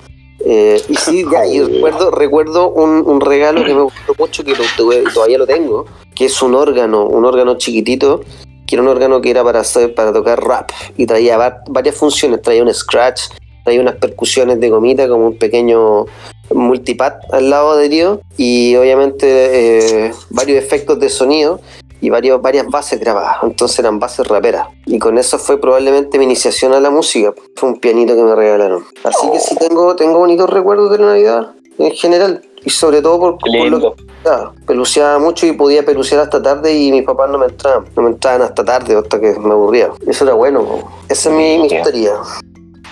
Eh, 0.43 0.81
y 0.89 0.95
sí, 0.95 1.25
ya, 1.31 1.45
y 1.45 1.59
recuerdo, 1.61 2.11
recuerdo 2.11 2.69
un, 2.69 3.03
un 3.05 3.21
regalo 3.21 3.63
que 3.63 3.73
me 3.75 3.81
gustó 3.81 4.15
mucho, 4.17 4.43
que 4.43 4.51
lo 4.51 4.63
tuve- 4.77 5.03
todavía 5.13 5.37
lo 5.37 5.45
tengo, 5.45 5.85
que 6.15 6.25
es 6.25 6.41
un 6.41 6.55
órgano, 6.55 7.05
un 7.05 7.25
órgano 7.25 7.55
chiquitito, 7.57 8.21
que 8.65 8.75
era 8.75 8.81
un 8.81 8.87
órgano 8.87 9.21
que 9.21 9.29
era 9.29 9.43
para 9.43 9.59
hacer, 9.59 9.93
para 9.93 10.11
tocar 10.13 10.41
rap, 10.43 10.71
y 10.97 11.05
traía 11.05 11.37
va- 11.37 11.61
varias 11.67 11.95
funciones, 11.95 12.41
traía 12.41 12.63
un 12.63 12.73
scratch, 12.73 13.23
traía 13.65 13.81
unas 13.81 13.95
percusiones 13.97 14.59
de 14.59 14.69
gomita, 14.69 15.07
como 15.07 15.27
un 15.27 15.37
pequeño 15.37 16.05
multipad 16.53 17.13
al 17.31 17.49
lado 17.49 17.71
adherido, 17.71 18.21
y 18.37 18.75
obviamente 18.77 20.07
eh, 20.07 20.11
varios 20.31 20.57
efectos 20.57 20.99
de 20.99 21.09
sonido, 21.09 21.59
y 22.01 22.09
varios, 22.09 22.41
varias 22.41 22.67
bases 22.67 22.99
grabadas, 22.99 23.37
entonces 23.43 23.79
eran 23.79 23.99
bases 23.99 24.27
raperas. 24.27 24.67
Y 24.85 24.99
con 24.99 25.17
eso 25.17 25.37
fue 25.37 25.61
probablemente 25.61 26.17
mi 26.17 26.25
iniciación 26.25 26.73
a 26.73 26.79
la 26.79 26.89
música. 26.89 27.33
Fue 27.55 27.69
un 27.69 27.79
pianito 27.79 28.15
que 28.15 28.23
me 28.23 28.35
regalaron. 28.35 28.83
Así 29.03 29.31
que 29.31 29.39
sí 29.39 29.55
tengo, 29.55 29.95
tengo 29.95 30.17
bonitos 30.17 30.49
recuerdos 30.49 30.91
de 30.91 30.97
la 30.97 31.05
Navidad 31.05 31.51
en 31.77 31.91
general. 31.91 32.41
Y 32.63 32.69
sobre 32.69 33.01
todo 33.01 33.19
por, 33.19 33.37
por 33.39 33.49
lo 33.49 33.95
que 33.95 34.03
peluceaba 34.67 35.17
mucho 35.17 35.47
y 35.47 35.53
podía 35.53 35.83
pelucear 35.83 36.21
hasta 36.21 36.41
tarde 36.41 36.73
y 36.73 36.91
mis 36.91 37.03
papás 37.03 37.29
no 37.29 37.37
me 37.37 37.47
entraban. 37.47 37.85
No 37.95 38.03
me 38.03 38.09
entraban 38.09 38.43
hasta 38.43 38.63
tarde, 38.63 38.95
hasta 38.95 39.19
que 39.19 39.33
me 39.39 39.53
aburría. 39.53 39.89
Eso 40.05 40.25
era 40.25 40.33
bueno. 40.33 40.63
po. 40.63 40.91
Esa 41.09 41.29
es 41.29 41.35
mi, 41.35 41.57
mi 41.57 41.67
historia. 41.67 42.13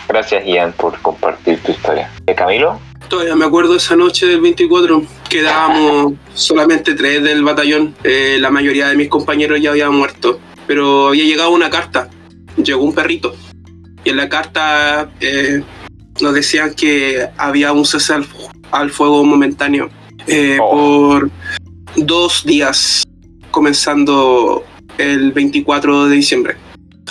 Gracias, 0.07 0.43
Ian, 0.43 0.73
por 0.73 0.99
compartir 1.01 1.61
tu 1.61 1.71
historia. 1.71 2.11
¿Eh, 2.25 2.33
Camilo? 2.33 2.79
Todavía 3.09 3.35
me 3.35 3.45
acuerdo 3.45 3.75
esa 3.75 3.95
noche 3.95 4.27
del 4.27 4.39
24, 4.39 5.03
quedábamos 5.29 6.13
solamente 6.35 6.93
tres 6.93 7.23
del 7.23 7.43
batallón, 7.43 7.95
Eh, 8.03 8.37
la 8.39 8.51
mayoría 8.51 8.87
de 8.87 8.95
mis 8.95 9.09
compañeros 9.09 9.59
ya 9.59 9.71
habían 9.71 9.95
muerto, 9.95 10.39
pero 10.67 11.07
había 11.07 11.23
llegado 11.23 11.49
una 11.49 11.71
carta, 11.71 12.09
llegó 12.63 12.83
un 12.83 12.93
perrito, 12.93 13.35
y 14.03 14.11
en 14.11 14.17
la 14.17 14.29
carta 14.29 15.09
eh, 15.21 15.63
nos 16.21 16.33
decían 16.35 16.75
que 16.75 17.27
había 17.37 17.73
un 17.73 17.83
cese 17.85 18.13
al, 18.13 18.27
al 18.71 18.91
fuego 18.91 19.23
momentáneo 19.23 19.89
eh, 20.27 20.59
Oh. 20.61 21.19
por 21.19 21.31
dos 21.95 22.45
días, 22.45 23.03
comenzando 23.49 24.63
el 24.99 25.31
24 25.31 26.05
de 26.09 26.15
diciembre 26.15 26.57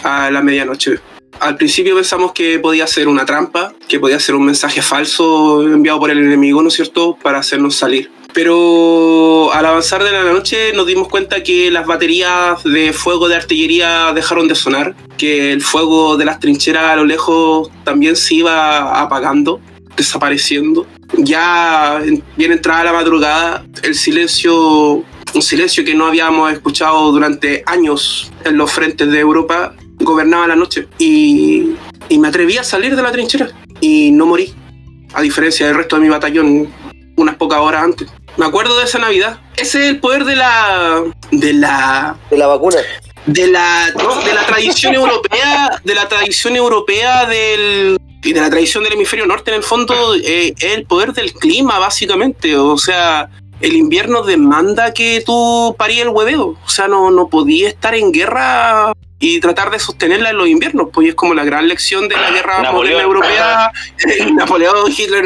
a 0.05 0.31
la 0.31 0.43
medianoche. 0.43 1.01
Al 1.41 1.57
principio 1.57 1.95
pensamos 1.95 2.33
que 2.33 2.59
podía 2.59 2.87
ser 2.87 3.07
una 3.09 3.25
trampa, 3.25 3.73
que 3.87 4.01
podía 4.01 4.19
ser 4.19 4.35
un 4.35 4.45
mensaje 4.45 4.83
falso 4.83 5.63
enviado 5.63 6.01
por 6.01 6.11
el 6.11 6.19
enemigo, 6.19 6.63
¿no 6.63 6.69
es 6.69 6.75
cierto?, 6.75 7.17
para 7.23 7.39
hacernos 7.39 7.77
salir. 7.77 8.11
Pero 8.35 9.53
al 9.53 9.65
avanzar 9.65 10.03
de 10.05 10.13
la 10.13 10.25
noche 10.25 10.73
nos 10.75 10.87
dimos 10.87 11.09
cuenta 11.09 11.43
que 11.43 11.71
las 11.71 11.87
baterías 11.87 12.63
de 12.65 12.93
fuego 12.93 13.29
de 13.29 13.37
artillería 13.37 14.13
dejaron 14.15 14.49
de 14.49 14.55
sonar, 14.55 14.95
que 15.17 15.53
el 15.53 15.63
fuego 15.63 16.17
de 16.17 16.25
las 16.25 16.39
trincheras 16.39 16.85
a 16.93 16.97
lo 16.97 17.05
lejos 17.05 17.71
también 17.85 18.17
se 18.17 18.35
iba 18.37 19.01
apagando, 19.01 19.61
desapareciendo. 19.97 20.87
Ya 21.17 22.01
en- 22.05 22.23
bien 22.37 22.53
entrada 22.53 22.85
la 22.85 22.93
madrugada, 22.93 23.65
el 23.83 23.95
silencio, 23.95 25.03
un 25.35 25.43
silencio 25.43 25.85
que 25.85 25.95
no 25.95 26.07
habíamos 26.07 26.53
escuchado 26.53 27.11
durante 27.13 27.63
años 27.67 28.31
en 28.45 28.57
los 28.59 28.71
frentes 28.71 29.11
de 29.11 29.21
Europa, 29.21 29.75
gobernaba 30.01 30.47
la 30.47 30.57
noche. 30.57 30.89
Y, 30.99 31.75
y 32.09 32.19
me 32.19 32.29
atreví 32.29 32.59
a 32.59 32.65
salir 32.65 32.97
de 32.97 33.03
la 33.03 33.13
trinchera 33.13 33.51
y 33.81 34.11
no 34.11 34.27
morí, 34.27 34.55
a 35.15 35.23
diferencia 35.23 35.67
del 35.67 35.77
resto 35.77 35.97
de 35.97 36.03
mi 36.03 36.09
batallón 36.09 36.69
unas 37.17 37.37
pocas 37.37 37.59
horas 37.59 37.83
antes. 37.83 38.09
Me 38.37 38.47
acuerdo 38.47 38.79
de 38.79 38.85
esa 38.85 38.99
Navidad. 38.99 39.41
Ese 39.57 39.85
es 39.85 39.91
el 39.91 40.01
poder 40.01 40.25
de 40.25 40.37
la. 40.37 41.03
de 41.33 41.53
la. 41.53 42.17
De 42.31 42.39
la 42.39 42.47
vacuna. 42.47 42.77
de 43.27 43.49
la. 43.49 43.91
no, 43.97 44.23
de 44.23 44.33
la 44.33 44.47
tradición 44.47 44.95
europea. 44.95 45.81
De 45.85 45.95
la 45.95 46.09
tradición 46.09 46.55
europea 46.55 47.27
del. 47.27 47.99
y 48.23 48.33
de 48.33 48.41
la 48.41 48.49
tradición 48.49 48.85
del 48.85 48.93
hemisferio 48.93 49.27
norte, 49.27 49.51
en 49.51 49.57
el 49.57 49.63
fondo, 49.65 50.15
eh, 50.15 50.55
es 50.57 50.75
el 50.77 50.85
poder 50.85 51.13
del 51.13 51.33
clima, 51.33 51.81
básicamente. 51.81 52.57
O 52.57 52.79
sea, 52.79 53.29
el 53.61 53.75
invierno 53.75 54.23
demanda 54.23 54.95
que 54.95 55.23
tú 55.27 55.75
parías 55.77 56.07
el 56.07 56.11
hueveo. 56.11 56.57
O 56.65 56.69
sea, 56.69 56.87
no, 56.87 57.11
no 57.11 57.29
podías 57.29 57.73
estar 57.73 57.97
en 57.97 58.13
guerra 58.13 58.93
y 59.21 59.41
tratar 59.41 59.71
de 59.71 59.79
sostenerla 59.79 60.31
en 60.31 60.37
los 60.39 60.49
inviernos, 60.49 60.89
pues 60.93 61.07
y 61.07 61.11
es 61.11 61.15
como 61.17 61.35
la 61.35 61.45
gran 61.45 61.67
lección 61.69 62.09
de 62.09 62.15
la 62.17 62.31
guerra 62.31 62.63
Napoleón. 62.63 62.75
moderna 62.75 63.03
europea. 63.03 63.73
Napoleón, 64.35 64.93
Hitler. 64.97 65.25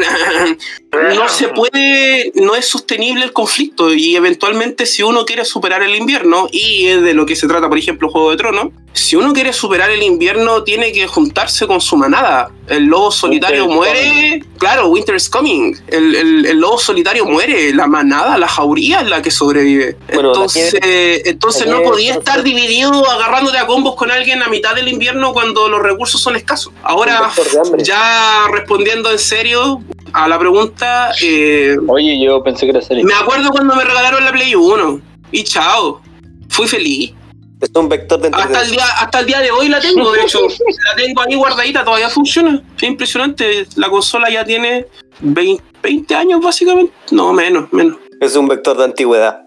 no 1.15 1.27
se 1.29 1.47
puede, 1.49 2.31
no 2.35 2.55
es 2.55 2.67
sostenible 2.67 3.23
el 3.25 3.33
conflicto 3.33 3.93
y 3.93 4.15
eventualmente 4.15 4.85
si 4.85 5.03
uno 5.03 5.25
quiere 5.25 5.45
superar 5.45 5.83
el 5.83 5.95
invierno, 5.95 6.47
y 6.51 6.87
es 6.87 7.01
de 7.01 7.13
lo 7.13 7.25
que 7.25 7.35
se 7.35 7.47
trata, 7.47 7.69
por 7.69 7.77
ejemplo, 7.77 8.09
Juego 8.09 8.31
de 8.31 8.37
Tronos, 8.37 8.67
si 8.93 9.15
uno 9.15 9.33
quiere 9.33 9.53
superar 9.53 9.89
el 9.89 10.03
invierno 10.03 10.63
tiene 10.63 10.91
que 10.91 11.07
juntarse 11.07 11.65
con 11.65 11.81
su 11.81 11.97
manada. 11.97 12.51
El 12.67 12.85
lobo 12.85 13.11
solitario 13.11 13.65
Winter 13.65 13.75
muere, 13.75 14.43
claro, 14.59 14.87
Winter 14.87 15.15
is 15.15 15.27
coming. 15.29 15.75
El, 15.87 16.15
el- 16.15 16.45
el 16.45 16.57
lobo 16.59 16.77
solitario 16.79 17.25
muere, 17.25 17.73
la 17.73 17.87
manada, 17.87 18.37
la 18.37 18.47
jauría 18.47 19.01
es 19.01 19.07
la 19.09 19.21
que 19.21 19.31
sobrevive. 19.31 19.97
Bueno, 20.13 20.29
entonces, 20.29 20.75
entonces 20.81 21.65
no 21.67 21.81
podía 21.81 22.13
estar 22.13 22.43
dividido 22.43 23.09
agarrándote 23.09 23.57
a 23.57 23.65
combos 23.83 23.95
con 23.95 24.11
alguien 24.11 24.41
a 24.41 24.47
mitad 24.47 24.73
del 24.75 24.87
invierno 24.87 25.33
cuando 25.33 25.67
los 25.67 25.81
recursos 25.81 26.21
son 26.21 26.37
escasos. 26.37 26.73
Ahora, 26.83 27.31
ya 27.79 28.45
respondiendo 28.49 29.11
en 29.11 29.19
serio 29.19 29.83
a 30.13 30.27
la 30.29 30.39
pregunta, 30.39 31.11
eh, 31.21 31.75
Oye, 31.87 32.23
yo 32.23 32.41
pensé 32.41 32.65
que 32.65 32.71
era 32.71 32.81
serio. 32.81 33.03
me 33.03 33.13
acuerdo 33.13 33.49
cuando 33.49 33.75
me 33.75 33.83
regalaron 33.83 34.23
la 34.23 34.31
Play 34.31 34.55
1 34.55 35.01
y 35.31 35.43
chao, 35.43 36.01
fui 36.49 36.67
feliz. 36.67 37.13
Es 37.59 37.69
un 37.75 37.89
vector 37.89 38.19
de 38.21 38.29
Hasta 38.33 38.61
el, 38.61 38.71
día, 38.71 38.85
hasta 38.99 39.19
el 39.19 39.25
día 39.25 39.39
de 39.39 39.51
hoy 39.51 39.67
la 39.69 39.79
tengo, 39.79 40.11
de 40.11 40.21
hecho, 40.21 40.39
la 40.85 40.95
tengo 40.95 41.21
ahí 41.21 41.35
guardadita, 41.35 41.83
todavía 41.83 42.09
funciona. 42.09 42.61
Es 42.77 42.83
impresionante, 42.83 43.67
la 43.75 43.89
consola 43.89 44.29
ya 44.29 44.45
tiene 44.45 44.87
20, 45.19 45.61
20 45.81 46.15
años 46.15 46.41
básicamente, 46.41 46.93
no, 47.11 47.33
menos, 47.33 47.71
menos. 47.73 47.97
Es 48.21 48.35
un 48.35 48.47
vector 48.47 48.77
de 48.77 48.85
antigüedad. 48.85 49.41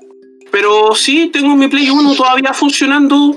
Pero 0.50 0.94
sí, 0.94 1.30
tengo 1.32 1.54
mi 1.56 1.68
Play 1.68 1.90
1 1.90 2.14
todavía 2.14 2.52
funcionando. 2.54 3.34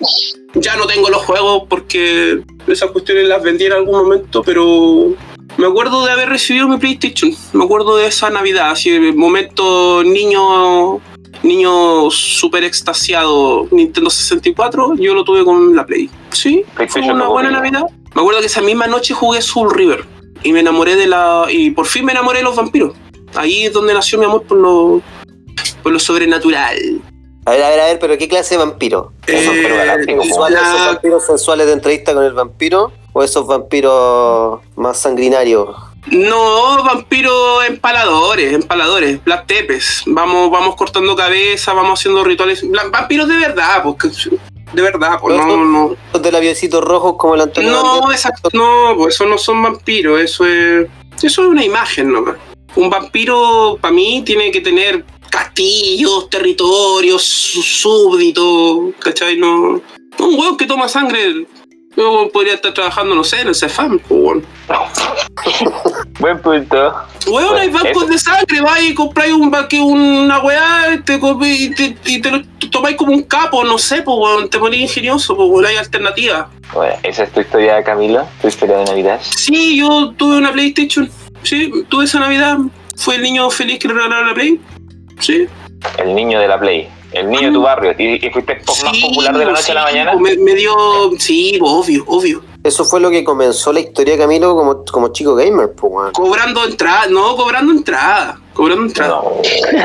Ya 0.55 0.75
no 0.75 0.87
tengo 0.87 1.09
los 1.09 1.21
juegos 1.23 1.63
porque 1.69 2.41
esas 2.67 2.91
cuestiones 2.91 3.27
las 3.27 3.43
vendí 3.43 3.65
en 3.65 3.73
algún 3.73 3.97
momento, 3.97 4.41
pero 4.43 5.13
me 5.57 5.67
acuerdo 5.67 6.05
de 6.05 6.11
haber 6.11 6.29
recibido 6.29 6.67
mi 6.67 6.77
PlayStation. 6.77 7.31
Me 7.53 7.63
acuerdo 7.63 7.97
de 7.97 8.07
esa 8.07 8.29
Navidad, 8.29 8.71
así 8.71 8.89
el 8.89 9.15
momento 9.15 10.03
niño 10.03 11.01
niño 11.43 12.09
súper 12.11 12.63
extasiado 12.63 13.67
Nintendo 13.71 14.09
64, 14.09 14.95
yo 14.95 15.13
lo 15.13 15.23
tuve 15.23 15.45
con 15.45 15.75
la 15.75 15.85
Play. 15.85 16.09
Sí, 16.31 16.63
fue 16.87 17.01
una 17.01 17.27
buena. 17.27 17.51
Navidad. 17.51 17.83
Me 18.15 18.21
acuerdo 18.21 18.41
que 18.41 18.47
esa 18.47 18.61
misma 18.61 18.87
noche 18.87 19.13
jugué 19.13 19.41
Soul 19.41 19.71
River 19.73 20.05
y 20.43 20.51
me 20.51 20.61
enamoré 20.61 20.95
de 20.95 21.07
la 21.07 21.45
y 21.49 21.71
por 21.71 21.85
fin 21.85 22.05
me 22.05 22.11
enamoré 22.11 22.39
de 22.39 22.43
los 22.43 22.55
vampiros. 22.55 22.93
Ahí 23.35 23.63
es 23.63 23.73
donde 23.73 23.93
nació 23.93 24.17
mi 24.17 24.25
amor 24.25 24.43
por 24.43 24.57
lo 24.57 25.01
por 25.83 25.91
lo 25.91 25.99
sobrenatural. 25.99 27.01
A 27.49 27.53
ver, 27.53 27.63
a 27.63 27.69
ver, 27.69 27.79
a 27.79 27.85
ver, 27.87 27.97
pero 27.99 28.15
¿qué 28.19 28.27
clase 28.27 28.53
de 28.55 28.63
vampiro? 28.63 29.11
Esos 29.25 29.55
Eh, 29.55 29.59
pero 29.63 29.75
galácticos, 29.77 30.17
po. 30.17 30.23
¿Sensuales, 30.25 30.61
la- 30.61 30.67
¿Esos 30.75 30.85
vampiros 30.85 31.25
sensuales 31.25 31.65
de 31.65 31.73
entrevista 31.73 32.13
con 32.13 32.23
el 32.23 32.33
vampiro? 32.33 32.91
¿O 33.11 33.23
esos 33.23 33.47
vampiros 33.47 34.59
más 34.75 34.99
sanguinarios? 34.99 35.75
No, 36.11 36.83
vampiros 36.83 37.65
empaladores, 37.67 38.53
empaladores, 38.53 39.23
black 39.23 39.47
tepes. 39.47 40.03
Vamos, 40.05 40.51
vamos 40.51 40.75
cortando 40.75 41.15
cabeza, 41.15 41.73
vamos 41.73 41.99
haciendo 41.99 42.23
rituales. 42.23 42.63
Vampiros 42.91 43.27
de 43.27 43.37
verdad, 43.37 43.81
porque 43.83 44.09
de 44.73 44.81
verdad, 44.83 45.17
pues 45.19 45.35
no, 45.35 45.57
no. 45.65 45.95
¿Los 46.13 46.21
de 46.21 46.31
labiositos 46.31 46.83
rojos 46.83 47.15
como 47.17 47.33
el 47.33 47.41
Antonio 47.41 47.71
No, 47.71 48.11
exacto, 48.11 48.49
no, 48.53 48.93
pues 48.95 49.15
eso 49.15 49.25
no 49.25 49.39
son 49.39 49.63
vampiros, 49.63 50.19
eso 50.21 50.45
es. 50.45 50.87
Eso 51.23 51.41
es 51.41 51.47
una 51.47 51.65
imagen 51.65 52.11
nomás. 52.11 52.35
Un 52.75 52.91
vampiro, 52.91 53.79
para 53.81 53.91
mí, 53.91 54.21
tiene 54.23 54.51
que 54.51 54.61
tener 54.61 55.03
castillos, 55.29 56.29
territorios, 56.29 57.23
súbditos, 57.23 58.95
¿cachai? 58.99 59.37
No. 59.37 59.81
no 60.19 60.27
Un 60.27 60.39
huevo 60.39 60.57
que 60.57 60.65
toma 60.65 60.87
sangre. 60.87 61.45
Yo 61.95 62.29
podría 62.31 62.53
estar 62.53 62.73
trabajando, 62.73 63.15
no 63.15 63.23
sé, 63.23 63.41
en 63.41 63.49
el 63.49 63.55
CEFAM, 63.55 63.99
bueno. 64.07 64.43
Buen 66.19 66.39
punto. 66.39 66.93
Weón, 67.27 67.57
hay 67.57 67.69
bancos 67.69 68.07
de 68.07 68.17
sangre, 68.17 68.61
vais 68.61 68.91
y 68.91 68.93
compráis 68.93 69.33
un 69.33 69.53
una 69.81 70.39
weá, 70.39 71.01
te, 71.03 71.19
y 71.45 71.69
te, 71.71 71.97
y 72.05 72.21
te 72.21 72.31
lo 72.31 72.41
tomáis 72.71 72.95
como 72.95 73.11
un 73.11 73.23
capo, 73.23 73.63
no 73.63 73.77
sé, 73.77 74.01
pues 74.03 74.17
weón, 74.17 74.49
te 74.49 74.59
ponís 74.59 74.81
ingenioso, 74.81 75.35
pues 75.35 75.49
weón, 75.49 75.65
hay 75.65 75.75
alternativas. 75.77 76.47
Bueno, 76.73 76.95
esa 77.03 77.23
es 77.23 77.31
tu 77.31 77.41
historia, 77.41 77.83
Camilo, 77.83 78.25
tu 78.41 78.47
historia 78.47 78.77
de 78.77 78.85
Navidad. 78.85 79.19
Sí, 79.21 79.77
yo 79.77 80.13
tuve 80.15 80.37
una 80.37 80.51
PlayStation, 80.51 81.09
sí, 81.43 81.71
tuve 81.89 82.05
esa 82.05 82.19
Navidad, 82.19 82.59
fue 82.95 83.15
el 83.15 83.23
niño 83.23 83.49
feliz 83.49 83.79
que 83.79 83.87
le 83.87 83.95
regalaron 83.95 84.27
la 84.27 84.33
Play, 84.33 84.59
sí. 85.19 85.47
El 85.97 86.13
niño 86.15 86.39
de 86.39 86.47
la 86.47 86.59
Play. 86.59 86.89
El 87.11 87.29
niño 87.29 87.47
de 87.47 87.53
tu 87.53 87.61
barrio. 87.61 87.95
¿Y, 87.97 88.25
y 88.25 88.29
fuiste 88.29 88.55
po- 88.65 88.75
más 88.83 88.97
popular 88.99 89.35
de 89.37 89.45
la 89.45 89.51
noche 89.53 89.71
a 89.71 89.75
la 89.75 89.83
mañana? 89.83 90.15
Me, 90.15 90.35
me 90.37 90.53
dio, 90.55 90.73
sí, 91.17 91.57
obvio, 91.61 92.03
obvio. 92.07 92.43
eso 92.63 92.85
fue 92.85 92.99
lo 92.99 93.09
que 93.09 93.23
comenzó 93.23 93.73
la 93.73 93.79
historia 93.79 94.13
de 94.13 94.19
Camilo 94.19 94.55
como, 94.55 94.83
como 94.85 95.07
chico 95.11 95.33
gamer, 95.35 95.71
pues, 95.71 95.91
weón. 95.91 96.11
Cobrando 96.11 96.65
entrada, 96.65 97.07
no, 97.09 97.35
cobrando 97.35 97.71
entrada. 97.71 98.39
Cobrando 98.53 98.83
entrada. 98.85 99.13
No. 99.23 99.31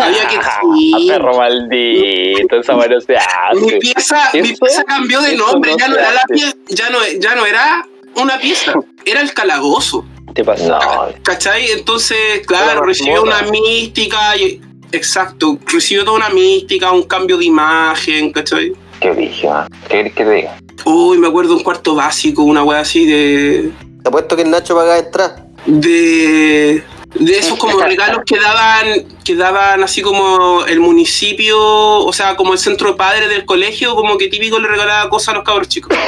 Había 0.03 0.27
que 0.29 0.37
A 0.39 0.61
sí. 0.77 1.07
perro 1.09 1.37
maldito, 1.37 2.57
esa 2.61 2.77
mano 2.77 3.01
se 3.01 3.15
Mi 3.61 3.79
pieza, 3.79 4.31
mi 4.35 4.53
pieza 4.53 4.85
cambió 4.85 5.21
de 5.23 5.37
nombre, 5.37 5.71
no 5.73 5.79
ya 5.79 5.89
no 5.89 5.97
era 5.97 6.13
la 6.13 6.25
pieza, 6.29 6.57
ya 6.69 6.91
no, 6.91 6.99
ya 7.21 7.35
no 7.37 7.47
era 7.47 7.87
una 8.17 8.39
pieza, 8.39 8.73
era 9.05 9.21
el 9.21 9.33
calabozo. 9.33 10.05
Te 10.35 10.45
pasó. 10.45 10.69
No, 10.69 10.79
¿Cachai? 11.23 11.71
Entonces, 11.71 12.45
claro, 12.47 12.83
recibió 12.83 13.23
una 13.23 13.43
mística. 13.43 14.37
y- 14.37 14.61
exacto, 14.95 15.59
recibió 15.67 16.05
toda 16.05 16.17
una 16.17 16.31
mística, 16.31 16.93
un 16.93 17.05
cambio 17.05 17.37
de 17.37 17.45
imagen, 17.45 18.33
¿cachai? 18.33 18.73
qué 19.13 19.47
man. 19.47 19.69
¿Qué 19.89 20.05
que 20.05 20.25
te 20.25 20.31
diga? 20.31 20.57
Uy, 20.85 21.19
me 21.19 21.29
acuerdo 21.29 21.55
un 21.57 21.63
cuarto 21.63 21.95
básico, 21.95 22.43
una 22.43 22.63
wea 22.63 22.81
así 22.81 23.07
de. 23.07 23.73
Te 24.03 24.09
apuesto 24.09 24.37
que 24.37 24.43
el 24.43 24.51
Nacho 24.51 24.75
pagaba 24.75 24.99
entrar. 24.99 25.47
de. 25.67 26.83
de 27.15 27.39
esos 27.39 27.59
como 27.59 27.79
regalos 27.81 28.21
que 28.27 28.39
daban, 28.39 29.07
que 29.25 29.35
daban 29.35 29.83
así 29.83 30.03
como 30.03 30.65
el 30.67 30.81
municipio, 30.81 31.59
o 31.59 32.13
sea, 32.13 32.37
como 32.37 32.53
el 32.53 32.59
centro 32.59 32.91
de 32.91 32.97
padres 32.97 33.29
del 33.29 33.45
colegio, 33.45 33.95
como 33.95 34.19
que 34.19 34.29
típico 34.29 34.59
le 34.59 34.69
regalaba 34.69 35.09
cosas 35.09 35.31
a 35.31 35.33
los 35.35 35.45
cabros 35.45 35.69
chicos. 35.69 35.97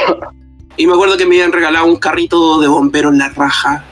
Y 0.79 0.85
me 0.85 0.93
acuerdo 0.93 1.17
que 1.17 1.25
me 1.25 1.37
habían 1.37 1.51
regalado 1.51 1.87
un 1.87 1.95
carrito 1.95 2.59
de 2.59 2.67
bomberos 2.67 3.11
en 3.11 3.17
la 3.17 3.29
raja. 3.29 3.83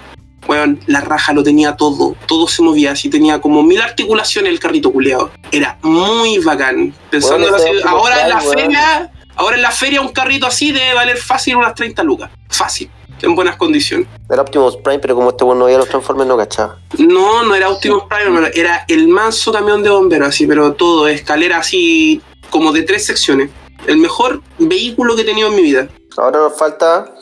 Weón, 0.48 0.80
la 0.86 1.02
raja 1.02 1.34
lo 1.34 1.44
tenía 1.44 1.76
todo, 1.76 2.16
todo 2.28 2.48
se 2.48 2.62
movía 2.62 2.92
así, 2.92 3.10
tenía 3.10 3.42
como 3.42 3.64
mil 3.64 3.82
articulaciones 3.82 4.52
el 4.52 4.60
carrito 4.60 4.92
culeado. 4.92 5.32
Era 5.52 5.78
muy 5.82 6.38
bacán. 6.40 6.94
Pensando 7.10 7.56
ese 7.56 7.70
así, 7.70 7.80
ahora 7.86 8.24
en 8.24 8.30
la 8.30 8.38
weón. 8.40 8.54
feria, 8.54 9.12
ahora 9.36 9.56
en 9.56 9.62
la 9.62 9.72
feria 9.72 10.02
un 10.02 10.10
carrito 10.10 10.46
así 10.46 10.72
debe 10.72 10.94
valer 10.94 11.18
fácil 11.18 11.56
unas 11.56 11.74
30 11.74 12.04
lucas. 12.04 12.30
Fácil, 12.50 12.90
en 13.22 13.36
buenas 13.36 13.56
condiciones. 13.56 14.08
Era 14.30 14.44
Optimus 14.44 14.78
Prime, 14.78 15.00
pero 15.00 15.16
como 15.16 15.30
este 15.30 15.44
weón 15.44 15.60
no 15.60 15.66
veía 15.66 15.80
los 15.80 15.90
Transformers, 15.90 16.28
no 16.28 16.38
cachaba. 16.38 16.78
No, 17.00 17.44
no 17.44 17.56
era 17.56 17.70
Optimus 17.70 18.04
Prime, 18.04 18.52
era 18.54 18.86
el 18.88 19.08
manso 19.08 19.52
camión 19.52 19.82
de 19.82 19.90
bomberos, 19.90 20.30
así, 20.30 20.46
pero 20.46 20.74
todo, 20.74 21.08
escalera 21.08 21.58
así, 21.58 22.22
como 22.52 22.72
de 22.72 22.84
tres 22.84 23.06
secciones. 23.06 23.50
El 23.88 23.98
mejor 23.98 24.42
vehículo 24.58 25.16
que 25.16 25.24
he 25.24 25.26
tenido 25.26 25.50
en 25.50 25.56
mi 25.56 25.62
vida. 25.64 25.88
Ahora 26.18 26.40
nos 26.40 26.58
falta 26.58 27.14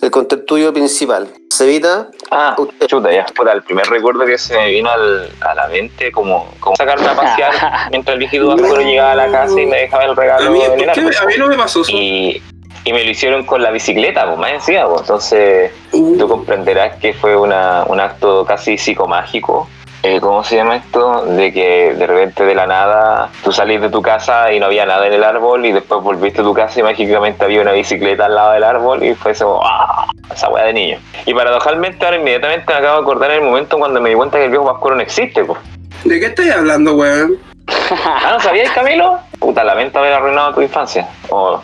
el 0.00 0.10
contertulio 0.10 0.72
principal. 0.72 1.28
Cevita, 1.52 2.08
Ah, 2.30 2.54
Usted. 2.58 2.86
chuta, 2.86 3.10
ya. 3.10 3.26
Puta, 3.34 3.52
el 3.52 3.62
primer 3.62 3.86
recuerdo 3.88 4.24
que 4.26 4.38
se 4.38 4.54
me 4.56 4.68
vino 4.70 4.90
al- 4.90 5.28
a 5.40 5.54
la 5.54 5.66
mente, 5.68 6.12
como, 6.12 6.52
como 6.60 6.76
sacarme 6.76 7.06
a 7.06 7.14
pasear 7.16 7.52
mientras 7.90 8.12
el 8.14 8.18
viejito 8.20 8.46
Vascuero 8.48 8.80
llegaba 8.82 9.12
a 9.12 9.16
la 9.16 9.30
casa 9.30 9.60
y 9.60 9.66
me 9.66 9.78
dejaba 9.78 10.04
el 10.04 10.14
regalo 10.16 10.46
A 10.48 10.50
mí, 10.50 10.60
¿por 10.60 10.76
qué? 10.92 11.00
a 11.16 11.24
mí 11.26 11.34
no 11.38 11.48
me 11.48 11.56
pasó 11.56 11.80
eso. 11.82 11.90
Y, 11.92 12.40
y 12.84 12.92
me 12.92 13.02
lo 13.04 13.10
hicieron 13.10 13.44
con 13.44 13.60
la 13.62 13.70
bicicleta, 13.70 14.26
pues 14.26 14.38
más 14.38 14.52
encima, 14.52 14.86
pues. 14.88 15.00
Entonces, 15.02 15.72
Uh, 15.92 16.18
tú 16.18 16.28
comprenderás 16.28 16.96
que 16.98 17.14
fue 17.14 17.34
una, 17.34 17.84
un 17.88 17.98
acto 17.98 18.44
casi 18.44 18.76
psicomágico. 18.78 19.68
Eh, 20.02 20.20
¿Cómo 20.20 20.44
se 20.44 20.56
llama 20.56 20.76
esto? 20.76 21.24
De 21.26 21.52
que 21.52 21.94
de 21.94 22.06
repente 22.06 22.44
de 22.44 22.54
la 22.54 22.66
nada 22.66 23.30
tú 23.42 23.50
salís 23.50 23.80
de 23.80 23.90
tu 23.90 24.00
casa 24.00 24.52
y 24.52 24.60
no 24.60 24.66
había 24.66 24.86
nada 24.86 25.06
en 25.06 25.12
el 25.12 25.24
árbol 25.24 25.66
y 25.66 25.72
después 25.72 26.00
volviste 26.02 26.40
a 26.40 26.44
tu 26.44 26.54
casa 26.54 26.78
y 26.78 26.82
mágicamente 26.84 27.44
había 27.44 27.62
una 27.62 27.72
bicicleta 27.72 28.26
al 28.26 28.34
lado 28.36 28.52
del 28.52 28.62
árbol 28.62 29.02
y 29.02 29.14
fue 29.14 29.32
eso, 29.32 29.60
¡ah! 29.64 30.06
esa 30.32 30.48
weá 30.50 30.66
de 30.66 30.72
niño. 30.72 30.98
Y 31.26 31.34
paradojalmente 31.34 32.04
ahora 32.04 32.16
inmediatamente 32.16 32.64
me 32.68 32.78
acabo 32.78 32.96
de 32.96 33.02
acordar 33.02 33.30
en 33.32 33.38
el 33.38 33.44
momento 33.44 33.76
cuando 33.76 34.00
me 34.00 34.10
di 34.10 34.14
cuenta 34.14 34.38
que 34.38 34.44
el 34.44 34.50
viejo 34.50 34.66
Pascuero 34.66 34.96
no 34.96 35.02
existe, 35.02 35.44
pues. 35.44 35.58
¿De 36.04 36.20
qué 36.20 36.26
estáis 36.26 36.52
hablando, 36.52 36.94
weón? 36.94 37.36
Ah, 37.90 38.32
¿no 38.32 38.40
sabías, 38.40 38.70
Camilo? 38.72 39.18
Puta, 39.38 39.64
lamento 39.64 39.98
haber 39.98 40.12
arruinado 40.12 40.54
tu 40.54 40.60
infancia. 40.60 41.08
O 41.30 41.60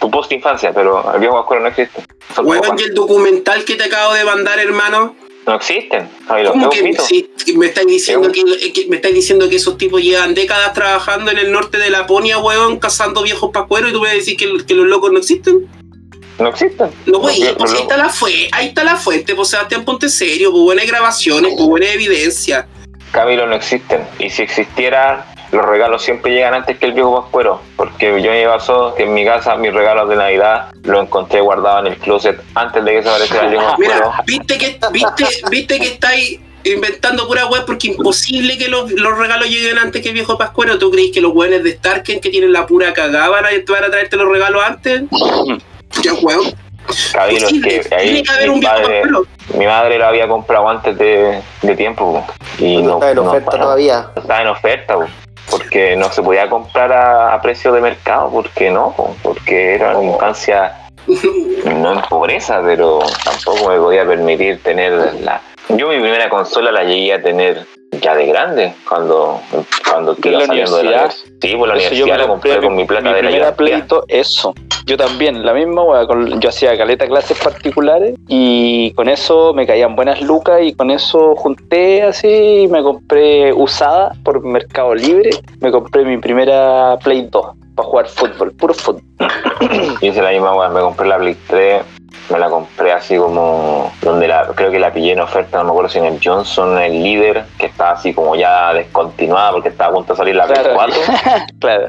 tu 0.00 0.10
post-infancia, 0.10 0.72
pero 0.72 1.12
el 1.14 1.20
viejo 1.20 1.36
Pascuero 1.36 1.62
no 1.62 1.68
existe. 1.68 2.02
Weón, 2.42 2.78
y 2.78 2.82
el 2.82 2.94
documental 2.94 3.64
que 3.64 3.76
te 3.76 3.84
acabo 3.84 4.12
de 4.12 4.24
mandar, 4.24 4.58
hermano. 4.58 5.14
No 5.48 5.54
existen, 5.56 6.06
Camilo. 6.26 6.52
¿Cómo 6.52 6.68
que 6.68 6.92
sí, 7.08 7.30
me 7.56 7.66
estáis 7.66 7.86
diciendo 7.86 8.28
Es 8.28 8.34
que, 8.34 8.72
que- 8.72 8.86
me 8.88 8.96
estáis 8.96 9.14
diciendo 9.14 9.48
que 9.48 9.56
esos 9.56 9.78
tipos 9.78 10.02
llevan 10.02 10.34
décadas 10.34 10.74
trabajando 10.74 11.30
en 11.30 11.38
el 11.38 11.50
norte 11.50 11.78
de 11.78 11.88
Laponia, 11.88 12.38
weón, 12.38 12.78
cazando 12.78 13.22
viejos 13.22 13.50
pascueros 13.50 13.88
y 13.90 13.92
tú 13.94 14.00
me 14.02 14.10
decís 14.14 14.36
que, 14.36 14.64
que 14.66 14.74
los 14.74 14.86
locos 14.86 15.10
no 15.10 15.18
existen? 15.18 15.66
No 16.38 16.50
existen. 16.50 16.90
No, 17.06 17.18
güey, 17.20 17.40
Los- 17.40 17.52
pues 17.54 17.70
los- 17.70 17.80
ahí 17.80 17.82
está 17.86 17.96
la 17.96 18.08
fuente, 18.10 18.48
ahí 18.52 18.66
está 18.68 18.84
la 18.84 18.96
fuente, 18.96 19.34
pues 19.34 19.48
Sebastián, 19.48 19.84
ponte 19.86 20.10
serio, 20.10 20.50
pues 20.52 20.62
buenas 20.64 20.86
grabaciones, 20.86 21.54
pues 21.56 21.66
buena 21.66 21.86
evidencia. 21.92 22.68
Camilo 23.10 23.46
no 23.46 23.54
existen. 23.54 24.02
Y 24.18 24.28
si 24.28 24.42
existiera, 24.42 25.26
los 25.52 25.64
regalos 25.64 26.02
siempre 26.02 26.32
llegan 26.32 26.54
antes 26.54 26.78
que 26.78 26.86
el 26.86 26.92
viejo 26.92 27.22
Pascuero. 27.22 27.60
Porque 27.76 28.20
yo 28.22 28.30
me 28.30 28.44
pasó 28.46 28.94
que 28.94 29.04
en 29.04 29.14
mi 29.14 29.24
casa 29.24 29.56
mis 29.56 29.72
regalos 29.72 30.08
de 30.08 30.16
Navidad 30.16 30.70
los 30.84 31.02
encontré 31.02 31.40
guardados 31.40 31.86
en 31.86 31.92
el 31.92 31.98
closet 31.98 32.40
antes 32.54 32.84
de 32.84 32.92
que 32.92 33.02
se 33.02 33.08
apareciera 33.08 33.44
el 33.44 33.50
viejo 33.50 33.64
Pascuero. 33.68 33.94
Mira, 33.94 34.22
viste 34.26 34.58
que, 34.58 34.78
viste, 34.92 35.24
viste 35.50 35.78
que 35.78 35.86
estáis 35.86 36.40
inventando 36.64 37.26
pura 37.26 37.46
web 37.46 37.64
porque 37.66 37.88
imposible 37.88 38.58
que 38.58 38.68
los, 38.68 38.90
los 38.90 39.16
regalos 39.16 39.48
lleguen 39.48 39.78
antes 39.78 40.02
que 40.02 40.08
el 40.08 40.14
viejo 40.14 40.36
pascuero. 40.36 40.78
¿Tú 40.78 40.90
crees 40.90 41.12
que 41.12 41.20
los 41.20 41.32
weones 41.34 41.62
de 41.64 41.72
Starken 41.72 42.20
que 42.20 42.28
tienen 42.30 42.52
la 42.52 42.66
pura 42.66 42.92
cagada 42.92 43.28
van 43.28 43.46
a, 43.46 43.48
van 43.72 43.84
a 43.84 43.90
traerte 43.90 44.16
los 44.16 44.28
regalos 44.30 44.62
antes? 44.64 45.02
Ya, 46.02 46.12
weón. 46.14 46.52
Posible, 46.86 47.80
que 47.80 47.94
ahí 47.94 48.04
tiene 48.08 48.22
que 48.22 48.30
haber 48.32 48.48
mi, 48.48 48.54
un 48.54 48.60
viejo 48.60 48.74
padre- 48.74 49.00
pascuero. 49.02 49.26
mi 49.54 49.66
madre 49.66 49.98
lo 49.98 50.06
había 50.06 50.28
comprado 50.28 50.68
antes 50.68 50.96
de, 50.98 51.40
de 51.62 51.76
tiempo. 51.76 52.12
po. 52.26 52.34
Y 52.64 52.82
no, 52.82 52.94
está 52.94 53.10
en 53.10 53.16
no- 53.16 53.22
oferta 53.24 53.56
no- 53.56 53.62
todavía. 53.64 54.10
Estaba 54.16 54.42
en 54.42 54.48
oferta, 54.48 54.94
po, 54.94 55.06
porque 55.50 55.96
no 55.96 56.10
se 56.10 56.22
podía 56.22 56.48
comprar 56.48 56.92
a, 56.92 57.34
a 57.34 57.42
precio 57.42 57.72
de 57.72 57.80
mercado, 57.80 58.30
porque 58.30 58.70
no, 58.70 58.92
po, 58.96 59.16
porque 59.22 59.74
era 59.74 59.96
una 59.96 60.12
infancia 60.12 60.74
no 61.64 61.92
en 61.94 62.02
pobreza, 62.02 62.60
pero 62.64 63.00
tampoco 63.24 63.70
me 63.70 63.78
podía 63.78 64.06
permitir 64.06 64.62
tener 64.62 65.14
la... 65.22 65.40
Yo 65.70 65.88
mi 65.88 65.98
primera 65.98 66.28
consola 66.28 66.70
la 66.72 66.84
llegué 66.84 67.14
a 67.14 67.22
tener 67.22 67.66
ya 67.92 68.14
de 68.14 68.26
grande, 68.26 68.74
cuando, 68.88 69.40
cuando 69.90 70.12
¿En 70.12 70.18
iba 70.30 70.40
la 70.40 70.46
saliendo 70.46 70.76
de 70.76 70.84
la. 70.84 71.10
Sí, 71.10 71.56
por 71.56 71.68
la 71.68 71.74
Eso 71.76 71.94
yo 71.94 72.04
universidad 72.04 72.18
la 72.18 72.26
compré 72.26 72.60
con 72.60 72.76
mi 72.76 72.84
plata 72.84 73.02
mi 73.08 73.14
de 73.14 73.22
la 73.22 73.28
primera 73.28 73.54
pleito, 73.56 74.04
eso. 74.08 74.54
Yo 74.86 74.96
también, 74.96 75.44
la 75.44 75.52
misma 75.52 75.82
wea, 75.82 76.06
con- 76.06 76.40
yo 76.40 76.48
hacía 76.48 76.76
caleta 76.76 77.06
clases 77.06 77.38
particulares 77.38 78.14
y 78.26 78.92
con 78.92 79.08
eso 79.08 79.52
me 79.52 79.66
caían 79.66 79.94
buenas 79.94 80.22
lucas 80.22 80.60
y 80.62 80.72
con 80.72 80.90
eso 80.90 81.34
junté 81.36 82.02
así 82.02 82.62
y 82.62 82.68
me 82.68 82.82
compré 82.82 83.52
usada 83.52 84.12
por 84.24 84.42
Mercado 84.42 84.94
Libre, 84.94 85.30
me 85.60 85.70
compré 85.70 86.04
mi 86.04 86.16
primera 86.16 86.98
Play 87.04 87.28
2 87.30 87.46
para 87.74 87.88
jugar 87.88 88.08
fútbol, 88.08 88.52
puro 88.52 88.72
fútbol. 88.74 89.02
Y 90.00 90.08
hice 90.08 90.22
la 90.22 90.30
misma 90.30 90.54
weá, 90.54 90.68
me 90.70 90.80
compré 90.80 91.06
la 91.06 91.18
Play 91.18 91.36
3, 91.48 91.82
me 92.30 92.38
la 92.38 92.48
compré 92.50 92.92
así 92.92 93.16
como 93.16 93.92
donde 94.02 94.28
la, 94.28 94.46
creo 94.54 94.70
que 94.70 94.78
la 94.78 94.92
pillé 94.92 95.12
en 95.12 95.20
oferta, 95.20 95.58
no 95.58 95.64
me 95.64 95.70
acuerdo 95.70 95.88
si 95.90 95.98
en 95.98 96.04
el 96.06 96.20
Johnson, 96.22 96.78
el 96.78 97.02
líder, 97.02 97.44
que 97.58 97.66
estaba 97.66 97.92
así 97.92 98.12
como 98.12 98.34
ya 98.36 98.72
descontinuada 98.74 99.52
porque 99.52 99.68
estaba 99.70 99.90
a 99.90 99.94
punto 99.94 100.12
de 100.12 100.16
salir 100.18 100.36
la 100.36 100.46
Play 100.46 100.58
Claro. 100.62 100.74
4. 100.74 100.94
Claro. 101.60 101.88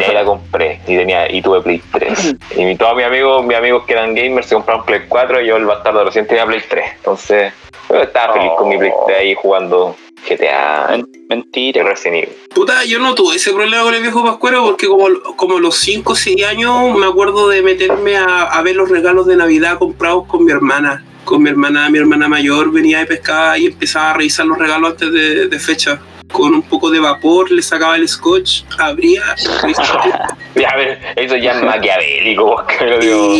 Y 0.00 0.04
ahí 0.04 0.14
la 0.14 0.24
compré 0.24 0.80
y 0.86 0.96
tenía 0.96 1.30
y 1.30 1.42
tuve 1.42 1.60
Play 1.62 1.82
3. 1.92 2.36
Y 2.56 2.64
mi- 2.64 2.76
todos 2.76 2.94
mis 2.94 3.04
amigos, 3.06 3.44
mis 3.44 3.56
amigos 3.56 3.84
que 3.86 3.92
eran 3.94 4.14
gamers 4.14 4.46
se 4.46 4.54
compraron 4.54 4.84
Play 4.84 5.02
4 5.08 5.40
y 5.42 5.46
yo 5.46 5.56
el 5.56 5.66
bastardo 5.66 6.04
recién 6.04 6.26
tenía 6.26 6.46
Play 6.46 6.62
3. 6.68 6.84
Entonces, 6.96 7.52
yo 7.88 8.00
estaba 8.00 8.34
feliz 8.34 8.50
con 8.56 8.68
mi 8.68 8.78
Play 8.78 8.92
3 9.06 9.18
ahí 9.18 9.34
jugando 9.34 9.96
GTA 10.28 10.88
Men- 10.90 11.08
y 11.14 11.18
mentira. 11.28 11.82
Resident 11.84 12.24
Evil. 12.24 12.36
Puta, 12.54 12.84
yo 12.84 12.98
no 12.98 13.14
tuve 13.14 13.36
ese 13.36 13.52
problema 13.52 13.82
con 13.82 13.94
el 13.94 14.02
viejo 14.02 14.24
pascuero 14.24 14.64
porque 14.64 14.86
como, 14.86 15.08
como 15.36 15.56
a 15.56 15.60
los 15.60 15.76
5 15.76 16.12
o 16.12 16.16
6 16.16 16.44
años 16.44 16.96
me 16.96 17.06
acuerdo 17.06 17.48
de 17.48 17.62
meterme 17.62 18.16
a, 18.16 18.42
a 18.42 18.62
ver 18.62 18.76
los 18.76 18.88
regalos 18.88 19.26
de 19.26 19.36
Navidad 19.36 19.78
comprados 19.78 20.26
con 20.26 20.44
mi 20.44 20.52
hermana. 20.52 21.04
Con 21.24 21.42
mi 21.42 21.50
hermana, 21.50 21.88
mi 21.90 21.98
hermana 21.98 22.28
mayor 22.28 22.72
venía 22.72 22.98
de 22.98 23.06
pescar 23.06 23.58
y 23.58 23.66
empezaba 23.66 24.10
a 24.10 24.14
revisar 24.14 24.46
los 24.46 24.58
regalos 24.58 24.92
antes 24.92 25.12
de, 25.12 25.48
de 25.48 25.58
fecha. 25.60 26.00
Con 26.32 26.54
un 26.54 26.62
poco 26.62 26.90
de 26.90 27.00
vapor, 27.00 27.50
le 27.50 27.60
sacaba 27.62 27.96
el 27.96 28.08
scotch, 28.08 28.62
abría. 28.78 29.22
Ya, 30.54 30.68
a 30.70 30.76
ver, 30.76 30.98
eso 31.14 31.36
ya 31.36 31.52
es 31.52 31.62
maquiavélico, 31.62 32.44
vos, 32.44 32.62
que 32.64 32.84
lo 32.84 32.98
digo. 32.98 33.34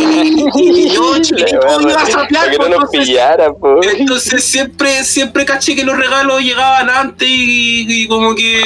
y, 0.55 0.85
y 0.85 0.89
yo 0.89 1.19
chiquitito 1.19 1.59
iba 1.81 2.01
a 2.01 2.69
no 2.69 2.75
entonces- 2.77 2.99
pillara. 3.01 3.51
Entonces 3.97 4.43
siempre, 4.45 5.03
siempre 5.03 5.43
caché 5.43 5.75
que 5.75 5.83
los 5.83 5.97
regalos 5.97 6.41
llegaban 6.41 6.89
antes 6.89 7.27
y, 7.27 7.85
y 8.03 8.07
como 8.07 8.33
que 8.33 8.61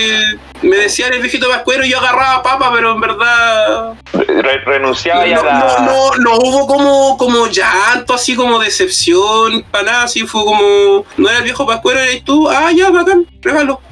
me 0.62 0.78
decían 0.78 1.14
el 1.14 1.22
viejito 1.22 1.50
pascuero 1.50 1.86
y 1.86 1.90
yo 1.92 2.00
agarraba 2.00 2.42
papa, 2.44 2.72
pero 2.74 2.94
en 2.94 3.02
verdad 3.02 3.94
Re- 4.14 4.60
renunciaba 4.66 5.26
no, 5.26 5.40
a 5.42 5.44
la... 5.44 5.60
no, 5.60 5.86
no, 5.86 6.16
no 6.18 6.36
hubo 6.38 6.68
como, 6.68 7.18
como 7.18 7.48
llanto, 7.48 8.14
así 8.14 8.36
como 8.36 8.60
decepción, 8.60 9.64
para 9.72 9.84
nada, 9.84 10.04
así 10.04 10.26
fue 10.26 10.44
como, 10.44 11.06
no 11.18 11.30
era 11.30 11.38
el 11.40 11.44
viejo 11.44 11.66
pascuero, 11.66 12.00
eres 12.00 12.24
tú, 12.24 12.50
ah, 12.50 12.72
ya, 12.76 12.90
bacán, 12.90 13.26
regalo. 13.42 13.82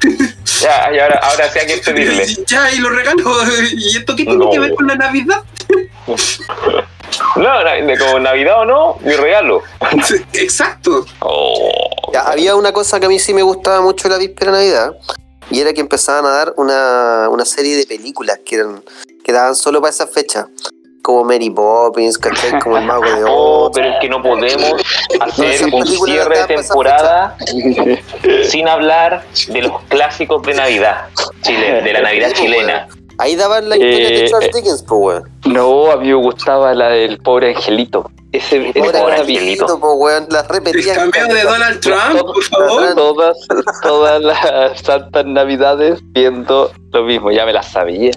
Ya, 0.60 0.88
y 0.94 0.98
ahora, 1.00 1.18
ahora 1.22 1.50
sí 1.52 1.58
hay 1.58 1.66
que 1.66 1.76
pedirle. 1.78 2.26
ya, 2.46 2.70
y 2.70 2.78
los 2.78 2.94
regalos, 2.94 3.26
¿y 3.72 3.96
esto 3.96 4.14
qué 4.14 4.24
tiene 4.24 4.44
No. 4.44 4.50
que 4.50 4.60
ver 4.60 4.74
con 4.74 4.86
la 4.86 4.94
Navidad? 4.94 5.42
No, 7.36 7.48
como 7.98 8.18
Navidad 8.20 8.60
o 8.60 8.64
no, 8.64 8.96
mi 9.02 9.12
regalo. 9.14 9.62
Exacto. 10.32 11.04
Oh. 11.20 12.10
Ya, 12.12 12.20
había 12.22 12.54
una 12.54 12.72
cosa 12.72 13.00
que 13.00 13.06
a 13.06 13.08
mí 13.08 13.18
sí 13.18 13.34
me 13.34 13.42
gustaba 13.42 13.80
mucho 13.80 14.08
la 14.08 14.16
víspera 14.18 14.52
de 14.52 14.58
Navidad, 14.58 14.92
y 15.50 15.60
era 15.60 15.72
que 15.72 15.80
empezaban 15.80 16.24
a 16.26 16.30
dar 16.30 16.54
una, 16.56 17.28
una 17.30 17.44
serie 17.44 17.76
de 17.76 17.86
películas 17.86 18.40
que 18.44 18.56
eran 18.56 18.82
que 19.24 19.32
daban 19.32 19.54
solo 19.54 19.80
para 19.80 19.90
esa 19.90 20.06
fecha. 20.06 20.48
como 21.02 21.22
Mary 21.24 21.50
Poppins, 21.50 22.16
¿cachai? 22.18 22.58
Como 22.62 22.78
el 22.78 22.84
mago 22.86 23.04
de 23.04 23.24
Oh, 23.26 23.64
Oz. 23.66 23.72
pero 23.74 23.88
es 23.90 23.96
que 24.00 24.08
no 24.08 24.22
podemos 24.22 24.82
hacer 25.20 25.66
un 25.72 25.86
cierre 25.86 26.38
de 26.40 26.46
temporada 26.56 27.36
sin 28.48 28.68
hablar 28.68 29.22
de 29.48 29.62
los 29.62 29.82
clásicos 29.84 30.42
de 30.44 30.54
Navidad, 30.54 31.08
chile, 31.42 31.82
de 31.82 31.92
la 31.92 32.00
Navidad 32.00 32.28
pues, 32.30 32.40
chilena. 32.40 32.88
Ahí 33.18 33.36
daban 33.36 33.68
la 33.68 33.76
historia 33.76 34.08
de 34.08 34.24
Eh, 34.24 34.28
Charles 34.28 34.48
eh. 34.48 34.52
Dickens, 34.54 34.82
pues, 34.82 35.00
weón. 35.00 35.30
No, 35.46 35.90
a 35.90 35.96
mí 35.96 36.08
me 36.08 36.14
gustaba 36.14 36.74
la 36.74 36.88
del 36.88 37.18
pobre 37.18 37.54
angelito. 37.54 38.10
Ese, 38.32 38.72
Pobre 38.74 38.88
era 38.88 38.98
angelito. 39.20 39.40
angelito, 39.40 39.80
pues, 39.80 39.92
weón. 39.96 40.26
La 40.30 40.40
El 40.40 40.48
repetían. 40.48 41.10
cameo 41.10 41.34
de. 41.34 41.42
Donald 41.42 41.80
Trump, 41.80 42.20
por 42.20 42.42
favor. 42.44 42.94
todas, 42.94 43.36
todas 43.82 44.20
las 44.22 44.80
santas 44.80 45.24
navidades 45.26 46.00
viendo 46.12 46.72
lo 46.92 47.04
mismo, 47.04 47.30
ya 47.30 47.46
me 47.46 47.52
las 47.52 47.68
sabía. 47.70 48.10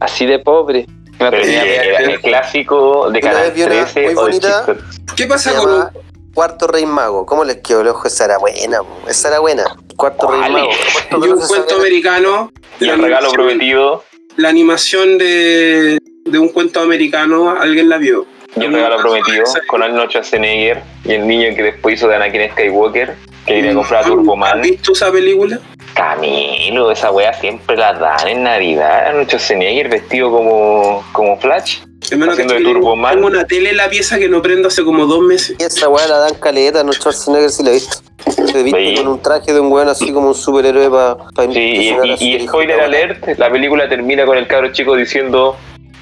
Así 0.00 0.26
de 0.26 0.38
pobre. 0.38 0.86
Es 1.18 1.30
tenía 1.30 1.64
era 1.64 1.98
el 2.12 2.20
clásico 2.20 3.08
de 3.10 3.20
Canal 3.20 3.42
vez 3.44 3.54
vi 3.54 3.62
una 3.62 3.84
13 3.84 4.14
muy 4.14 4.16
o 4.16 4.26
de. 4.26 4.76
¿Qué 5.16 5.26
pasa 5.26 5.54
con 5.54 5.88
Cuarto 6.34 6.66
Rey 6.66 6.84
Mago. 6.84 7.24
¿Cómo 7.24 7.44
les 7.44 7.58
quedó 7.58 7.82
el 7.82 7.88
ojo? 7.88 8.08
Esa 8.08 8.24
era 8.24 8.38
buena, 8.38 8.78
po. 8.80 9.08
esa 9.08 9.28
era 9.28 9.38
buena. 9.38 9.64
Cuarto 9.96 10.28
Rey 10.28 10.40
¿Cuál 10.40 10.52
Mago. 10.52 10.70
y 10.70 11.14
no 11.28 11.34
un 11.36 11.46
cuento 11.46 11.76
americano? 11.76 12.52
Y 12.80 12.88
el 12.88 13.00
regalo 13.00 13.30
prometido 13.30 14.02
La 14.36 14.48
animación 14.48 15.18
de, 15.18 15.98
de 16.24 16.38
un 16.38 16.48
cuento 16.48 16.80
americano, 16.80 17.50
¿alguien 17.50 17.88
la 17.88 17.98
vio? 17.98 18.26
y 18.56 18.64
el 18.64 18.72
regalo 18.72 18.98
prometido 18.98 19.44
con 19.66 19.82
Arnold 19.82 20.10
Schwarzenegger 20.10 20.82
y 21.04 21.12
el 21.12 21.26
niño 21.26 21.54
que 21.56 21.62
después 21.62 21.96
hizo 21.96 22.08
de 22.08 22.16
Anakin 22.16 22.50
Skywalker 22.52 23.14
que 23.46 23.54
quería 23.54 23.74
comprar 23.74 24.04
a 24.04 24.06
Turbo 24.06 24.42
¿Has 24.44 24.60
visto 24.60 24.92
esa 24.92 25.12
película? 25.12 25.58
Camilo, 25.94 26.90
esa 26.90 27.10
wea 27.10 27.32
siempre 27.34 27.76
la 27.76 27.92
dan 27.92 28.26
en 28.26 28.42
Navidad. 28.42 29.08
Arnold 29.08 29.28
Schwarzenegger 29.28 29.88
vestido 29.88 30.30
como, 30.30 31.04
como 31.12 31.36
Flash. 31.38 31.80
Hermano, 32.10 32.32
Haciendo 32.32 32.54
que 32.54 32.60
de 32.60 32.64
Turbo 32.66 32.96
Man. 32.96 33.14
Tengo 33.14 33.26
una 33.28 33.44
tele 33.46 33.70
en 33.70 33.76
la 33.78 33.88
pieza 33.88 34.18
que 34.18 34.28
no 34.28 34.42
prendo 34.42 34.68
hace 34.68 34.84
como 34.84 35.06
dos 35.06 35.20
meses. 35.20 35.56
Y 35.58 35.62
esa 35.62 35.88
weá 35.88 36.06
la 36.06 36.18
dan 36.18 36.34
caleta, 36.34 36.84
no 36.84 36.92
Schwarzenegger 36.92 37.50
si 37.50 37.62
la 37.62 37.70
he 37.70 37.74
visto. 37.74 37.98
Se 38.46 38.62
viste 38.62 38.88
Sí. 38.90 38.94
con 38.96 39.08
un 39.08 39.20
traje 39.22 39.52
de 39.52 39.60
un 39.60 39.70
weón 39.72 39.88
así 39.88 40.12
como 40.12 40.28
un 40.28 40.34
superhéroe 40.34 40.88
para 40.90 41.16
Sí, 41.52 41.58
y, 41.60 42.24
y- 42.24 42.36
y 42.36 42.46
spoiler 42.46 42.80
alert, 42.80 43.26
la 43.38 43.50
película 43.50 43.88
termina 43.88 44.24
con 44.24 44.38
el 44.38 44.46
cabro 44.46 44.72
chico 44.72 44.94
diciendo 44.96 45.56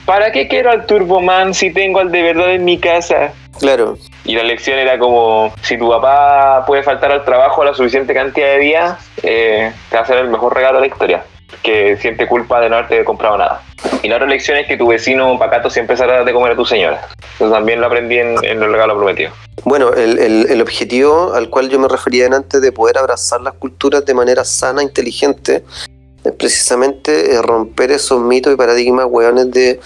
¿Para 0.07 0.33
qué 0.33 0.49
quiero 0.49 0.71
al 0.71 0.85
Turboman 0.87 1.55
si 1.55 1.73
tengo 1.73 2.01
al 2.01 2.11
de 2.11 2.23
verdad 2.23 2.53
en 2.55 2.65
mi 2.65 2.79
casa? 2.79 3.33
Claro. 3.61 3.97
Y 4.25 4.35
la 4.35 4.43
lección 4.43 4.79
era 4.79 4.99
como, 4.99 5.55
si 5.63 5.79
tu 5.79 5.89
papá 5.89 6.65
puede 6.67 6.83
faltar 6.83 7.13
al 7.13 7.25
trabajo 7.25 7.63
la 7.65 7.73
suficiente 7.73 8.13
cantidad 8.13 8.49
de 8.49 8.59
días, 8.59 8.99
eh, 9.23 9.73
te 9.91 9.97
va 9.97 10.03
a 10.03 10.07
ser 10.07 10.19
el 10.19 10.29
mejor 10.29 10.55
regalo 10.55 10.81
de 10.81 10.89
la 10.89 10.93
historia, 10.93 11.25
que 11.63 11.97
siente 11.99 12.27
culpa 12.27 12.61
de 12.61 12.69
no 12.69 12.77
haberte 12.77 13.05
comprado 13.05 13.39
nada. 13.39 13.63
Y 14.03 14.09
la 14.09 14.17
otra 14.17 14.27
lección 14.29 14.57
es 14.59 14.67
que 14.67 14.77
tu 14.77 14.89
vecino 14.89 15.39
pacato 15.39 15.71
siempre 15.71 15.97
se 15.97 16.05
hará 16.05 16.25
de 16.25 16.33
comer 16.33 16.53
a 16.53 16.57
tu 16.57 16.65
señora. 16.65 17.09
Eso 17.35 17.51
también 17.51 17.81
lo 17.81 17.87
aprendí 17.87 18.19
en, 18.19 18.43
el 18.45 18.61
regalo 18.73 18.97
prometido. 18.97 19.33
Bueno, 19.65 19.93
el, 19.93 20.19
el- 20.19 20.47
el 20.51 20.61
objetivo 20.63 21.33
al 21.35 21.51
cual 21.51 21.69
yo 21.69 21.79
me 21.79 21.89
refería 21.89 22.27
antes 22.27 22.61
de 22.61 22.73
poder 22.73 22.99
abrazar 22.99 23.41
las 23.41 23.55
culturas 23.55 24.05
de 24.05 24.15
manera 24.15 24.45
sana, 24.45 24.83
inteligente, 24.83 25.65
es 26.25 26.33
precisamente 26.33 27.35
eh, 27.35 27.43
romper 27.43 27.91
esos 27.91 28.21
mitos 28.21 28.53
y 28.53 28.57
paradigmas, 28.57 29.07
weones, 29.09 29.51
de, 29.51 29.81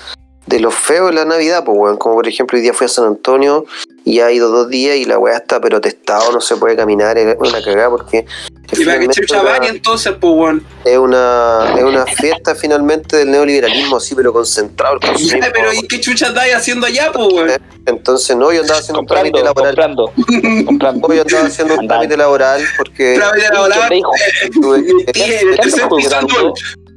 de 0.46 0.60
lo 0.60 0.70
feo 0.70 1.06
de 1.06 1.12
la 1.12 1.24
Navidad, 1.24 1.64
pues, 1.64 1.76
weón. 1.78 1.96
Como 1.96 2.16
por 2.16 2.28
ejemplo, 2.28 2.56
hoy 2.56 2.62
día 2.62 2.72
fui 2.72 2.86
a 2.86 2.88
San 2.88 3.04
Antonio 3.04 3.64
y 4.04 4.20
ha 4.20 4.30
ido 4.30 4.48
dos 4.50 4.68
días 4.68 4.96
y 4.96 5.04
la 5.04 5.18
weá 5.18 5.36
está 5.36 5.60
pero 5.60 5.80
testado, 5.80 6.32
no 6.32 6.40
se 6.40 6.56
puede 6.56 6.76
caminar, 6.76 7.18
es 7.18 7.36
una 7.38 7.62
cagada 7.62 7.90
porque... 7.90 8.24
Y 8.72 8.84
para 8.84 8.98
que 8.98 9.08
chucha 9.08 9.40
entonces, 9.68 10.12
pues, 10.20 10.32
weón. 10.34 10.66
es 10.84 10.98
una, 10.98 11.72
es 11.76 11.84
una 11.84 12.04
fiesta 12.04 12.54
finalmente 12.54 13.16
del 13.16 13.30
neoliberalismo, 13.30 13.96
así, 13.96 14.14
pero 14.14 14.32
concentrado. 14.32 14.94
el 14.94 15.00
consumismo. 15.00 15.40
Pero 15.52 15.72
¿y 15.72 15.82
qué 15.86 16.00
chucha 16.00 16.28
estáis 16.28 16.54
haciendo 16.54 16.86
allá, 16.86 17.10
pues, 17.12 17.26
weón? 17.32 17.50
Entonces, 17.86 18.36
no, 18.36 18.52
yo 18.52 18.62
andaba 18.62 18.80
haciendo 18.80 19.00
un 19.00 19.06
trámite 19.06 19.40
comprando, 19.42 19.62
laboral. 19.62 19.96
comprando, 19.96 20.66
comprando. 20.66 21.08
No, 21.08 21.14
yo 21.14 21.22
andaba 21.22 21.46
haciendo 21.46 21.74
un 21.74 21.88
trámite 21.88 22.16
laboral 22.16 22.62
porque 22.76 23.14
Trámite 23.14 23.48
laboral, 23.52 23.88
¿Qué 23.88 23.94
andas 23.96 24.60
tuve 24.60 24.84
que- 24.84 25.12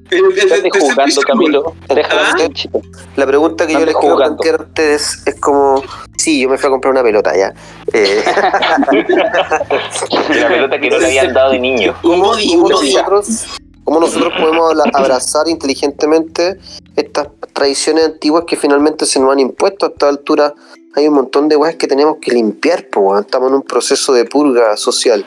Tiene 0.09 0.27
el 0.27 0.33
¿Qué 0.33 0.41
tercer 0.41 0.71
andas 0.91 1.05
piso 1.05 1.21
jugando? 1.21 1.63
gol. 1.63 1.73
El- 1.89 1.97
el- 1.97 2.03
el 2.03 2.07
¿Qué 2.07 2.11
andas 2.15 2.33
tercer 2.35 2.41
jugando, 2.41 2.53
piso 2.55 2.69
Camilo? 2.71 2.83
¿Ah? 2.89 3.15
La 3.15 3.25
pregunta 3.27 3.67
que 3.67 3.73
yo 3.73 3.79
les 3.79 3.95
quiero 3.95 3.99
jugando. 4.15 4.37
plantear 4.37 4.59
a 4.59 4.63
ustedes 4.63 5.21
es 5.25 5.35
como, 5.35 5.83
sí, 6.17 6.41
yo 6.41 6.49
me 6.49 6.57
fui 6.57 6.67
a 6.67 6.71
comprar 6.71 6.91
una 6.91 7.03
pelota 7.03 7.35
ya. 7.37 7.53
Eh, 7.93 8.23
la 10.39 10.47
pelota 10.47 10.79
que 10.79 10.89
no 10.89 10.97
le 10.99 11.05
habían 11.05 11.33
dado 11.33 11.51
de 11.51 11.59
niño. 11.59 11.95
¿cómo, 12.01 12.33
nosotros, 12.69 13.45
cómo 13.83 13.99
nosotros 13.99 14.33
podemos 14.39 14.73
abrazar 14.93 15.47
inteligentemente 15.47 16.57
estas 16.95 17.27
tradiciones 17.53 18.05
antiguas 18.05 18.43
que 18.47 18.55
finalmente 18.55 19.05
se 19.05 19.19
nos 19.19 19.31
han 19.31 19.39
impuesto 19.39 19.85
a 19.85 19.89
esta 19.89 20.09
altura? 20.09 20.53
Hay 20.95 21.07
un 21.07 21.13
montón 21.13 21.47
de 21.49 21.55
weas 21.55 21.75
que 21.75 21.85
tenemos 21.87 22.17
que 22.19 22.31
limpiar, 22.31 22.87
pues 22.91 23.21
estamos 23.21 23.49
en 23.49 23.55
un 23.55 23.61
proceso 23.61 24.11
de 24.11 24.25
purga 24.25 24.75
social 24.75 25.23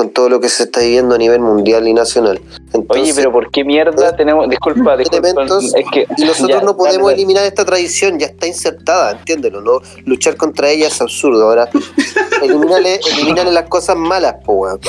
con 0.00 0.08
todo 0.08 0.30
lo 0.30 0.40
que 0.40 0.48
se 0.48 0.62
está 0.62 0.80
viviendo 0.80 1.14
a 1.14 1.18
nivel 1.18 1.40
mundial 1.40 1.86
y 1.86 1.92
nacional. 1.92 2.40
Entonces, 2.72 3.02
Oye, 3.02 3.12
pero 3.14 3.30
¿por 3.30 3.50
qué 3.50 3.64
mierda 3.64 4.16
tenemos? 4.16 4.48
Disculpa, 4.48 4.96
disculpa. 4.96 5.28
elementos 5.28 5.74
Es 5.74 5.84
que 5.92 6.06
y 6.16 6.24
nosotros 6.24 6.48
ya, 6.48 6.64
no 6.64 6.74
podemos 6.74 6.86
dale, 6.86 7.02
dale. 7.02 7.14
eliminar 7.16 7.44
esta 7.44 7.66
tradición, 7.66 8.18
ya 8.18 8.28
está 8.28 8.46
insertada, 8.46 9.10
entiéndelo, 9.10 9.60
¿no? 9.60 9.82
Luchar 10.06 10.36
contra 10.36 10.70
ella 10.70 10.86
es 10.86 10.98
absurdo. 11.02 11.44
Ahora, 11.44 11.68
elimínale, 12.42 12.98
elimínale 13.12 13.52
las 13.52 13.68
cosas 13.68 13.94
malas, 13.94 14.36
po, 14.42 14.54
weón. 14.54 14.80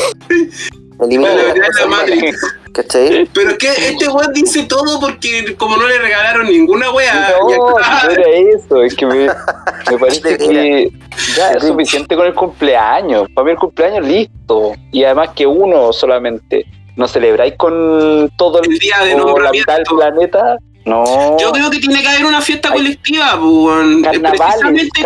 Las 1.10 1.56
ya 1.56 1.62
cosas 1.68 1.82
la 1.82 1.88
malas, 1.88 2.10
Matrix. 2.10 2.56
¿cachai? 2.74 3.30
Pero 3.34 3.50
es 3.52 3.58
que 3.58 3.68
este 3.70 4.08
weón 4.08 4.34
dice 4.34 4.64
todo 4.64 5.00
porque 5.00 5.56
como 5.58 5.76
no 5.78 5.88
le 5.88 5.98
regalaron 5.98 6.48
ninguna 6.48 6.92
wea. 6.92 7.34
No, 7.40 7.50
ya- 7.50 8.04
no 8.06 8.12
era 8.12 8.30
eso, 8.56 8.82
es 8.84 8.96
que 8.96 9.06
me, 9.06 9.26
me 9.28 9.98
parece 10.00 10.38
que 10.38 10.92
ya 11.36 11.52
es 11.54 11.64
suficiente 11.64 12.16
con 12.16 12.26
el 12.28 12.34
cumpleaños. 12.34 13.28
Para 13.34 13.46
mí 13.46 13.52
el 13.52 13.58
cumpleaños 13.58 14.06
listo. 14.08 14.74
Y 14.92 15.04
además 15.04 15.30
que 15.36 15.46
uno 15.48 15.92
solamente 15.92 16.66
no 16.96 17.08
celebráis 17.08 17.56
con 17.58 18.30
todo 18.38 18.62
el, 18.62 18.72
El 18.72 18.78
día 18.80 19.00
de 19.04 19.16
o 19.16 19.40
la 19.40 19.52
mitad 19.52 19.76
del 19.78 19.84
nombramiento. 19.90 19.96
planeta. 19.96 20.58
No. 20.86 21.38
Yo 21.40 21.52
creo 21.52 21.70
que 21.70 21.80
tiene 21.80 22.02
que 22.02 22.08
haber 22.08 22.26
una 22.26 22.42
fiesta 22.42 22.70
Hay- 22.70 22.78
colectiva, 22.78 23.32
pues, 23.34 23.42
weón. 23.44 24.02
carnavales, 24.02 24.90
Precisamente 24.94 25.02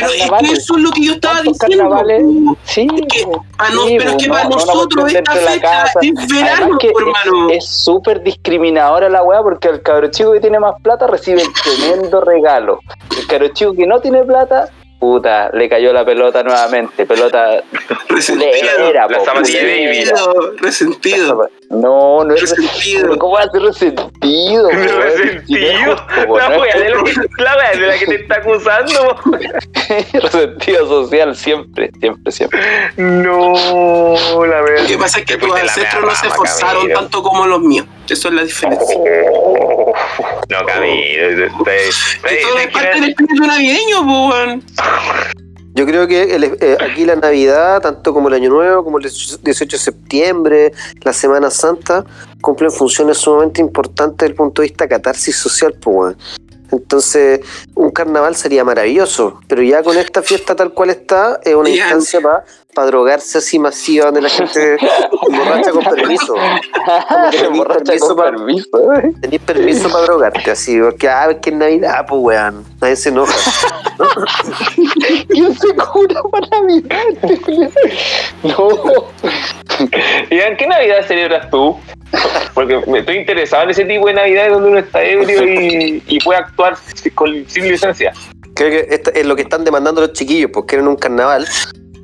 carnavales. 0.00 0.28
Pero 0.30 0.36
es 0.36 0.48
que 0.50 0.58
eso 0.62 0.76
es 0.76 0.82
lo 0.82 0.90
que 0.90 1.04
yo 1.04 1.12
estaba 1.14 1.40
¿Cuántos 1.42 1.68
diciendo. 1.68 2.56
Sí, 2.64 2.86
que. 3.08 3.26
Ah, 3.58 3.68
no, 3.74 3.86
Sí, 3.86 3.96
pero 3.98 4.10
es 4.10 4.16
que 4.16 4.26
no, 4.28 4.34
para 4.34 4.44
no, 4.44 4.50
no 4.50 4.56
nosotros 4.56 5.14
esta 5.14 5.32
fecha 5.32 5.84
es 6.02 6.28
verano, 6.28 6.78
que 6.78 6.88
hermano. 6.88 7.50
es 7.50 7.66
súper 7.68 8.22
discriminadora 8.22 9.08
la 9.08 9.22
weá 9.22 9.42
porque 9.42 9.68
el 9.68 9.82
cabro 9.82 10.10
chico 10.10 10.32
que 10.32 10.40
tiene 10.40 10.58
más 10.58 10.74
plata 10.82 11.06
recibe 11.06 11.42
el 11.42 11.48
tremendo 11.52 12.20
regalo. 12.20 12.80
El 13.16 13.26
cabro 13.26 13.48
chico 13.48 13.74
que 13.74 13.86
no 13.86 14.00
tiene 14.00 14.22
plata, 14.24 14.68
puta, 14.98 15.50
le 15.52 15.68
cayó 15.68 15.92
la 15.92 16.04
pelota 16.04 16.42
nuevamente. 16.42 17.06
Pelota 17.06 17.62
Resentido. 18.08 18.50
culera, 18.78 19.06
La 19.08 19.18
po, 19.18 19.24
zapatilla 19.24 19.62
baby. 19.62 20.10
Resentido. 20.58 21.48
No, 21.70 22.24
no 22.24 22.34
es 22.34 22.40
Resentido. 22.42 22.68
resentido. 22.72 23.18
¿Cómo 23.18 23.32
va 23.34 23.40
a 23.40 23.50
ser 23.50 23.62
resentido? 23.62 24.68
Resentido. 24.70 25.96
Justo, 25.96 26.36
La 26.38 26.48
wea 26.58 26.76
de, 26.78 26.86
que- 26.86 27.42
la 27.42 27.56
wea 27.56 27.70
de 27.72 27.86
la 27.86 27.98
que 27.98 28.06
te 28.06 28.14
está 28.16 28.36
acusando. 28.36 29.16
resentido 30.12 30.86
social 30.86 31.34
siempre, 31.36 31.90
siempre, 32.00 32.32
siempre. 32.32 32.60
No, 32.96 33.54
la 34.46 34.60
verdad. 34.62 34.82
Lo 34.82 34.88
que 34.88 34.98
pasa 34.98 35.18
es 35.20 35.26
que 35.26 35.36
tus 35.36 35.54
ancestros 35.54 36.04
no 36.04 36.14
se 36.14 36.26
esforzaron 36.28 36.88
tanto 36.92 37.22
como 37.22 37.46
los 37.46 37.60
míos. 37.60 37.86
Eso 38.08 38.28
es 38.28 38.34
la 38.34 38.42
diferencia. 38.44 38.96
Oh, 39.32 39.54
No, 40.48 40.64
Camilo. 40.66 41.46
Esto 41.46 41.70
es 41.70 41.96
usted 42.16 42.72
parte 42.72 43.00
del 43.00 43.10
espíritu 43.10 43.46
navideño, 43.46 44.00
weón. 44.02 44.62
Yo 45.74 45.84
creo 45.84 46.06
que 46.06 46.34
el- 46.34 46.44
eh, 46.60 46.76
aquí 46.80 47.04
la 47.04 47.16
Navidad, 47.16 47.82
tanto 47.82 48.14
como 48.14 48.28
el 48.28 48.34
Año 48.34 48.48
Nuevo, 48.48 48.82
como 48.82 48.98
el 48.98 49.04
18 49.04 49.76
de 49.76 49.78
septiembre, 49.82 50.72
la 51.02 51.12
Semana 51.12 51.50
Santa, 51.50 52.04
cumplen 52.40 52.70
funciones 52.70 53.18
sumamente 53.18 53.60
importantes 53.60 54.16
desde 54.18 54.30
el 54.30 54.36
punto 54.36 54.62
de 54.62 54.68
vista 54.68 54.88
catarsis 54.88 55.36
social, 55.36 55.74
pues. 55.80 56.16
Entonces, 56.72 57.40
un 57.74 57.90
carnaval 57.90 58.34
sería 58.34 58.64
maravilloso, 58.64 59.38
pero 59.46 59.62
ya 59.62 59.82
con 59.82 59.96
esta 59.98 60.22
fiesta 60.22 60.56
tal 60.56 60.72
cual 60.72 60.90
está, 60.90 61.40
es 61.44 61.54
una 61.54 61.68
instancia 61.68 62.20
para 62.20 62.44
drogarse 62.84 63.38
así 63.38 63.58
masiva 63.58 64.06
donde 64.06 64.20
la 64.20 64.28
gente 64.28 64.52
se 64.52 64.76
emborracha 65.28 65.70
con 65.70 65.84
permiso. 65.84 66.34
Emborracha 67.44 67.84
permiso 67.84 68.08
con 68.08 68.16
pa- 68.16 68.24
permiso. 68.30 68.92
¿eh? 68.94 69.12
Tenés 69.22 69.40
permiso 69.40 69.88
para 69.90 70.04
drogarte, 70.04 70.50
así, 70.50 70.78
porque 70.80 71.08
ah, 71.08 71.28
que 71.40 71.50
es 71.50 71.56
Navidad, 71.56 72.04
pues 72.08 72.20
weón, 72.22 72.64
nadie 72.80 72.96
se 72.96 73.08
enoja. 73.08 73.34
¿Quién 75.28 75.54
se 75.56 75.68
cura 75.74 76.22
para 76.30 76.46
Navidad? 76.48 77.04
No. 78.42 78.68
¿Y 80.30 80.38
en 80.38 80.56
qué 80.56 80.66
Navidad 80.66 81.06
celebras 81.06 81.50
tú? 81.50 81.76
Porque 82.54 82.80
me 82.86 83.00
estoy 83.00 83.16
interesado 83.18 83.64
en 83.64 83.70
ese 83.70 83.84
tipo 83.84 84.06
de 84.06 84.14
Navidades 84.14 84.52
donde 84.52 84.68
uno 84.70 84.78
está 84.78 85.02
ebrio 85.02 85.44
y, 85.44 86.02
y 86.06 86.18
puede 86.20 86.38
actuar 86.38 86.76
sin, 86.76 87.48
sin 87.48 87.68
licencia. 87.68 88.12
Creo 88.54 88.70
que 88.70 88.94
esto 88.94 89.10
es 89.12 89.26
lo 89.26 89.36
que 89.36 89.42
están 89.42 89.64
demandando 89.64 90.00
los 90.00 90.12
chiquillos, 90.12 90.50
porque 90.52 90.70
quieren 90.76 90.88
un 90.88 90.96
carnaval 90.96 91.46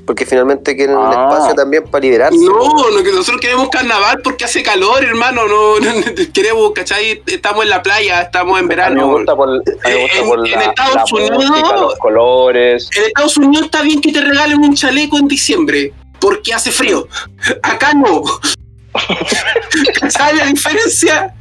Porque 0.07 0.27
finalmente 0.27 0.75
quieren 0.77 0.97
un 0.97 1.07
Ah. 1.07 1.29
espacio 1.31 1.55
también 1.55 1.85
para 1.85 2.03
liberarse. 2.03 2.37
No, 2.39 2.91
lo 2.91 3.03
que 3.05 3.11
nosotros 3.13 3.41
queremos 3.41 3.69
carnaval 3.71 4.21
porque 4.25 4.45
hace 4.45 4.63
calor, 4.63 5.05
hermano. 5.05 5.43
No, 5.53 5.79
no, 5.81 5.91
queremos, 6.33 6.73
¿cachai? 6.75 7.23
Estamos 7.27 7.65
en 7.65 7.71
la 7.71 7.83
playa, 7.83 8.23
estamos 8.23 8.59
en 8.59 8.67
me 8.67 8.75
verano. 8.75 9.07
gusta 9.09 9.37
por, 9.37 9.49
me 9.49 9.59
gusta 9.59 9.89
En- 9.91 10.27
por 10.27 10.47
en 10.47 10.53
la, 10.53 10.63
Estados 10.65 10.95
la 10.95 11.05
Unidos- 11.19 11.51
música, 11.51 11.77
los 11.77 11.95
colores. 11.99 12.89
En 12.97 13.05
Estados 13.05 13.37
Unidos 13.37 13.67
está 13.67 13.83
bien 13.83 14.01
que 14.01 14.13
te 14.13 14.21
regalen 14.21 14.59
un 14.61 14.75
chaleco 14.75 15.19
en 15.19 15.29
diciembre 15.29 15.93
porque 16.21 16.53
hace 16.55 16.71
frío. 16.73 17.07
Acá 17.63 17.93
no. 17.95 18.23
¿Sabes 20.09 20.37
la 20.37 20.47
diferencia? 20.47 21.35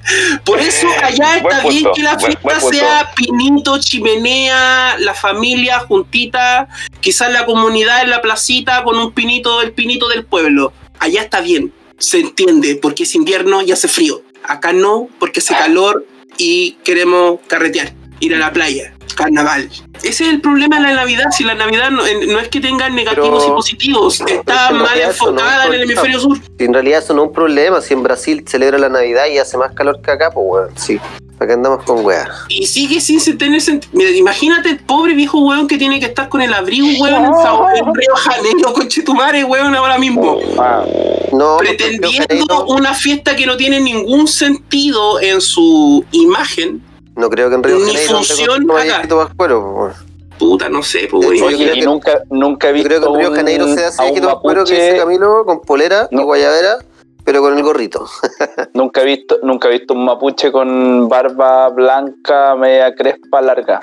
Por 0.46 0.60
eso 0.60 0.88
allá 1.04 1.38
está 1.38 1.62
bien 1.68 1.86
que 1.94 2.02
la 2.02 2.16
buen- 2.16 2.32
fiesta 2.38 2.60
buen 2.60 2.74
sea 2.74 3.12
pinito, 3.16 3.80
chimenea, 3.80 4.96
la 5.00 5.14
familia 5.14 5.80
juntita, 5.80 6.68
quizás 7.02 7.32
la 7.32 7.46
comunidad 7.46 8.04
en 8.04 8.10
la 8.10 8.22
placita 8.22 8.84
con 8.84 8.98
un 8.98 9.12
pinito, 9.12 9.62
el 9.62 9.74
pinito 9.74 10.08
del 10.10 10.26
pueblo. 10.26 10.74
Allá 11.00 11.22
está 11.24 11.42
bien, 11.42 11.74
se 11.98 12.20
entiende, 12.20 12.76
porque 12.76 13.04
es 13.04 13.16
invierno 13.16 13.62
y 13.62 13.72
hace 13.72 13.88
frío. 13.88 14.22
Acá 14.44 14.74
no, 14.74 15.08
porque 15.20 15.40
hace 15.40 15.54
calor 15.56 16.06
y 16.38 16.74
queremos 16.84 17.40
carretear, 17.48 17.94
ir 18.20 18.36
a 18.36 18.40
la 18.40 18.54
playa, 18.54 18.94
carnaval. 19.16 19.70
Ese 20.04 20.24
es 20.26 20.30
el 20.32 20.42
problema 20.42 20.78
de 20.78 20.82
la 20.84 20.94
Navidad. 20.94 21.26
Si 21.32 21.44
la 21.44 21.54
Navidad 21.56 21.92
no, 21.92 22.06
en- 22.06 22.32
no 22.32 22.40
es 22.40 22.48
que 22.50 22.60
tenga 22.60 22.90
negativos 22.90 23.44
Pero- 23.44 23.54
y 23.54 23.56
positivos, 23.56 24.22
está 24.22 24.32
es 24.64 24.68
que 24.70 24.74
en 24.76 24.82
mal 24.82 24.98
no 25.00 25.04
enfocada 25.08 25.66
en 25.68 25.74
el 25.74 25.82
hemisferio 25.84 26.20
sur. 26.20 26.38
Si 26.58 26.66
en 26.66 26.74
realidad 26.74 27.00
eso 27.04 27.14
no 27.14 27.24
es 27.24 27.28
un 27.28 27.34
problema, 27.34 27.82
si 27.82 27.94
en 27.94 28.04
Brasil 28.04 28.44
celebra 28.48 28.78
la 28.80 28.90
Navidad 28.90 29.28
y 29.28 29.38
hace 29.38 29.58
más 29.58 29.74
calor 29.74 30.02
que 30.02 30.12
acá, 30.12 30.32
pues 30.32 30.46
weón, 30.48 30.70
sí. 30.76 31.00
Acá 31.40 31.54
andamos 31.56 31.84
con 31.86 32.06
weas. 32.06 32.30
Y 32.50 32.68
sigue 32.68 33.02
sin 33.02 33.20
tener 33.36 33.60
sentido. 33.62 33.92
Mira, 33.96 34.12
imagínate 34.12 34.70
el 34.70 34.78
pobre 34.80 35.16
viejo 35.16 35.40
weón 35.40 35.68
que 35.68 35.76
tiene 35.80 36.00
que 36.00 36.06
estar 36.06 36.30
con 36.30 36.40
el 36.42 36.54
abrigo, 36.54 36.86
weón, 37.02 37.26
en, 37.26 37.34
Sao- 37.34 37.68
en 37.76 37.86
Río 37.96 38.16
Janeiro, 38.16 38.74
con 38.76 38.88
Chetumare, 38.88 39.44
weón, 39.44 39.74
ahora 39.76 39.98
mismo. 39.98 40.40
No, 41.32 41.58
Río 41.60 41.70
Pretendiendo 41.78 42.66
una 42.68 42.94
fiesta 42.94 43.36
que 43.36 43.48
no 43.48 43.58
tiene 43.58 43.80
ningún 43.80 44.28
sentido 44.28 45.20
en 45.20 45.42
su 45.42 46.06
imagen. 46.12 46.84
No 47.16 47.30
creo 47.30 47.50
que 47.50 47.56
en 47.56 47.64
Río 47.64 47.78
ni 47.78 47.86
Janeiro 47.92 48.14
función 48.16 48.66
no 48.66 48.78
haya 48.78 49.02
más 49.04 49.34
cuero, 49.36 49.62
pues, 49.62 49.96
weón. 49.98 50.12
Puta, 50.40 50.70
no 50.70 50.82
sé, 50.82 51.08
pues, 51.10 51.26
hecho, 51.26 51.36
yo 51.36 51.46
Oye, 51.46 51.58
creo 51.58 51.76
y 51.76 51.80
que- 51.82 51.86
nunca, 51.86 52.22
nunca 52.32 52.70
he 52.70 52.72
Yo 52.72 52.76
visto 52.76 52.90
creo 52.90 53.02
que 53.02 53.08
en 53.14 53.20
Río 53.20 53.30
un- 53.30 53.36
Janeiro 53.36 53.68
se 53.68 53.86
hace 53.86 54.14
quito 54.14 54.28
más 54.28 54.36
cuero 54.42 54.64
que 54.64 54.72
mapuche- 54.74 54.86
dice 54.86 54.98
Camilo 54.98 55.46
con 55.46 55.62
polera 55.62 56.08
y 56.10 56.16
No. 56.16 56.24
guayabera, 56.24 56.78
pero 57.24 57.42
con 57.42 57.56
el 57.56 57.64
gorrito. 57.64 58.08
Nunca 58.74 59.02
he 59.02 59.06
visto, 59.06 59.38
nunca 59.44 59.68
he 59.68 59.72
visto 59.72 59.94
un 59.94 60.04
mapuche 60.06 60.52
con 60.52 61.08
barba 61.08 61.70
blanca, 61.70 62.56
media 62.56 62.94
crespa, 62.96 63.42
larga. 63.42 63.80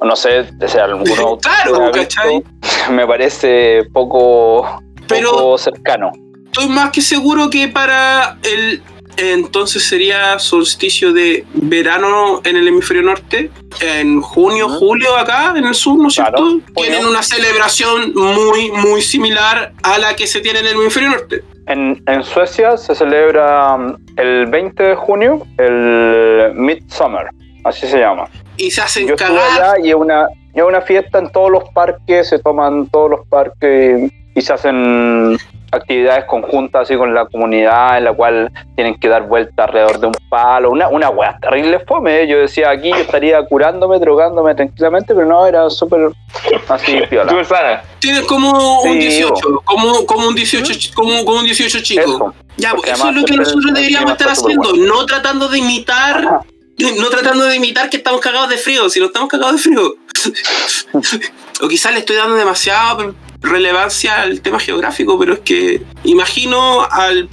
O 0.00 0.04
No 0.04 0.14
sé, 0.16 0.40
o 0.62 0.68
sea, 0.68 0.84
alguno 0.84 1.38
Claro, 1.38 1.90
¿cachai? 1.92 2.42
me 2.90 3.06
parece 3.06 3.84
poco, 3.92 4.82
Pero- 5.08 5.30
poco 5.30 5.58
cercano. 5.58 6.10
Estoy 6.46 6.68
más 6.68 6.90
que 6.90 7.00
seguro 7.00 7.48
que 7.48 7.68
para 7.68 8.36
el. 8.42 8.82
Entonces 9.16 9.84
sería 9.84 10.38
solsticio 10.38 11.12
de 11.12 11.44
verano 11.54 12.40
en 12.44 12.56
el 12.56 12.66
hemisferio 12.68 13.02
norte, 13.02 13.50
en 13.80 14.20
junio, 14.22 14.68
julio 14.68 15.16
acá 15.16 15.52
en 15.56 15.64
el 15.66 15.74
sur, 15.74 15.98
¿no 15.98 16.08
es 16.08 16.14
Claro, 16.14 16.38
cierto? 16.38 16.50
junio. 16.50 16.64
Tienen 16.74 17.06
una 17.06 17.22
celebración 17.22 18.12
muy, 18.14 18.70
muy 18.72 19.02
similar 19.02 19.72
a 19.82 19.98
la 19.98 20.16
que 20.16 20.26
se 20.26 20.40
tiene 20.40 20.60
en 20.60 20.66
el 20.66 20.72
hemisferio 20.74 21.10
norte. 21.10 21.42
En, 21.66 22.02
en 22.06 22.24
Suecia 22.24 22.76
se 22.76 22.94
celebra 22.94 23.74
um, 23.76 23.96
el 24.16 24.46
20 24.46 24.82
de 24.82 24.94
junio 24.96 25.42
el 25.58 26.52
Midsummer, 26.54 27.26
así 27.64 27.86
se 27.86 27.98
llama. 28.00 28.24
Y 28.56 28.70
se 28.70 28.80
hacen 28.80 29.06
Yo 29.06 29.14
estuve 29.14 29.36
cagar. 29.36 29.72
allá 29.72 29.84
y 29.86 29.90
es 29.90 29.94
una, 29.94 30.26
y 30.54 30.60
una 30.60 30.80
fiesta 30.80 31.18
en 31.18 31.30
todos 31.30 31.50
los 31.50 31.64
parques, 31.74 32.28
se 32.30 32.38
toman 32.40 32.88
todos 32.88 33.10
los 33.10 33.26
parques 33.28 34.10
y 34.10 34.21
se 34.40 34.52
hacen 34.52 35.36
actividades 35.70 36.24
conjuntas 36.26 36.82
así 36.82 36.96
con 36.96 37.14
la 37.14 37.26
comunidad 37.26 37.96
en 37.98 38.04
la 38.04 38.12
cual 38.12 38.50
tienen 38.74 38.98
que 38.98 39.08
dar 39.08 39.26
vuelta 39.26 39.64
alrededor 39.64 39.98
de 40.00 40.06
un 40.08 40.14
palo, 40.28 40.70
una, 40.70 40.88
una 40.88 41.08
weá 41.10 41.38
terrible 41.40 41.80
fome, 41.80 42.20
¿eh? 42.22 42.26
yo 42.28 42.38
decía 42.38 42.70
aquí 42.70 42.90
yo 42.90 42.96
estaría 42.96 43.42
curándome, 43.44 43.98
drogándome 43.98 44.54
tranquilamente, 44.54 45.14
pero 45.14 45.26
no, 45.26 45.46
era 45.46 45.68
súper 45.70 46.10
así 46.68 47.00
piola. 47.10 47.82
Tienen 47.98 48.24
como 48.26 48.82
un 48.82 48.92
Sí, 48.92 48.98
18, 48.98 49.62
como, 49.64 50.06
como 50.06 50.28
un 50.28 50.34
18, 50.34 50.72
ch- 50.72 50.94
como, 50.94 51.24
como 51.24 51.38
un 51.38 51.44
18 51.44 51.80
chico. 51.82 52.02
Eso. 52.02 52.34
Ya, 52.58 52.70
Porque 52.72 52.90
pues, 52.90 53.00
eso 53.00 53.08
es 53.08 53.16
lo 53.16 53.24
que 53.24 53.36
nosotros 53.36 53.72
deberíamos 53.72 54.12
estar 54.12 54.28
haciendo, 54.28 54.72
no 54.76 55.06
tratando 55.06 55.48
de 55.48 55.58
imitar, 55.58 56.22
no 56.22 57.08
tratando 57.10 57.46
de 57.46 57.56
imitar 57.56 57.88
que 57.88 57.96
estamos 57.96 58.20
cagados 58.20 58.50
de 58.50 58.58
frío, 58.58 58.90
si 58.90 59.00
no 59.00 59.06
estamos 59.06 59.30
cagados 59.30 59.56
de 59.56 59.62
frío. 59.62 59.94
o 61.62 61.68
quizás 61.68 61.92
le 61.92 62.00
estoy 62.00 62.16
dando 62.16 62.34
demasiada 62.34 62.96
relevancia 63.42 64.22
al 64.22 64.40
tema 64.40 64.58
geográfico, 64.58 65.18
pero 65.18 65.34
es 65.34 65.40
que 65.40 65.82
imagino 66.04 66.86
al, 66.90 67.28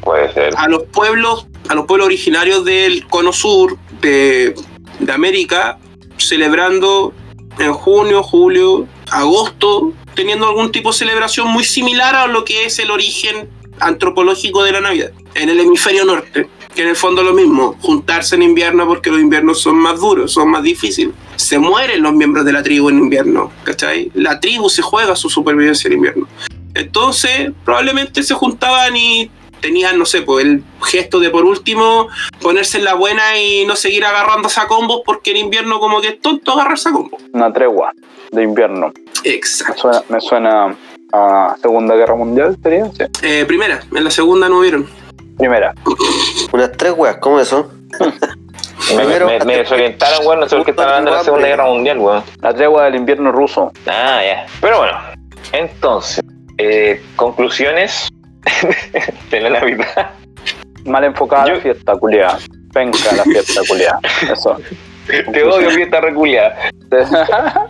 a 0.57 0.67
los 0.67 0.83
pueblos, 0.83 1.47
a 1.67 1.75
los 1.75 1.85
pueblos 1.85 2.07
originarios 2.07 2.65
del 2.65 3.07
cono 3.07 3.31
sur 3.31 3.77
de, 4.01 4.55
de 4.99 5.11
América, 5.11 5.77
celebrando 6.17 7.13
en 7.59 7.73
junio, 7.73 8.23
julio, 8.23 8.87
agosto, 9.11 9.93
teniendo 10.15 10.47
algún 10.47 10.71
tipo 10.71 10.91
de 10.91 10.97
celebración 10.97 11.47
muy 11.47 11.63
similar 11.63 12.15
a 12.15 12.27
lo 12.27 12.43
que 12.43 12.65
es 12.65 12.79
el 12.79 12.91
origen 12.91 13.49
antropológico 13.79 14.63
de 14.63 14.73
la 14.73 14.81
Navidad, 14.81 15.11
en 15.35 15.49
el 15.49 15.59
hemisferio 15.59 16.05
norte, 16.05 16.49
que 16.79 16.83
en 16.83 16.91
el 16.91 16.95
fondo 16.95 17.19
es 17.23 17.27
lo 17.27 17.33
mismo, 17.33 17.75
juntarse 17.81 18.35
en 18.35 18.41
invierno 18.41 18.87
porque 18.87 19.11
los 19.11 19.19
inviernos 19.19 19.59
son 19.59 19.75
más 19.75 19.99
duros, 19.99 20.31
son 20.31 20.49
más 20.49 20.63
difíciles. 20.63 21.13
Se 21.35 21.59
mueren 21.59 22.01
los 22.01 22.13
miembros 22.13 22.45
de 22.45 22.53
la 22.53 22.63
tribu 22.63 22.87
en 22.87 22.99
invierno, 22.99 23.51
¿cachai? 23.65 24.09
La 24.13 24.39
tribu 24.39 24.69
se 24.69 24.81
juega 24.81 25.13
su 25.17 25.29
supervivencia 25.29 25.89
en 25.89 25.95
invierno. 25.95 26.25
Entonces, 26.73 27.51
probablemente 27.65 28.23
se 28.23 28.33
juntaban 28.33 28.95
y 28.95 29.29
tenían, 29.59 29.99
no 29.99 30.05
sé, 30.05 30.21
pues 30.21 30.45
el 30.45 30.63
gesto 30.81 31.19
de 31.19 31.29
por 31.29 31.43
último 31.43 32.07
ponerse 32.39 32.77
en 32.77 32.85
la 32.85 32.93
buena 32.93 33.37
y 33.37 33.65
no 33.65 33.75
seguir 33.75 34.05
agarrándose 34.05 34.61
a 34.61 34.67
combos 34.67 35.01
porque 35.05 35.31
en 35.31 35.37
invierno 35.37 35.81
como 35.81 35.99
que 35.99 36.07
es 36.07 36.21
tonto 36.21 36.53
agarrarse 36.53 36.87
a 36.87 36.91
combos. 36.93 37.21
Una 37.33 37.51
tregua 37.51 37.91
de 38.31 38.41
invierno. 38.41 38.93
Me 39.25 39.31
Exacto. 39.31 39.81
suena, 39.81 40.03
me 40.07 40.21
suena 40.21 40.77
a 41.11 41.57
Segunda 41.61 41.95
Guerra 41.95 42.15
Mundial, 42.15 42.57
¿sería? 42.63 42.85
Sí. 42.85 43.03
Eh, 43.21 43.43
primera, 43.45 43.81
en 43.93 44.01
la 44.01 44.11
segunda 44.11 44.47
no 44.47 44.59
hubieron. 44.59 44.87
Primera. 45.39 45.73
Unas 46.51 46.71
tres 46.73 46.93
weas, 46.95 47.17
¿cómo 47.17 47.39
eso? 47.39 47.71
Me, 48.91 48.95
Primero, 49.03 49.27
me, 49.27 49.39
me 49.45 49.57
desorientaron, 49.57 50.25
weón. 50.25 50.39
No 50.39 50.49
sé 50.49 50.55
por 50.55 50.65
qué 50.65 50.71
estaban 50.71 50.89
hablando 50.91 51.11
de 51.11 51.17
la 51.17 51.23
Segunda 51.23 51.47
Guerra 51.47 51.65
Mundial, 51.65 51.97
weón. 51.99 52.23
La 52.41 52.53
tregua 52.55 52.85
del 52.85 52.95
invierno 52.95 53.31
ruso. 53.31 53.71
Ah, 53.85 54.21
ya. 54.25 54.45
Pero 54.61 54.79
bueno, 54.79 54.97
entonces, 55.51 56.23
eh, 56.57 56.99
conclusiones 57.15 58.07
de 59.31 59.41
la 59.41 59.49
Navidad. 59.51 60.11
Mal 60.85 61.03
enfocada 61.03 61.45
Yo- 61.47 61.55
la 61.55 61.59
fiesta, 61.61 61.93
culiada. 61.97 62.39
Venga 62.73 62.97
la 63.15 63.23
fiesta, 63.23 63.61
culiada. 63.67 63.99
Eso. 64.31 64.57
Te 65.07 65.43
odio, 65.43 65.69
fiesta 65.71 66.01
reculiada. 66.01 66.55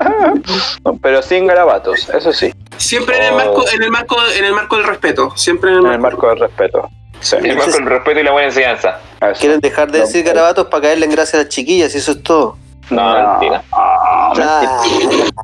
Pero 1.02 1.22
sin 1.22 1.48
garabatos, 1.48 2.08
eso 2.10 2.32
sí, 2.32 2.54
Siempre 2.78 3.18
en 3.18 3.24
el 3.24 3.34
Oh. 3.34 3.36
marco, 3.36 3.66
en 3.74 3.84
el 3.84 3.92
marco, 3.92 4.16
en 4.38 4.46
el 4.46 4.54
marco 4.54 4.78
del 4.78 4.86
respeto. 4.88 5.32
Siempre 5.36 5.72
en 5.72 5.78
el 5.80 5.86
en 5.86 5.92
el 5.94 6.00
marco. 6.00 6.18
marco 6.22 6.30
del 6.30 6.40
respeto. 6.50 6.90
Sí, 7.22 7.36
Y 7.44 7.52
más 7.54 7.68
con 7.74 7.84
el 7.84 7.90
respeto 7.90 8.20
y 8.20 8.24
la 8.24 8.32
buena 8.32 8.48
enseñanza. 8.48 9.00
eso. 9.22 9.40
Quieren 9.42 9.60
dejar 9.60 9.92
de 9.92 10.00
No, 10.00 10.06
decir 10.06 10.24
garabatos 10.24 10.68
para 10.68 10.84
caerle 10.84 11.06
en 11.06 11.12
gracia 11.12 11.40
a 11.40 11.44
las 11.44 11.50
chiquillas, 11.50 11.94
y 11.94 11.98
eso 11.98 12.12
es 12.14 12.24
todo. 12.24 12.58
No, 12.90 13.14
mentira. 13.40 13.62
Ah, 13.72 13.86
Ah, 14.32 14.84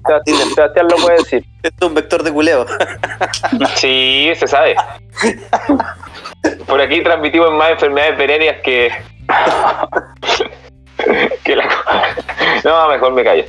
Sebastián, 0.06 0.38
Sebastián 0.54 0.88
lo 0.90 0.96
puede 0.98 1.18
decir. 1.18 1.44
esto 1.64 1.86
es 1.86 1.90
un 1.90 1.96
vector 1.96 2.24
de 2.24 2.32
culeo. 2.32 2.66
Sí, 3.76 4.32
se 4.36 4.48
sabe. 4.48 4.76
Por 6.68 6.80
aquí 6.82 7.02
transmitimos 7.04 7.52
más 7.54 7.72
enfermedades 7.72 8.18
venéreas 8.18 8.58
que. 8.64 8.92
que 11.44 11.56
la. 11.56 11.66
No, 12.64 12.88
mejor 12.90 13.14
me 13.14 13.24
callo. 13.24 13.44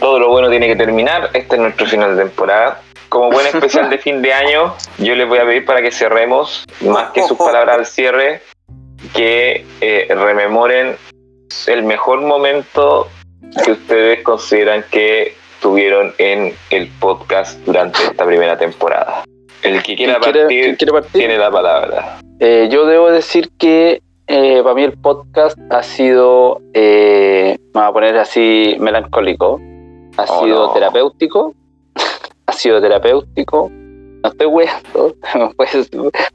Todo 0.00 0.18
lo 0.18 0.28
bueno 0.30 0.48
tiene 0.50 0.66
que 0.66 0.76
terminar. 0.76 1.30
Este 1.34 1.56
es 1.56 1.60
nuestro 1.62 1.86
final 1.86 2.16
de 2.16 2.22
temporada. 2.24 2.80
Como 3.08 3.30
buen 3.30 3.46
especial 3.46 3.90
de 3.90 3.98
fin 3.98 4.22
de 4.22 4.32
año, 4.32 4.74
yo 4.98 5.14
les 5.14 5.28
voy 5.28 5.38
a 5.38 5.44
pedir 5.44 5.64
para 5.64 5.80
que 5.82 5.90
cerremos, 5.92 6.64
más 6.80 7.10
que 7.10 7.22
sus 7.22 7.36
palabras 7.38 7.76
al 7.78 7.86
cierre, 7.86 8.42
que 9.14 9.64
eh, 9.80 10.08
rememoren 10.10 10.96
el 11.68 11.82
mejor 11.84 12.22
momento 12.22 13.08
que 13.64 13.72
ustedes 13.72 14.22
consideran 14.22 14.84
que 14.90 15.36
tuvieron 15.60 16.12
en 16.18 16.54
el 16.70 16.88
podcast 16.98 17.58
durante 17.64 18.02
esta 18.02 18.24
primera 18.24 18.58
temporada. 18.58 19.22
El 19.62 19.82
que 19.82 19.94
quiera 19.96 20.18
¿Quién 20.18 20.32
quiere- 20.32 20.40
partir 20.40 20.46
quién 20.64 20.76
quiere 20.76 20.92
partir? 20.92 21.12
tiene 21.12 21.38
la 21.38 21.50
palabra. 21.50 22.18
Eh, 22.40 22.68
yo 22.70 22.84
debo 22.86 23.10
decir 23.12 23.50
que 23.58 24.02
eh, 24.26 24.60
para 24.62 24.74
mí 24.74 24.82
el 24.82 24.92
podcast 24.94 25.56
ha 25.70 25.82
sido, 25.82 26.60
eh, 26.72 27.56
me 27.74 27.80
voy 27.80 27.88
a 27.88 27.92
poner 27.92 28.16
así 28.18 28.76
melancólico, 28.80 29.60
ha 30.16 30.24
Oh, 30.28 30.44
sido 30.44 30.66
no. 30.68 30.72
terapéutico, 30.72 31.54
ha 32.46 32.52
sido 32.52 32.80
terapéutico, 32.80 33.70
no 33.70 34.28
estoy 34.30 34.46
weando, 34.46 35.14
puede, 35.56 35.86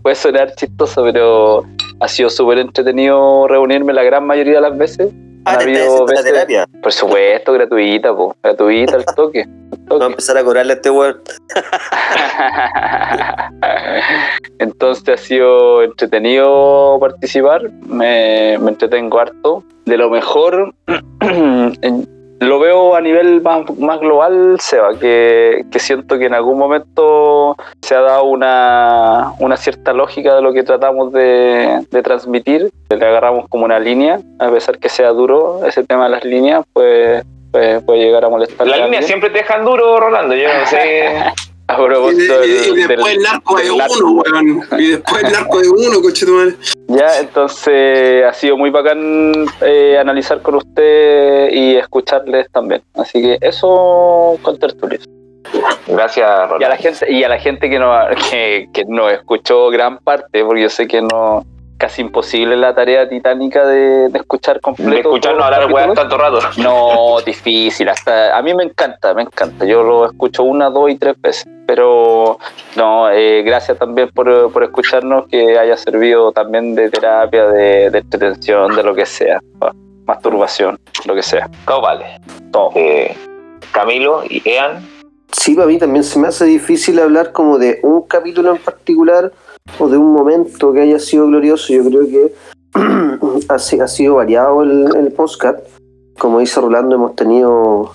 puede 0.02 0.16
sonar 0.16 0.54
chistoso, 0.56 1.04
pero 1.04 1.64
ha 2.00 2.08
sido 2.08 2.30
súper 2.30 2.60
entretenido 2.60 3.48
reunirme 3.48 3.94
la 3.94 4.04
gran 4.04 4.26
mayoría 4.26 4.56
de 4.56 4.62
las 4.62 4.78
veces 4.78 5.12
Ah, 5.46 5.58
te 5.58 5.64
habido 5.64 5.80
haciendo 5.80 6.06
la 6.06 6.12
veces- 6.12 6.26
terapia. 6.34 6.68
Por 6.84 6.92
supuesto, 6.92 7.54
gratuita, 7.54 8.14
po. 8.14 8.36
gratuita 8.44 8.98
el 8.98 9.06
toque. 9.06 9.46
Vamos 9.88 10.04
a 10.04 10.08
empezar 10.08 10.38
a 10.38 10.44
cobrarle 10.44 10.74
a 10.74 10.76
este 10.76 10.90
weón. 10.92 11.22
Entonces 14.60 15.08
ha 15.10 15.18
sido 15.18 15.82
entretenido 15.82 16.98
participar, 17.00 17.70
me, 17.88 18.58
me 18.60 18.70
entretengo 18.72 19.20
harto. 19.20 19.64
De 19.86 19.98
lo 19.98 20.10
mejor, 20.10 20.74
lo 22.40 22.60
veo 22.60 22.96
a 22.96 23.02
nivel 23.02 23.42
más, 23.42 23.70
más 23.78 24.00
global, 24.00 24.58
Seba, 24.60 24.98
que, 24.98 25.66
que 25.72 25.80
siento 25.80 26.18
que 26.18 26.26
en 26.26 26.34
algún 26.34 26.58
momento 26.58 27.56
se 27.82 27.96
ha 27.96 28.02
dado 28.02 28.24
una, 28.26 29.34
una 29.40 29.58
cierta 29.58 29.94
lógica 29.94 30.36
de 30.36 30.42
lo 30.42 30.54
que 30.54 30.64
tratamos 30.64 31.12
de, 31.12 31.86
de 31.90 32.02
transmitir. 32.02 32.72
Le 32.90 33.06
agarramos 33.06 33.48
como 33.50 33.66
una 33.66 33.80
línea, 33.80 34.22
a 34.40 34.50
pesar 34.50 34.80
que 34.80 34.90
sea 34.90 35.10
duro 35.10 35.66
ese 35.66 35.84
tema 35.84 36.06
de 36.06 36.12
las 36.12 36.24
líneas, 36.24 36.66
pues, 36.72 37.24
pues 37.52 37.84
puede 37.84 38.00
llegar 38.00 38.24
a 38.24 38.30
molestar. 38.30 38.68
La 38.68 38.86
línea 38.86 39.02
siempre 39.02 39.30
te 39.30 39.40
dejan 39.40 39.66
duro, 39.66 40.00
Rolando. 40.00 40.36
Yo 40.36 40.48
no 40.48 40.66
sé. 40.66 41.34
A 41.70 41.74
Y, 41.74 41.86
propósito 41.86 42.40
de- 42.40 42.48
y- 42.48 42.52
del- 42.52 42.70
y 42.80 42.84
después 42.88 43.06
del- 43.06 43.18
el 43.18 43.24
narco 43.24 43.56
de 43.58 43.72
uno, 43.72 44.12
weón. 44.12 44.62
Y 44.80 44.88
después 44.88 45.24
el 45.24 45.32
narco 45.32 45.60
de 45.60 45.70
uno, 45.70 46.02
coche 46.02 46.26
tu 46.26 46.32
madre. 46.34 46.56
Ya, 46.88 47.20
entonces 47.20 48.26
ha 48.26 48.34
sido 48.34 48.58
muy 48.58 48.72
bacán 48.72 49.46
eh, 49.62 49.98
analizar 50.00 50.42
con 50.42 50.56
usted 50.56 51.50
y 51.52 51.76
escucharles 51.76 52.50
también. 52.52 52.82
Así 52.96 53.22
que 53.22 53.38
eso 53.42 54.38
con 54.42 54.58
tertulias. 54.58 55.06
Gracias, 55.88 56.18
Y 56.18 56.22
a 56.22 56.38
la 56.38 56.48
Rolando. 56.48 56.76
gente, 56.78 57.12
y 57.12 57.24
a 57.24 57.30
la 57.30 57.38
gente 57.40 57.70
que 57.70 57.80
no 57.80 57.92
que, 58.32 58.68
que 58.74 58.86
nos 58.86 59.12
escuchó 59.14 59.70
gran 59.70 60.00
parte, 60.00 60.44
porque 60.44 60.64
yo 60.64 60.70
sé 60.70 60.88
que 60.88 61.02
no 61.02 61.44
casi 61.80 62.02
imposible 62.02 62.58
la 62.58 62.76
tarea 62.76 63.08
titánica 63.08 63.66
de, 63.66 64.10
de 64.10 64.20
escuchar 64.20 64.60
completo. 64.60 64.92
De 64.92 65.00
escucharnos 65.00 65.46
hablar 65.46 65.72
weas 65.72 65.94
tanto 65.96 66.18
rato. 66.18 66.40
No, 66.58 67.22
difícil. 67.26 67.88
Hasta 67.88 68.38
a 68.38 68.42
mí 68.44 68.54
me 68.54 68.64
encanta, 68.64 69.14
me 69.14 69.24
encanta. 69.24 69.66
Yo 69.66 69.82
lo 69.82 70.06
escucho 70.06 70.44
una, 70.44 70.70
dos 70.70 70.92
y 70.92 70.96
tres 70.98 71.20
veces. 71.20 71.46
Pero 71.66 72.38
no, 72.76 73.10
eh, 73.10 73.44
gracias 73.44 73.78
también 73.78 74.10
por, 74.10 74.52
por 74.52 74.64
escucharnos, 74.64 75.28
que 75.28 75.58
haya 75.58 75.78
servido 75.78 76.32
también 76.32 76.76
de 76.76 76.90
terapia, 76.90 77.48
de, 77.48 77.90
de 77.90 78.00
entretención, 78.00 78.76
de 78.76 78.84
lo 78.84 78.94
que 78.94 79.06
sea, 79.06 79.40
masturbación, 80.06 80.80
lo 81.06 81.16
que 81.16 81.24
sea. 81.24 81.50
Todo 81.66 81.82
vale. 81.82 82.20
Todo. 82.52 82.72
Eh, 82.76 83.16
Camilo 83.72 84.24
y 84.28 84.42
Ean. 84.50 84.86
Sí, 85.32 85.54
para 85.54 85.68
mí 85.68 85.78
también 85.78 86.04
se 86.04 86.20
me 86.20 86.28
hace 86.28 86.46
difícil 86.46 87.00
hablar 87.00 87.32
como 87.32 87.58
de 87.58 87.80
un 87.84 88.02
capítulo 88.02 88.52
en 88.52 88.58
particular 88.58 89.32
o 89.78 89.88
de 89.88 89.98
un 89.98 90.12
momento 90.14 90.74
que 90.74 90.82
haya 90.82 91.00
sido 91.00 91.28
glorioso. 91.28 91.74
Yo 91.74 91.84
creo 91.86 92.08
que 92.08 92.34
ha, 93.50 93.60
si- 93.60 93.80
ha 93.80 93.88
sido 93.88 94.16
variado 94.16 94.64
el, 94.64 94.88
el 94.96 95.12
podcast. 95.12 95.60
Como 96.18 96.40
dice 96.40 96.60
Rolando, 96.60 96.96
hemos 96.96 97.16
tenido 97.16 97.92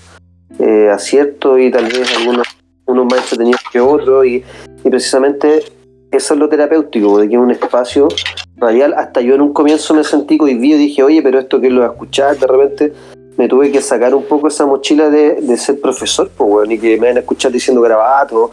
eh, 0.59 0.89
aciertos 0.91 1.59
y 1.59 1.69
tal 1.71 1.85
vez 1.85 2.15
algunos 2.17 2.47
unos 2.87 3.05
más 3.05 3.19
entretenidos 3.19 3.61
que 3.71 3.79
otros. 3.79 4.25
Y, 4.25 4.43
y 4.83 4.89
precisamente 4.89 5.63
eso 6.11 6.33
es 6.33 6.39
lo 6.39 6.49
terapéutico, 6.49 7.19
de 7.19 7.27
que 7.27 7.35
es 7.35 7.41
un 7.41 7.51
espacio 7.51 8.07
radial. 8.57 8.93
Hasta 8.95 9.21
yo 9.21 9.35
en 9.35 9.41
un 9.41 9.53
comienzo 9.53 9.93
me 9.93 10.03
sentí 10.03 10.37
cohibido 10.37 10.77
y 10.77 10.81
dije, 10.87 11.03
oye, 11.03 11.21
pero 11.21 11.39
esto 11.39 11.59
que 11.59 11.69
lo 11.69 11.81
voy 11.93 12.07
a 12.21 12.33
de 12.33 12.47
repente 12.47 12.93
me 13.37 13.49
tuve 13.49 13.69
que 13.71 13.81
sacar 13.81 14.15
un 14.15 14.23
poco 14.23 14.47
esa 14.47 14.65
mochila 14.65 15.09
de, 15.09 15.41
de 15.41 15.57
ser 15.57 15.81
profesor, 15.81 16.29
pues, 16.37 16.49
weón, 16.49 16.71
y 16.71 16.79
que 16.79 16.97
me 16.97 17.07
van 17.07 17.17
a 17.17 17.19
escuchar 17.19 17.51
diciendo 17.51 17.81
garabatos 17.81 18.51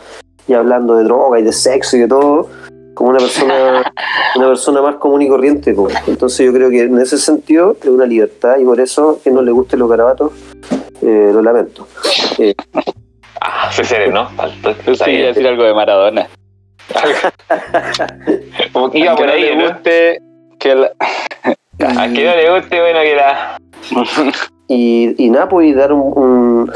y 0.49 0.55
hablando 0.55 0.97
de 0.97 1.05
droga 1.05 1.39
y 1.39 1.44
de 1.44 1.53
sexo 1.53 1.97
y 1.97 2.01
de 2.01 2.09
todo, 2.09 2.49
como 2.94 3.10
una 3.10 3.19
persona, 3.19 3.93
una 4.36 4.47
persona 4.48 4.82
más 4.82 4.97
común 4.97 5.23
y 5.23 5.28
corriente, 5.28 5.73
pues. 5.74 5.94
Entonces 6.06 6.47
yo 6.47 6.52
creo 6.52 6.70
que 6.70 6.82
en 6.82 6.98
ese 6.98 7.19
sentido 7.19 7.77
es 7.81 7.89
una 7.89 8.06
libertad 8.06 8.56
y 8.59 8.64
por 8.64 8.81
eso 8.81 9.20
que 9.23 9.31
no 9.31 9.43
le 9.43 9.51
gusten 9.52 9.78
los 9.78 9.89
garabatos, 9.90 10.32
eh, 11.02 11.31
lo 11.32 11.43
lamento. 11.43 11.86
Ah, 13.40 13.70
se 13.73 13.85
serenó. 13.85 14.28
Está 14.86 15.05
sí, 15.05 15.10
bien. 15.10 15.27
decir 15.27 15.47
algo 15.48 15.64
de 15.64 15.74
Maradona. 15.74 16.28
Como 18.73 18.90
que 18.90 18.98
iba 18.98 19.16
por 19.16 19.27
no 19.27 19.32
ahí, 19.32 19.43
le 19.43 19.56
¿no? 19.56 19.69
guste 19.73 20.19
que 20.59 20.74
la- 20.74 20.93
A 21.81 22.09
que 22.09 22.24
no 22.24 22.36
le 22.36 22.51
guste, 22.55 22.81
bueno, 22.81 23.01
que 23.01 23.16
la. 23.16 23.59
Y, 24.74 25.15
y 25.23 25.28
nada, 25.28 25.51
pues 25.51 25.69
y 25.69 25.74
dar 25.74 25.93
un, 25.93 26.70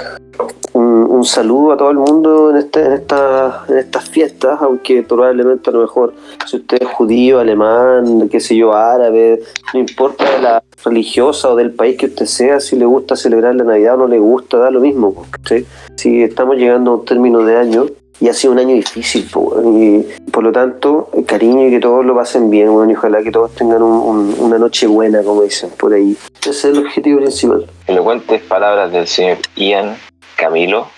un, 0.75 1.25
saludo 1.25 1.73
a 1.73 1.77
todo 1.79 1.91
el 1.91 1.97
mundo 1.97 2.51
en, 2.51 2.59
este, 2.59 2.85
en, 2.85 2.93
esta, 2.93 3.65
en 3.69 3.79
estas 3.79 4.11
fiestas, 4.11 4.61
aunque 4.61 5.03
probablemente 5.03 5.71
a 5.71 5.73
lo 5.73 5.81
mejor 5.81 6.13
si 6.47 6.59
usted 6.59 6.83
es 6.83 6.89
judío, 6.89 7.41
alemán, 7.41 8.29
qué 8.29 8.39
sé 8.39 8.55
yo, 8.55 8.75
árabe, 8.75 9.41
no 9.73 9.81
importa 9.81 10.31
de 10.31 10.43
la 10.43 10.63
religiosa 10.85 11.51
o 11.51 11.57
del 11.57 11.73
país 11.73 11.97
que 11.97 12.07
usted 12.07 12.27
sea, 12.27 12.61
si 12.61 12.77
le 12.77 12.85
gusta 12.85 13.17
celebrar 13.17 13.55
la 13.55 13.65
Navidad 13.65 13.95
o 13.95 13.99
no 14.01 14.09
le 14.09 14.19
gusta, 14.19 14.59
da 14.59 14.71
lo 14.71 14.81
mismo. 14.81 15.25
¿cachai? 15.31 15.65
Si 15.97 16.23
estamos 16.23 16.57
llegando 16.57 16.91
a 16.91 16.95
un 16.97 17.05
término 17.07 17.41
de 17.41 17.57
año 17.57 17.87
y 18.21 18.29
ha 18.29 18.33
sido 18.33 18.53
un 18.53 18.59
año 18.59 18.75
difícil, 18.75 19.29
y 19.77 20.31
por 20.31 20.43
lo 20.45 20.53
tanto, 20.53 21.11
el 21.15 21.25
cariño 21.25 21.67
y 21.67 21.71
que 21.71 21.81
todos 21.81 22.05
lo 22.05 22.15
pasen 22.15 22.51
bien, 22.51 22.73
bueno, 22.73 22.91
y 22.91 22.95
ojalá 22.95 23.23
que 23.23 23.31
todos 23.31 23.55
tengan 23.55 23.83
un- 23.83 23.93
un- 24.09 24.37
una 24.39 24.59
noche 24.59 24.87
buena, 24.87 25.23
como 25.23 25.43
dicen 25.43 25.71
por 25.79 25.93
ahí. 25.93 26.17
Ese 26.41 26.51
es 26.51 26.65
el 26.65 26.79
objetivo 26.79 27.19
principal. 27.21 27.67
Elocuentes 27.87 28.43
palabras 28.43 28.91
del 28.93 29.07
señor 29.07 29.39
Ian 29.57 29.97
Camilo. 30.37 30.89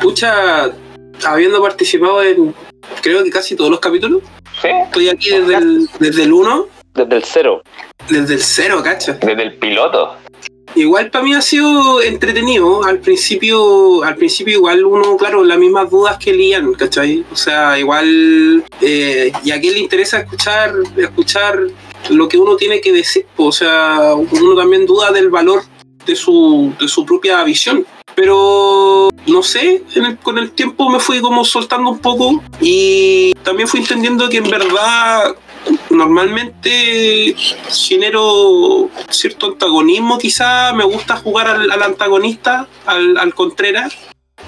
Pucha, 0.00 0.70
habiendo 1.26 1.60
participado 1.62 2.22
en 2.22 2.54
creo 3.02 3.22
que 3.22 3.30
casi 3.30 3.54
todos 3.56 3.70
los 3.70 3.80
capítulos, 3.80 4.22
Sí, 4.60 4.68
estoy 4.68 5.08
aquí 5.08 5.30
desde 5.30 5.54
el, 5.56 5.88
desde 5.98 6.22
el 6.24 6.32
1, 6.32 6.66
desde 6.94 7.16
el 7.16 7.24
cero. 7.24 7.62
desde 8.08 8.34
el 8.34 8.40
0, 8.42 8.80
cacha. 8.82 9.12
desde 9.20 9.42
el 9.42 9.56
piloto. 9.58 10.16
Igual 10.74 11.10
para 11.10 11.24
mí 11.24 11.34
ha 11.34 11.42
sido 11.42 12.00
entretenido. 12.02 12.82
Al 12.84 12.98
principio, 12.98 14.02
al 14.04 14.16
principio 14.16 14.54
igual 14.54 14.84
uno, 14.84 15.16
claro, 15.16 15.44
las 15.44 15.58
mismas 15.58 15.90
dudas 15.90 16.16
que 16.18 16.32
Lian, 16.32 16.72
¿cachai? 16.74 17.24
O 17.30 17.36
sea, 17.36 17.78
igual, 17.78 18.64
eh, 18.80 19.32
y 19.44 19.50
a 19.50 19.60
quién 19.60 19.74
le 19.74 19.80
interesa 19.80 20.20
escuchar, 20.20 20.72
escuchar 20.96 21.60
lo 22.10 22.28
que 22.28 22.38
uno 22.38 22.56
tiene 22.56 22.80
que 22.80 22.92
decir. 22.92 23.26
O 23.36 23.52
sea, 23.52 24.14
uno 24.14 24.56
también 24.56 24.86
duda 24.86 25.12
del 25.12 25.28
valor 25.30 25.62
de 26.06 26.16
su, 26.16 26.72
de 26.80 26.88
su 26.88 27.04
propia 27.04 27.42
visión. 27.44 27.86
Pero 28.14 29.08
no 29.26 29.42
sé, 29.42 29.82
en 29.94 30.04
el- 30.04 30.18
con 30.18 30.36
el 30.36 30.50
tiempo 30.52 30.90
me 30.90 31.00
fui 31.00 31.20
como 31.20 31.44
soltando 31.46 31.90
un 31.90 31.98
poco 31.98 32.42
y 32.60 33.32
también 33.42 33.66
fui 33.68 33.80
entendiendo 33.80 34.28
que 34.28 34.36
en 34.38 34.50
verdad 34.50 35.34
normalmente 35.90 37.34
genero 37.68 38.88
cierto 39.10 39.46
antagonismo 39.46 40.18
quizá, 40.18 40.72
me 40.72 40.84
gusta 40.84 41.16
jugar 41.16 41.48
al, 41.48 41.70
al 41.70 41.82
antagonista, 41.82 42.66
al, 42.86 43.16
al 43.18 43.34
Contreras, 43.34 43.96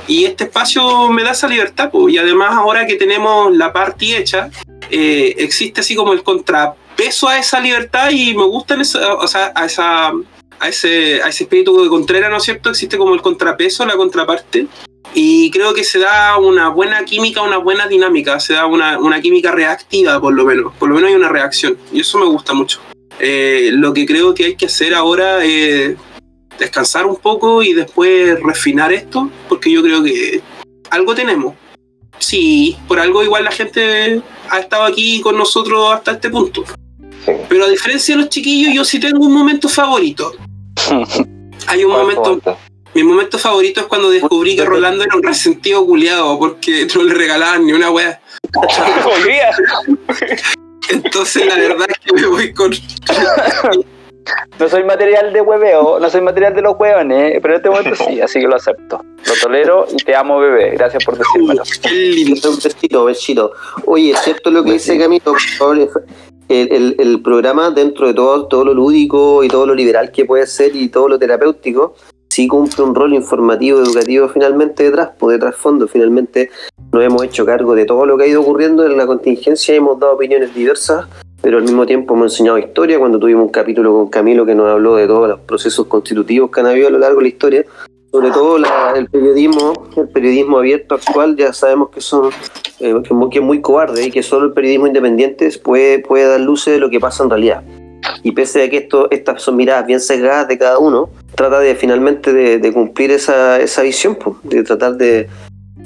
y 0.07 0.24
este 0.24 0.45
espacio 0.45 1.09
me 1.09 1.23
da 1.23 1.32
esa 1.32 1.49
libertad, 1.49 1.91
po. 1.91 2.09
y 2.09 2.19
además 2.19 2.51
ahora 2.53 2.86
que 2.86 2.97
tenemos 2.97 3.55
la 3.57 3.73
parte 3.73 4.16
hecha, 4.16 4.51
eh, 4.91 5.35
existe 5.39 5.81
así 5.81 5.95
como 5.95 6.12
el 6.12 6.23
contrapeso 6.23 7.28
a 7.28 7.39
esa 7.39 7.61
libertad 7.61 8.11
y 8.11 8.35
me 8.35 8.45
gusta 8.45 8.81
esa, 8.81 9.15
o 9.15 9.27
sea, 9.28 9.53
a 9.55 9.65
esa... 9.66 10.12
A 10.61 10.69
ese, 10.69 11.20
a 11.20 11.28
ese 11.28 11.43
espíritu 11.45 11.82
de 11.82 11.91
Contreras, 11.91 12.31
¿no 12.31 12.36
es 12.36 12.45
cierto? 12.45 12.70
Existe 12.70 12.97
como 12.97 13.12
el 13.12 13.20
contrapeso, 13.20 13.85
la 13.85 13.97
contraparte. 13.97 14.69
Y 15.15 15.51
creo 15.53 15.73
que 15.73 15.85
se 15.85 16.01
da 16.01 16.36
una 16.39 16.69
buena 16.69 17.05
química, 17.05 17.41
una 17.41 17.59
buena 17.59 17.86
dinámica, 17.86 18.41
se 18.41 18.55
da 18.55 18.66
una, 18.66 18.99
una 18.99 19.20
química 19.20 19.53
reactiva 19.53 20.20
por 20.20 20.35
lo 20.35 20.45
menos, 20.45 20.74
por 20.74 20.89
lo 20.89 20.97
menos 20.97 21.11
hay 21.11 21.16
una 21.16 21.28
reacción 21.28 21.78
y 21.93 22.01
eso 22.01 22.19
me 22.19 22.27
gusta 22.27 22.53
mucho. 22.53 22.81
Eh, 23.20 23.70
lo 23.73 23.95
que 23.95 24.07
creo 24.07 24.35
que 24.35 24.45
hay 24.45 24.57
que 24.57 24.66
hacer 24.66 24.93
ahora 24.93 25.45
es 25.45 25.97
descansar 26.59 27.07
un 27.07 27.16
poco 27.16 27.62
y 27.62 27.73
después 27.73 28.41
refinar 28.41 28.93
esto, 28.93 29.31
porque 29.49 29.70
yo 29.70 29.82
creo 29.82 30.03
que 30.03 30.43
algo 30.91 31.15
tenemos. 31.15 31.55
Sí, 32.19 32.77
por 32.89 32.99
algo 32.99 33.23
igual 33.23 33.45
la 33.45 33.53
gente 33.53 34.20
ha 34.49 34.59
estado 34.59 34.85
aquí 34.85 35.20
con 35.20 35.36
nosotros 35.36 35.93
hasta 35.93 36.12
este 36.12 36.31
punto. 36.31 36.65
Pero 37.49 37.65
a 37.65 37.69
diferencia 37.69 38.16
de 38.16 38.23
los 38.23 38.31
chiquillos, 38.31 38.74
yo 38.74 38.85
sí 38.85 38.99
tengo 38.99 39.24
un 39.24 39.32
momento 39.32 39.69
favorito. 39.69 40.32
Hay 41.66 41.85
un 41.85 41.93
¿Cuál 41.93 42.03
momento 42.03 42.23
momento? 42.23 42.59
Mi 42.95 43.03
momento 43.03 43.39
favorito 43.39 43.81
es 43.81 43.87
cuando 43.87 44.11
descubrí 44.11 44.57
que 44.57 44.65
Rolando 44.65 45.05
era 45.05 45.16
un 45.16 45.23
resentido 45.23 45.85
culiado 45.87 46.39
porque 46.39 46.87
no 46.95 47.03
le 47.03 47.15
regalaban 47.15 47.66
ni 47.66 47.73
una 47.73 47.91
wea. 47.91 48.21
Entonces 50.91 51.47
la 51.47 51.57
verdad 51.57 51.87
es 51.89 51.99
que 51.99 52.12
me 52.21 52.27
voy 52.27 52.53
con... 52.53 52.73
No 54.59 54.69
soy 54.71 54.85
material 54.85 55.35
de 55.35 55.43
hueveo, 55.43 56.01
no 56.01 56.09
soy 56.09 56.23
material 56.23 56.55
de 56.55 56.62
los 56.62 56.77
hueones, 56.79 57.39
pero 57.43 57.55
en 57.55 57.57
este 57.59 57.69
momento 57.69 57.95
sí, 57.95 58.23
así 58.23 58.41
que 58.41 58.47
lo 58.47 58.57
acepto. 58.57 59.05
Lo 59.27 59.33
tolero 59.43 59.87
y 59.93 59.97
te 59.97 60.16
amo, 60.16 60.39
bebé. 60.39 60.71
Gracias 60.71 61.05
por 61.05 61.19
decírmelo. 61.19 61.62
Qué 61.83 61.91
lindo. 61.91 62.49
Un 62.51 62.57
besito, 62.57 63.05
besito. 63.05 63.53
Oye, 63.85 64.12
es 64.12 64.21
cierto 64.21 64.51
lo 64.51 64.65
que 64.65 64.73
dice 64.73 64.97
Camilo, 64.99 65.23
por 65.25 65.41
favor, 65.59 65.77
el, 66.49 66.73
el- 66.73 66.97
el 66.99 67.21
programa, 67.21 67.71
dentro 67.71 68.07
de 68.07 68.15
todo, 68.15 68.47
todo 68.49 68.65
lo 68.65 68.73
lúdico 68.73 69.45
y 69.45 69.49
todo 69.49 69.66
lo 69.66 69.75
liberal 69.75 70.11
que 70.11 70.25
puede 70.25 70.47
ser 70.47 70.75
y 70.75 70.89
todo 70.89 71.07
lo 71.09 71.19
terapéutico, 71.19 71.95
sí 72.35 72.48
cumple 72.48 72.82
un 72.82 72.97
rol 72.97 73.15
informativo, 73.15 73.78
educativo 73.81 74.28
finalmente 74.28 74.82
detrás, 74.82 75.11
por 75.16 75.31
detrás 75.31 75.55
fondo. 75.55 75.86
Finalmente 75.86 76.51
nos 76.93 77.05
hemos 77.05 77.23
hecho 77.23 77.47
cargo 77.47 77.77
de 77.77 77.85
todo 77.85 78.06
lo 78.06 78.16
que 78.19 78.24
ha 78.24 78.27
ido 78.27 78.40
ocurriendo 78.40 78.85
en 78.85 78.97
la 78.97 79.06
contingencia 79.06 79.73
hemos 79.74 80.01
dado 80.01 80.15
opiniones 80.15 80.52
diversas 80.55 81.06
pero 81.40 81.59
al 81.59 81.65
mismo 81.65 81.85
tiempo 81.85 82.15
hemos 82.15 82.32
enseñado 82.32 82.56
historia 82.59 82.98
cuando 82.98 83.19
tuvimos 83.19 83.44
un 83.44 83.51
capítulo 83.51 83.93
con 83.93 84.09
Camilo 84.09 84.47
que 84.47 84.55
nos 84.55 84.66
habló 84.70 84.97
de 84.97 85.06
todos 85.06 85.28
los 85.28 85.40
procesos 85.40 85.86
constitutivos 85.86 86.51
que 86.51 86.61
han 86.61 86.66
habido 86.66 86.89
a 86.89 86.90
lo 86.90 86.98
largo 86.98 87.19
de 87.19 87.23
la 87.24 87.28
historia. 87.28 87.65
Sobre 88.11 88.31
todo 88.31 88.56
la- 88.59 88.94
el 88.97 89.11
periodismo, 89.11 89.74
el 89.94 90.09
periodismo 90.09 90.59
abierto 90.59 90.94
actual, 90.94 91.36
ya 91.36 91.52
sabemos 91.52 91.90
que 91.90 92.01
son 92.01 92.31
eh, 92.81 92.94
que 93.31 93.39
es 93.39 93.44
muy 93.44 93.61
cobarde 93.61 94.06
y 94.06 94.11
que 94.11 94.23
solo 94.23 94.47
el 94.47 94.52
periodismo 94.55 94.86
independiente 94.86 95.48
puede, 95.62 95.98
puede 95.98 96.27
dar 96.27 96.40
luces 96.40 96.73
de 96.74 96.81
lo 96.81 96.89
que 96.89 96.98
pasa 96.98 97.23
en 97.24 97.28
realidad. 97.31 97.62
Y 98.22 98.32
pese 98.32 98.62
a 98.64 98.70
que 98.70 98.78
esto, 98.78 99.09
estas 99.10 99.43
son 99.43 99.56
miradas 99.56 99.86
bien 99.86 100.01
sesgadas 100.01 100.48
de 100.48 100.59
cada 100.59 100.78
uno, 100.78 101.10
trata 101.35 101.59
de 101.60 101.74
finalmente 101.74 102.32
de, 102.32 102.59
de 102.59 102.72
cumplir 102.72 103.10
esa, 103.10 103.60
esa 103.60 103.82
visión, 103.82 104.16
pues, 104.16 104.36
de 104.43 104.62
tratar 104.62 104.97
de, 104.97 105.28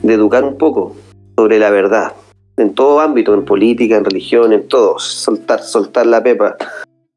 de 0.03 0.15
educar 0.15 0.45
un 0.45 0.57
poco 0.59 0.97
sobre 1.37 1.59
la 1.59 1.71
verdad, 1.71 2.13
en 2.57 2.75
todo 2.75 3.01
ámbito, 3.01 3.35
en 3.35 3.45
política, 3.45 3.97
en 3.97 4.05
religión, 4.05 4.53
en 4.53 4.67
todo, 4.69 4.99
soltar, 4.99 5.63
soltar 5.63 6.07
la 6.07 6.23
pepa, 6.23 6.57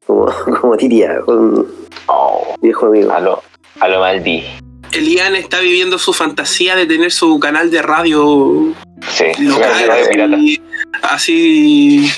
como, 0.06 0.26
como 0.60 0.76
diría 0.76 1.18
un 1.26 1.66
Oh, 2.08 2.54
viejo 2.60 2.86
amigo. 2.86 3.12
a 3.12 3.20
lo, 3.20 3.42
a 3.80 3.88
lo 3.88 4.00
maldí. 4.00 4.42
Elian 4.92 5.34
está 5.36 5.60
viviendo 5.60 5.98
su 5.98 6.12
fantasía 6.12 6.74
de 6.76 6.84
tener 6.86 7.10
su 7.12 7.38
canal 7.40 7.70
de 7.70 7.80
radio 7.80 8.74
Sí, 9.08 9.24
local, 9.40 9.72
radio 9.88 10.08
pirata. 10.10 10.36
así 11.02 12.10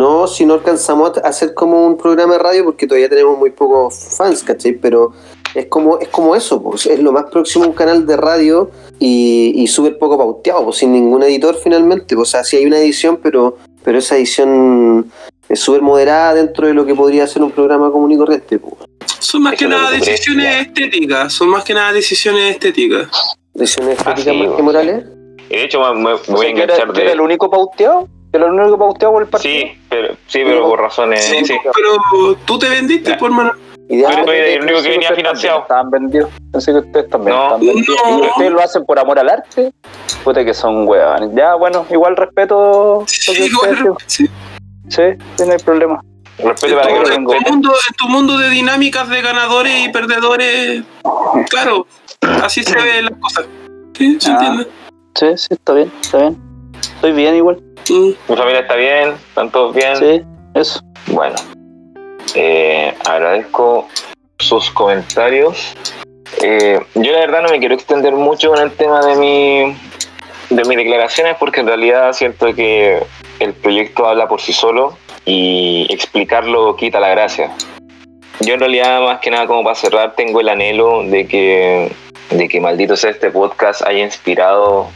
No, 0.00 0.26
si 0.26 0.46
no 0.46 0.54
alcanzamos 0.54 1.18
a 1.18 1.28
hacer 1.28 1.52
como 1.52 1.86
un 1.86 1.96
programa 1.98 2.32
de 2.34 2.38
radio 2.38 2.64
porque 2.64 2.86
todavía 2.86 3.08
tenemos 3.08 3.36
muy 3.38 3.50
pocos 3.50 3.94
fans, 4.16 4.42
¿cachai? 4.42 4.72
Pero 4.72 5.12
es 5.54 5.66
como, 5.66 5.98
es 5.98 6.08
como 6.08 6.34
eso, 6.34 6.62
pues, 6.62 6.86
es 6.86 6.98
lo 7.00 7.12
más 7.12 7.24
próximo 7.30 7.64
a 7.64 7.68
un 7.68 7.74
canal 7.74 8.06
de 8.06 8.16
radio 8.16 8.70
y, 8.98 9.52
y 9.56 9.66
súper 9.66 9.98
poco 9.98 10.16
pauteado, 10.16 10.64
pues, 10.64 10.78
sin 10.78 10.92
ningún 10.92 11.22
editor 11.22 11.54
finalmente. 11.62 12.14
pues, 12.16 12.28
O 12.28 12.30
sea, 12.30 12.44
sí 12.44 12.56
hay 12.56 12.64
una 12.64 12.78
edición, 12.78 13.18
pero, 13.22 13.58
pero 13.84 13.98
esa 13.98 14.16
edición 14.16 15.10
es 15.48 15.60
súper 15.60 15.82
moderada 15.82 16.32
dentro 16.34 16.66
de 16.66 16.72
lo 16.72 16.86
que 16.86 16.94
podría 16.94 17.26
ser 17.26 17.42
un 17.42 17.50
programa 17.50 17.90
común 17.90 18.10
y 18.12 18.16
corriente. 18.16 18.58
Pues. 18.58 18.74
son 19.18 19.42
más 19.42 19.54
que 19.56 19.68
nada 19.68 19.90
que 19.90 19.98
decisiones 19.98 20.44
ya. 20.44 20.60
estéticas, 20.60 21.32
son 21.32 21.48
más 21.50 21.62
que 21.64 21.74
nada 21.74 21.92
decisiones 21.92 22.52
estéticas. 22.54 23.08
Decisiones 23.52 23.98
estéticas 23.98 24.28
Así, 24.28 24.36
más 24.38 24.46
que 24.46 24.52
pues. 24.54 24.62
morales. 24.64 25.04
Y 25.50 25.54
de 25.56 25.64
hecho, 25.64 25.80
me, 25.94 26.00
me- 26.14 26.18
voy 26.28 26.46
a 26.46 26.54
que 26.54 26.62
era, 26.62 26.74
enganchar 26.74 26.92
que 26.94 27.02
era 27.02 27.12
el 27.12 27.20
único 27.20 27.50
pauteado. 27.50 28.08
Que 28.32 28.38
el 28.38 28.44
único 28.44 28.78
pauteado 28.78 29.14
por 29.14 29.22
el 29.22 29.28
partido. 29.28 29.54
Sí, 29.66 29.80
pero, 29.88 30.14
sí, 30.26 30.40
pero 30.44 30.68
por 30.68 30.80
razones. 30.80 31.24
Sí, 31.24 31.44
Sí, 31.44 31.54
pero 31.74 32.34
tú 32.44 32.58
te 32.58 32.68
vendiste, 32.68 33.14
por 33.14 33.30
mano. 33.30 33.52
Idealmente, 33.88 34.30
Pero 34.30 34.46
el 34.46 34.62
único 34.62 34.82
que 34.82 34.88
venía 34.90 35.12
financiado. 35.16 35.62
Estaban 35.62 35.90
vendidos. 35.90 36.30
Pensé 36.52 36.70
que 36.72 36.78
ustedes 36.78 37.10
también 37.10 37.36
No. 37.36 37.58
vendidos. 37.58 37.86
No. 38.04 38.18
Y 38.18 38.28
ustedes 38.28 38.50
lo 38.52 38.60
hacen 38.60 38.84
por 38.86 39.00
amor 39.00 39.18
al 39.18 39.28
arte. 39.30 39.72
Puta 40.22 40.44
que 40.44 40.54
son 40.54 40.86
huevones. 40.86 41.30
Ya, 41.34 41.56
bueno, 41.56 41.84
igual 41.90 42.16
respeto 42.16 43.00
lo 43.00 43.04
que 43.06 43.10
Sí, 43.12 43.32
ustedes 43.52 43.52
bueno, 43.82 43.96
sí. 44.06 44.26
Sí, 44.88 45.02
sí, 45.36 45.44
no 45.44 45.52
hay 45.52 45.58
problema. 45.58 46.00
Respeto 46.38 46.76
para 46.76 46.86
que 46.86 47.00
lo 47.00 47.08
en 47.10 47.24
tu 47.24 47.50
mundo, 47.50 47.72
en 47.88 47.94
tu 47.96 48.08
mundo 48.08 48.38
de 48.38 48.48
dinámicas 48.50 49.08
de 49.08 49.20
ganadores 49.22 49.86
y 49.86 49.88
perdedores, 49.88 50.82
claro, 51.50 51.86
así 52.44 52.62
se 52.62 52.74
ven 52.80 53.06
las 53.06 53.18
cosas. 53.18 53.46
Sí, 53.98 54.16
se 54.20 54.30
Ah. 54.30 54.34
entiende. 54.34 54.68
Sí, 55.16 55.26
sí, 55.36 55.48
está 55.50 55.72
bien, 55.74 55.92
está 56.00 56.18
bien. 56.18 56.38
Estoy 56.80 57.12
bien 57.12 57.34
igual. 57.34 57.60
Mi 57.90 58.36
familia 58.36 58.60
está 58.60 58.76
bien, 58.76 59.14
están 59.28 59.50
todos 59.50 59.74
bien. 59.74 59.96
Sí, 59.96 60.22
eso. 60.54 60.80
Bueno, 61.08 61.34
eh, 62.36 62.94
agradezco 63.04 63.88
sus 64.38 64.70
comentarios. 64.70 65.74
Eh, 66.40 66.80
yo 66.94 67.12
la 67.12 67.18
verdad 67.18 67.42
no 67.42 67.48
me 67.48 67.58
quiero 67.58 67.74
extender 67.74 68.14
mucho 68.14 68.54
en 68.54 68.62
el 68.62 68.72
tema 68.72 69.04
de 69.04 69.16
mi 69.16 69.76
de 70.50 70.64
mis 70.64 70.76
declaraciones 70.76 71.36
porque 71.38 71.60
en 71.60 71.66
realidad 71.66 72.12
siento 72.12 72.54
que 72.54 73.02
el 73.40 73.54
proyecto 73.54 74.06
habla 74.06 74.28
por 74.28 74.40
sí 74.40 74.52
solo 74.52 74.96
y 75.24 75.86
explicarlo 75.90 76.76
quita 76.76 77.00
la 77.00 77.08
gracia. 77.08 77.50
Yo 78.40 78.54
en 78.54 78.60
realidad 78.60 79.02
más 79.02 79.18
que 79.18 79.30
nada 79.30 79.48
como 79.48 79.64
para 79.64 79.74
cerrar 79.74 80.14
tengo 80.14 80.40
el 80.40 80.48
anhelo 80.48 81.02
de 81.04 81.26
que 81.26 81.92
de 82.30 82.48
que 82.48 82.60
maldito 82.60 82.96
sea 82.96 83.10
este 83.10 83.30
podcast 83.30 83.82
haya 83.82 84.04
inspirado 84.04 84.88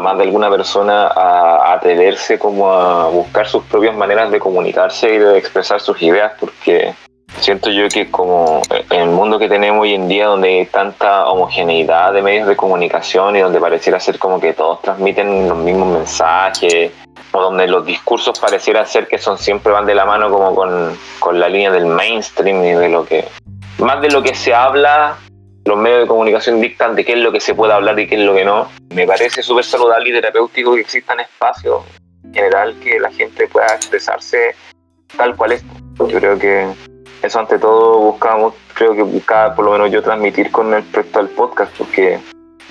más 0.00 0.16
de 0.18 0.24
alguna 0.24 0.50
persona 0.50 1.08
a 1.08 1.72
atreverse 1.72 2.38
como 2.38 2.70
a 2.72 3.08
buscar 3.08 3.46
sus 3.46 3.64
propias 3.64 3.96
maneras 3.96 4.30
de 4.30 4.38
comunicarse 4.38 5.14
y 5.14 5.18
de 5.18 5.38
expresar 5.38 5.80
sus 5.80 6.00
ideas 6.02 6.32
porque 6.38 6.94
siento 7.40 7.70
yo 7.70 7.88
que 7.88 8.10
como 8.10 8.62
en 8.70 9.00
el 9.00 9.10
mundo 9.10 9.38
que 9.38 9.48
tenemos 9.48 9.82
hoy 9.82 9.94
en 9.94 10.08
día 10.08 10.26
donde 10.26 10.48
hay 10.48 10.66
tanta 10.66 11.26
homogeneidad 11.26 12.12
de 12.12 12.22
medios 12.22 12.48
de 12.48 12.56
comunicación 12.56 13.36
y 13.36 13.40
donde 13.40 13.60
pareciera 13.60 14.00
ser 14.00 14.18
como 14.18 14.40
que 14.40 14.52
todos 14.52 14.80
transmiten 14.82 15.48
los 15.48 15.58
mismos 15.58 15.88
mensajes 15.88 16.92
o 17.32 17.40
donde 17.40 17.66
los 17.66 17.84
discursos 17.84 18.38
pareciera 18.38 18.84
ser 18.86 19.06
que 19.06 19.18
son 19.18 19.38
siempre 19.38 19.72
van 19.72 19.86
de 19.86 19.94
la 19.94 20.06
mano 20.06 20.30
como 20.30 20.54
con, 20.54 20.96
con 21.18 21.38
la 21.38 21.48
línea 21.48 21.70
del 21.70 21.86
mainstream 21.86 22.64
y 22.64 22.72
de 22.72 22.88
lo 22.88 23.04
que 23.04 23.26
más 23.78 24.00
de 24.00 24.10
lo 24.10 24.22
que 24.22 24.34
se 24.34 24.54
habla 24.54 25.16
los 25.66 25.76
medios 25.76 26.02
de 26.02 26.06
comunicación 26.06 26.60
dictan 26.60 26.94
de 26.94 27.04
qué 27.04 27.12
es 27.12 27.18
lo 27.18 27.32
que 27.32 27.40
se 27.40 27.54
puede 27.54 27.72
hablar 27.72 27.98
y 27.98 28.06
qué 28.06 28.14
es 28.14 28.20
lo 28.20 28.34
que 28.34 28.44
no. 28.44 28.68
Me 28.94 29.06
parece 29.06 29.42
súper 29.42 29.64
saludable 29.64 30.10
y 30.10 30.12
terapéutico 30.12 30.74
que 30.74 30.80
existan 30.82 31.20
espacios 31.20 31.82
en 32.24 32.34
general 32.34 32.74
que 32.80 33.00
la 33.00 33.10
gente 33.10 33.48
pueda 33.48 33.66
expresarse 33.74 34.54
tal 35.16 35.36
cual 35.36 35.52
es. 35.52 35.64
Yo 35.98 36.18
creo 36.18 36.38
que 36.38 36.68
eso 37.22 37.40
ante 37.40 37.58
todo 37.58 37.98
buscábamos, 37.98 38.54
creo 38.74 38.94
que 38.94 39.02
buscaba 39.02 39.54
por 39.54 39.64
lo 39.64 39.72
menos 39.72 39.90
yo 39.90 40.02
transmitir 40.02 40.52
con 40.52 40.70
respecto 40.70 41.18
al 41.18 41.28
podcast, 41.30 41.72
porque 41.76 42.20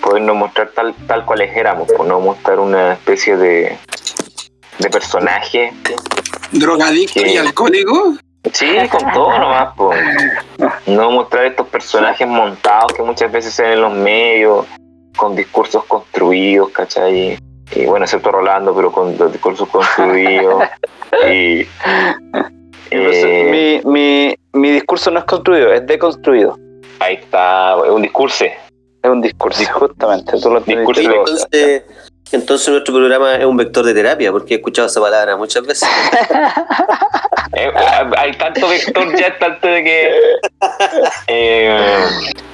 podernos 0.02 0.36
mostrar 0.36 0.70
tal, 0.70 0.96
tal 1.08 1.26
cuales 1.26 1.56
éramos, 1.56 1.90
pues 1.96 2.08
no 2.08 2.20
mostrar 2.22 2.60
una 2.60 2.94
especie 2.94 3.36
de, 3.36 3.78
de 4.80 4.90
personaje. 4.90 5.74
Drogadicto 6.52 7.26
y 7.26 7.36
alcohólico. 7.36 8.16
Sí, 8.52 8.76
con 8.90 9.12
todo 9.14 9.38
nomás, 9.38 9.74
pues. 9.76 10.00
No 10.88 11.12
mostrar 11.12 11.46
estos 11.46 11.68
personajes 11.68 12.28
montados 12.28 12.94
que 12.94 13.04
muchas 13.04 13.32
veces 13.32 13.54
se 13.54 13.64
ven 13.64 13.74
en 13.74 13.82
los 13.82 13.94
medios, 13.94 14.66
con 15.18 15.36
discursos 15.36 15.84
construidos, 15.86 16.70
¿cachai? 16.70 17.38
Y 17.76 17.86
bueno, 17.86 18.06
excepto 18.06 18.32
Rolando, 18.32 18.76
pero 18.76 18.92
con 18.92 19.18
los 19.18 19.32
discursos 19.32 19.68
construidos. 19.70 20.64
y. 21.32 21.68
eh, 22.92 23.82
mi, 23.84 23.92
mi, 23.92 24.36
mi 24.54 24.72
discurso 24.72 25.12
no 25.12 25.20
es 25.20 25.26
construido, 25.26 25.74
es 25.74 25.86
deconstruido. 25.86 26.58
ahí 27.00 27.16
está, 27.16 27.76
un 27.78 28.02
discurso. 28.02 28.46
Es 28.46 29.12
un 29.12 29.22
discurso, 29.22 29.64
justamente. 29.72 30.40
Tú 30.42 30.50
lo 30.50 30.62
Discurso. 30.62 31.02
Entonces, 31.02 31.84
entonces 32.32 32.70
nuestro 32.70 32.94
programa 32.94 33.36
es 33.36 33.46
un 33.46 33.58
vector 33.58 33.86
de 33.86 33.94
terapia, 33.94 34.32
porque 34.32 34.56
he 34.56 34.58
escuchado 34.58 34.88
esa 34.88 35.00
palabra 35.02 35.36
muchas 35.38 35.66
veces. 35.66 35.88
Eh, 37.58 37.72
hay 38.18 38.34
tanto 38.34 38.68
vector 38.68 39.16
ya, 39.16 39.38
tanto 39.38 39.66
de 39.68 39.82
que. 39.82 40.12
eh, 41.28 41.78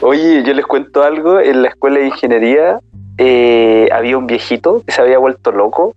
Oye, 0.02 0.44
yo 0.44 0.54
les 0.54 0.66
cuento 0.66 1.02
algo. 1.04 1.40
En 1.40 1.64
la 1.64 1.70
escuela 1.70 2.00
de 2.00 2.08
ingeniería 2.08 2.78
eh, 3.18 3.90
había 3.92 4.18
un 4.18 4.28
viejito 4.28 4.84
que 4.86 4.92
se 4.92 5.02
había 5.02 5.18
vuelto 5.18 5.52
loco. 5.52 5.96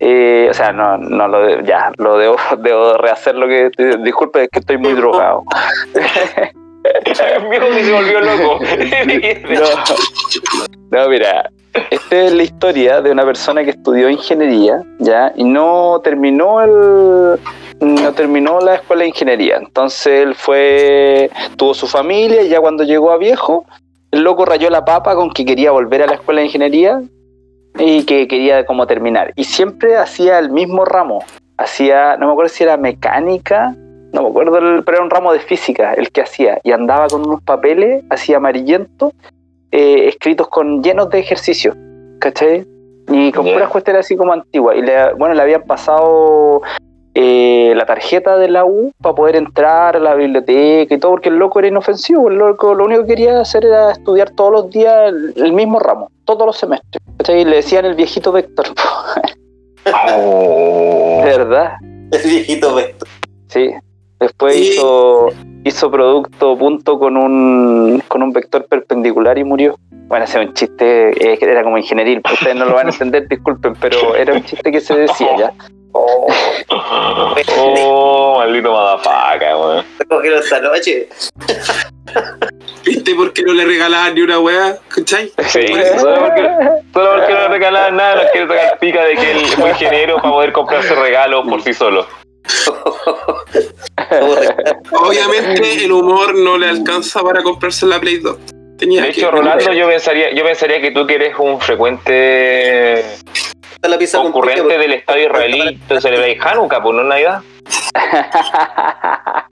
Eh, 0.00 0.48
o 0.50 0.54
sea, 0.54 0.72
no, 0.72 0.96
no 0.96 1.28
lo 1.28 1.42
de- 1.42 1.62
ya, 1.64 1.92
lo 1.98 2.16
debo, 2.18 2.36
debo 2.58 2.94
rehacer 2.94 3.36
lo 3.36 3.46
que. 3.46 3.70
Disculpe, 4.02 4.44
es 4.44 4.48
que 4.50 4.58
estoy 4.60 4.78
muy 4.78 4.94
drogado. 4.94 5.44
viejo 5.94 7.66
que 7.70 7.84
se 7.84 7.92
volvió 7.92 8.20
loco. 8.20 8.58
No, 10.90 11.02
no, 11.04 11.08
mira, 11.08 11.50
esta 11.90 12.16
es 12.16 12.32
la 12.32 12.42
historia 12.42 13.00
de 13.00 13.10
una 13.10 13.24
persona 13.24 13.64
que 13.64 13.70
estudió 13.70 14.08
ingeniería, 14.08 14.82
¿ya? 14.98 15.32
Y 15.36 15.44
no 15.44 16.00
terminó 16.02 16.60
el 16.62 17.40
no 17.80 18.12
terminó 18.12 18.60
la 18.60 18.74
escuela 18.74 19.02
de 19.02 19.08
ingeniería. 19.08 19.56
Entonces 19.56 20.22
él 20.22 20.34
fue 20.34 21.30
tuvo 21.56 21.74
su 21.74 21.86
familia 21.86 22.42
y 22.42 22.48
ya 22.48 22.60
cuando 22.60 22.84
llegó 22.84 23.10
a 23.10 23.18
viejo, 23.18 23.64
el 24.10 24.22
loco 24.22 24.44
rayó 24.44 24.68
la 24.70 24.84
papa 24.84 25.14
con 25.14 25.30
que 25.30 25.44
quería 25.44 25.70
volver 25.70 26.02
a 26.02 26.06
la 26.06 26.14
escuela 26.14 26.40
de 26.40 26.46
ingeniería 26.46 27.00
y 27.78 28.04
que 28.04 28.26
quería 28.26 28.66
como 28.66 28.86
terminar. 28.86 29.32
Y 29.36 29.44
siempre 29.44 29.96
hacía 29.96 30.38
el 30.38 30.50
mismo 30.50 30.84
ramo. 30.84 31.24
Hacía, 31.56 32.16
no 32.16 32.26
me 32.26 32.32
acuerdo 32.32 32.48
si 32.48 32.64
era 32.64 32.76
mecánica, 32.76 33.74
no 34.12 34.22
me 34.22 34.28
acuerdo, 34.28 34.52
pero 34.84 34.96
era 34.96 35.04
un 35.04 35.10
ramo 35.10 35.32
de 35.32 35.40
física 35.40 35.94
el 35.94 36.10
que 36.10 36.22
hacía. 36.22 36.58
Y 36.64 36.72
andaba 36.72 37.06
con 37.08 37.26
unos 37.26 37.42
papeles 37.42 38.02
así 38.10 38.34
amarillentos 38.34 39.12
eh, 39.72 40.08
escritos 40.08 40.48
con 40.48 40.82
llenos 40.82 41.08
de 41.10 41.18
ejercicios, 41.20 41.76
¿cachai? 42.18 42.66
Y 43.08 43.32
con 43.32 43.44
Ya. 43.46 43.54
puras 43.54 43.68
cuestiones 43.70 44.06
así 44.06 44.16
como 44.16 44.32
antiguas. 44.32 44.76
Y 44.76 44.82
le, 44.82 45.14
bueno, 45.14 45.34
le 45.34 45.42
habían 45.42 45.62
pasado 45.62 46.60
eh, 47.14 47.72
la 47.74 47.84
tarjeta 47.86 48.36
de 48.38 48.48
la 48.48 48.64
U 48.64 48.92
para 49.02 49.14
poder 49.14 49.36
entrar 49.36 49.96
a 49.96 49.98
la 49.98 50.14
biblioteca 50.14 50.94
y 50.94 50.98
todo, 50.98 51.12
porque 51.12 51.28
el 51.28 51.36
loco 51.36 51.58
era 51.58 51.68
inofensivo. 51.68 52.28
El 52.28 52.36
loco 52.36 52.74
lo 52.74 52.84
único 52.84 53.02
que 53.02 53.08
quería 53.08 53.40
hacer 53.40 53.64
era 53.64 53.90
estudiar 53.92 54.30
todos 54.30 54.52
los 54.52 54.70
días 54.70 55.08
el, 55.08 55.32
el 55.36 55.52
mismo 55.52 55.78
ramo, 55.80 56.10
todos 56.24 56.46
los 56.46 56.56
semestres. 56.56 57.02
¿cachai? 57.18 57.40
Y 57.40 57.44
le 57.44 57.56
decían 57.56 57.84
el 57.84 57.94
viejito 57.94 58.32
Vector. 58.32 58.66
Oh. 60.16 61.22
Verdad. 61.24 61.72
El 62.12 62.22
viejito 62.22 62.74
vector. 62.74 63.08
Sí. 63.48 63.70
Después 64.18 64.56
hizo, 64.56 65.30
hizo 65.64 65.90
producto 65.90 66.56
punto 66.56 66.98
con 66.98 67.16
un, 67.16 68.02
con 68.08 68.22
un 68.22 68.32
vector 68.32 68.66
perpendicular 68.66 69.38
y 69.38 69.44
murió. 69.44 69.78
Bueno, 69.90 70.24
ese 70.24 70.40
es 70.40 70.48
un 70.48 70.54
chiste, 70.54 71.32
eh, 71.32 71.38
que 71.38 71.44
era 71.44 71.62
como 71.62 71.78
ingenieril, 71.78 72.20
ustedes 72.32 72.56
no 72.56 72.64
lo 72.64 72.74
van 72.74 72.88
a 72.88 72.90
entender, 72.90 73.28
disculpen, 73.28 73.74
pero 73.80 74.14
era 74.16 74.34
un 74.34 74.44
chiste 74.44 74.72
que 74.72 74.80
se 74.80 74.96
decía 74.96 75.36
ya. 75.36 75.52
Oh, 75.92 76.26
Oh, 77.58 78.36
maldito 78.38 78.72
madafaca, 78.72 79.56
weón. 79.56 79.84
cógelo 80.08 80.38
esta 80.38 80.60
noche. 80.60 81.08
¿Viste 82.84 83.14
por 83.14 83.32
qué 83.32 83.42
no 83.42 83.52
le 83.52 83.64
regalaban 83.64 84.14
ni 84.14 84.22
una 84.22 84.38
weá? 84.38 84.76
¿Cachai? 84.88 85.32
Sí, 85.48 85.66
solo 85.98 86.20
porque, 86.26 86.42
solo 86.92 87.10
porque 87.16 87.34
no 87.34 87.48
regalaban 87.48 87.96
nada, 87.96 88.22
nos 88.22 88.30
quiere 88.32 88.48
sacar 88.48 88.78
pica 88.78 89.04
de 89.04 89.14
que 89.16 89.32
él 89.32 89.38
muy 89.58 89.70
ingeniero 89.70 90.16
para 90.16 90.30
poder 90.30 90.52
comprarse 90.52 90.94
regalos 90.94 91.46
por 91.48 91.62
sí 91.62 91.74
solo. 91.74 92.06
Obviamente 94.92 95.84
el 95.84 95.92
humor 95.92 96.34
no 96.34 96.58
le 96.58 96.68
alcanza 96.68 97.22
para 97.22 97.42
comprarse 97.42 97.86
la 97.86 98.00
Play 98.00 98.18
2. 98.18 98.36
Tenía 98.78 99.02
De 99.02 99.12
que- 99.12 99.20
hecho, 99.20 99.30
Rolando, 99.30 99.72
yo 99.72 99.86
pensaría, 99.88 100.32
yo 100.34 100.42
pensaría 100.44 100.80
que 100.80 100.90
tú 100.90 101.06
que 101.06 101.14
eres 101.16 101.34
un 101.38 101.60
frecuente 101.60 103.04
la 103.82 103.98
concurrente 104.12 104.78
del 104.78 104.92
Estadio 104.92 105.24
Israelí, 105.26 105.78
te 105.88 106.00
celebráis 106.00 106.38
Hanukkah, 106.40 106.82
pues 106.82 106.96
no 106.96 107.02
Navidad. 107.04 107.42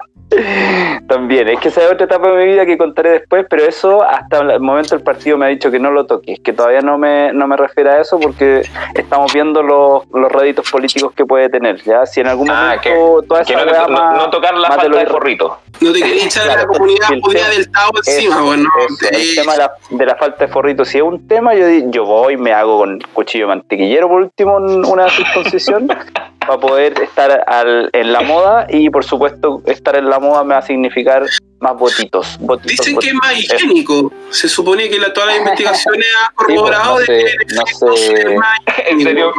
También, 1.09 1.49
es 1.49 1.59
que 1.61 1.69
esa 1.69 1.83
es 1.85 1.91
otra 1.93 2.05
etapa 2.05 2.31
de 2.31 2.37
mi 2.37 2.53
vida 2.53 2.67
que 2.67 2.77
contaré 2.77 3.11
después, 3.11 3.47
pero 3.49 3.65
eso 3.65 4.03
hasta 4.03 4.41
el 4.41 4.61
momento 4.61 4.95
el 4.95 5.01
partido 5.03 5.39
me 5.39 5.47
ha 5.47 5.49
dicho 5.49 5.71
que 5.71 5.79
no 5.79 5.91
lo 5.91 6.05
toques, 6.07 6.39
que 6.41 6.53
todavía 6.53 6.81
no 6.83 6.99
me, 6.99 7.33
no 7.33 7.47
me 7.47 7.57
refiero 7.57 7.91
a 7.93 7.99
eso 8.01 8.19
porque 8.21 8.63
estamos 8.95 9.33
viendo 9.33 9.63
los, 9.63 10.03
los 10.13 10.31
réditos 10.31 10.71
políticos 10.71 11.13
que 11.17 11.25
puede 11.25 11.49
tener, 11.49 11.83
¿ya? 11.83 12.05
Si 12.05 12.21
en 12.21 12.27
algún 12.29 12.51
Ah, 12.51 12.77
momento 12.85 13.23
toda 13.27 13.45
Que 13.45 13.55
esa 13.55 13.65
no, 13.65 13.71
te- 13.71 13.79
weá 13.79 13.87
no- 13.87 13.95
más- 13.95 14.17
no 14.19 14.31
tocar 14.31 14.55
la 14.55 14.69
de 14.69 14.75
falta 14.77 14.99
de 14.99 15.05
irre- 15.05 15.11
forrito. 15.11 15.59
No 15.81 15.93
te 15.93 16.01
quería 16.03 16.25
echar 16.25 16.43
a 16.45 16.47
la 16.47 16.55
Claro, 16.55 16.69
comunidad 16.73 17.07
judía 17.23 17.39
tema- 17.45 17.55
del 17.55 17.71
Tao 17.73 17.91
encima, 17.97 18.35
Eso, 18.35 18.45
bueno. 18.45 18.69
eso, 19.01 19.09
el 19.19 19.35
tema 19.35 19.53
de 19.53 19.59
la, 19.59 19.73
de 19.91 20.07
la 20.07 20.17
falta 20.17 20.45
de 20.47 20.53
forrito, 20.53 20.85
si 20.85 20.99
es 20.99 21.05
un 21.05 21.27
tema, 21.27 21.55
yo, 21.55 21.67
yo 21.87 22.05
voy, 22.05 22.37
me 22.37 22.53
hago 22.53 22.79
con 22.79 22.99
cuchillo 23.15 23.45
de 23.45 23.49
mantequillero 23.55 24.09
por 24.09 24.23
último 24.23 24.59
en 24.59 24.85
una 24.85 25.09
circuncisión 25.09 25.87
para 26.47 26.59
poder 26.61 27.01
estar 27.01 27.45
al- 27.47 27.91
en 27.93 28.13
la 28.13 28.21
moda 28.23 28.67
y 28.69 28.91
por 28.91 29.05
supuesto 29.05 29.63
estar 29.67 29.97
en 29.97 30.09
la 30.11 30.18
moda 30.19 30.45
me 30.45 30.55
va 30.55 30.61
a 30.61 30.63
significar 30.67 31.25
más 31.61 31.77
votitos. 31.77 32.37
votitos 32.41 32.85
Dicen 32.87 32.99
que 32.99 33.09
es 33.09 33.15
más 33.15 33.37
higiénico. 33.39 34.13
Se 34.31 34.49
supone 34.49 34.89
que 34.89 34.99
la, 34.99 35.13
todas 35.13 35.31
las 35.31 35.39
investigaciones 35.47 36.07
han 36.29 36.35
pues, 36.35 36.47
corroborado 36.47 36.95
no 36.95 36.99
de 37.01 37.07
sé, 37.07 37.13
que 37.25 37.33
el 37.33 37.57
no 37.57 37.67
sé. 37.97 38.13
es 38.13 38.37
más 38.37 38.59
En 38.91 39.01
serio, 39.03 39.33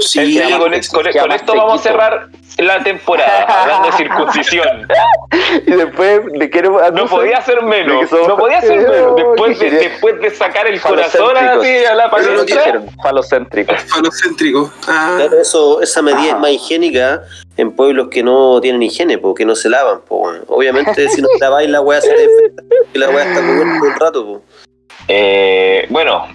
Sí, 0.00 0.40
con, 0.58 0.72
más- 0.72 0.88
con- 0.88 1.02
queda 1.04 1.22
con 1.22 1.32
esto 1.32 1.54
vamos 1.54 1.80
a 1.80 1.82
cerrar 1.82 2.28
la 2.62 2.82
temporada, 2.82 3.42
hablando 3.62 3.90
de 3.90 3.96
circuncisión. 3.96 4.88
Y 5.66 5.72
después 5.72 6.20
le 6.32 6.50
quiero... 6.50 6.80
No 6.92 7.06
podía 7.06 7.40
ser 7.42 7.56
de 7.60 7.62
menos, 7.62 8.00
que 8.02 8.06
somos- 8.08 8.28
no 8.28 8.36
podía 8.36 8.60
ser 8.60 8.78
menos. 8.88 9.16
Después 9.16 9.58
de, 9.58 9.70
después 9.70 10.20
de 10.20 10.30
sacar 10.30 10.66
el 10.66 10.80
corazón 10.80 11.36
así 11.36 11.84
a 11.84 11.94
la 11.94 12.10
palestra. 12.10 12.42
Dijeron, 12.44 12.86
falocéntrico. 13.02 13.72
falocéntrico. 13.86 14.72
Ah, 14.88 15.14
Claro, 15.18 15.40
eso, 15.40 15.80
esa 15.82 16.02
medida 16.02 16.20
Ajá. 16.20 16.28
es 16.28 16.38
más 16.38 16.50
higiénica 16.50 17.22
en 17.56 17.72
pueblos 17.72 18.08
que 18.10 18.22
no 18.22 18.60
tienen 18.60 18.82
higiene, 18.82 19.18
porque 19.18 19.44
no 19.44 19.54
se 19.54 19.68
lavan. 19.68 20.00
Po, 20.02 20.18
weón. 20.18 20.44
Obviamente, 20.48 21.08
si 21.08 21.20
no 21.22 21.28
te 21.28 21.38
laváis, 21.40 21.68
la 21.70 21.80
weá 21.80 22.00
se 22.00 22.12
te 22.12 22.22
infecta, 22.24 22.62
y 22.94 22.98
la 22.98 23.10
weá 23.10 23.24
está 23.24 23.40
todo 23.40 23.62
el 23.62 23.94
rato. 24.00 24.24
Po. 24.26 24.42
Eh, 25.08 25.86
bueno, 25.90 26.26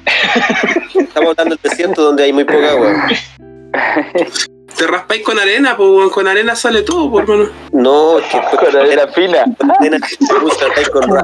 Estamos 0.95 1.31
hablando 1.37 1.55
del 1.55 1.59
desierto 1.71 2.01
donde 2.01 2.23
hay 2.23 2.33
muy 2.33 2.43
poca 2.45 2.71
agua. 2.71 3.07
te 4.77 4.87
raspáis 4.87 5.23
con 5.23 5.39
arena, 5.39 5.75
pues 5.77 5.89
weón, 5.89 6.09
con 6.09 6.27
arena 6.27 6.55
sale 6.55 6.81
todo, 6.81 7.09
por 7.11 7.23
hermano. 7.23 7.49
No, 7.71 8.19
es 8.19 8.25
que 8.25 8.39
Con 8.57 8.75
arena 8.75 9.07
fina. 9.07 9.45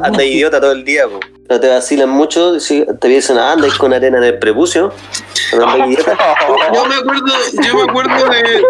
Andáis 0.03 0.33
idiota 0.35 0.59
todo 0.61 0.71
el 0.71 0.83
día, 0.83 1.07
po. 1.07 1.19
No 1.49 1.59
te 1.59 1.67
vacilan 1.67 2.09
mucho, 2.09 2.59
si 2.59 2.85
te 2.99 3.07
dicen, 3.09 3.37
ah, 3.37 3.51
andáis 3.53 3.73
con 3.75 3.93
arena 3.93 4.17
en 4.19 4.23
el 4.23 4.39
prepucio. 4.39 4.93
No 5.57 5.67
andáis 5.67 5.93
idiota. 5.99 6.17
Yo 6.73 6.85
me 6.85 6.95
acuerdo, 6.95 7.25
yo 7.63 7.75
me 7.75 7.81
acuerdo 7.83 8.29
de, 8.29 8.41
de- 8.41 8.63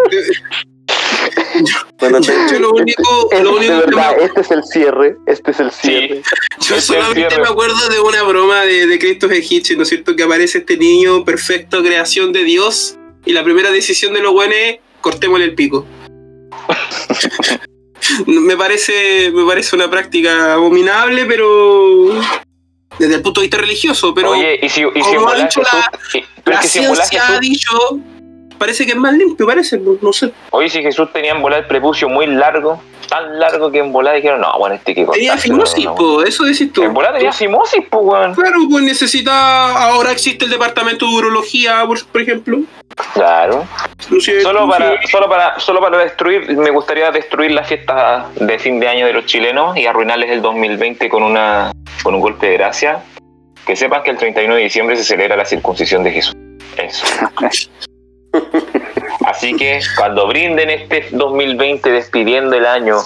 andáis- 2.06 2.50
yo 2.50 2.58
lo 2.58 2.72
único, 2.72 3.28
Es, 3.30 3.40
lo 3.42 3.54
único 3.54 3.72
que 3.72 3.78
me 3.78 3.86
verdad, 3.86 4.16
este 4.20 4.40
es 4.40 4.50
el 4.50 4.64
cierre. 4.64 5.16
Este 5.26 5.50
es 5.52 5.60
el 5.60 5.70
cierre. 5.70 6.08
sí. 6.08 6.22
Yo 6.68 6.74
Este 6.76 6.80
solamente 6.94 7.28
cierre. 7.28 7.42
me 7.42 7.48
acuerdo 7.48 7.88
de 7.88 8.00
una 8.00 8.22
broma 8.24 8.62
de, 8.62 8.86
de 8.86 8.98
Christopher 8.98 9.38
Hitchens, 9.42 9.76
¿no 9.76 9.82
es 9.84 9.88
cierto? 9.88 10.16
Que 10.16 10.24
aparece 10.24 10.58
este 10.58 10.76
niño 10.76 11.24
perfecto, 11.24 11.82
creación 11.82 12.32
de 12.32 12.42
Dios, 12.44 12.96
y 13.24 13.32
la 13.32 13.44
primera 13.44 13.70
decisión 13.70 14.14
de 14.14 14.20
los 14.20 14.32
buenos 14.32 14.56
es 14.56 14.78
cortémosle 15.00 15.44
el 15.44 15.54
pico. 15.54 15.86
me 18.26 18.56
parece 18.56 19.30
me 19.32 19.44
parece 19.44 19.76
una 19.76 19.90
práctica 19.90 20.54
abominable, 20.54 21.24
pero 21.26 22.20
desde 22.98 23.14
el 23.16 23.22
punto 23.22 23.40
de 23.40 23.46
vista 23.46 23.58
religioso, 23.58 24.14
pero 24.14 24.30
Oye, 24.30 24.58
y 24.62 24.68
si, 24.68 24.82
y 24.82 25.02
si 25.02 25.14
como 25.14 25.28
ha 25.28 25.36
dicho 25.36 25.62
la- 25.62 26.62
ciencia 26.62 27.26
ha 27.28 27.38
dicho, 27.40 27.70
parece 28.58 28.86
que 28.86 28.92
es 28.92 28.98
más 28.98 29.14
limpio, 29.14 29.46
parece, 29.46 29.78
no, 29.78 29.96
no 30.00 30.12
sé. 30.12 30.32
oye, 30.50 30.68
si 30.68 30.82
Jesús 30.82 31.12
tenía 31.12 31.32
en 31.32 31.42
volar 31.42 31.60
el 31.60 31.66
prepucio 31.66 32.08
muy 32.08 32.26
largo, 32.26 32.80
tan 33.12 33.38
largo 33.38 33.70
que 33.70 33.78
en 33.78 33.92
volar 33.92 34.16
dijeron, 34.16 34.40
no, 34.40 34.58
bueno, 34.58 34.74
este 34.74 34.94
que 34.94 35.04
Tenía 35.04 35.36
fimosis, 35.36 35.84
no, 35.84 35.90
no. 35.90 35.96
po, 35.96 36.22
eso 36.22 36.44
decís 36.44 36.72
tú. 36.72 36.82
En 36.82 36.94
volar 36.94 37.12
tenía 37.12 37.32
fimosis, 37.32 37.84
pues, 37.90 38.02
weón. 38.02 38.34
Claro, 38.34 38.58
pues 38.70 38.84
necesita, 38.84 39.84
ahora 39.84 40.12
existe 40.12 40.46
el 40.46 40.50
departamento 40.50 41.06
de 41.06 41.14
urología, 41.14 41.84
por, 41.86 42.04
por 42.06 42.20
ejemplo. 42.22 42.60
Claro. 43.12 43.66
Solo 44.42 44.68
para, 44.68 45.06
solo 45.06 45.28
para, 45.28 45.60
solo 45.60 45.80
para 45.80 45.98
destruir, 45.98 46.56
me 46.56 46.70
gustaría 46.70 47.10
destruir 47.10 47.52
la 47.52 47.64
fiesta 47.64 48.28
de 48.34 48.58
fin 48.58 48.80
de 48.80 48.88
año 48.88 49.06
de 49.06 49.12
los 49.12 49.26
chilenos 49.26 49.76
y 49.76 49.86
arruinarles 49.86 50.30
el 50.30 50.42
2020 50.42 51.08
con 51.08 51.22
una, 51.22 51.72
con 52.02 52.14
un 52.14 52.20
golpe 52.20 52.46
de 52.46 52.54
gracia. 52.54 53.02
Que 53.66 53.76
sepan 53.76 54.02
que 54.02 54.10
el 54.10 54.16
31 54.16 54.56
de 54.56 54.62
diciembre 54.62 54.96
se 54.96 55.04
celebra 55.04 55.36
la 55.36 55.44
circuncisión 55.44 56.02
de 56.02 56.10
Jesús. 56.12 56.34
Eso. 56.76 57.04
Así 59.26 59.54
que 59.56 59.80
cuando 59.96 60.26
brinden 60.26 60.70
este 60.70 61.08
2020 61.12 61.90
despidiendo 61.90 62.56
el 62.56 62.66
año, 62.66 62.96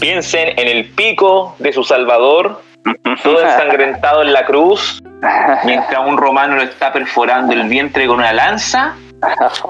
piensen 0.00 0.58
en 0.58 0.68
el 0.68 0.90
pico 0.90 1.54
de 1.58 1.72
su 1.72 1.84
Salvador, 1.84 2.62
todo 3.22 3.40
ensangrentado 3.40 4.22
en 4.22 4.32
la 4.32 4.44
cruz, 4.46 5.02
mientras 5.64 6.06
un 6.06 6.16
romano 6.16 6.56
lo 6.56 6.62
está 6.62 6.92
perforando 6.92 7.52
el 7.52 7.68
vientre 7.68 8.06
con 8.06 8.18
una 8.18 8.32
lanza. 8.32 8.94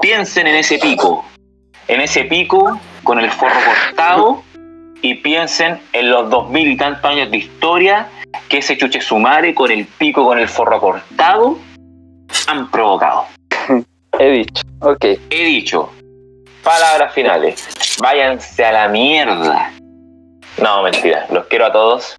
Piensen 0.01 0.47
en 0.47 0.55
ese 0.55 0.77
pico, 0.79 1.23
en 1.87 2.01
ese 2.01 2.25
pico 2.25 2.79
con 3.03 3.19
el 3.19 3.31
forro 3.31 3.55
cortado 3.65 4.43
y 5.01 5.15
piensen 5.15 5.79
en 5.93 6.09
los 6.09 6.29
dos 6.29 6.49
mil 6.49 6.67
y 6.67 6.77
tantos 6.77 7.05
años 7.05 7.31
de 7.31 7.37
historia 7.37 8.07
que 8.49 8.57
ese 8.57 8.77
chuche 8.77 8.99
sumare 8.99 9.53
con 9.53 9.71
el 9.71 9.85
pico 9.85 10.25
con 10.25 10.39
el 10.39 10.47
forro 10.47 10.79
cortado 10.79 11.57
han 12.47 12.69
provocado. 12.69 13.25
He 14.19 14.29
dicho. 14.31 14.63
Ok. 14.81 15.05
He 15.29 15.43
dicho, 15.45 15.89
palabras 16.63 17.13
finales, 17.13 17.67
váyanse 18.01 18.63
a 18.65 18.71
la 18.71 18.87
mierda. 18.87 19.71
No, 20.61 20.83
mentira, 20.83 21.25
los 21.31 21.45
quiero 21.47 21.65
a 21.65 21.71
todos. 21.71 22.17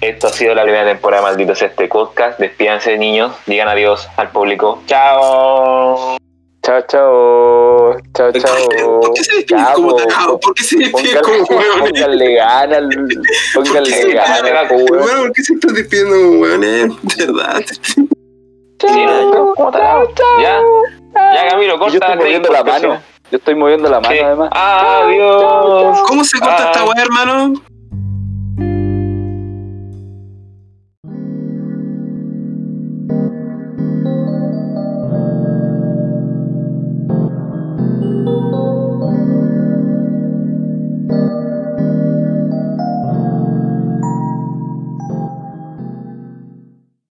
Esto 0.00 0.28
ha 0.28 0.30
sido 0.30 0.54
la 0.54 0.62
primera 0.62 0.86
temporada 0.86 1.22
de 1.24 1.28
Malditos 1.30 1.60
Este 1.60 1.86
Podcast. 1.86 2.38
Despídanse, 2.38 2.96
niños, 2.96 3.32
digan 3.46 3.68
adiós 3.68 4.08
al 4.16 4.30
público. 4.30 4.82
Chao. 4.86 6.16
Chao, 6.62 6.80
chao. 6.88 7.96
Chao, 8.14 8.32
chao. 8.32 9.00
¿Por 9.00 9.12
qué 9.14 9.24
se 9.24 9.36
despiden 9.36 9.64
Ya, 9.64 9.72
como 9.74 9.94
tarado? 9.96 10.40
¿Por 10.40 10.54
qué 10.54 10.62
se 10.64 10.76
despiden 10.78 11.20
Póngale, 11.20 11.20
como 11.46 11.58
hueones? 11.60 11.90
póngale 11.92 12.34
gana, 12.34 12.76
al- 12.78 12.88
¿Por 12.88 13.62
qué 13.64 13.68
póngale 13.70 13.90
se 13.90 14.12
gana, 14.12 14.42
despiden? 14.42 14.68
po, 14.68 14.74
weón. 14.74 14.94
Hermano, 15.02 15.22
¿por 15.24 15.32
qué 15.32 15.42
se 15.42 15.52
están 15.54 15.74
despidiendo 15.74 16.16
como 16.16 16.40
hueones? 16.40 16.92
De 17.16 17.26
verdad. 17.26 17.62
Ya, 20.40 20.60
ya 21.34 21.48
Camilo, 21.50 21.74
Yo 21.74 21.78
corta. 21.78 21.96
estoy 22.12 22.16
moviendo 22.16 22.50
la 22.50 22.64
mano. 22.64 23.02
Yo 23.30 23.38
estoy 23.38 23.54
moviendo 23.54 23.88
la 23.90 24.00
mano, 24.00 24.14
además. 24.24 24.50
Adiós. 24.52 26.00
¿Cómo 26.08 26.24
se 26.24 26.38
corta 26.40 26.56
Ah. 26.56 26.70
esta 26.72 26.84
weá, 26.84 27.02
hermano? 27.02 27.52